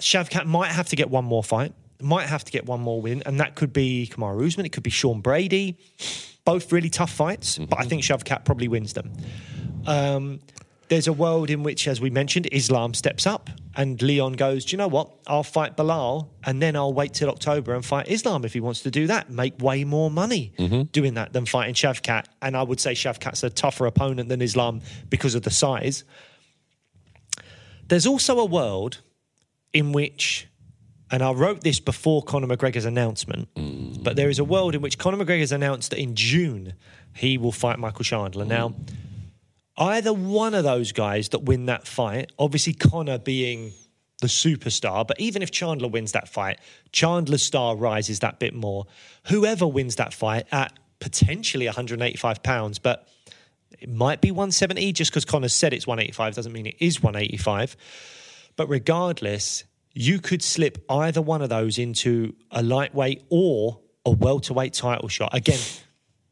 Shavkat 0.00 0.46
might 0.46 0.70
have 0.70 0.88
to 0.88 0.96
get 0.96 1.10
one 1.10 1.24
more 1.24 1.42
fight, 1.42 1.72
might 2.00 2.26
have 2.26 2.44
to 2.44 2.52
get 2.52 2.66
one 2.66 2.80
more 2.80 3.00
win, 3.00 3.22
and 3.26 3.40
that 3.40 3.54
could 3.54 3.72
be 3.72 4.10
Kamaru 4.12 4.46
Usman, 4.46 4.66
it 4.66 4.72
could 4.72 4.82
be 4.82 4.90
Sean 4.90 5.20
Brady. 5.20 5.78
Both 6.44 6.72
really 6.72 6.90
tough 6.90 7.10
fights, 7.10 7.58
but 7.58 7.78
I 7.78 7.84
think 7.84 8.02
Shavkat 8.02 8.44
probably 8.44 8.68
wins 8.68 8.92
them. 8.92 9.12
Um, 9.86 10.40
there's 10.88 11.08
a 11.08 11.12
world 11.12 11.48
in 11.50 11.62
which, 11.62 11.88
as 11.88 12.00
we 12.00 12.10
mentioned, 12.10 12.48
Islam 12.52 12.92
steps 12.94 13.26
up 13.26 13.48
and 13.74 14.00
Leon 14.02 14.34
goes, 14.34 14.64
Do 14.66 14.72
you 14.72 14.78
know 14.78 14.88
what? 14.88 15.10
I'll 15.26 15.42
fight 15.42 15.76
Belal 15.76 16.28
and 16.44 16.60
then 16.60 16.76
I'll 16.76 16.92
wait 16.92 17.14
till 17.14 17.30
October 17.30 17.74
and 17.74 17.84
fight 17.84 18.08
Islam 18.08 18.44
if 18.44 18.52
he 18.52 18.60
wants 18.60 18.82
to 18.82 18.90
do 18.90 19.06
that. 19.06 19.30
Make 19.30 19.60
way 19.60 19.84
more 19.84 20.10
money 20.10 20.52
doing 20.92 21.14
that 21.14 21.32
than 21.32 21.46
fighting 21.46 21.74
Shavkat. 21.74 22.26
And 22.42 22.56
I 22.56 22.62
would 22.62 22.80
say 22.80 22.92
Shavkat's 22.92 23.42
a 23.42 23.50
tougher 23.50 23.86
opponent 23.86 24.28
than 24.28 24.42
Islam 24.42 24.82
because 25.08 25.34
of 25.34 25.42
the 25.42 25.50
size. 25.50 26.04
There's 27.88 28.06
also 28.06 28.38
a 28.38 28.44
world 28.44 29.00
in 29.72 29.92
which, 29.92 30.46
and 31.10 31.22
I 31.22 31.32
wrote 31.32 31.62
this 31.62 31.80
before 31.80 32.22
Conor 32.22 32.46
McGregor's 32.46 32.84
announcement, 32.84 33.48
but 34.02 34.16
there 34.16 34.30
is 34.30 34.38
a 34.38 34.44
world 34.44 34.74
in 34.74 34.80
which 34.80 34.98
Conor 34.98 35.24
McGregor's 35.24 35.52
announced 35.52 35.90
that 35.90 35.98
in 35.98 36.14
June 36.14 36.74
he 37.14 37.38
will 37.38 37.52
fight 37.52 37.78
Michael 37.78 38.04
Chandler. 38.04 38.44
Now, 38.44 38.74
either 39.76 40.12
one 40.12 40.54
of 40.54 40.64
those 40.64 40.92
guys 40.92 41.28
that 41.30 41.40
win 41.40 41.66
that 41.66 41.86
fight, 41.86 42.32
obviously 42.38 42.72
Conor 42.72 43.18
being 43.18 43.72
the 44.20 44.28
superstar, 44.28 45.06
but 45.06 45.20
even 45.20 45.42
if 45.42 45.50
Chandler 45.50 45.88
wins 45.88 46.12
that 46.12 46.28
fight, 46.28 46.58
Chandler's 46.92 47.42
star 47.42 47.76
rises 47.76 48.20
that 48.20 48.38
bit 48.38 48.54
more. 48.54 48.86
Whoever 49.26 49.66
wins 49.66 49.96
that 49.96 50.14
fight 50.14 50.46
at 50.50 50.72
potentially 51.00 51.66
185 51.66 52.42
pounds, 52.42 52.78
but 52.78 53.06
it 53.80 53.88
might 53.88 54.20
be 54.20 54.30
170 54.30 54.92
just 54.92 55.10
because 55.10 55.24
Conor 55.24 55.48
said 55.48 55.72
it's 55.72 55.86
185 55.86 56.34
doesn't 56.34 56.52
mean 56.52 56.66
it 56.66 56.76
is 56.80 57.02
185. 57.02 57.76
But 58.56 58.68
regardless, 58.68 59.64
you 59.92 60.20
could 60.20 60.42
slip 60.42 60.84
either 60.88 61.22
one 61.22 61.42
of 61.42 61.48
those 61.48 61.78
into 61.78 62.34
a 62.50 62.62
lightweight 62.62 63.24
or 63.30 63.80
a 64.04 64.10
welterweight 64.10 64.72
title 64.72 65.08
shot. 65.08 65.34
Again, 65.34 65.60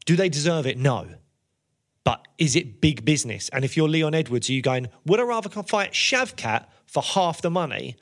do 0.04 0.16
they 0.16 0.28
deserve 0.28 0.66
it? 0.66 0.78
No. 0.78 1.08
But 2.04 2.26
is 2.38 2.56
it 2.56 2.80
big 2.80 3.04
business? 3.04 3.48
And 3.50 3.64
if 3.64 3.76
you're 3.76 3.88
Leon 3.88 4.14
Edwards, 4.14 4.50
are 4.50 4.52
you 4.52 4.62
going, 4.62 4.88
would 5.06 5.20
I 5.20 5.22
rather 5.22 5.48
fight 5.48 5.92
Shavkat 5.92 6.66
for 6.86 7.02
half 7.02 7.42
the 7.42 7.50
money, 7.50 7.96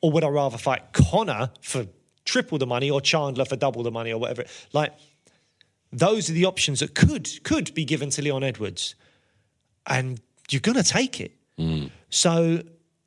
or 0.00 0.10
would 0.10 0.24
I 0.24 0.28
rather 0.28 0.58
fight 0.58 0.92
Conor 0.92 1.50
for 1.60 1.86
triple 2.24 2.58
the 2.58 2.66
money, 2.66 2.90
or 2.90 3.00
Chandler 3.00 3.44
for 3.44 3.56
double 3.56 3.82
the 3.82 3.92
money, 3.92 4.12
or 4.12 4.18
whatever? 4.18 4.44
Like, 4.72 4.92
those 5.94 6.28
are 6.28 6.32
the 6.32 6.44
options 6.44 6.80
that 6.80 6.94
could 6.94 7.28
could 7.44 7.72
be 7.74 7.84
given 7.84 8.10
to 8.10 8.22
Leon 8.22 8.42
Edwards, 8.42 8.94
and 9.86 10.20
you're 10.50 10.60
going 10.60 10.76
to 10.76 10.82
take 10.82 11.20
it. 11.20 11.32
So 12.10 12.62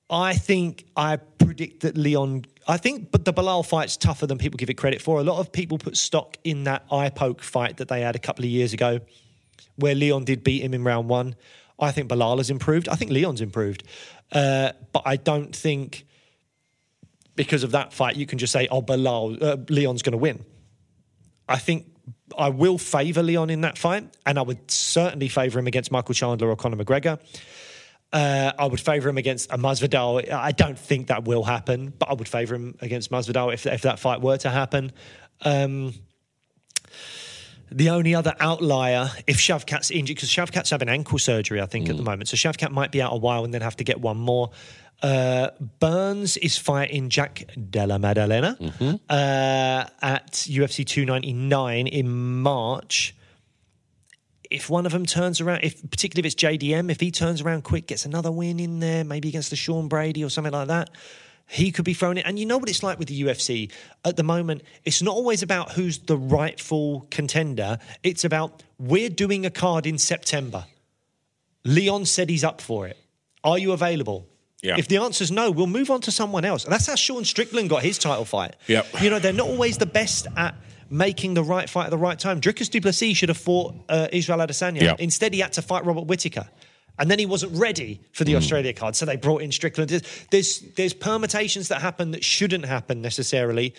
I 0.10 0.34
think 0.36 0.86
I 0.96 1.18
predict 1.18 1.82
that 1.82 1.98
Leon. 1.98 2.46
I 2.68 2.78
think, 2.78 3.12
but 3.12 3.26
the 3.26 3.34
Belal 3.34 3.66
fight's 3.66 3.96
tougher 3.98 4.28
than 4.28 4.38
people 4.38 4.58
give 4.58 4.70
it 4.70 4.76
credit 4.76 5.02
for. 5.02 5.20
A 5.20 5.24
lot 5.24 5.40
of 5.40 5.52
people 5.52 5.78
put 5.78 5.98
stock 5.98 6.38
in 6.44 6.64
that 6.66 6.86
eye 6.92 7.10
poke 7.10 7.42
fight 7.42 7.78
that 7.78 7.88
they 7.88 8.02
had 8.02 8.16
a 8.16 8.20
couple 8.20 8.44
of 8.46 8.50
years 8.52 8.74
ago, 8.74 9.00
where 9.76 9.96
Leon 9.96 10.26
did 10.26 10.44
beat 10.44 10.64
him 10.64 10.74
in 10.74 10.84
round 10.84 11.10
one. 11.10 11.36
I 11.80 11.92
think 11.92 12.10
Belal 12.10 12.38
has 12.38 12.50
improved. 12.50 12.90
I 12.90 12.96
think 12.96 13.12
Leon's 13.12 13.42
improved, 13.42 13.84
uh, 14.32 14.72
but 14.94 15.04
I 15.06 15.16
don't 15.16 15.56
think 15.56 16.06
because 17.36 17.64
of 17.64 17.72
that 17.72 17.94
fight 17.94 18.16
you 18.16 18.26
can 18.26 18.40
just 18.40 18.52
say, 18.52 18.68
"Oh, 18.70 18.82
Belal, 18.82 19.42
uh, 19.42 19.58
Leon's 19.70 20.02
going 20.02 20.14
to 20.14 20.18
win." 20.18 20.44
I 21.48 21.58
think 21.58 21.86
I 22.38 22.50
will 22.50 22.78
favour 22.78 23.24
Leon 23.24 23.50
in 23.50 23.62
that 23.62 23.78
fight, 23.78 24.08
and 24.26 24.38
I 24.40 24.42
would 24.42 24.70
certainly 24.72 25.28
favour 25.28 25.60
him 25.60 25.68
against 25.68 25.92
Michael 25.92 26.16
Chandler 26.16 26.50
or 26.50 26.56
Conor 26.56 26.84
McGregor. 26.84 27.20
Uh, 28.12 28.54
I 28.58 28.66
would 28.66 28.80
favour 28.80 29.10
him 29.10 29.18
against 29.18 29.52
a 29.52 29.58
Masvidal. 29.58 30.32
I 30.32 30.52
don't 30.52 30.80
think 30.80 31.08
that 31.08 31.26
will 31.26 31.44
happen, 31.44 31.94
but 31.98 32.10
I 32.10 32.14
would 32.14 32.28
favour 32.28 32.56
him 32.56 32.76
against 32.82 33.12
Masvidal 33.12 33.54
if, 33.54 33.66
if 33.66 33.82
that 33.82 34.00
fight 34.00 34.22
were 34.22 34.38
to 34.38 34.50
happen. 34.50 34.92
Um, 35.42 35.94
the 37.70 37.90
only 37.90 38.16
other 38.16 38.34
outlier, 38.40 39.12
if 39.28 39.38
Shavkat's 39.38 39.92
injured, 39.92 40.16
because 40.16 40.30
Shavkat's 40.30 40.70
having 40.70 40.88
ankle 40.88 41.20
surgery, 41.20 41.62
I 41.62 41.66
think, 41.66 41.90
at 41.90 41.98
the 41.98 42.04
moment. 42.04 42.30
So 42.30 42.38
Shavkat 42.38 42.72
might 42.72 42.92
be 42.94 43.02
out 43.02 43.12
a 43.12 43.18
while 43.18 43.44
and 43.44 43.54
then 43.54 43.62
have 43.62 43.76
to 43.78 43.84
get 43.84 44.00
one 44.00 44.18
more. 44.18 44.52
Uh, 45.02 45.50
Burns 45.80 46.38
is 46.38 46.58
fighting 46.58 47.10
Jack 47.10 47.46
Della 47.70 48.00
Maddalena 48.00 48.58
uh, 49.10 49.86
at 50.02 50.32
UFC 50.32 50.86
299 50.86 51.88
in 51.88 52.10
March. 52.42 53.16
If 54.50 54.70
one 54.70 54.86
of 54.86 54.94
them 54.94 55.06
turns 55.06 55.40
around, 55.42 55.60
if 55.64 55.88
particularly 55.90 56.26
if 56.28 56.34
it's 56.34 56.44
JDM, 56.44 56.90
if 56.90 57.00
he 57.00 57.12
turns 57.12 57.42
around 57.42 57.64
quick, 57.64 57.88
gets 57.88 58.06
another 58.06 58.32
win 58.32 58.60
in 58.60 58.80
there, 58.80 59.04
maybe 59.04 59.28
against 59.30 59.50
the 59.50 59.56
Sean 59.56 59.88
Brady 59.88 60.24
or 60.24 60.30
something 60.30 60.54
like 60.54 60.70
that, 60.70 60.90
he 61.48 61.72
could 61.72 61.86
be 61.86 61.94
thrown 61.94 62.18
in. 62.18 62.26
And 62.26 62.40
you 62.40 62.46
know 62.46 62.58
what 62.58 62.70
it's 62.70 62.82
like 62.82 62.98
with 62.98 63.08
the 63.08 63.22
UFC 63.22 63.72
at 64.04 64.16
the 64.16 64.24
moment? 64.24 64.64
It's 64.84 65.02
not 65.02 65.16
always 65.16 65.44
about 65.44 65.74
who's 65.74 66.00
the 66.00 66.18
rightful 66.18 67.08
contender. 67.12 67.78
It's 68.04 68.24
about 68.24 68.64
we're 68.80 69.10
doing 69.10 69.46
a 69.46 69.50
card 69.52 69.86
in 69.86 69.98
September. 69.98 70.66
Leon 71.64 72.06
said 72.06 72.30
he's 72.30 72.44
up 72.44 72.62
for 72.62 72.88
it. 72.88 72.98
Are 73.44 73.58
you 73.58 73.74
available? 73.74 74.28
Yeah. 74.62 74.76
If 74.78 74.88
the 74.88 74.98
answer's 74.98 75.32
no, 75.32 75.52
we'll 75.52 75.68
move 75.68 75.92
on 75.92 76.02
to 76.02 76.12
someone 76.12 76.44
else. 76.44 76.64
And 76.64 76.74
that's 76.74 76.88
how 76.88 76.96
Sean 76.96 77.26
Strickland 77.26 77.70
got 77.70 77.84
his 77.84 77.98
title 77.98 78.26
fight. 78.26 78.56
Yep. 78.68 79.02
You 79.02 79.10
know, 79.10 79.20
they're 79.20 79.34
not 79.34 79.48
always 79.48 79.78
the 79.78 79.86
best 79.86 80.28
at 80.36 80.56
making 80.90 81.36
the 81.36 81.44
right 81.44 81.70
fight 81.70 81.86
at 81.86 81.92
the 81.92 81.98
right 81.98 82.18
time. 82.18 82.42
Dricus 82.42 82.70
du 82.70 82.82
Plessis 82.82 83.16
should 83.16 83.30
have 83.30 83.38
fought 83.38 83.76
uh, 83.88 84.08
Israel 84.12 84.40
Adesanya. 84.40 84.82
Yeah. 84.82 84.96
Instead, 84.98 85.34
he 85.34 85.42
had 85.42 85.54
to 85.54 85.62
fight 85.62 85.86
Robert 85.86 86.08
Whittaker. 86.08 86.48
And 87.00 87.12
then 87.12 87.20
he 87.20 87.28
wasn't 87.28 87.56
ready 87.56 88.02
for 88.12 88.24
the 88.24 88.36
Australia 88.36 88.74
card, 88.74 88.96
so 88.96 89.06
they 89.06 89.18
brought 89.18 89.44
in 89.44 89.52
Strickland. 89.52 89.92
There's, 89.92 90.26
there's 90.32 90.60
there's 90.76 90.94
permutations 90.94 91.68
that 91.68 91.80
happen 91.80 92.10
that 92.10 92.24
shouldn't 92.24 92.66
happen 92.66 93.04
necessarily, 93.04 93.76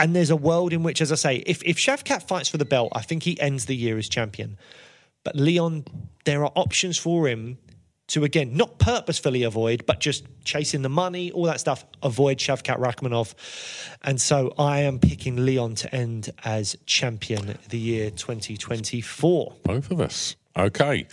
and 0.00 0.16
there's 0.16 0.30
a 0.30 0.36
world 0.36 0.72
in 0.72 0.82
which, 0.82 1.00
as 1.00 1.12
I 1.12 1.14
say, 1.14 1.36
if 1.46 1.62
if 1.62 1.76
Shavkat 1.76 2.24
fights 2.24 2.48
for 2.48 2.56
the 2.56 2.64
belt, 2.64 2.90
I 2.92 3.02
think 3.02 3.22
he 3.22 3.40
ends 3.40 3.66
the 3.66 3.76
year 3.76 3.98
as 3.98 4.08
champion. 4.08 4.58
But 5.22 5.36
Leon, 5.36 5.84
there 6.24 6.42
are 6.44 6.50
options 6.56 6.98
for 6.98 7.28
him 7.28 7.58
to 8.10 8.24
again 8.24 8.56
not 8.56 8.78
purposefully 8.78 9.42
avoid, 9.42 9.84
but 9.86 10.00
just 10.00 10.24
chasing 10.44 10.82
the 10.82 10.88
money, 10.88 11.30
all 11.32 11.44
that 11.44 11.60
stuff. 11.60 11.84
Avoid 12.02 12.38
Shavkat 12.38 12.78
Rakhmonov, 12.78 13.34
and 14.02 14.20
so 14.20 14.54
I 14.58 14.80
am 14.80 14.98
picking 14.98 15.44
Leon 15.44 15.74
to 15.76 15.94
end 15.94 16.30
as 16.44 16.76
champion 16.86 17.58
the 17.68 17.78
year 17.78 18.10
2024 18.10 19.54
Both 19.64 19.90
of 19.90 20.00
us. 20.00 20.36
Okay. 20.56 21.06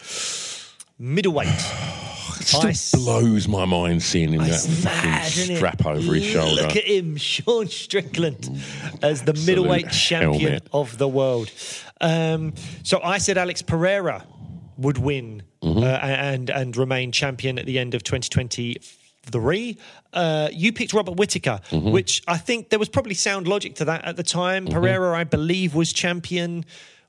middleweight. 0.99 1.47
It 2.39 2.75
still 2.77 3.01
blows 3.03 3.47
my 3.47 3.65
mind 3.65 4.01
seeing 4.03 4.31
him 4.31 4.39
that 4.41 4.49
It's 4.51 4.83
fucking 4.83 5.51
it? 5.51 5.57
strap 5.57 5.85
over 5.85 6.13
his 6.13 6.23
shoulder. 6.23 6.61
Look 6.61 6.75
at 6.77 6.85
him, 6.85 7.17
Sean 7.17 7.67
Strickland, 7.67 8.49
as 9.01 9.23
the 9.23 9.33
middleweight 9.33 9.89
champion 9.89 10.41
helmet. 10.51 10.67
of 10.71 10.97
the 10.97 11.07
world. 11.09 11.51
Um, 11.99 12.53
so 12.83 13.01
I 13.03 13.17
said 13.17 13.37
Alex 13.37 13.61
Pereira 13.63 14.23
would 14.77 14.97
win 14.97 15.43
Mm-hmm. 15.63 15.79
uh, 15.83 15.87
and 15.87 16.49
and 16.51 16.77
remain 16.77 17.11
champion 17.11 17.57
at 17.59 17.65
the 17.65 17.79
end 17.79 17.95
of 17.95 18.03
2023. 18.03 19.77
Uh, 20.13 20.49
you 20.53 20.71
picked 20.71 20.93
Robert 20.93 21.15
Whittaker, 21.17 21.59
Mm-hmm. 21.71 21.91
which 21.91 22.21
I 22.27 22.37
think 22.37 22.69
there 22.69 22.79
was 22.79 22.87
probably 22.89 23.15
sound 23.15 23.47
logic 23.47 23.75
to 23.75 23.85
that 23.85 24.05
at 24.05 24.15
the 24.17 24.23
time. 24.23 24.67
Pereira, 24.67 25.17
I 25.17 25.23
believe, 25.23 25.73
was 25.75 25.91
champion. 25.91 26.63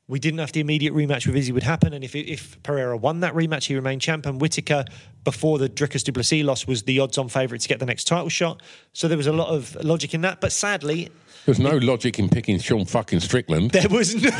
We 0.09 0.19
didn't 0.19 0.39
have 0.41 0.53
the 0.53 0.61
immediate 0.61 0.95
rematch 0.95 1.27
with 1.27 1.37
Izzy 1.37 1.53
would 1.53 1.63
happen, 1.63 1.93
and 1.93 2.03
if 2.03 2.17
if 2.17 2.61
Pereira 2.63 2.97
won 2.97 3.21
that 3.21 3.35
rematch, 3.35 3.67
he 3.67 3.75
remained 3.75 4.01
champion. 4.01 4.39
Whittaker, 4.39 4.87
before 5.25 5.59
the 5.59 5.69
Dricus 5.69 6.03
du 6.03 6.13
Plessis 6.13 6.43
loss, 6.43 6.67
was 6.67 6.85
the 6.85 6.99
odds-on 7.01 7.29
favourite 7.29 7.61
to 7.61 7.69
get 7.69 7.79
the 7.79 7.87
next 7.87 8.05
title 8.05 8.31
shot. 8.31 8.63
So 8.95 9.07
there 9.09 9.19
was 9.19 9.27
a 9.27 9.33
lot 9.35 9.49
of 9.49 9.77
logic 9.85 10.15
in 10.15 10.23
that. 10.23 10.41
But 10.41 10.53
sadly, 10.53 11.11
There's 11.45 11.61
no 11.61 11.77
logic 11.77 12.19
in 12.19 12.31
picking 12.31 12.59
Sean 12.59 12.87
fucking 12.87 13.21
Strickland. 13.21 13.73
there 13.73 13.89
was 13.91 14.15
no. 14.15 14.31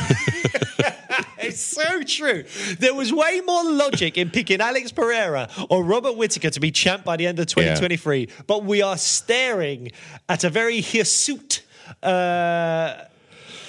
it's 1.49 1.61
so 1.61 2.03
true. 2.03 2.43
There 2.79 2.93
was 2.93 3.11
way 3.13 3.41
more 3.45 3.63
logic 3.63 4.17
in 4.17 4.29
picking 4.29 4.61
Alex 4.61 4.91
Pereira 4.91 5.49
or 5.69 5.83
Robert 5.83 6.15
Whittaker 6.15 6.49
to 6.49 6.59
be 6.59 6.71
champ 6.71 7.03
by 7.03 7.17
the 7.17 7.27
end 7.27 7.39
of 7.39 7.47
2023. 7.47 8.29
But 8.47 8.63
we 8.63 8.81
are 8.81 8.97
staring 8.97 9.91
at 10.27 10.43
a 10.43 10.49
very 10.49 10.81
hirsute 10.81 11.63
uh, 12.03 13.05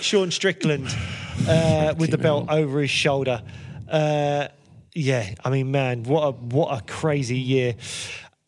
Sean 0.01 0.31
Strickland 0.31 0.89
uh, 1.49 1.95
with 1.99 2.11
the 2.11 2.19
belt 2.19 2.47
over 2.51 2.81
his 2.81 2.91
shoulder. 2.91 3.43
Uh, 3.89 4.49
yeah, 4.95 5.35
I 5.45 5.51
mean, 5.51 5.71
man, 5.71 6.03
what 6.05 6.23
a 6.23 6.31
what 6.33 6.77
a 6.77 6.83
crazy 6.87 7.39
year. 7.39 7.75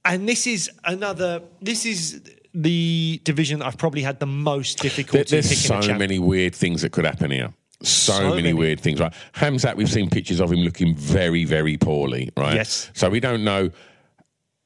And 0.04 0.28
this 0.28 0.46
is 0.46 0.70
another. 0.84 1.42
This 1.60 1.86
is 1.86 2.20
the 2.54 3.20
division 3.24 3.62
I've 3.62 3.78
probably 3.78 4.02
had 4.02 4.20
the 4.20 4.26
most 4.26 4.78
difficulty 4.78 5.18
There- 5.18 5.40
there's 5.40 5.48
picking 5.48 5.68
so 5.68 5.78
a 5.78 5.82
champ. 5.82 5.98
many 5.98 6.18
weird 6.18 6.54
things 6.54 6.82
that 6.82 6.90
could 6.92 7.04
happen 7.06 7.30
here. 7.30 7.54
So, 7.82 8.12
So 8.12 8.30
many, 8.30 8.42
many. 8.42 8.52
weird 8.54 8.80
things, 8.80 9.00
right? 9.00 9.12
Khamzat, 9.34 9.76
we've 9.76 9.90
seen 9.90 10.08
pictures 10.10 10.40
of 10.40 10.52
him 10.52 10.60
looking 10.60 10.94
very, 10.94 11.44
very 11.44 11.76
poorly, 11.76 12.30
right? 12.36 12.54
Yes. 12.54 12.90
So 12.94 13.10
we 13.10 13.20
don't 13.20 13.44
know 13.44 13.70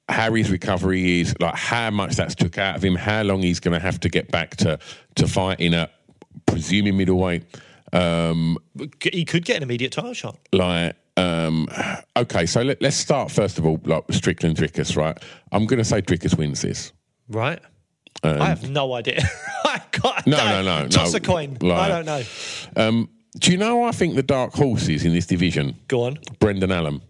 how 0.09 0.33
his 0.35 0.51
recovery 0.51 1.21
is, 1.21 1.35
like 1.41 1.55
how 1.57 1.91
much 1.91 2.15
that's 2.17 2.35
took 2.35 2.59
out 2.59 2.77
of 2.77 2.85
him, 2.85 2.95
how 2.95 3.23
long 3.23 3.43
he's 3.43 3.59
going 3.61 3.75
to 3.75 3.81
have 3.81 3.99
to 4.01 4.09
get 4.09 4.31
back 4.31 4.57
to 4.57 4.79
to 5.17 5.27
fighting 5.27 5.75
at 5.75 5.91
presuming 6.47 6.97
middleweight. 6.97 7.43
Um, 7.93 8.59
He 9.03 9.25
could 9.25 9.45
get 9.45 9.57
an 9.59 9.63
immediate 9.63 9.93
title 9.93 10.13
shot. 10.15 10.39
like 10.53 10.95
um, 11.19 11.67
okay, 12.15 12.45
so 12.45 12.61
let, 12.61 12.83
let's 12.83 12.97
start 12.97 13.31
first 13.31 13.59
of 13.59 13.65
all 13.65 13.81
like 13.85 14.05
Strickland 14.11 14.57
Dricus, 14.57 14.97
right? 14.97 15.17
I'm 15.51 15.65
going 15.67 15.79
to 15.79 15.85
say 15.85 16.03
Dricus 16.03 16.37
wins 16.37 16.61
this. 16.61 16.93
Right. 17.29 17.59
Um, 18.35 18.43
I 18.43 18.47
have 18.47 18.69
no 18.71 18.93
idea. 18.95 19.21
I 19.65 19.81
got 19.93 20.27
No, 20.27 20.37
no, 20.37 20.63
no, 20.63 20.83
no. 20.83 20.89
Toss 20.89 21.13
no. 21.13 21.17
a 21.19 21.21
coin. 21.21 21.57
I 21.63 21.89
don't 21.89 22.05
know. 22.07 22.23
Um, 22.77 23.09
do 23.39 23.51
you 23.53 23.57
know? 23.59 23.85
I 23.85 23.93
think 23.93 24.15
the 24.15 24.23
dark 24.23 24.55
horse 24.55 24.89
is 24.89 25.05
in 25.05 25.13
this 25.13 25.27
division. 25.27 25.77
Go 25.89 26.05
on. 26.05 26.19
Brendan 26.39 26.73
Allen, 26.73 27.03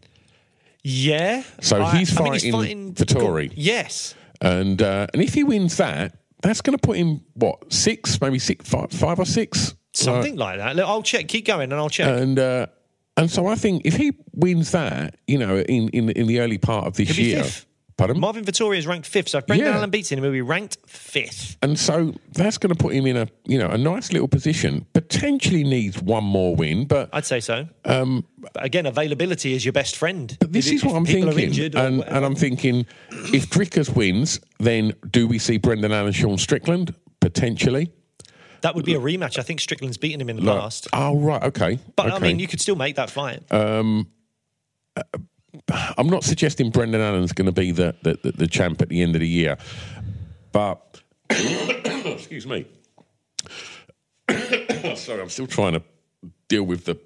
Yeah. 0.82 1.42
So 1.60 1.80
I- 1.82 1.98
he's 1.98 2.16
I 2.18 2.22
mean, 2.24 2.32
fighting 2.40 2.94
Vettori. 2.94 3.52
Yes. 3.54 4.14
and 4.40 4.80
uh, 4.82 5.06
and 5.12 5.22
if 5.22 5.34
he 5.34 5.44
wins 5.44 5.76
that, 5.78 6.16
that's 6.42 6.60
going 6.60 6.76
to 6.76 6.80
put 6.86 6.96
him 6.96 7.20
what 7.34 7.72
six, 7.72 8.20
maybe 8.20 8.38
six, 8.38 8.68
five, 8.68 8.90
five 8.90 9.18
or 9.18 9.24
six, 9.26 9.74
Something 9.94 10.36
like 10.36 10.58
that. 10.58 10.76
Look, 10.76 10.86
I'll 10.86 11.02
check. 11.02 11.26
Keep 11.26 11.46
going 11.46 11.72
and 11.72 11.74
I'll 11.74 11.88
check. 11.88 12.06
and 12.20 12.38
uh, 12.38 12.66
and 13.16 13.30
so 13.30 13.46
I 13.46 13.54
think 13.54 13.82
if 13.86 13.96
he 13.96 14.12
wins 14.34 14.72
that, 14.72 15.16
you 15.26 15.38
know, 15.38 15.56
in 15.58 15.88
in, 15.90 16.10
in 16.10 16.26
the 16.26 16.40
early 16.40 16.58
part 16.58 16.86
of 16.86 16.96
this 16.96 17.08
He'll 17.16 17.26
year. 17.26 17.44
Pardon, 17.96 18.20
Marvin 18.20 18.44
Vettori 18.44 18.76
is 18.76 18.86
ranked 18.86 19.06
fifth. 19.06 19.30
So 19.30 19.38
if 19.38 19.46
Brendan 19.46 19.68
Yeah. 19.68 19.76
Allen 19.78 19.88
beats 19.88 20.12
him, 20.12 20.22
he'll 20.22 20.30
be 20.30 20.42
ranked 20.42 20.76
fifth. 20.86 21.56
and 21.62 21.78
so 21.78 22.14
that's 22.32 22.58
going 22.58 22.68
to 22.68 22.76
put 22.76 22.92
him 22.94 23.06
in 23.06 23.16
a 23.16 23.26
you 23.46 23.58
know 23.58 23.68
a 23.68 23.78
nice 23.78 24.12
little 24.12 24.28
position. 24.28 24.84
Potentially 24.92 25.64
needs 25.64 26.02
one 26.02 26.24
more 26.24 26.54
win, 26.54 26.84
but 26.86 27.08
I'd 27.14 27.24
say 27.24 27.40
so. 27.40 27.66
Um, 27.86 28.26
again, 28.56 28.84
availability 28.84 29.54
is 29.54 29.64
your 29.64 29.72
best 29.72 29.96
friend. 29.96 30.36
But 30.40 30.52
this 30.52 30.66
If- 30.66 30.74
is 30.74 30.84
what 30.84 30.94
I'm 30.94 31.06
thinking, 31.06 31.74
and, 31.74 32.02
and 32.04 32.24
I'm 32.24 32.34
thinking, 32.34 32.84
if 33.32 33.48
Dricus 33.48 33.94
wins, 33.96 34.40
then 34.58 34.92
do 35.10 35.26
we 35.26 35.38
see 35.38 35.56
Brendan 35.56 35.92
Allen, 35.92 36.12
Sean 36.12 36.36
Strickland 36.38 36.94
potentially? 37.20 37.90
that 38.62 38.74
would 38.74 38.84
be 38.84 38.94
a 38.94 38.98
rematch. 39.00 39.38
I 39.38 39.42
think 39.42 39.60
Strickland's 39.60 39.96
beaten 39.96 40.20
him 40.20 40.28
in 40.28 40.36
the 40.36 40.42
Like- 40.42 40.60
past. 40.60 40.88
Oh 40.92 41.16
right, 41.18 41.42
okay. 41.44 41.78
But 41.94 42.12
I 42.12 42.18
mean, 42.18 42.38
you 42.40 42.46
could 42.48 42.60
still 42.60 42.76
make 42.76 42.96
that 42.96 43.08
fight. 43.10 43.42
I'm 45.98 46.08
not 46.08 46.24
suggesting 46.24 46.70
Brendan 46.70 47.00
Allen's 47.00 47.32
going 47.32 47.46
to 47.46 47.52
be 47.52 47.70
the, 47.70 47.94
the, 48.02 48.18
the, 48.22 48.32
the 48.32 48.46
champ 48.46 48.80
at 48.82 48.88
the 48.88 49.02
end 49.02 49.14
of 49.14 49.20
the 49.20 49.28
year, 49.28 49.56
but 50.52 51.02
excuse 51.30 52.46
me. 52.46 52.66
Sorry, 54.96 55.20
I'm 55.20 55.28
still 55.28 55.46
trying 55.46 55.74
to 55.74 55.82
deal 56.48 56.64
with 56.64 56.84
the 56.84 56.98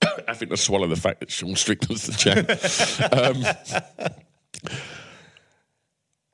having 0.28 0.48
to 0.50 0.56
swallow 0.56 0.86
the 0.86 0.96
fact 0.96 1.20
that 1.20 1.30
Sean 1.30 1.56
Strickland's 1.56 2.06
the 2.06 2.12
champ. 2.12 2.48
um, 3.12 4.72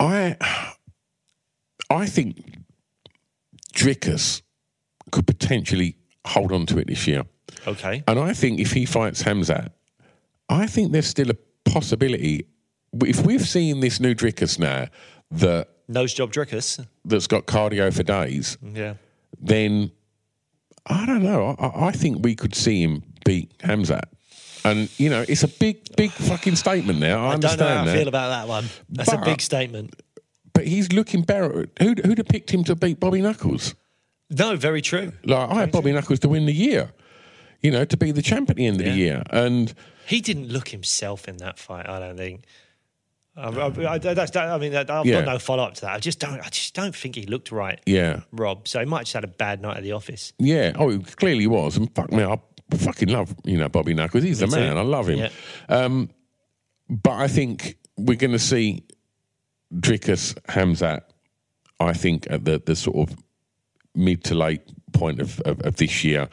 I 0.01 0.37
I 1.91 2.07
think 2.07 2.59
Dricus 3.75 4.43
could 5.11 5.27
potentially 5.27 5.97
hold 6.27 6.53
on 6.53 6.67
to 6.67 6.79
it 6.79 6.87
this 6.89 7.07
year. 7.07 7.25
okay. 7.67 8.03
And 8.09 8.19
I 8.19 8.33
think 8.33 8.61
if 8.61 8.73
he 8.73 8.87
fights 8.87 9.23
Khamzat, 9.23 9.71
I 10.49 10.67
think 10.67 10.93
there's 10.93 11.07
still 11.07 11.31
a 11.31 11.37
possibility. 11.65 12.47
If 13.01 13.25
we've 13.27 13.47
seen 13.47 13.81
this 13.81 14.01
new 14.01 14.15
Dricus 14.15 14.59
now 14.59 14.87
that 15.33 15.69
Nose 15.89 16.15
job 16.15 16.33
Dricus. 16.33 16.85
that's 17.05 17.27
got 17.27 17.47
cardio 17.47 17.93
for 17.95 18.03
days, 18.03 18.57
Yeah. 18.63 18.95
then 19.41 19.91
I 20.87 21.07
don't 21.07 21.23
know. 21.23 21.57
I, 21.59 21.87
I 21.89 21.93
think 21.93 22.23
we 22.25 22.35
could 22.35 22.55
see 22.55 22.83
him 22.83 23.03
beat 23.25 23.57
Khamzat. 23.59 24.05
And 24.65 24.89
you 24.99 25.11
know, 25.11 25.25
it's 25.29 25.43
a 25.43 25.49
big, 25.49 25.95
big 25.97 26.11
fucking 26.11 26.57
statement 26.57 27.01
there. 27.01 27.19
I, 27.19 27.21
I 27.21 27.25
don't 27.25 27.35
understand 27.45 27.61
know 27.61 27.91
how 27.91 27.91
I 27.91 27.99
feel 27.99 28.09
about 28.09 28.29
that 28.29 28.49
one. 28.49 28.65
That's 28.89 29.13
a 29.13 29.19
big 29.19 29.41
statement. 29.41 29.95
but 30.55 30.67
he's 30.67 30.93
looking 30.93 31.23
better. 31.23 31.67
Who'd, 31.81 31.99
who'd 32.05 32.19
have 32.19 32.29
picked 32.29 32.51
him 32.51 32.65
to 32.65 32.75
beat 32.77 33.01
Bobby 33.01 33.21
Knuckles? 33.21 33.75
No, 34.31 34.57
very 34.57 34.81
true. 34.81 35.13
Like 35.25 35.51
I 35.51 35.55
had 35.57 35.73
Bobby 35.73 35.93
Knuckles 35.93 36.21
to 36.21 36.29
win 36.29 36.47
the 36.47 36.55
year. 36.55 36.93
You 37.61 37.71
know, 37.73 37.85
to 37.85 37.97
be 37.97 38.11
the 38.13 38.23
champ 38.23 38.49
at 38.51 38.57
the 38.57 38.67
end 38.67 38.79
of 38.81 38.85
the 38.87 38.93
year, 38.93 39.23
and 39.31 39.73
He 40.07 40.21
didn't 40.21 40.49
look 40.49 40.69
himself 40.69 41.29
in 41.29 41.39
that 41.39 41.59
fight. 41.59 41.89
I 41.89 41.99
don't 41.99 42.17
think. 42.17 42.45
I, 43.37 43.49
I, 43.49 43.67
I, 43.95 43.99
that, 43.99 44.37
I 44.37 44.59
mean, 44.59 44.73
that, 44.73 44.89
I've 44.91 45.05
Yeah. 45.07 45.23
got 45.23 45.33
no 45.33 45.39
follow 45.41 45.65
up 45.65 45.75
to 45.75 45.81
that. 45.83 45.91
I 45.95 45.99
just 45.99 46.21
don't. 46.21 46.41
I 46.41 46.49
just 46.51 46.73
don't 46.75 46.95
think 46.95 47.17
he 47.17 47.27
looked 47.27 47.51
right, 47.51 47.81
yeah, 47.85 48.21
Rob. 48.31 48.69
So 48.69 48.79
he 48.79 48.87
might 48.87 49.01
just 49.03 49.13
had 49.15 49.25
a 49.25 49.29
bad 49.29 49.61
night 49.61 49.77
at 49.79 49.83
the 49.83 49.91
office. 49.93 50.33
Yeah, 50.39 50.73
oh, 50.77 50.91
it 50.91 51.17
clearly 51.17 51.49
was. 51.49 51.77
And 51.77 51.93
fuck 51.97 52.13
me, 52.13 52.23
I 52.23 52.39
fucking 52.77 53.09
love 53.09 53.35
you 53.45 53.59
know 53.59 53.69
Bobby 53.69 53.93
Knuckles. 53.93 54.23
He's 54.23 54.39
the 54.39 54.47
Me 54.47 54.53
too. 54.53 54.61
man. 54.61 54.79
I 54.79 54.83
love 54.83 55.09
him. 55.09 55.19
Yeah. 55.19 55.31
Um, 55.69 56.11
but 56.89 57.13
I 57.15 57.27
think 57.27 57.77
we're 57.97 58.17
going 58.17 58.31
to 58.33 58.39
see 58.39 58.85
Dricus 59.75 60.35
Khamzat. 60.49 61.01
I 61.81 61.93
think 61.93 62.29
at 62.31 62.45
the 62.45 62.63
the 62.65 62.77
sort 62.77 63.11
of 63.11 63.17
mid 63.97 64.23
to 64.25 64.35
late 64.37 64.63
point 64.93 65.21
of 65.21 65.41
of, 65.41 65.61
of 65.63 65.75
this 65.77 66.05
year. 66.05 66.29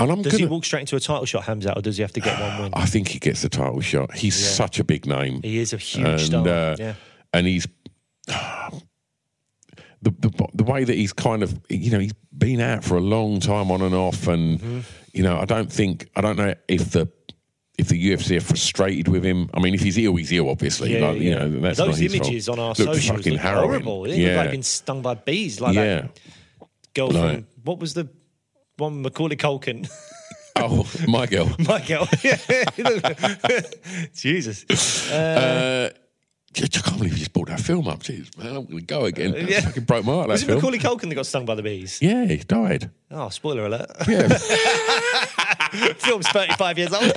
And 0.00 0.10
I'm 0.10 0.22
Does 0.22 0.32
gonna, 0.32 0.44
he 0.44 0.50
walk 0.50 0.64
straight 0.64 0.80
into 0.80 0.96
a 0.96 1.00
title 1.00 1.26
shot, 1.26 1.44
Khamzat, 1.44 1.76
or 1.76 1.82
does 1.82 1.96
he 1.98 2.02
have 2.02 2.12
to 2.14 2.20
get 2.20 2.40
one 2.40 2.62
win? 2.62 2.72
I 2.76 2.86
think 2.86 3.08
he 3.08 3.18
gets 3.18 3.42
the 3.42 3.48
title 3.50 3.80
shot. 3.80 4.14
He's 4.14 4.34
such 4.34 4.80
a 4.80 4.84
big 4.84 5.06
name. 5.06 5.42
He 5.42 5.58
is 5.58 5.72
a 5.72 5.76
huge 5.76 6.06
and, 6.06 6.20
star. 6.20 6.48
uh, 6.48 6.76
yeah. 6.78 6.94
and 7.34 7.46
he's 7.46 7.66
the, 8.26 10.10
the 10.10 10.48
the 10.54 10.64
way 10.64 10.84
that 10.84 10.94
he's 10.96 11.12
kind 11.12 11.42
of 11.42 11.58
you 11.68 11.90
know 11.90 11.98
he's 11.98 12.14
been 12.36 12.60
out 12.60 12.82
for 12.84 12.96
a 12.96 13.00
long 13.00 13.40
time 13.40 13.70
on 13.70 13.82
and 13.82 13.94
off, 13.94 14.26
and 14.26 14.58
Mm-hmm. 14.60 14.80
you 15.12 15.22
know 15.22 15.38
I 15.38 15.44
don't 15.44 15.70
think 15.70 16.08
I 16.16 16.20
don't 16.20 16.36
know 16.38 16.54
if 16.68 16.90
the 16.92 17.08
if 17.78 17.88
the 17.88 18.10
UFC 18.10 18.36
are 18.36 18.40
frustrated 18.40 19.08
with 19.08 19.24
him. 19.24 19.48
I 19.54 19.60
mean, 19.60 19.74
if 19.74 19.80
he's 19.80 19.96
ill, 19.98 20.16
he's 20.16 20.32
ill. 20.32 20.50
Obviously, 20.50 20.94
Yeah, 20.98 21.08
like, 21.08 21.16
yeah. 21.18 21.22
you 21.22 21.34
know 21.34 21.60
that's 21.60 21.78
Those 21.78 21.88
not 21.88 21.96
his 21.98 22.14
images 22.14 22.48
on 22.48 22.58
our 22.58 22.68
Looked 22.68 22.78
socials 22.78 23.18
fucking 23.18 23.32
look 23.34 23.42
horrible. 23.42 24.02
They 24.02 24.08
look 24.10 24.18
Yeah, 24.18 24.36
like 24.36 24.50
being 24.50 24.62
stung 24.62 25.02
by 25.02 25.14
bees, 25.14 25.60
like 25.60 25.74
yeah. 25.74 25.82
that 26.02 26.20
girl 26.94 27.10
from 27.10 27.46
what 27.64 27.78
was 27.78 27.94
the 27.94 28.08
one 28.80 29.02
Macaulay 29.02 29.36
Culkin? 29.36 29.88
Oh, 30.56 30.84
my 31.08 31.26
girl. 31.26 31.48
My 31.60 31.80
girl. 31.86 32.06
Jesus. 34.14 35.10
Uh, 35.10 35.90
I 35.94 36.66
can't 36.66 36.98
believe 36.98 37.12
you 37.12 37.18
just 37.18 37.32
brought 37.32 37.48
that 37.48 37.60
film 37.60 37.86
up. 37.88 38.00
Jeez, 38.02 38.36
man, 38.36 38.48
I'm 38.48 38.64
going 38.66 38.80
to 38.80 38.84
go 38.84 39.04
again. 39.06 39.30
That 39.30 39.48
Yeah. 39.48 39.60
fucking 39.60 39.84
broke 39.84 40.04
my 40.04 40.12
heart. 40.12 40.28
Was 40.28 40.42
it 40.42 40.46
film. 40.46 40.58
Macaulay 40.58 40.78
Culkin 40.80 41.08
that 41.08 41.14
got 41.14 41.24
stung 41.26 41.46
by 41.46 41.54
the 41.54 41.62
bees? 41.62 42.02
Yeah, 42.02 42.24
he 42.26 42.36
died. 42.38 42.90
Oh, 43.10 43.28
spoiler 43.30 43.64
alert. 43.66 43.90
Yeah. 44.08 44.26
Film's 45.94 46.26
35 46.28 46.78
years 46.78 46.92
old. 46.92 47.12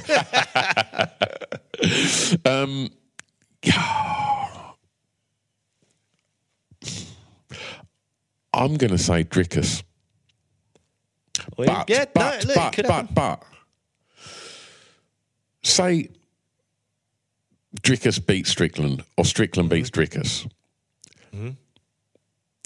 um, 2.45 2.89
I'm 8.53 8.75
going 8.75 8.91
to 8.91 8.97
say 8.97 9.23
Dricus. 9.23 9.83
But, 11.57 11.89
yeah, 11.89 12.05
but, 12.13 12.43
no, 12.45 12.47
look, 12.47 12.55
but, 12.55 12.75
but, 12.75 12.85
happen. 12.91 13.13
but, 13.13 13.43
say 15.63 16.09
Dricus 17.81 18.25
beats 18.25 18.49
Strickland 18.49 19.03
or 19.17 19.25
Strickland 19.25 19.69
beats 19.69 19.89
Mm-hmm. 19.89 21.47
Dricus. 21.47 21.55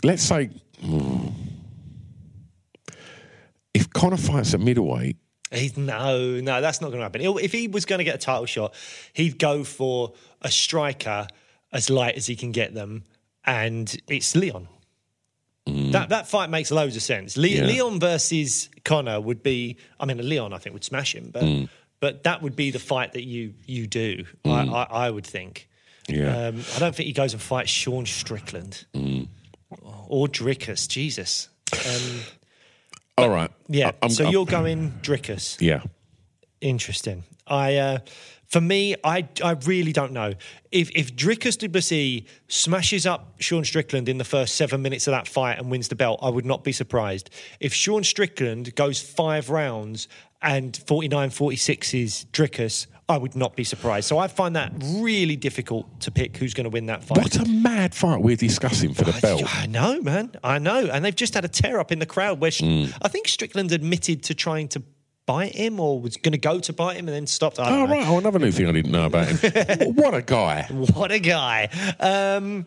Let's 0.03 0.23
say 0.23 0.49
if 3.73 3.89
Conor 3.91 4.17
fights 4.17 4.53
at 4.53 4.59
middleweight, 4.59 5.17
He's, 5.49 5.77
no, 5.77 6.41
no, 6.41 6.59
that's 6.59 6.81
not 6.81 6.87
going 6.87 6.99
to 6.99 7.03
happen. 7.03 7.21
He'll- 7.21 7.37
If 7.37 7.53
he 7.53 7.69
was 7.69 7.85
going 7.85 7.99
to 7.99 8.03
get 8.03 8.15
a 8.15 8.17
title 8.17 8.45
shot, 8.45 8.73
he'd 9.13 9.39
go 9.39 9.63
for 9.63 10.11
a 10.41 10.51
striker 10.51 11.25
as 11.71 11.89
light 11.89 12.15
as 12.15 12.25
he 12.25 12.35
can 12.35 12.51
get 12.51 12.73
them, 12.73 13.05
and 13.45 13.95
it's 14.09 14.35
Leon. 14.35 14.67
That 15.91 16.09
that 16.09 16.27
fight 16.27 16.49
makes 16.49 16.71
loads 16.71 16.95
of 16.95 17.01
sense. 17.01 17.35
Le- 17.37 17.47
Mm. 17.47 17.55
Yeah. 17.57 17.63
Leon 17.65 17.99
versus 17.99 18.69
Conor 18.85 19.19
would 19.21 19.43
be. 19.43 19.77
I 19.99 20.05
mean, 20.05 20.17
Leon 20.27 20.53
I 20.53 20.57
think 20.59 20.73
would 20.73 20.83
smash 20.83 21.13
him, 21.13 21.29
but 21.31 21.43
Mm. 21.43 21.69
but 21.99 22.23
that 22.23 22.41
would 22.41 22.55
be 22.55 22.71
the 22.71 22.79
fight 22.79 23.13
that 23.13 23.23
you 23.25 23.53
you 23.65 23.87
do. 23.87 24.25
I, 24.45 24.49
I, 24.49 24.83
I 25.07 25.09
would 25.09 25.25
think. 25.27 25.67
yeah, 26.07 26.47
Um, 26.47 26.63
I 26.75 26.79
don't 26.79 26.95
think 26.95 27.07
he 27.07 27.13
goes 27.13 27.33
and 27.33 27.41
fights 27.41 27.69
Sean 27.69 28.05
Strickland 28.05 28.85
Mm. 28.93 29.27
or 30.07 30.27
Dricus. 30.27 30.87
Jesus. 30.87 31.49
Um, 31.73 32.21
all 33.17 33.29
right, 33.29 33.51
yeah. 33.67 33.91
I'm- 34.01 34.09
so 34.09 34.23
I'm- 34.23 34.31
you're 34.31 34.45
going 34.45 34.93
Dricus. 35.01 35.57
yeah. 35.59 35.81
Interesting. 36.61 37.23
I, 37.45 37.75
uh, 37.75 37.99
for 38.47 38.61
me, 38.61 38.95
I, 39.03 39.27
I 39.43 39.51
really 39.65 39.91
don't 39.91 40.13
know 40.13 40.33
if 40.71 40.89
if 40.91 41.15
Dricus 41.15 41.57
du 41.57 41.67
Plessis 41.69 42.23
smashes 42.47 43.05
up 43.05 43.35
Sean 43.39 43.63
Strickland 43.63 44.07
in 44.07 44.17
the 44.17 44.23
first 44.23 44.55
seven 44.55 44.81
minutes 44.81 45.07
of 45.07 45.11
that 45.11 45.27
fight 45.27 45.57
and 45.59 45.69
wins 45.69 45.89
the 45.89 45.95
belt. 45.95 46.19
I 46.21 46.29
would 46.29 46.45
not 46.45 46.63
be 46.63 46.71
surprised 46.71 47.29
if 47.59 47.73
Sean 47.73 48.03
Strickland 48.03 48.73
goes 48.75 49.01
five 49.01 49.49
rounds 49.49 50.07
and 50.41 50.73
49-46 50.73 52.03
is 52.03 52.25
Dricus. 52.31 52.87
I 53.09 53.17
would 53.17 53.35
not 53.35 53.55
be 53.55 53.63
surprised. 53.63 54.07
So 54.07 54.17
I 54.17 54.27
find 54.27 54.55
that 54.57 54.73
really 54.83 55.37
difficult 55.37 56.01
to 56.01 56.11
pick 56.11 56.35
who's 56.37 56.53
going 56.53 56.65
to 56.65 56.69
win 56.69 56.87
that 56.87 57.03
fight. 57.03 57.19
What 57.19 57.35
a 57.37 57.45
mad 57.45 57.95
fight 57.95 58.21
we're 58.21 58.35
discussing 58.35 58.93
for 58.93 59.05
the 59.05 59.17
belt. 59.21 59.43
I 59.45 59.65
know, 59.65 60.01
man. 60.01 60.33
I 60.43 60.59
know. 60.59 60.89
And 60.91 61.05
they've 61.05 61.15
just 61.15 61.33
had 61.33 61.45
a 61.45 61.47
tear 61.47 61.79
up 61.79 61.91
in 61.91 61.99
the 61.99 62.05
crowd 62.05 62.39
where 62.41 62.51
Mm. 62.51 62.91
I 63.01 63.07
think 63.07 63.27
Strickland 63.27 63.71
admitted 63.71 64.23
to 64.23 64.33
trying 64.35 64.67
to 64.69 64.81
bite 65.27 65.53
him 65.53 65.79
or 65.79 65.99
was 66.01 66.17
going 66.17 66.31
to 66.31 66.37
go 66.39 66.59
to 66.59 66.73
bite 66.73 66.95
him 66.97 67.07
and 67.07 67.15
then 67.15 67.27
stopped. 67.27 67.59
I 67.59 67.69
Oh, 67.69 67.85
know. 67.85 67.91
right. 67.91 68.07
Oh, 68.07 68.17
another 68.17 68.39
new 68.39 68.51
thing 68.51 68.67
I 68.67 68.71
didn't 68.71 68.91
know 68.91 69.05
about 69.05 69.27
him. 69.27 69.93
what 69.93 70.15
a 70.15 70.23
guy. 70.23 70.63
What 70.71 71.11
a 71.11 71.19
guy. 71.19 71.69
Um, 71.99 72.65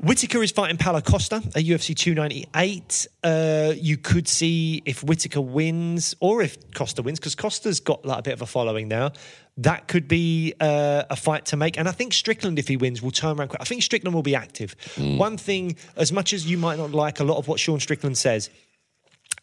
Whittaker 0.00 0.40
is 0.44 0.52
fighting 0.52 0.76
Paulo 0.76 1.00
Costa 1.00 1.36
at 1.36 1.64
UFC 1.64 1.94
298. 1.96 3.06
Uh, 3.24 3.72
you 3.76 3.96
could 3.96 4.28
see 4.28 4.80
if 4.84 5.02
Whittaker 5.02 5.40
wins 5.40 6.14
or 6.20 6.40
if 6.40 6.56
Costa 6.72 7.02
wins, 7.02 7.18
because 7.18 7.34
Costa's 7.34 7.80
got 7.80 8.04
like 8.04 8.20
a 8.20 8.22
bit 8.22 8.32
of 8.34 8.42
a 8.42 8.46
following 8.46 8.86
now. 8.86 9.10
That 9.56 9.88
could 9.88 10.06
be 10.06 10.54
uh, 10.60 11.02
a 11.10 11.16
fight 11.16 11.46
to 11.46 11.56
make. 11.56 11.76
And 11.78 11.88
I 11.88 11.92
think 11.92 12.12
Strickland, 12.12 12.60
if 12.60 12.68
he 12.68 12.76
wins, 12.76 13.02
will 13.02 13.10
turn 13.10 13.38
around 13.40 13.48
quick. 13.48 13.60
I 13.60 13.64
think 13.64 13.82
Strickland 13.82 14.14
will 14.14 14.22
be 14.22 14.36
active. 14.36 14.76
One 14.96 15.36
thing, 15.36 15.74
as 15.96 16.12
much 16.12 16.32
as 16.32 16.48
you 16.48 16.58
might 16.58 16.78
not 16.78 16.92
like 16.92 17.18
a 17.18 17.24
lot 17.24 17.38
of 17.38 17.48
what 17.48 17.58
Sean 17.58 17.80
Strickland 17.80 18.16
says, 18.16 18.50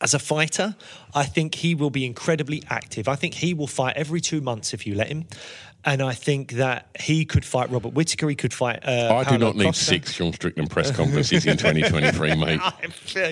as 0.02 0.14
a 0.14 0.20
fighter, 0.20 0.76
I 1.14 1.24
think 1.24 1.56
he 1.56 1.76
will 1.76 1.90
be 1.90 2.06
incredibly 2.06 2.64
active. 2.70 3.08
I 3.08 3.16
think 3.16 3.36
he 3.36 3.54
will 3.54 3.68
fight 3.68 3.96
every 3.96 4.22
two 4.22 4.42
months 4.42 4.74
if 4.74 4.86
you 4.86 4.96
let 4.96 5.08
him. 5.08 5.26
And 5.88 6.02
I 6.02 6.14
think 6.14 6.54
that 6.54 6.90
he 7.00 7.26
could 7.26 7.46
fight 7.46 7.70
Robert 7.70 7.94
Whittaker. 7.94 8.28
He 8.28 8.36
could 8.36 8.54
fight. 8.54 8.80
Uh, 8.84 9.24
I 9.24 9.30
do 9.30 9.38
not 9.38 9.56
need 9.56 9.66
Costa. 9.66 9.84
six 9.84 10.14
Sean 10.14 10.34
Strickland 10.34 10.72
press 10.72 10.90
conferences 10.90 11.46
in 11.46 11.58
2023, 11.58 12.36
mate. 12.44 12.60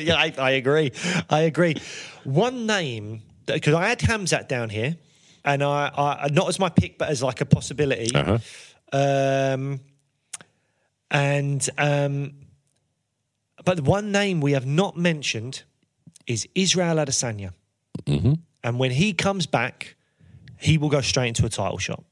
yeah, 0.03 0.15
I, 0.15 0.33
I 0.37 0.51
agree. 0.51 0.91
I 1.31 1.41
agree. 1.41 1.75
One 2.23 2.67
name 2.67 3.23
because 3.47 3.73
I 3.73 3.87
had 3.87 3.99
Khamzat 3.99 4.47
down 4.47 4.69
here, 4.69 4.97
and 5.43 5.63
I, 5.63 5.91
I 5.97 6.27
not 6.31 6.47
as 6.47 6.59
my 6.59 6.69
pick, 6.69 6.99
but 6.99 7.09
as 7.09 7.23
like 7.23 7.41
a 7.41 7.45
possibility. 7.45 8.15
Uh-huh. 8.15 8.37
Um, 8.91 9.79
and 11.09 11.67
um, 11.79 12.33
but 13.65 13.81
one 13.81 14.11
name 14.11 14.41
we 14.41 14.51
have 14.51 14.65
not 14.65 14.95
mentioned 14.95 15.63
is 16.27 16.47
Israel 16.55 16.97
Adesanya. 16.97 17.51
Mm-hmm. 18.05 18.33
And 18.63 18.79
when 18.79 18.91
he 18.91 19.13
comes 19.13 19.45
back, 19.45 19.95
he 20.57 20.77
will 20.77 20.89
go 20.89 21.01
straight 21.01 21.27
into 21.29 21.45
a 21.45 21.49
title 21.49 21.77
shot. 21.77 22.03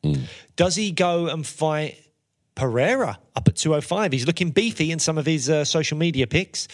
Does 0.56 0.76
he 0.76 0.92
go 0.92 1.28
and 1.28 1.46
fight 1.48 1.98
Pereira 2.56 3.18
up 3.36 3.48
at 3.48 3.56
205? 3.56 4.12
He's 4.12 4.28
looking 4.28 4.52
beefy 4.52 4.92
in 4.92 5.00
some 5.00 5.18
of 5.18 5.26
his 5.26 5.50
uh, 5.50 5.64
social 5.64 5.98
media 5.98 6.28
pics. 6.28 6.68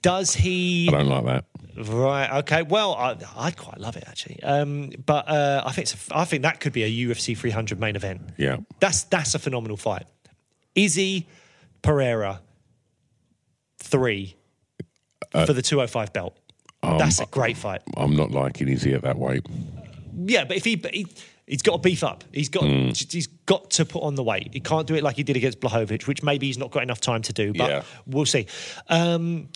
Does 0.00 0.34
he? 0.34 0.88
I 0.88 0.92
don't 0.92 1.08
like 1.08 1.24
that. 1.24 1.44
Right. 1.88 2.30
Okay. 2.40 2.62
Well, 2.62 2.94
I, 2.94 3.16
I'd 3.36 3.56
quite 3.56 3.78
love 3.78 3.96
it 3.96 4.04
actually. 4.06 4.42
Um, 4.42 4.90
but 5.06 5.28
uh, 5.28 5.62
I 5.64 5.72
think 5.72 5.86
it's 5.86 6.08
a, 6.08 6.18
I 6.18 6.24
think 6.24 6.42
that 6.42 6.60
could 6.60 6.72
be 6.72 6.82
a 6.82 7.08
UFC 7.08 7.36
300 7.36 7.80
main 7.80 7.96
event. 7.96 8.20
Yeah. 8.36 8.58
That's 8.80 9.04
that's 9.04 9.34
a 9.34 9.38
phenomenal 9.38 9.76
fight. 9.76 10.06
Izzy 10.74 11.28
Pereira 11.82 12.40
three 13.78 14.36
for 15.32 15.52
the 15.52 15.62
205 15.62 16.12
belt. 16.12 16.36
That's 16.82 17.20
a 17.20 17.26
great 17.26 17.56
fight. 17.56 17.82
I'm 17.96 18.16
not 18.16 18.30
liking 18.30 18.68
Izzy 18.68 18.92
at 18.94 19.02
that 19.02 19.18
weight. 19.18 19.46
Yeah, 20.14 20.44
but 20.44 20.56
if 20.56 20.64
he, 20.64 20.76
but 20.76 20.94
he 20.94 21.06
he's 21.46 21.62
got 21.62 21.72
to 21.72 21.78
beef 21.78 22.02
up. 22.04 22.24
He's 22.32 22.48
got 22.48 22.64
he's 22.64 23.26
got 23.46 23.70
to 23.72 23.84
put 23.84 24.02
on 24.02 24.14
the 24.14 24.22
weight. 24.22 24.50
He 24.52 24.60
can't 24.60 24.86
do 24.86 24.94
it 24.94 25.02
like 25.02 25.16
he 25.16 25.22
did 25.22 25.36
against 25.36 25.60
Blachowicz, 25.60 26.06
which 26.06 26.22
maybe 26.22 26.46
he's 26.46 26.58
not 26.58 26.70
got 26.70 26.82
enough 26.82 27.00
time 27.00 27.22
to 27.22 27.32
do. 27.32 27.52
But 27.52 27.70
Yeah. 27.70 27.82
we'll 28.06 28.26
see. 28.26 28.46
Um, 28.88 29.48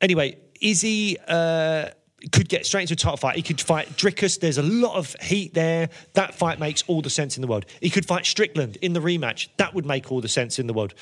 anyway, 0.00 0.38
Izzy 0.60 1.16
uh, 1.28 1.90
could 2.32 2.48
get 2.48 2.64
straight 2.66 2.82
into 2.82 2.94
a 2.94 2.96
title 2.96 3.16
fight. 3.18 3.36
He 3.36 3.42
could 3.42 3.60
fight 3.60 3.88
Dricus. 3.96 4.40
There's 4.40 4.58
a 4.58 4.62
lot 4.62 4.96
of 4.96 5.14
heat 5.20 5.54
there. 5.54 5.90
That 6.14 6.34
fight 6.34 6.58
makes 6.58 6.82
all 6.86 7.02
the 7.02 7.10
sense 7.10 7.36
in 7.36 7.42
the 7.42 7.48
world. 7.48 7.66
He 7.80 7.90
could 7.90 8.06
fight 8.06 8.24
Strickland 8.26 8.76
in 8.76 8.94
the 8.94 9.00
rematch. 9.00 9.48
That 9.58 9.74
would 9.74 9.86
make 9.86 10.10
all 10.10 10.20
the 10.20 10.28
sense 10.28 10.58
in 10.58 10.66
the 10.66 10.72
world. 10.74 10.94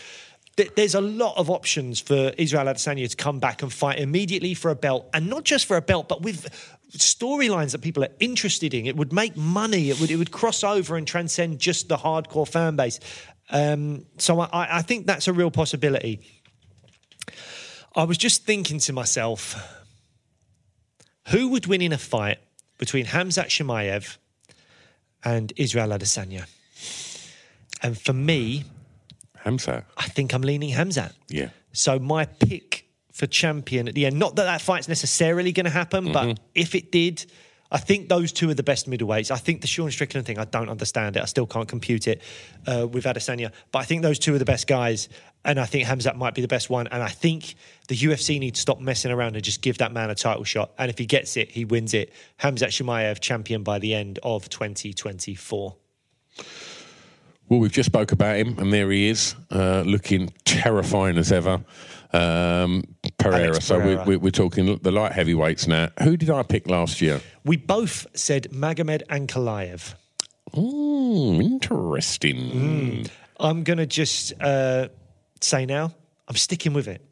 Th- 0.56 0.74
There's 0.74 0.94
a 0.94 1.00
lot 1.00 1.36
of 1.36 1.48
options 1.50 2.00
for 2.00 2.32
Israel 2.38 2.66
Adesanya 2.66 3.08
to 3.08 3.16
come 3.16 3.40
back 3.40 3.62
and 3.62 3.72
fight 3.72 3.98
immediately 3.98 4.54
for 4.54 4.70
a 4.70 4.74
belt, 4.74 5.08
and 5.14 5.28
not 5.28 5.44
just 5.44 5.66
for 5.66 5.76
a 5.76 5.82
belt, 5.82 6.08
but 6.08 6.22
with 6.22 6.48
storylines 6.96 7.72
that 7.72 7.80
people 7.80 8.04
are 8.04 8.10
interested 8.20 8.74
in. 8.74 8.86
It 8.86 8.96
would 8.96 9.12
make 9.12 9.36
money. 9.36 9.90
It 9.90 10.00
would 10.00 10.10
it 10.10 10.16
would 10.16 10.30
cross 10.30 10.62
over 10.62 10.96
and 10.96 11.06
transcend 11.06 11.58
just 11.58 11.88
the 11.88 11.96
hardcore 11.96 12.46
fan 12.46 12.76
base. 12.76 13.00
Um, 13.50 14.06
so 14.18 14.40
I, 14.40 14.78
I 14.78 14.82
think 14.82 15.06
that's 15.06 15.28
a 15.28 15.32
real 15.32 15.50
possibility. 15.50 16.20
I 17.94 18.04
was 18.04 18.16
just 18.16 18.44
thinking 18.44 18.78
to 18.80 18.92
myself, 18.92 19.56
who 21.28 21.48
would 21.48 21.66
win 21.66 21.82
in 21.82 21.92
a 21.92 21.98
fight 21.98 22.38
between 22.78 23.06
Khamzat 23.06 23.46
Chimaev 23.46 24.16
and 25.24 25.52
Israel 25.56 25.88
Adesanya? 25.88 26.46
And 27.82 27.98
for 27.98 28.12
me, 28.12 28.64
Hamza. 29.44 29.84
I 29.96 30.04
think 30.04 30.34
I'm 30.34 30.42
leaning 30.42 30.70
Khamzat. 30.70 31.12
Yeah. 31.28 31.48
So 31.72 31.98
my 31.98 32.26
pick 32.26 32.86
for 33.12 33.26
champion 33.26 33.88
at 33.88 33.94
the 33.94 34.06
end, 34.06 34.18
not 34.18 34.36
that 34.36 34.44
that 34.44 34.60
fight's 34.60 34.88
necessarily 34.88 35.52
going 35.52 35.64
to 35.64 35.70
happen, 35.70 36.12
but 36.12 36.38
if 36.54 36.74
it 36.74 36.92
did, 36.92 37.24
I 37.72 37.78
think 37.78 38.10
those 38.10 38.32
two 38.32 38.50
are 38.50 38.54
the 38.54 38.62
best 38.62 38.88
middleweights. 38.88 39.30
I 39.30 39.38
think 39.38 39.62
the 39.62 39.66
Sean 39.66 39.90
Strickland 39.90 40.26
thing, 40.26 40.38
I 40.38 40.44
don't 40.44 40.68
understand 40.68 41.16
it. 41.16 41.22
I 41.22 41.24
still 41.24 41.46
can't 41.46 41.66
compute 41.66 42.06
it 42.06 42.20
uh, 42.66 42.86
with 42.86 43.04
Adesanya, 43.04 43.50
but 43.72 43.78
I 43.78 43.84
think 43.84 44.02
those 44.02 44.18
two 44.18 44.34
are 44.34 44.38
the 44.38 44.44
best 44.44 44.66
guys. 44.66 45.08
And 45.44 45.58
I 45.58 45.64
think 45.64 45.88
Khamzat 45.88 46.16
might 46.16 46.34
be 46.34 46.42
the 46.42 46.48
best 46.48 46.68
one. 46.68 46.86
And 46.88 47.02
I 47.02 47.08
think 47.08 47.54
the 47.88 47.96
UFC 47.96 48.38
needs 48.38 48.58
to 48.58 48.62
stop 48.62 48.78
messing 48.78 49.10
around 49.10 49.36
and 49.36 49.44
just 49.44 49.62
give 49.62 49.78
that 49.78 49.90
man 49.92 50.10
a 50.10 50.14
title 50.14 50.44
shot. 50.44 50.72
And 50.78 50.90
if 50.90 50.98
he 50.98 51.06
gets 51.06 51.36
it, 51.38 51.50
he 51.50 51.64
wins 51.64 51.94
it. 51.94 52.12
Khamzat 52.40 52.68
Chimaev, 52.68 53.20
champion 53.20 53.62
by 53.62 53.78
the 53.78 53.94
end 53.94 54.18
of 54.22 54.50
2024. 54.50 55.74
Well, 57.52 57.60
we've 57.60 57.70
just 57.70 57.90
spoke 57.90 58.12
about 58.12 58.36
him, 58.38 58.58
and 58.58 58.72
there 58.72 58.90
he 58.90 59.10
is, 59.10 59.34
uh, 59.50 59.82
looking 59.84 60.32
terrifying 60.46 61.18
as 61.18 61.30
ever. 61.30 61.62
Um, 62.14 62.82
Pereira. 63.18 63.48
Alex 63.48 63.66
So 63.66 63.78
Pereira. 63.78 64.04
we're, 64.06 64.18
we're 64.20 64.30
talking 64.30 64.78
the 64.78 64.90
light 64.90 65.12
heavyweights 65.12 65.66
now. 65.66 65.90
Who 66.02 66.16
did 66.16 66.30
I 66.30 66.44
pick 66.44 66.66
last 66.66 67.02
year? 67.02 67.20
We 67.44 67.58
both 67.58 68.06
said 68.14 68.48
Magomed 68.52 69.02
Ankalaev. 69.08 69.92
Mm, 70.54 71.42
interesting. 71.42 73.10
I'm 73.38 73.64
going 73.64 73.76
to 73.76 73.86
just 73.86 74.32
uh, 74.40 74.88
say 75.42 75.66
now, 75.66 75.92
I'm 76.28 76.36
sticking 76.36 76.72
with 76.72 76.88
it. 76.88 77.02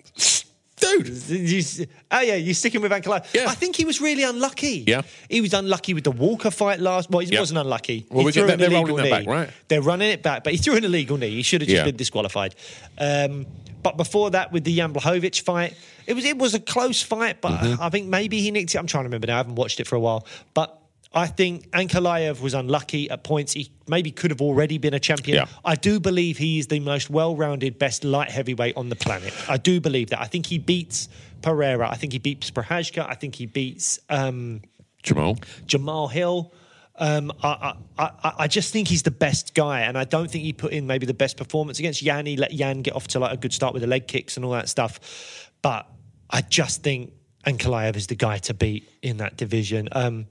Dude. 0.80 1.08
You- 1.28 1.86
oh 2.10 2.20
yeah, 2.20 2.34
you're 2.36 2.54
sticking 2.54 2.80
with 2.80 2.90
Ankalaev. 2.92 3.32
Yeah. 3.34 3.46
I 3.48 3.54
think 3.54 3.76
he 3.76 3.84
was 3.84 4.00
really 4.00 4.22
unlucky. 4.24 4.84
Yeah. 4.86 5.02
he 5.28 5.40
was 5.40 5.52
unlucky 5.54 5.94
with 5.94 6.04
the 6.04 6.10
Walker 6.10 6.50
fight 6.50 6.80
last. 6.80 7.10
Well, 7.10 7.20
he 7.20 7.32
Yeah. 7.32 7.40
wasn't 7.40 7.58
unlucky. 7.58 8.06
Well, 8.10 8.20
he 8.20 8.26
we 8.26 8.32
threw 8.32 8.46
get- 8.46 8.58
they're 8.58 8.68
illegal 8.68 8.88
rolling 8.96 9.04
knee. 9.04 9.10
back, 9.10 9.26
right? 9.26 9.50
They're 9.68 9.82
running 9.82 10.10
it 10.10 10.22
back, 10.22 10.44
but 10.44 10.52
he 10.52 10.58
threw 10.58 10.76
an 10.76 10.84
illegal 10.84 11.16
knee. 11.16 11.30
He 11.30 11.42
should 11.42 11.60
have 11.60 11.68
just 11.68 11.76
Yeah. 11.78 11.84
been 11.84 11.96
disqualified. 11.96 12.54
Um, 12.98 13.46
but 13.82 13.96
before 13.96 14.30
that, 14.30 14.52
with 14.52 14.64
the 14.64 14.74
Jan 14.76 14.92
Blachowicz 14.92 15.40
fight, 15.40 15.74
it 16.06 16.14
was 16.14 16.24
it 16.24 16.38
was 16.38 16.54
a 16.54 16.60
close 16.60 17.02
fight, 17.02 17.40
but 17.40 17.52
Mm-hmm. 17.60 17.82
I 17.82 17.88
think 17.90 18.06
maybe 18.08 18.40
he 18.40 18.50
nicked 18.50 18.74
it. 18.74 18.78
I'm 18.78 18.86
trying 18.86 19.04
to 19.04 19.08
remember 19.08 19.26
now. 19.26 19.34
I 19.34 19.36
haven't 19.38 19.54
watched 19.56 19.80
it 19.80 19.86
for 19.86 19.96
a 19.96 20.00
while, 20.00 20.26
but. 20.54 20.76
I 21.12 21.26
think 21.26 21.68
Ankalaev 21.70 22.40
was 22.40 22.54
unlucky 22.54 23.10
at 23.10 23.24
points. 23.24 23.52
He 23.52 23.72
maybe 23.88 24.12
could 24.12 24.30
have 24.30 24.40
already 24.40 24.78
been 24.78 24.94
a 24.94 25.00
champion. 25.00 25.38
Yeah. 25.38 25.46
I 25.64 25.74
do 25.74 25.98
believe 25.98 26.38
he 26.38 26.60
is 26.60 26.68
the 26.68 26.78
most 26.78 27.10
well-rounded, 27.10 27.80
best 27.80 28.04
light 28.04 28.30
heavyweight 28.30 28.76
on 28.76 28.90
the 28.90 28.96
planet. 28.96 29.34
I 29.48 29.56
do 29.56 29.80
believe 29.80 30.10
that. 30.10 30.20
I 30.20 30.26
think 30.26 30.46
he 30.46 30.58
beats 30.58 31.08
Pereira. 31.42 31.90
I 31.90 31.96
think 31.96 32.12
he 32.12 32.20
beats 32.20 32.50
Prochazka. 32.52 33.08
I 33.08 33.14
think 33.14 33.34
he 33.34 33.46
beats 33.46 33.98
um, 34.08 34.62
Jamal. 35.02 35.38
Jamal 35.66 36.06
Hill. 36.06 36.52
Um, 36.96 37.32
I, 37.42 37.74
I, 37.98 38.04
I, 38.04 38.32
I 38.40 38.46
just 38.46 38.72
think 38.72 38.86
he's 38.86 39.02
the 39.02 39.10
best 39.10 39.54
guy, 39.54 39.80
and 39.80 39.96
I 39.96 40.04
don't 40.04 40.30
think 40.30 40.44
he 40.44 40.52
put 40.52 40.72
in 40.72 40.86
maybe 40.86 41.06
the 41.06 41.14
best 41.14 41.36
performance 41.38 41.78
against 41.78 42.02
Yan. 42.02 42.26
He 42.26 42.36
let 42.36 42.52
Yan 42.52 42.82
get 42.82 42.94
off 42.94 43.08
to 43.08 43.18
like 43.18 43.32
a 43.32 43.36
good 43.36 43.52
start 43.52 43.72
with 43.72 43.80
the 43.80 43.88
leg 43.88 44.06
kicks 44.06 44.36
and 44.36 44.44
all 44.44 44.52
that 44.52 44.68
stuff. 44.68 45.50
But 45.62 45.88
I 46.28 46.42
just 46.42 46.82
think 46.82 47.14
Ankalaev 47.46 47.96
is 47.96 48.06
the 48.06 48.16
guy 48.16 48.38
to 48.38 48.54
beat 48.54 48.88
in 49.02 49.16
that 49.16 49.36
division. 49.36 49.88
Um, 49.92 50.26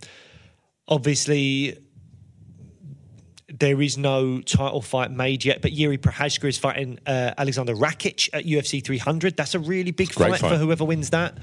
obviously, 0.90 1.78
there 3.48 3.82
is 3.82 3.98
no 3.98 4.42
title 4.42 4.82
fight 4.82 5.12
made 5.12 5.44
yet, 5.46 5.62
but 5.62 5.72
Yuri 5.72 5.98
Prochazka 5.98 6.48
is 6.48 6.58
fighting 6.58 7.00
uh, 7.08 7.34
Aleksandar 7.38 7.76
Rakic 7.76 8.30
at 8.34 8.46
UFC 8.46 8.84
300. 8.84 9.36
That's 9.38 9.56
a 9.56 9.60
really 9.60 9.92
big 9.92 10.12
fight, 10.12 10.40
fight. 10.40 10.50
for 10.50 10.58
whoever 10.58 10.84
wins 10.86 11.10
that. 11.12 11.38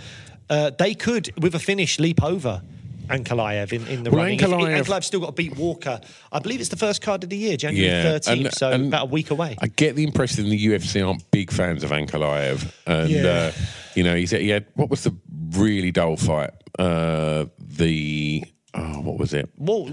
Uh, 0.49 0.71
they 0.79 0.95
could, 0.95 1.33
with 1.43 1.55
a 1.55 1.59
finish, 1.59 1.99
leap 1.99 2.23
over 2.23 2.63
Ankalaev 3.09 3.73
in, 3.73 3.87
in 3.89 4.05
the 4.05 4.11
Well, 4.11 4.23
running. 4.23 4.39
If- 4.39 4.47
Ankalaev- 4.47 4.85
Ankalaev's 4.85 5.07
still 5.07 5.21
got 5.21 5.27
to 5.27 5.33
beat 5.33 5.57
Walker. 5.57 6.01
I 6.31 6.39
believe 6.39 6.61
it's 6.61 6.69
the 6.69 6.77
first 6.77 7.03
card 7.03 7.25
of 7.25 7.31
the 7.31 7.37
year, 7.37 7.57
January 7.57 7.89
Yeah, 7.89 8.19
13th, 8.19 8.33
and- 8.47 8.55
so 8.55 8.71
and 8.71 8.87
about 8.87 9.03
a 9.05 9.11
week 9.11 9.31
away. 9.31 9.57
I 9.61 9.67
get 9.67 9.97
the 9.97 10.05
impression 10.05 10.49
the 10.49 10.67
UFC 10.67 11.07
aren't 11.07 11.29
big 11.33 11.51
fans 11.51 11.83
of 11.83 11.91
Ankalaev, 11.91 12.73
and 12.87 13.11
Yeah. 13.11 13.27
uh, 13.27 13.53
you 13.97 14.05
know 14.05 14.15
he's 14.15 14.31
he 14.31 14.49
had 14.51 14.67
what 14.75 14.91
was 14.91 15.03
the 15.03 15.15
really 15.51 15.91
dull 15.91 16.17
fight? 16.17 16.51
Uh, 16.79 17.47
the 17.59 18.45
oh, 18.77 19.01
what 19.01 19.19
was 19.19 19.35
it? 19.35 19.49
well, 19.57 19.91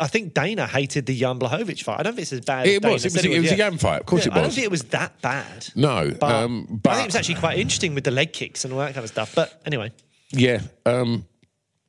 I 0.00 0.06
think 0.06 0.32
Dana 0.34 0.66
hated 0.66 1.06
the 1.06 1.18
Jan 1.18 1.38
Blachowicz 1.40 1.82
fight. 1.82 1.98
I 1.98 2.02
don't 2.04 2.12
think 2.14 2.22
it's 2.22 2.32
as 2.32 2.40
bad 2.42 2.66
as 2.66 2.72
It 2.74 2.82
Dana 2.82 2.92
was. 2.92 3.04
It 3.04 3.10
said 3.12 3.24
was- 3.26 3.36
it 3.36 3.40
was 3.40 3.52
a. 3.52 3.56
Yan 3.56 3.78
fight. 3.78 4.00
Of 4.00 4.06
course 4.06 4.26
Yeah, 4.26 4.32
it 4.32 4.34
was. 4.34 4.38
I 4.38 4.42
don't 4.42 4.52
think 4.54 4.64
it 4.66 4.70
was 4.70 4.82
that 4.84 5.20
bad. 5.22 5.66
No, 5.74 6.12
But, 6.20 6.30
um, 6.32 6.80
but 6.82 6.90
I 6.90 6.94
think 6.96 7.04
it 7.04 7.08
was 7.08 7.16
actually 7.16 7.34
quite 7.36 7.58
interesting 7.58 7.94
with 7.94 8.04
the 8.04 8.10
leg 8.12 8.32
kicks 8.32 8.64
and 8.64 8.72
all 8.72 8.78
that 8.80 8.94
kind 8.94 9.02
of 9.04 9.10
stuff. 9.10 9.34
But 9.34 9.60
anyway, 9.66 9.90
yeah, 10.30 10.60
um, 10.86 11.24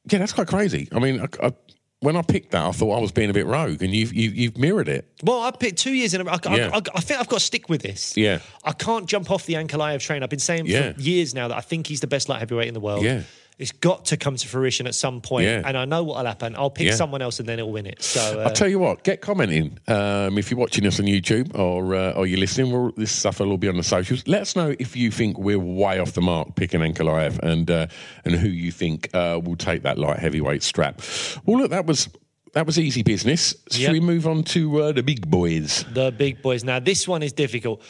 yeah, 0.09 0.17
that's 0.19 0.33
quite 0.33 0.47
crazy. 0.47 0.87
I 0.91 0.97
mean, 0.99 1.19
I, 1.21 1.47
I, 1.47 1.53
when 1.99 2.15
I 2.15 2.21
picked 2.23 2.51
that, 2.51 2.65
I 2.65 2.71
thought 2.71 2.97
I 2.97 3.01
was 3.01 3.11
being 3.11 3.29
a 3.29 3.33
bit 3.33 3.45
rogue, 3.45 3.83
and 3.83 3.93
you've 3.93 4.13
you, 4.13 4.29
you've 4.29 4.57
mirrored 4.57 4.87
it. 4.87 5.05
well, 5.21 5.41
I 5.41 5.51
picked 5.51 5.77
two 5.77 5.93
years 5.93 6.13
in 6.13 6.21
a 6.21 6.23
row. 6.23 6.31
I, 6.31 6.39
I- 6.49 6.55
Yeah. 6.57 6.69
I, 6.73 6.77
I 6.95 7.01
think 7.01 7.19
I've 7.19 7.27
got 7.27 7.39
to 7.39 7.45
stick 7.45 7.69
with 7.69 7.81
this. 7.83 8.15
Yeah. 8.17 8.39
I 8.63 8.71
can't 8.71 9.05
jump 9.07 9.29
off 9.29 9.45
the 9.45 9.53
Ankalaev 9.55 9.99
train. 9.99 10.23
I've 10.23 10.29
been 10.29 10.39
saying 10.39 10.65
Yeah. 10.65 10.93
for 10.93 11.01
years 11.01 11.35
now 11.35 11.49
that 11.49 11.57
I 11.57 11.61
think 11.61 11.85
he's 11.87 11.99
the 11.99 12.07
best 12.07 12.29
light 12.29 12.39
heavyweight 12.39 12.69
in 12.69 12.73
the 12.73 12.79
world. 12.79 13.03
Yeah. 13.03 13.23
It's 13.60 13.73
got 13.73 14.06
to 14.06 14.15
come 14.18 14.38
to 14.38 14.48
fruition 14.48 14.88
at 14.88 14.95
some 14.95 15.19
point, 15.19 15.45
Yeah. 15.45 15.61
and 15.65 15.77
I 15.77 15.84
know 15.84 16.02
what'll 16.02 16.26
happen. 16.26 16.56
I'll 16.56 16.69
pick 16.69 16.88
Yeah. 16.88 16.95
someone 16.95 17.22
else, 17.22 17.40
and 17.41 17.48
then 17.49 17.60
it'll 17.60 17.73
win 17.73 17.86
it. 17.86 18.02
So 18.02 18.40
uh, 18.40 18.45
I'll 18.45 18.53
tell 18.53 18.69
you 18.69 18.80
what, 18.80 19.03
get 19.03 19.19
commenting. 19.19 19.77
Um, 19.90 20.38
if 20.38 20.49
you're 20.49 20.57
watching 20.57 20.88
us 20.88 20.98
on 20.98 21.06
YouTube 21.07 21.53
or 21.60 21.94
uh, 21.94 22.14
or 22.14 22.26
you're 22.26 22.40
listening, 22.40 22.72
well, 22.72 22.94
this 22.95 23.11
stuff 23.11 23.40
will 23.41 23.52
all 23.52 23.57
be 23.57 23.68
on 23.68 23.76
the 23.76 23.84
socials. 23.84 24.26
Let 24.27 24.41
us 24.44 24.56
know 24.56 24.73
if 24.80 24.95
you 24.95 25.11
think 25.11 25.38
we're 25.38 25.60
way 25.60 25.99
off 25.99 26.14
the 26.14 26.22
mark 26.22 26.56
picking 26.56 26.80
Ankalaev 26.80 27.38
and 27.40 27.69
uh, 27.69 27.88
and 28.23 28.36
who 28.36 28.48
you 28.48 28.72
think 28.72 29.10
uh, 29.14 29.40
will 29.44 29.57
take 29.57 29.84
that 29.84 29.98
light 29.98 30.19
heavyweight 30.19 30.64
strap. 30.64 31.02
Well, 31.45 31.57
look, 31.60 31.72
that 31.72 31.86
was 31.86 32.07
that 32.53 32.65
was 32.65 32.80
easy 32.80 33.03
business. 33.03 33.53
Should 33.72 33.81
Yep. 33.81 33.91
we 33.91 33.99
move 33.99 34.26
on 34.26 34.44
to 34.56 34.84
uh, 34.84 34.91
the 34.94 35.03
big 35.03 35.30
boys? 35.30 35.84
the 35.94 36.11
big 36.11 36.41
boys. 36.41 36.64
Now, 36.64 36.80
this 36.80 37.07
one 37.10 37.22
is 37.23 37.34
difficult. 37.34 37.81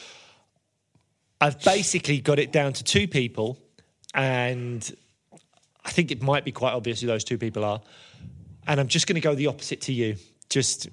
I've 1.40 1.62
basically 1.64 2.20
got 2.20 2.40
it 2.40 2.52
down 2.52 2.74
to 2.74 2.84
two 2.84 3.08
people, 3.08 3.58
and 4.16 4.91
I 5.85 5.91
think 5.91 6.11
it 6.11 6.22
might 6.22 6.45
be 6.45 6.51
quite 6.51 6.73
obvious 6.73 7.01
who 7.01 7.07
those 7.07 7.23
two 7.23 7.38
people 7.38 7.64
are. 7.64 7.81
And 8.68 8.80
I'm 8.80 8.88
just 8.88 9.07
going 9.07 9.15
to 9.15 9.22
go 9.22 9.34
the 9.35 9.47
opposite 9.47 9.81
to 9.81 9.93
you, 9.93 10.18
just 10.49 10.89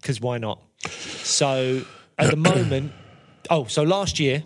because 0.00 0.20
why 0.20 0.38
not? 0.38 0.60
So 0.88 1.82
at 2.18 2.30
the 2.30 2.36
moment, 2.50 2.92
oh, 3.48 3.64
so 3.64 3.82
last 3.82 4.20
year 4.20 4.44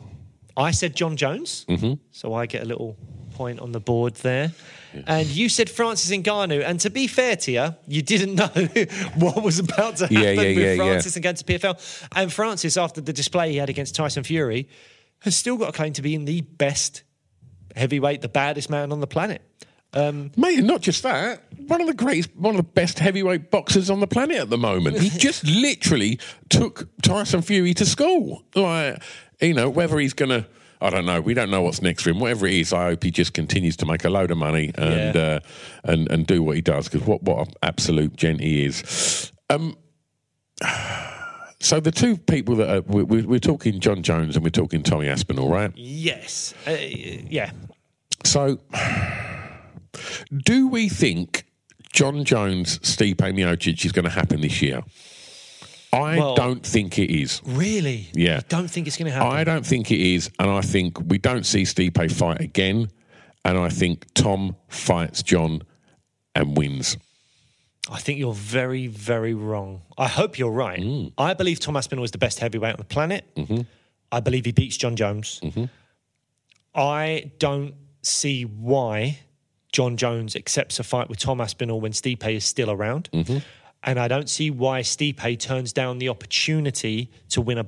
I 0.57 0.71
said 0.71 0.95
Jon 0.97 1.17
Jones, 1.17 1.65
Mm-hmm. 1.69 1.95
so 2.13 2.35
I 2.35 2.47
get 2.47 2.63
a 2.63 2.67
little 2.67 2.97
point 3.33 3.59
on 3.61 3.73
the 3.73 3.81
board 3.81 4.15
there. 4.17 4.53
And 5.09 5.27
you 5.27 5.49
said 5.49 5.69
Francis 5.69 6.17
Ngannou, 6.17 6.63
and 6.65 6.79
to 6.81 6.89
be 6.91 7.09
fair 7.09 7.35
to 7.35 7.51
you, 7.51 7.75
you 7.89 8.01
didn't 8.01 8.35
know 8.37 8.47
what 9.17 9.43
was 9.43 9.59
about 9.59 9.97
to 9.97 10.05
happen 10.07 10.23
Yeah, 10.23 10.31
yeah, 10.31 10.57
with. 10.57 10.77
Francis 10.79 11.17
and 11.17 11.23
going 11.25 11.35
to 11.35 11.45
PFL. 11.45 12.09
And 12.15 12.33
Francis, 12.33 12.77
after 12.77 13.01
the 13.01 13.13
display 13.13 13.51
he 13.51 13.57
had 13.57 13.69
against 13.69 13.97
Tyson 13.97 14.23
Fury, 14.23 14.69
has 15.23 15.35
still 15.37 15.57
got 15.57 15.71
a 15.71 15.73
claim 15.73 15.93
to 15.95 16.03
being 16.03 16.25
the 16.27 16.43
best 16.43 17.03
heavyweight, 17.75 18.23
the 18.23 18.29
baddest 18.29 18.71
man 18.71 18.93
on 18.93 19.01
the 19.01 19.07
planet. 19.07 19.43
Um, 19.93 20.33
Mate, 20.37 20.59
and 20.59 20.67
not 20.67 20.81
just 20.81 21.05
that, 21.05 21.45
one 21.69 21.81
of 21.81 21.87
the 21.87 21.95
greatest, 21.95 22.35
one 22.35 22.55
of 22.55 22.57
the 22.57 22.63
best 22.65 22.99
heavyweight 22.99 23.51
boxers 23.53 23.91
on 23.91 24.01
the 24.01 24.09
planet 24.09 24.39
at 24.39 24.51
the 24.51 24.59
moment. 24.59 24.99
He 24.99 25.09
just 25.19 25.47
literally 25.47 26.19
took 26.49 26.89
Tyson 27.03 27.43
Fury 27.43 27.75
to 27.75 27.87
school. 27.87 28.43
Like, 28.57 29.01
you 29.41 29.55
know, 29.55 29.71
whether 29.71 29.97
he's 30.01 30.13
going 30.13 30.31
to, 30.31 30.47
I 30.81 30.91
don't 30.91 31.07
know. 31.07 31.21
We 31.21 31.33
don't 31.33 31.49
know 31.51 31.63
what's 31.63 31.81
next 31.81 32.03
for 32.03 32.11
him. 32.11 32.19
Whatever 32.19 32.47
it 32.49 32.55
is, 32.55 32.73
I 32.73 32.87
hope 32.87 33.05
he 33.05 33.13
just 33.13 33.35
continues 33.35 33.77
to 33.77 33.87
make 33.87 34.05
a 34.05 34.11
load 34.11 34.33
of 34.33 34.37
money 34.37 34.73
and 34.75 35.15
Yeah. 35.15 35.23
uh, 35.23 35.41
and 35.85 36.11
and 36.11 36.27
do 36.27 36.43
what 36.43 36.57
he 36.57 36.63
does 36.63 36.89
because 36.89 37.07
what 37.07 37.23
what 37.23 37.47
an 37.49 37.55
absolute 37.63 38.17
gent 38.17 38.41
he 38.41 38.65
is. 38.67 39.31
Um, 39.49 39.77
so 41.65 41.81
the 41.81 41.91
two 41.91 42.17
people 42.17 42.57
that 42.57 42.69
are, 42.71 42.81
we, 42.83 43.03
we, 43.03 43.23
we're 43.23 43.39
talking 43.39 43.81
Jon 43.81 44.03
Jones 44.03 44.37
and 44.37 44.45
we're 44.45 44.51
talking 44.51 44.83
Tommy 44.83 45.09
Aspinall, 45.09 45.49
right? 45.49 45.73
yes. 45.75 46.53
Uh, 46.67 46.73
yeah. 46.73 47.51
So, 48.25 48.59
do 50.37 50.69
we 50.69 50.89
think 50.89 51.45
Jon 51.93 52.25
Jones, 52.25 52.79
Stipe 52.81 53.17
Miocic 53.17 53.85
is 53.85 53.93
going 53.93 54.05
to 54.05 54.11
happen 54.11 54.41
this 54.41 54.61
year? 54.63 54.83
I 55.93 56.19
Well- 56.19 56.35
don't 56.35 56.65
think 56.67 56.99
it 56.99 57.11
is. 57.11 57.41
Really? 57.45 58.09
Yeah. 58.15 58.37
You 58.37 58.43
don't 58.49 58.69
think 58.69 58.87
it's 58.87 58.97
going 58.97 59.07
to 59.07 59.13
happen? 59.13 59.31
I 59.37 59.45
don't 59.45 59.65
think 59.65 59.91
it 59.91 60.01
is, 60.01 60.31
and 60.39 60.51
I 60.51 60.61
think 60.61 60.99
we 61.09 61.19
don't 61.19 61.45
see 61.47 61.63
Stipe 61.63 62.11
fight 62.13 62.41
again, 62.41 62.91
and 63.45 63.57
I 63.59 63.69
think 63.69 64.07
Tom 64.15 64.57
fights 64.69 65.23
Jon 65.23 65.63
and 66.35 66.57
wins. 66.57 66.97
I 67.91 67.99
think 67.99 68.19
you're 68.19 68.33
very, 68.33 68.87
very 68.87 69.35
wrong. 69.35 69.83
I 69.99 70.09
hope 70.09 70.39
you're 70.39 70.51
right. 70.51 70.81
Mm. 70.81 71.13
I 71.19 71.35
believe 71.35 71.61
Tom 71.61 71.77
Aspinall 71.77 72.05
is 72.05 72.13
the 72.13 72.19
best 72.19 72.39
heavyweight 72.39 72.73
on 72.73 72.79
the 72.79 72.85
planet. 72.85 73.25
Mm-hmm. 73.35 73.61
I 74.11 74.21
believe 74.21 74.47
he 74.47 74.53
beats 74.53 74.77
Jon 74.77 74.97
Jones. 74.97 75.41
I 76.75 77.31
don't 77.39 77.75
see 78.03 78.45
why 78.45 79.19
Jon 79.73 79.97
Jones 79.97 80.35
accepts 80.35 80.79
a 80.79 80.85
fight 80.85 81.09
with 81.09 81.19
Tom 81.19 81.41
Aspinall 81.41 81.81
when 81.81 81.93
Stipe 81.93 82.29
is 82.35 82.45
still 82.45 82.71
around. 82.71 83.11
Mm-hmm. 83.13 83.39
And 83.83 83.99
I 83.99 84.09
don't 84.09 84.31
see 84.31 84.51
why 84.51 84.81
Stipe 84.81 85.39
turns 85.39 85.73
down 85.73 85.99
the 85.99 86.09
opportunity 86.09 87.11
to 87.31 87.43
win 87.43 87.59
a 87.59 87.67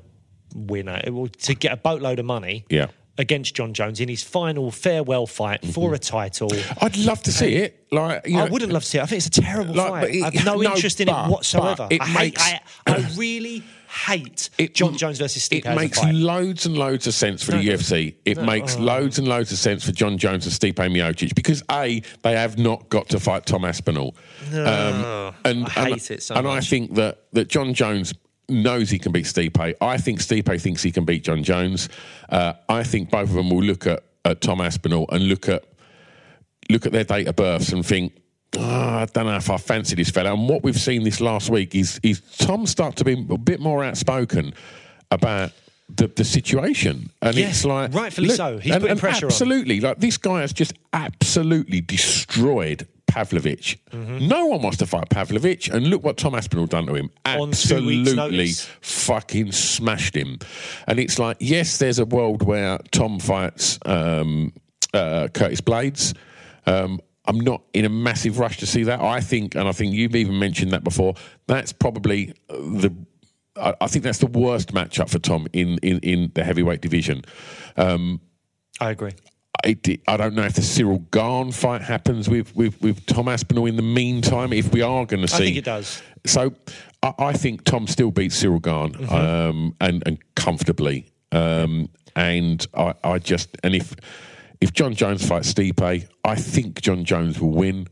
winner, 0.54 1.02
to 1.02 1.54
get 1.54 1.72
a 1.72 1.76
boatload 1.76 2.18
of 2.18 2.24
money 2.24 2.64
Yeah. 2.70 2.86
Against 3.18 3.54
Jon 3.54 3.72
Jones 3.72 4.00
in 4.00 4.08
his 4.10 4.22
final 4.22 4.70
farewell 4.70 5.26
fight 5.26 5.64
for 5.66 5.94
a 5.94 5.98
title. 5.98 6.50
I'd 6.82 6.98
love 6.98 7.22
to 7.22 7.32
see 7.32 7.54
it. 7.54 7.86
Like 7.90 8.26
you 8.28 8.38
I 8.38 8.48
wouldn't 8.48 8.72
love 8.72 8.82
to 8.82 8.88
see 8.88 8.98
it. 8.98 9.02
I 9.02 9.06
think 9.06 9.18
it's 9.24 9.38
a 9.38 9.40
terrible 9.40 9.74
Like, 9.74 9.90
fight. 9.90 10.14
it- 10.14 10.22
I 10.22 10.30
have 10.36 10.44
no, 10.44 10.56
no, 10.60 10.74
interest 10.74 11.00
in 11.00 11.06
but- 11.06 11.26
it 11.26 11.30
whatsoever. 11.30 11.88
it 11.90 12.02
I, 12.02 12.04
hate, 12.04 12.36
makes- 12.36 12.42
I, 12.42 12.60
I 12.86 13.08
really 13.16 13.62
hate 13.88 14.50
It- 14.58 14.74
Jon 14.74 14.96
Jones 14.98 15.18
versus 15.18 15.48
Stipe 15.48 15.64
It 15.64 15.74
makes 15.74 16.02
loads 16.04 16.66
and 16.66 16.76
loads 16.76 17.06
of 17.06 17.14
sense 17.14 17.42
for 17.42 17.52
No, 17.52 17.58
the. 17.62 17.68
UFC. 17.68 18.16
It 18.26 18.36
No. 18.36 18.42
makes 18.44 18.76
Oh. 18.76 18.80
loads 18.80 19.18
and 19.18 19.26
loads 19.26 19.50
of 19.50 19.56
sense 19.58 19.84
for 19.84 19.92
Jon 19.92 20.18
Jones 20.18 20.44
and 20.44 20.54
Stipe 20.54 20.74
Miocic 20.90 21.34
because 21.34 21.62
a 21.70 22.02
they 22.22 22.32
have 22.32 22.58
not 22.58 22.88
got 22.90 23.08
to 23.10 23.20
fight 23.20 23.46
Tom 23.46 23.64
Aspinall. 23.64 24.14
Um, 24.52 25.34
and, 25.44 25.64
I 25.66 25.70
hate 25.70 25.92
and, 25.92 26.10
it 26.10 26.22
so 26.22 26.34
And 26.34 26.46
I 26.46 26.60
think 26.60 26.94
that 26.96 27.22
that 27.32 27.48
Jon 27.48 27.72
Jones 27.72 28.12
knows 28.48 28.90
he 28.90 28.98
can 28.98 29.12
beat 29.12 29.24
Stipe. 29.26 29.74
I 29.80 29.96
think 29.98 30.20
Stipe 30.20 30.60
thinks 30.60 30.82
he 30.82 30.92
can 30.92 31.04
beat 31.04 31.24
Jon 31.24 31.42
Jones. 31.42 31.88
Uh, 32.28 32.52
I 32.68 32.82
think 32.82 33.10
both 33.10 33.28
of 33.28 33.34
them 33.34 33.50
will 33.50 33.62
look 33.62 33.86
at, 33.86 34.02
at 34.24 34.40
Tom 34.40 34.60
Aspinall 34.60 35.06
and 35.10 35.28
look 35.28 35.48
at 35.48 35.64
look 36.68 36.84
at 36.86 36.92
their 36.92 37.04
date 37.04 37.28
of 37.28 37.36
births 37.36 37.72
and 37.72 37.84
think. 37.84 38.12
"Oh, 38.58 38.62
I 38.62 39.06
don't 39.12 39.26
know 39.26 39.36
if 39.36 39.50
I 39.50 39.56
fancy 39.56 39.96
this 39.96 40.10
fella. 40.10 40.32
And 40.32 40.48
what 40.48 40.62
we've 40.62 40.80
seen 40.80 41.02
this 41.02 41.20
last 41.20 41.50
week 41.50 41.74
is 41.74 42.00
is 42.02 42.20
Tom 42.38 42.66
start 42.66 42.96
to 42.96 43.04
be 43.04 43.12
a 43.30 43.38
bit 43.38 43.60
more 43.60 43.84
outspoken 43.84 44.54
about 45.10 45.52
the, 45.94 46.08
the 46.08 46.24
situation, 46.24 47.10
and 47.22 47.36
Yeah, 47.36 47.48
it's 47.50 47.64
like 47.64 47.92
rightfully 47.94 48.30
so. 48.30 48.58
He's 48.58 48.76
putting 48.76 48.98
pressure 48.98 49.26
on. 49.26 49.30
absolutely, 49.30 49.80
like 49.80 49.98
this 50.00 50.16
guy 50.16 50.40
has 50.40 50.52
just 50.52 50.72
absolutely 50.92 51.80
destroyed 51.80 52.86
Pavlovich. 53.16 53.78
Mm-hmm. 53.92 54.28
No 54.28 54.44
one 54.44 54.60
wants 54.60 54.76
to 54.78 54.86
fight 54.86 55.08
Pavlovich, 55.08 55.68
and 55.68 55.88
look 55.88 56.04
what 56.04 56.18
Tom 56.18 56.34
Aspinall 56.34 56.66
done 56.66 56.86
to 56.86 56.94
him. 56.94 57.10
On 57.24 57.50
two 57.50 57.86
weeks' 57.86 58.10
Absolutely 58.10 58.48
fucking 58.82 59.52
smashed 59.52 60.14
him. 60.14 60.38
And 60.86 61.00
it's 61.00 61.18
like, 61.18 61.38
yes, 61.40 61.78
there's 61.78 61.98
a 61.98 62.04
world 62.04 62.42
where 62.42 62.78
Tom 62.90 63.18
fights 63.18 63.78
um, 63.86 64.52
uh, 64.92 65.28
Curtis 65.32 65.62
Blaydes. 65.62 66.14
Um, 66.66 67.00
I'm 67.24 67.40
not 67.40 67.62
in 67.72 67.86
a 67.86 67.88
massive 67.88 68.38
rush 68.38 68.58
to 68.58 68.66
see 68.66 68.82
that. 68.84 69.00
I 69.00 69.20
think, 69.20 69.54
and 69.54 69.66
I 69.66 69.72
think 69.72 69.94
you've 69.94 70.14
even 70.14 70.38
mentioned 70.38 70.72
that 70.72 70.84
before. 70.84 71.14
That's 71.46 71.72
probably 71.72 72.34
the. 72.48 72.94
I 73.56 73.74
I 73.80 73.86
think 73.86 74.04
that's 74.04 74.18
the 74.18 74.26
worst 74.26 74.74
matchup 74.74 75.08
for 75.08 75.18
Tom 75.18 75.46
in, 75.54 75.78
in, 75.78 76.00
in 76.00 76.32
the 76.34 76.44
heavyweight 76.44 76.82
division. 76.82 77.22
Um, 77.78 78.20
I 78.78 78.90
agree. 78.90 79.12
I, 79.64 79.76
I 80.08 80.16
don't 80.16 80.34
know 80.34 80.44
if 80.44 80.54
the 80.54 80.60
Ciryl 80.60 81.10
Gane 81.10 81.52
fight 81.52 81.82
happens 81.82 82.28
with, 82.28 82.54
with, 82.56 82.80
with 82.80 83.04
Tom 83.06 83.28
Aspinall 83.28 83.66
in 83.66 83.76
the 83.76 83.82
meantime. 83.82 84.52
If 84.52 84.72
we 84.72 84.82
are 84.82 85.06
going 85.06 85.22
to 85.22 85.28
see, 85.28 85.36
I 85.36 85.46
think 85.46 85.56
it 85.58 85.64
does. 85.64 86.02
So 86.26 86.52
I, 87.02 87.14
I 87.18 87.32
think 87.32 87.64
Tom 87.64 87.86
still 87.86 88.10
beats 88.10 88.42
Ciryl 88.42 88.62
Gane 88.62 88.92
Mm-hmm. 88.92 89.14
um, 89.14 89.74
and, 89.80 90.02
and 90.06 90.18
comfortably. 90.34 91.06
Um, 91.32 91.88
and 92.14 92.66
I, 92.74 92.94
I 93.04 93.18
just 93.18 93.56
and 93.62 93.74
if 93.74 93.94
if 94.60 94.72
Jon 94.72 94.94
Jones 94.94 95.26
fights 95.26 95.52
Stipe, 95.52 96.08
I 96.24 96.34
think 96.34 96.80
Jon 96.80 97.04
Jones 97.04 97.40
will 97.40 97.50
win. 97.50 97.88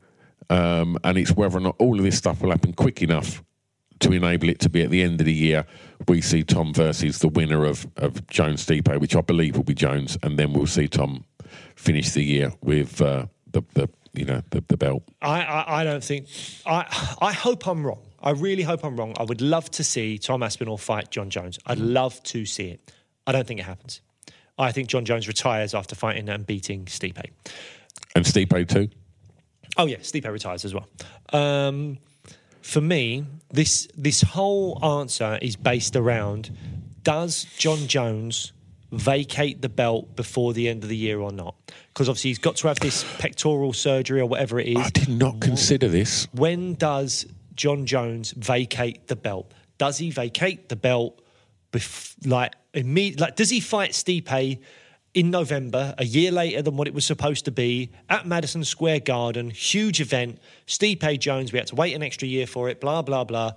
Um, 0.50 0.98
and 1.04 1.18
it's 1.18 1.32
whether 1.32 1.58
or 1.58 1.60
not 1.60 1.76
all 1.78 1.98
of 1.98 2.04
this 2.04 2.18
stuff 2.18 2.42
will 2.42 2.50
happen 2.50 2.72
quick 2.72 3.02
enough 3.02 3.42
to 4.00 4.12
enable 4.12 4.48
it 4.48 4.60
to 4.60 4.68
be 4.68 4.82
at 4.82 4.90
the 4.90 5.02
end 5.02 5.20
of 5.20 5.26
the 5.26 5.32
year. 5.32 5.66
We 6.08 6.20
see 6.20 6.42
Tom 6.42 6.74
versus 6.74 7.18
the 7.20 7.28
winner 7.28 7.64
of, 7.64 7.86
of 7.96 8.26
Jones 8.26 8.66
Stipe, 8.66 8.98
which 9.00 9.16
I 9.16 9.20
believe 9.20 9.56
will 9.56 9.64
be 9.64 9.74
Jones, 9.74 10.18
and 10.22 10.38
then 10.38 10.52
we'll 10.52 10.66
see 10.66 10.88
Tom 10.88 11.24
finish 11.84 12.10
the 12.10 12.22
year 12.22 12.52
with 12.62 13.00
uh, 13.00 13.26
the, 13.52 13.62
the 13.74 13.88
you 14.14 14.24
know 14.24 14.40
the, 14.50 14.62
the 14.68 14.76
belt. 14.76 15.02
I, 15.22 15.42
I, 15.42 15.80
I 15.80 15.84
don't 15.84 16.02
think. 16.04 16.26
I, 16.66 16.86
I 17.20 17.32
hope 17.32 17.66
I'm 17.66 17.84
wrong. 17.86 18.00
I 18.22 18.30
really 18.30 18.62
hope 18.62 18.84
I'm 18.84 18.96
wrong. 18.96 19.12
I 19.18 19.24
would 19.24 19.40
love 19.42 19.70
to 19.72 19.84
see 19.84 20.18
Tom 20.18 20.42
Aspinall 20.42 20.78
fight 20.78 21.10
Jon 21.10 21.28
Jones. 21.30 21.58
I'd 21.66 21.78
Mm. 21.78 21.92
love 21.92 22.22
to 22.24 22.46
see 22.46 22.68
it. 22.68 22.92
I 23.26 23.32
don't 23.32 23.46
think 23.46 23.60
it 23.60 23.64
happens. 23.64 24.00
I 24.58 24.72
think 24.72 24.88
Jon 24.88 25.04
Jones 25.04 25.26
retires 25.28 25.74
after 25.74 25.94
fighting 25.94 26.28
and 26.28 26.46
beating 26.46 26.84
Stipe. 26.86 27.22
And 28.14 28.24
Stipe 28.24 28.68
too. 28.68 28.88
Oh 29.76 29.86
yeah, 29.86 29.98
Stipe 29.98 30.30
retires 30.30 30.64
as 30.64 30.72
well. 30.74 30.88
Um, 31.32 31.98
for 32.62 32.80
me, 32.80 33.26
this 33.52 33.88
this 33.96 34.22
whole 34.22 34.78
answer 34.82 35.38
is 35.42 35.56
based 35.56 35.96
around: 35.96 36.50
Does 37.02 37.44
Jon 37.58 37.86
Jones 37.88 38.52
vacate 38.98 39.62
the 39.62 39.68
belt 39.68 40.16
before 40.16 40.52
the 40.52 40.68
end 40.68 40.82
of 40.82 40.88
the 40.88 40.96
year 40.96 41.20
or 41.20 41.32
not? 41.32 41.54
Because 41.88 42.08
obviously 42.08 42.30
he's 42.30 42.38
got 42.38 42.56
to 42.56 42.68
have 42.68 42.80
this 42.80 43.04
pectoral 43.18 43.72
surgery 43.72 44.20
or 44.20 44.26
whatever 44.26 44.58
it 44.60 44.68
is. 44.68 44.78
I 44.78 44.90
did 44.90 45.08
not 45.08 45.40
consider 45.40 45.88
this. 45.88 46.26
When 46.32 46.74
does 46.74 47.26
Jon 47.54 47.86
Jones 47.86 48.32
vacate 48.32 49.08
the 49.08 49.16
belt? 49.16 49.52
Does 49.78 49.98
he 49.98 50.10
vacate 50.10 50.68
the 50.68 50.76
belt 50.76 51.20
bef- 51.72 52.14
like 52.26 52.54
immediate? 52.72 53.20
Like, 53.20 53.36
does 53.36 53.50
he 53.50 53.60
fight 53.60 53.90
Stipe 53.92 54.58
in 55.14 55.30
November, 55.30 55.94
a 55.98 56.04
year 56.04 56.32
later 56.32 56.62
than 56.62 56.76
what 56.76 56.88
it 56.88 56.94
was 56.94 57.04
supposed 57.04 57.44
to 57.44 57.52
be 57.52 57.92
at 58.08 58.26
Madison 58.26 58.64
Square 58.64 59.00
Garden? 59.00 59.50
Huge 59.50 60.00
event. 60.00 60.38
Stipe 60.66 61.18
Jones. 61.20 61.52
We 61.52 61.58
had 61.58 61.68
to 61.68 61.76
wait 61.76 61.94
an 61.94 62.02
extra 62.02 62.26
year 62.26 62.46
for 62.46 62.68
it. 62.68 62.80
Blah 62.80 63.02
blah 63.02 63.24
blah. 63.24 63.52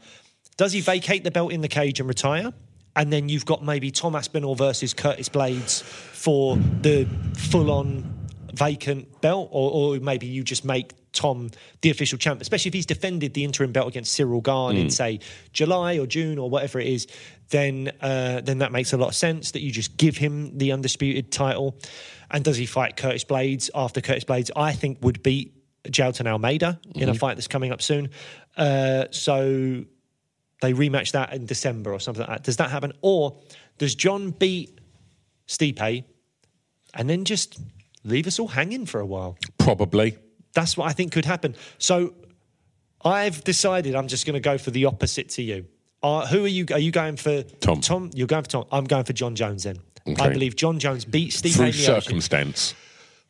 Does 0.57 0.73
he 0.73 0.81
vacate 0.81 1.23
the 1.23 1.31
belt 1.31 1.51
in 1.51 1.61
the 1.61 1.68
cage 1.68 1.99
and 1.99 2.09
retire? 2.09 2.51
And 2.98 3.14
then 3.14 3.30
you've 3.30 3.45
got 3.45 3.64
maybe 3.64 3.91
Tom 3.91 4.15
Aspinall 4.15 4.56
versus 4.56 4.94
Curtis 4.94 5.30
Blaydes 5.30 5.84
for 5.84 6.57
the 6.57 7.07
full-on 7.36 8.28
vacant 8.53 9.22
belt, 9.22 9.49
or, 9.52 9.95
or 9.95 9.99
maybe 9.99 10.26
you 10.26 10.44
just 10.44 10.65
make 10.65 10.94
Tom 11.14 11.49
the 11.82 11.90
official 11.90 12.18
champ, 12.18 12.41
especially 12.41 12.69
if 12.69 12.74
he's 12.74 12.86
defended 12.86 13.34
the 13.34 13.44
interim 13.44 13.72
belt 13.72 13.88
against 13.88 14.19
Ciryl 14.19 14.44
Gane 14.44 14.80
in 14.80 14.90
say 14.90 15.19
July 15.53 15.98
or 15.98 16.06
June 16.06 16.38
or 16.38 16.49
whatever 16.49 16.80
it 16.80 16.88
is. 16.88 17.07
Then 17.49 17.91
uh, 18.02 18.41
then 18.41 18.57
that 18.60 18.72
makes 18.72 18.94
a 18.94 18.98
lot 18.98 19.10
of 19.10 19.15
sense 19.15 19.52
that 19.52 19.61
you 19.61 19.72
just 19.72 19.98
give 19.98 20.18
him 20.18 20.57
the 20.57 20.72
undisputed 20.72 21.32
title. 21.32 21.80
And 22.30 22.44
does 22.44 22.57
he 22.57 22.65
fight 22.65 22.98
Curtis 22.98 23.24
Blaydes 23.24 23.69
after 23.74 24.02
Curtis 24.02 24.26
Blaydes? 24.26 24.52
I 24.56 24.74
think 24.74 24.99
would 25.02 25.24
beat 25.24 25.53
Jailton 25.86 26.28
Almeida 26.28 26.80
in 26.95 27.10
a 27.10 27.14
fight 27.14 27.36
that's 27.36 27.48
coming 27.48 27.72
up 27.72 27.82
soon. 27.82 28.10
Uh, 28.56 29.06
so 29.11 29.86
they 30.61 30.73
rematch 30.73 31.11
that 31.11 31.34
in 31.34 31.45
December 31.45 31.93
or 31.93 31.99
something 31.99 32.21
like 32.21 32.29
that. 32.29 32.43
Does 32.43 32.57
that 32.57 32.71
happen? 32.71 32.93
Or 33.01 33.38
does 33.77 33.95
Jon 33.95 34.31
beat 34.31 34.79
Stipe 35.47 36.03
and 36.93 37.09
then 37.09 37.25
just 37.25 37.59
leave 38.03 38.27
us 38.27 38.39
all 38.39 38.47
hanging 38.47 38.85
for 38.85 38.99
a 38.99 39.05
while? 39.05 39.38
Probably. 39.57 40.17
That's 40.53 40.75
what 40.75 40.88
I 40.89 40.93
think 40.93 41.11
could 41.11 41.25
happen. 41.25 41.55
So 41.77 42.13
I've 43.03 43.43
decided 43.43 43.95
I'm 43.95 44.07
just 44.07 44.25
going 44.25 44.34
to 44.34 44.39
go 44.39 44.57
for 44.57 44.71
the 44.71 44.85
opposite 44.85 45.29
to 45.29 45.43
you. 45.43 45.65
Uh, 46.01 46.25
who 46.27 46.45
are 46.45 46.47
you? 46.47 46.65
Are 46.71 46.79
you 46.79 46.91
going 46.91 47.17
for 47.17 47.43
Tom. 47.43 47.81
Tom, 47.81 48.11
you're 48.13 48.27
going 48.27 48.43
for 48.43 48.49
Tom. 48.49 48.65
I'm 48.71 48.85
going 48.85 49.03
for 49.03 49.13
Jon 49.13 49.35
Jones. 49.35 49.63
Then 49.63 49.77
I 50.19 50.29
believe 50.29 50.55
Jon 50.55 50.79
Jones 50.79 51.05
beat 51.05 51.34
Steve 51.34 51.55
Through 51.55 51.67
Miocic. 51.69 51.85
circumstance. 51.85 52.75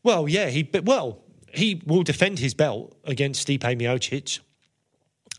Well, 0.04 0.28
yeah, 0.28 0.50
he 0.50 0.64
but 0.64 0.86
well 0.86 1.24
he 1.52 1.82
will 1.86 2.04
defend 2.04 2.40
his 2.40 2.54
belt 2.54 2.96
against 3.06 3.48
Stipe 3.48 3.62
Miocic, 3.62 4.40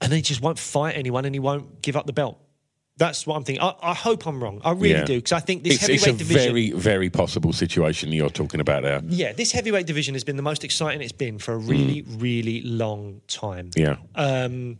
and 0.01 0.13
he 0.13 0.23
just 0.23 0.41
won't 0.41 0.59
fight 0.59 0.97
anyone, 0.97 1.25
and 1.25 1.35
he 1.35 1.39
won't 1.41 1.83
give 1.83 1.97
up 1.97 2.07
the 2.07 2.13
belt. 2.13 2.39
That's 2.97 3.29
what 3.29 3.37
I'm 3.37 3.45
thinking. 3.45 3.63
I, 3.63 3.75
I 3.81 3.95
hope 3.95 4.27
I'm 4.27 4.43
wrong. 4.43 4.61
I 4.65 4.73
really 4.73 4.91
Yeah. 4.91 5.05
do 5.05 5.17
because 5.19 5.31
I 5.31 5.39
think 5.39 5.63
this 5.63 5.75
It's, 5.75 5.83
heavyweight 5.83 5.99
it's 6.01 6.07
a 6.09 6.13
division. 6.25 6.53
very, 6.53 6.71
very 6.73 7.11
possible 7.11 7.53
situation 7.53 8.11
you're 8.11 8.29
talking 8.29 8.59
about 8.61 8.83
there. 8.83 9.01
yeah, 9.07 9.33
this 9.33 9.53
heavyweight 9.53 9.87
division 9.87 10.15
has 10.17 10.25
been 10.25 10.35
the 10.37 10.43
most 10.43 10.65
exciting 10.65 11.01
it's 11.01 11.13
been 11.13 11.39
for 11.39 11.53
a 11.55 11.59
really, 11.59 12.03
really 12.17 12.61
long 12.63 13.21
time. 13.29 13.71
Mm. 13.71 13.79
Yeah. 13.79 13.97
Um, 14.17 14.79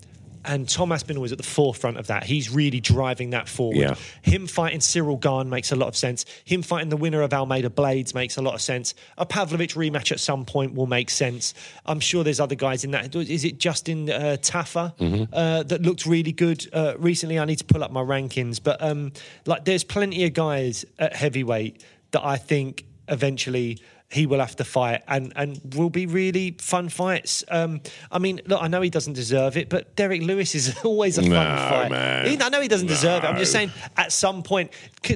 and 0.49 0.69
Tom 0.69 0.91
Aspinall 0.91 1.23
is 1.25 1.31
at 1.33 1.39
the 1.39 1.45
forefront 1.45 1.99
of 1.99 2.09
that. 2.09 2.25
He's 2.25 2.51
really 2.51 2.81
driving 2.81 3.31
that 3.31 3.49
forward. 3.49 3.77
Yeah. 3.77 3.95
Him 4.23 4.47
fighting 4.47 4.81
Ciryl 4.81 5.21
Gane 5.21 5.49
makes 5.49 5.71
a 5.71 5.77
lot 5.77 5.87
of 5.89 5.97
sense. 5.97 6.25
Him 6.45 6.63
fighting 6.63 6.89
the 6.89 6.97
winner 6.97 7.23
of 7.23 7.33
Almeida 7.33 7.69
Blaydes 7.71 8.15
makes 8.15 8.37
a 8.39 8.43
lot 8.43 8.55
of 8.55 8.61
sense. 8.61 8.95
A 9.19 9.27
Pavlovich 9.27 9.75
rematch 9.77 10.11
at 10.11 10.19
some 10.19 10.45
point 10.45 10.75
will 10.75 10.87
make 10.87 11.11
sense. 11.11 11.55
I'm 11.87 12.01
sure 12.01 12.25
there's 12.25 12.41
other 12.41 12.55
guys 12.55 12.83
in 12.83 12.91
that. 12.93 13.15
Is 13.15 13.45
it 13.45 13.59
Justin 13.59 14.11
uh, 14.11 14.37
Tafa 14.41 14.97
Mm-hmm. 14.99 15.35
uh, 15.35 15.63
that 15.65 15.83
looked 15.83 16.07
really 16.07 16.33
good 16.33 16.67
uh, 16.73 16.95
recently? 16.99 17.39
I 17.39 17.45
need 17.45 17.59
to 17.59 17.65
pull 17.65 17.85
up 17.85 17.93
my 17.93 18.01
rankings, 18.03 18.59
but 18.63 18.83
um, 18.83 19.13
like 19.45 19.65
there's 19.67 19.85
plenty 19.85 20.25
of 20.25 20.33
guys 20.33 20.85
at 20.99 21.15
heavyweight 21.15 21.85
that 22.13 22.25
I 22.25 22.37
think 22.39 22.85
eventually 23.09 23.79
he 24.11 24.27
will 24.27 24.41
have 24.41 24.57
to 24.57 24.65
fight 24.65 25.03
and 25.07 25.33
and 25.37 25.61
will 25.77 25.91
be 25.91 26.07
really 26.07 26.57
fun 26.61 26.89
fights. 26.89 27.45
Um, 27.49 27.81
I 28.11 28.19
mean, 28.19 28.41
look, 28.47 28.63
I 28.63 28.69
know 28.69 28.81
he 28.81 28.89
doesn't 28.91 29.13
deserve 29.13 29.57
it, 29.59 29.69
but 29.69 29.95
Derrick 29.97 30.23
Lewis 30.23 30.55
is 30.55 30.75
always 30.85 31.19
a 31.19 31.23
fun 31.23 31.31
No, 31.31 31.37
fight. 31.45 31.91
man. 31.91 32.43
I 32.43 32.49
know 32.49 32.61
he 32.63 32.69
doesn't 32.69 32.87
deserve 32.89 33.25
it. 33.25 33.27
I'm 33.27 33.37
just 33.37 33.53
saying, 33.53 33.71
at 33.99 34.11
some 34.13 34.43
point, 34.43 34.71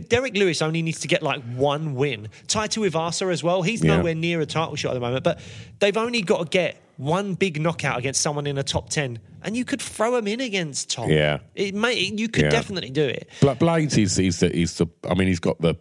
Derrick 0.09 0.37
Lewis 0.37 0.61
only 0.61 0.83
needs 0.83 1.01
to 1.01 1.09
get 1.09 1.23
like 1.23 1.43
one 1.55 1.95
win. 1.95 2.29
Tai 2.49 2.69
Tuivasa 2.69 3.33
as 3.33 3.43
well. 3.43 3.63
He's 3.63 3.83
Yeah. 3.83 3.97
nowhere 3.97 4.15
near 4.15 4.41
a 4.43 4.47
title 4.47 4.77
shot 4.77 4.91
at 4.91 4.95
the 4.95 5.01
moment, 5.01 5.25
but 5.25 5.41
they've 5.79 5.97
only 5.97 6.21
got 6.21 6.39
to 6.41 6.45
get 6.51 6.79
one 6.99 7.33
big 7.35 7.61
knockout 7.61 7.99
against 7.99 8.21
someone 8.21 8.47
in 8.47 8.59
a 8.59 8.63
top 8.63 8.91
ten, 8.91 9.19
and 9.43 9.57
you 9.57 9.65
could 9.65 9.81
throw 9.81 10.15
him 10.17 10.29
in 10.29 10.41
against 10.43 10.91
Tom. 10.91 11.09
Yeah. 11.11 11.39
it 11.55 11.75
may. 11.75 11.95
You 11.99 12.29
could 12.29 12.45
Yeah. 12.45 12.51
definitely 12.51 12.91
do 12.91 13.05
it. 13.05 13.29
Bla- 13.41 13.57
Blaydes 13.57 13.97
is, 13.97 14.19
is 14.19 14.41
the, 14.41 14.55
is 14.55 14.77
the, 14.77 14.87
I 15.09 15.15
mean, 15.15 15.29
he's 15.29 15.41
got 15.41 15.59
the 15.63 15.75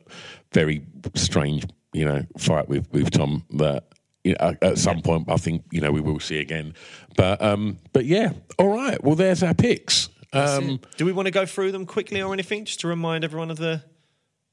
very 0.53 0.81
strange, 1.15 1.65
you 1.93 2.05
know, 2.05 2.23
fight 2.37 2.67
with, 2.69 2.91
with 2.91 3.11
Tom 3.11 3.43
that, 3.51 3.85
you 4.23 4.35
know, 4.39 4.55
at- 4.61 4.77
some 4.77 5.01
point, 5.01 5.29
I 5.29 5.37
think, 5.37 5.63
you 5.71 5.81
know, 5.81 5.91
we 5.91 6.01
will 6.01 6.19
see 6.19 6.39
again. 6.39 6.73
But, 7.17 7.41
um, 7.41 7.77
but 7.93 8.05
yeah, 8.05 8.33
all 8.57 8.69
right. 8.69 9.03
Well, 9.03 9.15
there's 9.15 9.43
our 9.43 9.53
picks. 9.53 10.09
Um, 10.33 10.79
Do 10.97 11.05
we 11.05 11.11
want 11.11 11.25
to 11.25 11.31
go 11.31 11.45
through 11.45 11.71
them 11.73 11.85
quickly 11.85 12.21
or 12.21 12.31
anything, 12.33 12.63
just 12.65 12.79
to 12.81 12.87
remind 12.87 13.23
everyone 13.23 13.51
of 13.51 13.57
the 13.57 13.83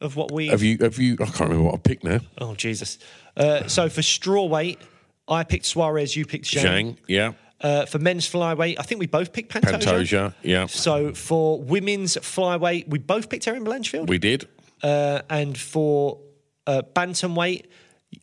of 0.00 0.14
what 0.14 0.30
we 0.32 0.46
have 0.48 0.62
you, 0.62 0.78
have 0.80 0.96
you, 0.98 1.14
I 1.14 1.24
can't 1.26 1.40
remember 1.40 1.64
what 1.64 1.74
I 1.74 1.78
picked 1.78 2.04
now. 2.04 2.20
Oh 2.40 2.54
Jesus! 2.54 2.98
Uh, 3.36 3.66
so 3.66 3.88
for 3.88 4.00
straw 4.02 4.44
weight, 4.44 4.78
I 5.26 5.42
picked 5.44 5.66
Suarez. 5.66 6.14
You 6.16 6.24
picked 6.24 6.44
Zhang. 6.46 6.62
Zhang, 6.62 6.96
yeah. 7.08 7.32
Uh, 7.60 7.84
for 7.84 7.98
men's 7.98 8.28
flyweight, 8.28 8.76
I 8.78 8.82
think 8.84 9.00
we 9.00 9.06
both 9.08 9.32
picked 9.32 9.52
Pantoja. 9.52 9.80
Pantoja, 9.80 10.34
yeah. 10.42 10.66
So 10.66 11.12
for 11.14 11.60
women's 11.60 12.16
flyweight, 12.16 12.88
we 12.88 12.98
both 13.00 13.28
picked 13.28 13.48
Erin 13.48 13.64
Blanchfield. 13.64 14.08
We 14.08 14.18
did. 14.18 14.46
uh, 14.84 15.22
and 15.28 15.58
for 15.58 16.20
uh, 16.68 16.82
bantamweight, 16.94 17.66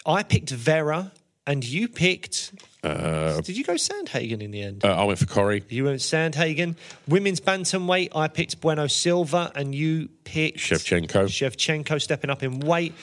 I 0.05 0.23
picked 0.23 0.51
Vera, 0.51 1.11
and 1.47 1.65
you 1.65 1.87
picked. 1.87 2.53
did 2.83 3.57
you 3.57 3.63
go 3.63 3.73
Sandhagen 3.73 4.41
in 4.41 4.51
the 4.51 4.61
end? 4.61 4.85
Uh, 4.85 4.93
I 4.93 5.03
went 5.03 5.19
for 5.19 5.25
Corey. 5.25 5.63
you 5.69 5.85
went 5.85 5.99
Sandhagen. 5.99 6.75
Women's 7.07 7.41
bantamweight, 7.41 8.09
I 8.15 8.27
picked 8.27 8.61
Bueno 8.61 8.87
Silva, 8.87 9.51
and 9.55 9.73
you 9.73 10.09
picked 10.23 10.59
Shevchenko. 10.59 11.25
Shevchenko 11.25 12.01
stepping 12.01 12.29
up 12.29 12.43
in 12.43 12.59
weight. 12.59 12.93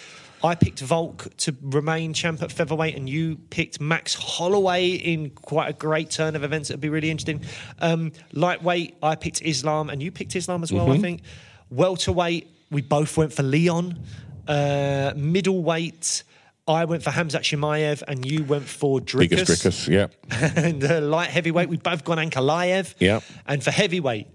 I 0.44 0.56
picked 0.56 0.80
Volk 0.80 1.36
to 1.38 1.54
remain 1.62 2.14
champ 2.14 2.42
at 2.42 2.50
featherweight, 2.50 2.96
and 2.96 3.08
you 3.08 3.36
picked 3.50 3.80
Max 3.80 4.14
Holloway 4.14 4.90
in 4.90 5.30
quite 5.30 5.68
a 5.70 5.72
great 5.72 6.10
turn 6.10 6.34
of 6.34 6.42
events. 6.42 6.68
That'd 6.68 6.80
be 6.80 6.88
really 6.88 7.10
interesting. 7.10 7.42
Um, 7.80 8.12
lightweight, 8.32 8.96
I 9.02 9.14
picked 9.14 9.42
Islam, 9.42 9.88
and 9.90 10.02
you 10.02 10.10
picked 10.10 10.34
Islam 10.34 10.62
as 10.62 10.72
well. 10.72 10.90
I 10.90 10.98
think. 10.98 11.22
Welterweight, 11.70 12.48
we 12.70 12.82
both 12.82 13.16
went 13.16 13.32
for 13.32 13.42
Leon. 13.42 13.98
Uh, 14.46 15.12
middleweight, 15.16 16.24
I 16.66 16.84
went 16.84 17.02
for 17.02 17.10
Khamzat 17.10 17.40
Chimaev, 17.42 18.02
and 18.06 18.24
you 18.24 18.44
went 18.44 18.64
for 18.64 19.00
Dricus. 19.00 19.30
Biggest 19.30 19.64
Dricus, 19.64 19.88
yeah. 19.88 20.06
and 20.56 20.82
uh, 20.84 21.00
light 21.00 21.30
heavyweight, 21.30 21.68
we've 21.68 21.82
both 21.82 22.04
gone 22.04 22.18
Ankalaev. 22.18 22.94
Yeah. 22.98 23.20
And 23.46 23.62
for 23.62 23.70
heavyweight, 23.70 24.28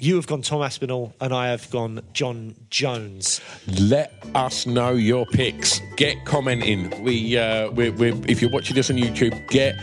you 0.00 0.16
have 0.16 0.26
gone 0.26 0.42
Tom 0.42 0.62
Aspinall, 0.62 1.14
and 1.20 1.32
I 1.32 1.48
have 1.48 1.70
gone 1.70 2.00
Jon 2.12 2.54
Jones. 2.70 3.40
Let 3.80 4.12
us 4.34 4.66
know 4.66 4.92
your 4.92 5.26
picks. 5.26 5.80
Get 5.96 6.24
commenting. 6.24 7.02
We, 7.02 7.36
uh, 7.36 7.70
we're, 7.70 7.92
we're, 7.92 8.14
if 8.26 8.40
you're 8.40 8.50
watching 8.50 8.76
this 8.76 8.90
on 8.90 8.96
YouTube, 8.96 9.46
get 9.48 9.76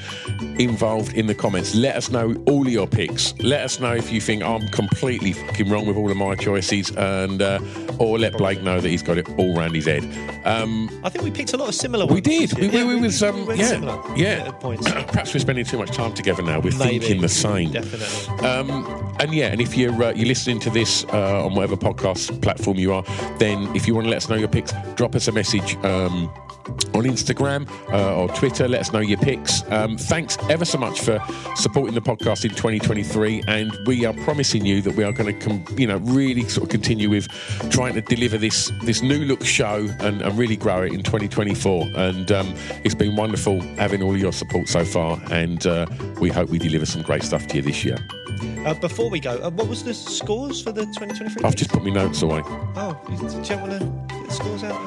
involved 0.60 1.14
in 1.14 1.27
the 1.27 1.35
comments. 1.35 1.76
Let 1.76 1.95
us 1.95 2.10
know 2.10 2.34
all 2.48 2.65
of 2.65 2.72
your 2.73 2.88
picks. 2.88 3.38
Let 3.39 3.61
us 3.61 3.80
know 3.80 3.94
if 3.94 4.11
you 4.11 4.19
think 4.19 4.44
I'm 4.44 4.68
completely 4.69 5.34
fucking 5.34 5.69
wrong 5.69 5.85
with 5.85 5.98
all 5.98 6.10
of 6.10 6.18
my 6.18 6.35
choices, 6.35 6.89
and 6.91 7.41
uh, 7.41 7.60
or 7.99 8.18
let 8.18 8.38
Blake 8.38 8.61
know 8.64 8.80
that 8.81 8.89
he's 8.89 9.03
got 9.03 9.18
it 9.18 9.30
all 9.38 9.56
round 9.56 9.76
his 9.76 9.85
head. 9.85 10.03
Um, 10.45 10.89
I 11.03 11.10
think 11.10 11.23
we 11.23 11.31
picked 11.31 11.53
a 11.53 11.57
lot 11.57 11.69
of 11.69 11.76
similar 11.76 12.06
we 12.06 12.14
ones. 12.14 12.23
did. 12.23 12.53
We, 12.57 12.68
Yeah, 12.69 12.85
we, 12.85 12.95
we 12.95 13.02
was 13.02 13.22
um, 13.22 13.45
went 13.45 13.60
yeah, 13.60 13.68
similar 13.68 14.02
yeah. 14.18 14.52
points. 14.52 14.89
Perhaps 14.91 15.34
we're 15.34 15.39
spending 15.41 15.65
too 15.65 15.77
much 15.77 15.91
time 15.91 16.14
together 16.14 16.41
now. 16.41 16.60
We're 16.60 16.76
Maybe. 16.77 16.99
thinking 16.99 17.22
the 17.22 17.30
same. 17.30 17.72
Definitely. 17.72 18.48
Um, 18.48 19.15
and 19.19 19.34
yeah, 19.34 19.48
and 19.48 19.61
if 19.61 19.76
you're 19.76 20.03
uh, 20.03 20.07
you're 20.16 20.28
listening 20.28 20.60
to 20.62 20.70
this 20.70 21.06
uh, 21.06 21.46
on 21.46 21.56
whatever 21.56 21.76
podcast 21.76 22.42
platform 22.42 22.78
you 22.78 22.94
are, 22.94 23.04
then 23.38 23.76
if 23.76 23.88
you 23.88 23.96
want 23.96 24.06
to 24.06 24.10
let 24.10 24.18
us 24.18 24.30
know 24.30 24.36
your 24.36 24.48
picks, 24.48 24.74
drop 24.96 25.16
us 25.16 25.28
a 25.28 25.32
message. 25.32 25.76
Um, 25.78 26.32
on 26.94 27.04
Instagram 27.04 27.70
uh, 27.92 28.16
or 28.16 28.28
Twitter, 28.30 28.68
let 28.68 28.82
us 28.82 28.92
know 28.92 29.00
your 29.00 29.18
picks. 29.20 29.64
Um, 29.72 29.98
thanks 29.98 30.38
ever 30.50 30.66
so 30.66 30.78
much 30.78 31.02
for 31.02 31.20
supporting 31.56 31.96
the 31.96 32.02
podcast 32.02 32.44
in 32.44 32.52
2023, 32.52 33.44
and 33.48 33.72
we 33.86 34.06
are 34.06 34.14
promising 34.14 34.66
you 34.66 34.82
that 34.82 34.96
we 34.96 35.04
are 35.04 35.12
going 35.12 35.34
to, 35.34 35.46
com- 35.46 35.66
you 35.78 35.88
know, 35.88 35.98
really 35.98 36.44
sort 36.44 36.64
of 36.64 36.70
continue 36.70 37.10
with 37.10 37.28
trying 37.70 37.94
to 37.94 38.02
deliver 38.02 38.38
this 38.38 38.72
this 38.84 39.02
new 39.02 39.20
look 39.20 39.44
show 39.46 39.88
and, 40.00 40.22
and 40.22 40.38
really 40.38 40.58
grow 40.58 40.84
it 40.84 40.94
in 40.94 41.04
2024. 41.04 41.88
And 41.96 42.32
um, 42.32 42.54
it's 42.84 42.96
been 42.96 43.16
wonderful 43.16 43.62
having 43.78 44.02
all 44.02 44.18
your 44.18 44.34
support 44.34 44.68
so 44.68 44.84
far, 44.84 45.20
and 45.32 45.66
uh, 45.66 45.86
we 46.20 46.30
hope 46.30 46.50
we 46.50 46.58
deliver 46.58 46.86
some 46.86 47.02
great 47.02 47.24
stuff 47.24 47.48
to 47.48 47.58
you 47.58 47.62
this 47.62 47.86
year. 47.86 47.98
Uh, 48.65 48.73
before 48.76 49.09
we 49.09 49.19
go, 49.19 49.31
uh, 49.38 49.49
what 49.51 49.68
was 49.68 49.84
the 49.84 49.93
scores 49.93 50.61
for 50.61 50.72
the 50.72 50.85
2023? 50.85 51.43
I've 51.43 51.55
just 51.55 51.72
put 51.72 51.84
my 51.84 51.89
notes 51.89 52.22
away. 52.22 52.41
Oh, 52.45 52.99
do 53.07 53.14
you 53.14 53.19
want 53.22 53.45
to 53.45 53.55
get 54.09 54.27
the 54.27 54.34
scores 54.34 54.64
out? 54.64 54.77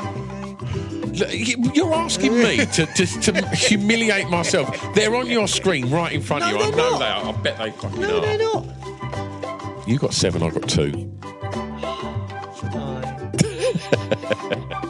You're 1.74 1.92
asking 1.94 2.34
me 2.38 2.56
to, 2.66 2.86
to, 2.86 3.06
to 3.06 3.48
humiliate 3.56 4.28
myself. 4.28 4.68
They're 4.94 5.14
on 5.16 5.26
your 5.28 5.48
screen 5.48 5.90
right 5.90 6.12
in 6.12 6.22
front 6.22 6.44
No, 6.44 6.54
of 6.54 6.60
you. 6.60 6.66
I 6.66 6.70
know 6.70 6.90
not. 6.90 6.98
they 6.98 7.06
are. 7.06 7.24
I 7.26 7.32
bet 7.42 7.58
they 7.58 7.70
fucking 7.72 8.00
No, 8.00 8.18
are. 8.18 8.20
they're 8.20 8.38
not. 8.38 8.66
You 9.88 9.98
got 9.98 10.14
seven, 10.14 10.42
I've 10.42 10.54
got 10.54 10.68
two. 10.68 10.90